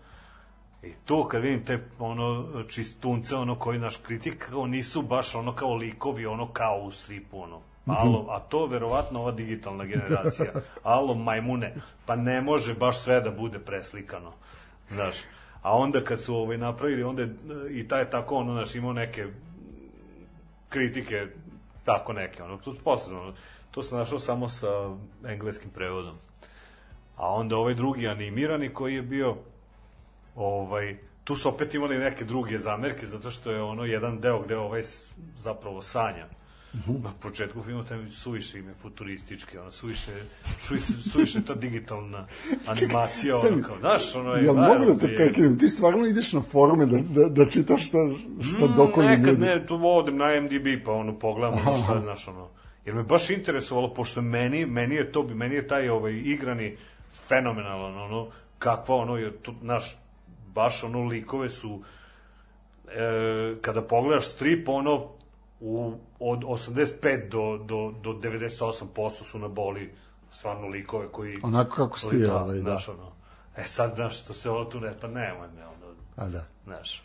i 0.83 0.95
to 1.05 1.29
kad 1.29 1.43
vidim 1.43 1.65
te 1.65 1.85
ono 1.99 2.47
čistunce 2.69 3.37
ono 3.37 3.59
koji 3.59 3.79
naš 3.79 3.97
kritik 3.97 4.49
kao 4.51 4.67
nisu 4.67 5.03
baš 5.03 5.35
ono 5.35 5.55
kao 5.55 5.75
likovi 5.75 6.27
ono 6.27 6.53
kao 6.53 6.79
u 6.79 6.91
stripu 6.91 7.43
ono 7.43 7.61
Alo, 7.87 8.27
a 8.31 8.41
to 8.41 8.67
verovatno 8.67 9.21
ova 9.21 9.33
digitalna 9.33 9.85
generacija. 9.85 10.53
Alo, 10.83 11.15
majmune, 11.15 11.75
pa 12.07 12.17
ne 12.17 12.41
može 12.41 12.75
baš 12.75 12.99
sve 12.99 13.21
da 13.21 13.31
bude 13.31 13.59
preslikano. 13.59 14.33
Znaš, 14.89 15.17
a 15.65 15.77
onda 15.77 16.01
kad 16.01 16.21
su 16.21 16.37
ovaj 16.37 16.59
napravili, 16.59 17.03
onda 17.03 17.23
je, 17.23 17.29
i 17.71 17.89
taj 17.89 18.11
tako, 18.11 18.37
ono, 18.37 18.53
znaš, 18.53 18.75
imao 18.75 18.93
neke 18.93 19.27
kritike, 20.69 21.27
tako 21.85 22.13
neke, 22.13 22.43
ono, 22.43 22.57
to 22.57 22.75
posle, 22.85 23.17
ono, 23.17 23.33
to 23.71 23.83
sam 23.83 23.99
našao 23.99 24.21
samo 24.21 24.49
sa 24.49 24.67
engleskim 25.29 25.71
prevodom. 25.71 26.15
A 27.17 27.35
onda 27.35 27.57
ovaj 27.57 27.75
drugi 27.75 28.09
animirani 28.09 28.75
koji 28.75 28.95
je 28.95 29.03
bio, 29.03 29.37
ovaj, 30.37 30.97
tu 31.25 31.37
su 31.37 31.49
opet 31.49 31.75
imali 31.75 31.99
neke 31.99 32.25
druge 32.25 32.59
zamerke, 32.59 33.07
zato 33.07 33.31
što 33.31 33.51
je 33.51 33.63
ono 33.63 33.85
jedan 33.85 34.21
deo 34.21 34.43
gde 34.43 34.57
ovaj 34.57 34.83
zapravo 35.39 35.83
sanja. 35.83 36.27
Na 37.03 37.11
početku 37.21 37.63
filma 37.63 37.85
tam 37.85 38.11
suviše 38.11 38.59
ime 38.59 38.75
futuristički, 38.83 39.59
ono, 39.59 39.71
suviše, 39.71 40.13
suviše, 40.61 40.93
suviše 41.13 41.45
ta 41.45 41.55
digitalna 41.55 42.27
animacija, 42.73 43.37
ono, 43.37 43.63
kao, 43.63 43.79
znaš, 43.79 44.15
ono 44.15 44.35
je... 44.35 44.45
Jel 44.45 44.55
mogu 44.55 44.85
da 44.85 44.99
te 44.99 45.15
prekinem? 45.15 45.59
Ti 45.59 45.69
stvarno 45.69 46.07
ideš 46.07 46.33
na 46.33 46.41
forume 46.43 46.87
da, 46.87 46.99
da, 46.99 47.29
da 47.29 47.51
čitaš 47.51 47.87
šta, 47.87 47.99
šta 48.43 48.67
Mm, 48.67 49.01
Nekad 49.07 49.27
ljudi. 49.27 49.47
ne, 49.47 49.67
tu 49.67 49.81
odem 49.83 50.17
na 50.17 50.41
MDB 50.41 50.85
pa 50.85 50.93
ono 50.93 51.19
pogledam 51.19 51.59
ono 51.67 51.79
šta 51.85 52.01
znaš, 52.01 52.29
ono. 52.29 52.49
Jer 52.85 52.95
me 52.95 53.03
baš 53.03 53.31
interesovalo, 53.31 53.95
pošto 53.95 54.23
meni, 54.23 54.67
meni 54.67 54.95
je 54.95 55.13
to, 55.13 55.23
meni 55.23 55.55
je 55.55 55.69
taj 55.69 55.89
ovaj, 55.89 56.13
igrani 56.13 56.77
fenomenalan, 57.29 57.99
ono, 57.99 58.29
kakva 58.59 58.97
ono, 58.97 59.17
je, 59.17 59.33
tu, 59.37 59.55
znaš, 59.63 59.97
baš 60.55 60.85
ono 60.85 61.05
likove 61.05 61.49
su, 61.49 61.83
e, 62.89 63.55
kada 63.61 63.83
pogledaš 63.83 64.29
strip, 64.29 64.69
ono, 64.69 65.09
u, 65.61 65.95
od 66.31 66.41
85 66.41 67.29
do, 67.29 67.65
do, 67.65 67.95
do 68.03 68.29
98% 68.29 69.25
su 69.25 69.39
na 69.39 69.49
boli 69.49 69.95
stvarno 70.31 70.69
likove 70.69 71.09
koji... 71.13 71.39
Onako 71.43 71.77
kako 71.77 71.99
si 71.99 72.11
ti, 72.11 72.19
da, 72.19 72.37
ovaj, 72.37 72.57
da. 72.57 72.63
Znaš, 72.63 72.89
ono, 72.89 73.13
e 73.57 73.63
sad, 73.65 73.93
znaš, 73.95 74.21
što 74.21 74.33
se 74.33 74.51
ovo 74.51 74.65
tu 74.65 74.81
ne, 74.81 74.93
pa 75.01 75.07
nemoj 75.07 75.49
me, 75.57 75.67
ono, 75.67 75.95
A 76.17 76.29
da. 76.29 76.45
znaš. 76.65 77.03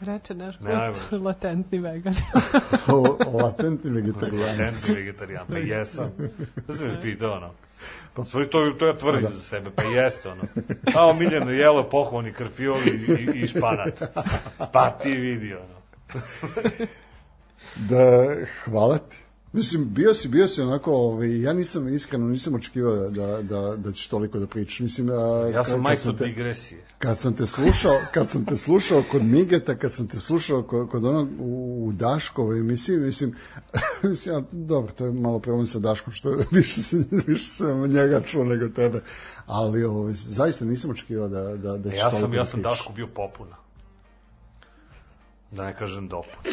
Reče 0.00 0.34
naš 0.34 0.60
Ne, 0.60 0.88
gost, 0.88 1.12
latentni 1.12 1.78
vegan. 1.78 2.14
O, 2.88 3.18
latentni 3.42 3.90
vegetarijan. 3.90 4.50
Latentni 4.50 4.94
vegetarijan, 4.94 5.46
pa 5.50 5.58
jesam. 5.58 6.12
Da 6.66 6.74
sam 6.74 6.86
me 6.86 7.00
pitao, 7.00 7.32
ono. 7.32 7.50
Pa 8.14 8.24
stvari, 8.24 8.50
to, 8.50 8.70
to 8.78 8.86
ja 8.86 8.98
tvrdim 8.98 9.28
za 9.32 9.40
sebe, 9.40 9.70
pa 9.76 9.82
jeste, 9.82 10.28
ono. 10.28 10.42
A 10.96 11.06
omiljeno 11.06 11.50
jelo 11.50 11.82
pohvalni 11.82 12.32
krfiol 12.32 12.78
i, 12.86 13.12
i, 13.12 13.40
i 13.40 13.48
španat. 13.48 14.02
Pa 14.72 14.90
ti 14.90 15.10
vidi, 15.10 15.54
ono. 15.54 15.82
Da, 17.76 18.34
hvala 18.64 18.98
ti. 18.98 19.16
Mislim, 19.52 19.94
bio 19.94 20.14
si, 20.14 20.28
bio 20.28 20.48
si 20.48 20.62
onako, 20.62 20.92
ovaj, 20.92 21.40
ja 21.40 21.52
nisam, 21.52 21.94
iskreno 21.94 22.26
nisam 22.26 22.54
očekivao 22.54 22.96
da, 22.96 23.08
da, 23.08 23.42
da, 23.42 23.76
da 23.76 23.92
ćeš 23.92 24.06
toliko 24.08 24.38
da 24.38 24.46
pričaš. 24.46 24.80
Mislim, 24.80 25.10
a, 25.10 25.50
Ja 25.54 25.64
sam 25.64 25.80
majstor 25.80 26.18
te- 26.18 26.24
digresije. 26.24 26.84
Kad 26.98 27.18
sam 27.18 27.32
te 27.32 27.46
slušao, 27.46 27.92
kad 28.14 28.28
sam 28.28 28.44
te 28.44 28.56
slušao 28.56 29.02
kod 29.10 29.22
Migeta, 29.22 29.74
kad 29.74 29.92
sam 29.92 30.08
te 30.08 30.18
slušao 30.20 30.62
kod, 30.62 30.90
kod 30.90 31.04
onog 31.04 31.28
u, 31.38 31.84
u 31.86 31.92
Daškovoj 31.92 32.58
emisiji, 32.58 32.96
mislim, 32.96 33.34
mislim, 34.02 34.34
ja, 34.34 34.42
dobro, 34.52 34.92
to 34.92 35.04
je 35.04 35.12
malo 35.12 35.38
problem 35.38 35.66
sa 35.66 35.78
Daškom, 35.78 36.12
što 36.12 36.30
više 36.50 36.82
se, 36.82 36.96
više 37.26 37.48
sam 37.48 37.80
njega 37.86 38.20
čuo 38.20 38.44
nego 38.44 38.68
tebe, 38.68 39.00
ali 39.46 39.84
ovaj, 39.84 40.12
zaista 40.12 40.64
nisam 40.64 40.90
očekivao 40.90 41.28
da, 41.28 41.56
da, 41.56 41.76
da 41.76 41.90
ćeš 41.90 41.98
Ja 41.98 42.10
toliko 42.10 42.20
sam, 42.20 42.30
da 42.30 42.36
ja 42.36 42.44
sam. 42.44 42.62
Daško 42.62 42.92
bio 42.92 43.06
popuna. 43.06 43.56
Da 45.50 45.64
ne 45.64 45.76
kažem 45.76 46.08
dopun. 46.08 46.52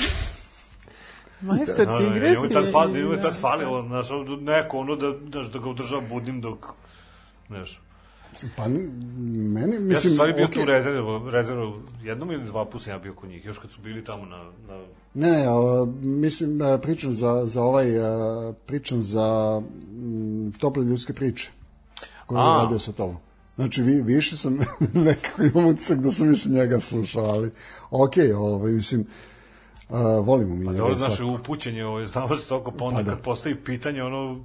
Majstor 1.42 1.88
No, 1.88 1.94
no, 1.94 2.00
njemu 2.00 2.08
je 2.08 2.14
digresije. 2.14 2.54
tad, 2.54 2.72
fal, 2.72 2.90
i- 2.90 2.94
njemu 2.94 3.12
je 3.12 3.16
da, 3.16 3.22
tad 3.22 3.36
falilo, 3.36 3.84
znaš, 3.84 4.08
neko, 4.42 4.78
ono, 4.78 4.96
da, 4.96 5.14
znaš, 5.32 5.52
da 5.52 5.60
ga 5.60 5.70
održava 5.70 6.02
budnim 6.10 6.42
dok, 6.42 6.66
znaš, 7.48 7.82
Pa 8.56 8.68
meni, 8.68 9.74
Ja 9.74 9.78
sam 9.78 9.88
mislim, 9.88 10.14
stvari 10.14 10.34
bio 10.34 10.46
okej. 10.46 10.56
tu 10.56 10.68
rezervu, 10.68 11.30
rezervu, 11.30 11.74
jednom 12.04 12.32
ili 12.32 12.44
dva 12.44 12.66
puta 12.66 12.84
sam 12.84 12.94
ja 12.94 13.00
bio 13.00 13.14
kod 13.14 13.30
njih, 13.30 13.46
još 13.46 13.58
kad 13.58 13.72
su 13.72 13.82
bili 13.82 14.04
tamo 14.04 14.26
na, 14.26 14.38
na 14.68 14.84
Ne, 15.14 15.32
ne, 15.32 15.46
a, 15.46 15.52
mislim, 16.02 16.62
a, 16.62 16.78
pričam 16.78 17.14
za, 17.14 17.42
za 17.46 17.64
ovaj, 17.64 18.00
a, 18.00 18.54
pričam 18.66 19.04
za 19.04 19.62
m, 19.94 20.52
tople 20.54 20.84
ljudske 20.84 21.14
priče 21.14 21.52
koje 22.26 22.40
je 22.40 22.64
radio 22.64 22.80
sa 22.80 22.92
tobom. 22.92 23.18
Znači, 23.56 23.82
vi, 23.84 24.02
više 24.04 24.38
sam, 24.38 24.60
nekako 25.06 25.44
imam 25.44 25.66
utisak 25.66 26.00
da 26.00 26.12
sam 26.12 26.28
više 26.28 26.50
njega 26.50 26.80
slušao, 26.80 27.24
ali 27.24 27.52
okej, 27.92 28.34
ovaj, 28.34 28.72
mislim, 28.72 29.06
a, 29.90 30.20
volimo 30.20 30.56
mi 30.56 30.66
njega. 30.66 30.78
Dobro, 30.78 30.96
znaš, 30.96 31.20
upućenje, 31.20 31.86
ovaj, 31.86 32.06
znamo 32.06 32.38
se 32.38 32.48
toliko, 32.48 32.72
pa 32.72 32.86
onda 32.86 32.98
Pa 32.98 33.04
da. 33.04 33.12
kad 33.12 33.22
postavi 33.22 33.56
pitanje, 33.56 34.04
ono, 34.04 34.40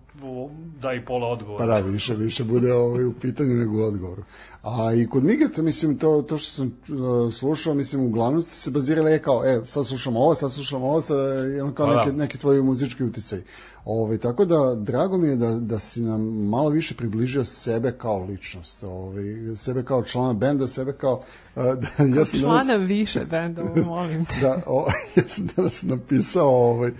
daj 0.80 1.04
pola 1.04 1.28
odgovora. 1.28 1.66
Pa 1.66 1.66
da, 1.66 1.86
više, 1.88 2.14
više 2.14 2.44
bude 2.44 2.72
ovaj, 2.72 3.04
u 3.04 3.12
pitanju 3.12 3.54
nego 3.54 3.76
u 3.76 3.84
odgovoru. 3.84 4.22
A 4.64 4.92
i 4.94 5.06
kod 5.06 5.24
Migeta, 5.24 5.62
mislim, 5.62 5.98
to, 5.98 6.22
to 6.22 6.38
što 6.38 6.50
sam 6.50 6.66
uh, 6.66 7.32
slušao, 7.32 7.74
mislim, 7.74 8.06
uglavnom 8.06 8.42
ste 8.42 8.54
se 8.54 8.70
bazirali 8.70 9.12
je 9.12 9.22
kao, 9.22 9.44
e, 9.44 9.60
sad 9.64 9.86
slušamo 9.86 10.20
ovo, 10.20 10.34
sad 10.34 10.52
slušamo 10.52 10.86
ovo, 10.86 11.00
sad 11.00 11.16
je 11.50 11.62
ono 11.62 11.74
kao 11.74 11.86
Pa 11.86 11.92
da. 11.92 12.04
neki, 12.04 12.16
neki 12.16 12.38
tvoji 12.38 12.62
muzički 12.62 13.04
uticaj. 13.04 13.42
Ovaj, 13.84 14.18
tako 14.18 14.44
da, 14.44 14.74
drago 14.74 15.16
mi 15.16 15.28
je 15.28 15.36
da, 15.36 15.50
da 15.50 15.78
si 15.78 16.02
nam 16.02 16.48
malo 16.48 16.68
više 16.68 16.94
približio 16.94 17.44
sebe 17.44 17.92
kao 17.98 18.24
ličnost, 18.24 18.84
ovaj, 18.84 19.24
sebe 19.56 19.84
kao 19.84 20.02
člana 20.02 20.32
benda, 20.32 20.68
sebe 20.68 20.92
kao... 20.92 21.22
Uh, 21.56 21.64
da, 21.64 22.04
ja 22.18 22.24
sam 22.24 22.40
danas- 22.40 22.64
Člana 22.66 22.74
više 22.74 23.20
bendova, 23.30 23.84
molim 23.84 24.24
te. 24.24 24.40
da, 24.46 24.62
o, 24.66 24.86
ja 25.16 25.22
sam 25.28 25.48
danas 25.56 25.82
napisao 25.82 26.48
ovaj, 26.48 26.90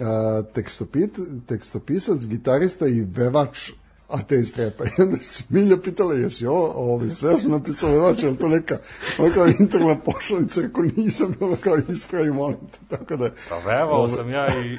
a, 0.00 0.42
tekstopit, 0.54 1.18
tekstopisac, 1.46 2.26
gitarista 2.26 2.86
i 2.86 3.00
vevač 3.00 3.70
ateist 4.10 4.56
repa. 4.56 4.84
I 4.98 5.02
onda 5.02 5.16
se 5.16 5.44
Milja 5.48 5.76
pitala, 5.76 6.14
jesi 6.14 6.46
ovo, 6.46 6.72
ovo 6.76 7.08
sve 7.08 7.38
sam 7.38 7.52
napisao 7.52 7.90
vevač, 7.90 8.22
je 8.22 8.30
li 8.30 8.36
to 8.36 8.48
neka, 8.48 8.78
ono 9.18 9.30
kao 9.34 9.46
interna 9.58 9.96
pošalica, 9.96 10.60
ako 10.70 10.82
nisam, 10.96 11.34
ono 11.40 11.56
kao 11.56 11.76
ispravi, 11.88 12.30
molim 12.30 12.56
te, 12.56 12.96
tako 12.96 13.16
da, 13.16 13.30
Pa 13.48 13.70
vevao 13.70 14.08
sam 14.08 14.30
ja 14.30 14.46
i 14.48 14.78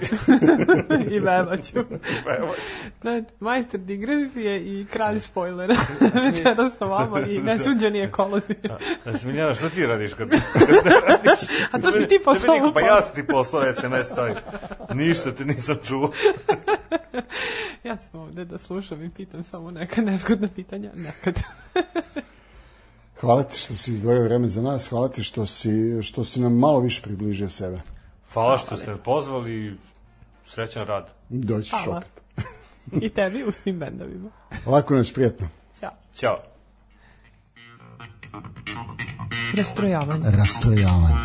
I 1.15 1.19
vevaću. 1.19 1.75
vevao. 2.27 2.53
Ne, 3.03 3.23
majstor 3.39 3.79
digresije 3.79 4.59
i 4.61 4.85
kralj 4.85 5.19
spoilera. 5.19 5.75
Večeras 6.25 6.73
sa 6.77 6.85
vama 6.85 7.19
i 7.21 7.39
nesuđeni 7.39 7.99
ekolozi. 8.01 8.53
Sam 9.03 9.29
Miljana, 9.31 9.53
šta 9.55 9.69
ti 9.69 9.85
radiš 9.85 10.13
kad, 10.13 10.29
kad 10.29 10.69
radiš? 11.07 11.39
A 11.71 11.79
to 11.79 11.91
si 11.91 12.07
ti 12.07 12.19
poslao 12.25 12.55
niko, 12.55 12.67
Pa 12.67 12.73
posao. 12.73 12.87
ja 12.87 13.01
sam 13.01 13.15
ti 13.15 13.27
poslao 13.27 13.73
SMS 13.73 14.15
taj. 14.15 14.33
Ništa 14.93 15.31
te 15.31 15.45
nisam 15.45 15.75
čuo. 15.83 16.11
Ja 17.83 17.97
sam 17.97 18.19
ovde 18.19 18.45
da 18.45 18.57
slušam 18.57 19.03
i 19.03 19.09
pitam 19.25 19.43
samo 19.43 19.71
neka 19.71 20.01
nezgodna 20.01 20.47
pitanja. 20.55 20.91
Nekad. 20.95 21.35
hvala 23.21 23.43
ti 23.43 23.57
što 23.57 23.75
si 23.75 23.91
izdvojio 23.91 24.23
vreme 24.23 24.47
za 24.47 24.61
nas, 24.61 24.87
hvala 24.87 25.09
ti 25.09 25.23
što 25.23 25.45
si, 25.45 25.71
što 26.01 26.23
si 26.23 26.41
nam 26.41 26.57
malo 26.57 26.79
više 26.79 27.01
približio 27.01 27.49
sebe. 27.49 27.81
Hvala 28.33 28.57
što 28.57 28.77
ste 28.77 28.95
pozvali 29.03 29.77
srećan 30.45 30.87
rad. 30.87 31.11
Doći 31.29 31.69
ćeš 31.69 31.83
Hvala. 31.83 31.97
opet. 31.97 32.21
I 33.03 33.09
tebi 33.09 33.43
u 33.43 33.51
svim 33.51 33.79
bendovima. 33.79 34.29
Lako 34.65 34.93
nas, 34.93 35.13
prijatno. 35.13 35.47
Ćao. 35.79 35.91
Ćao. 36.15 36.37
Rastrojavanje. 39.57 40.31
Rastrojavanje. 40.31 41.15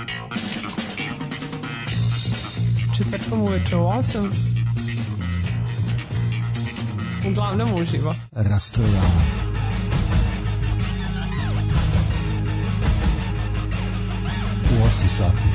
Četvrtkom 2.99 3.43
uveče 3.43 3.77
u 3.77 3.81
8. 3.81 4.56
Uglavnom 7.31 7.75
uživo. 7.75 8.15
Rastrojavanje. 8.33 9.47
U 14.71 14.87
8 14.87 15.09
sati. 15.09 15.49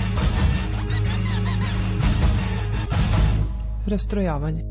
Rastrojavanje. 3.88 4.71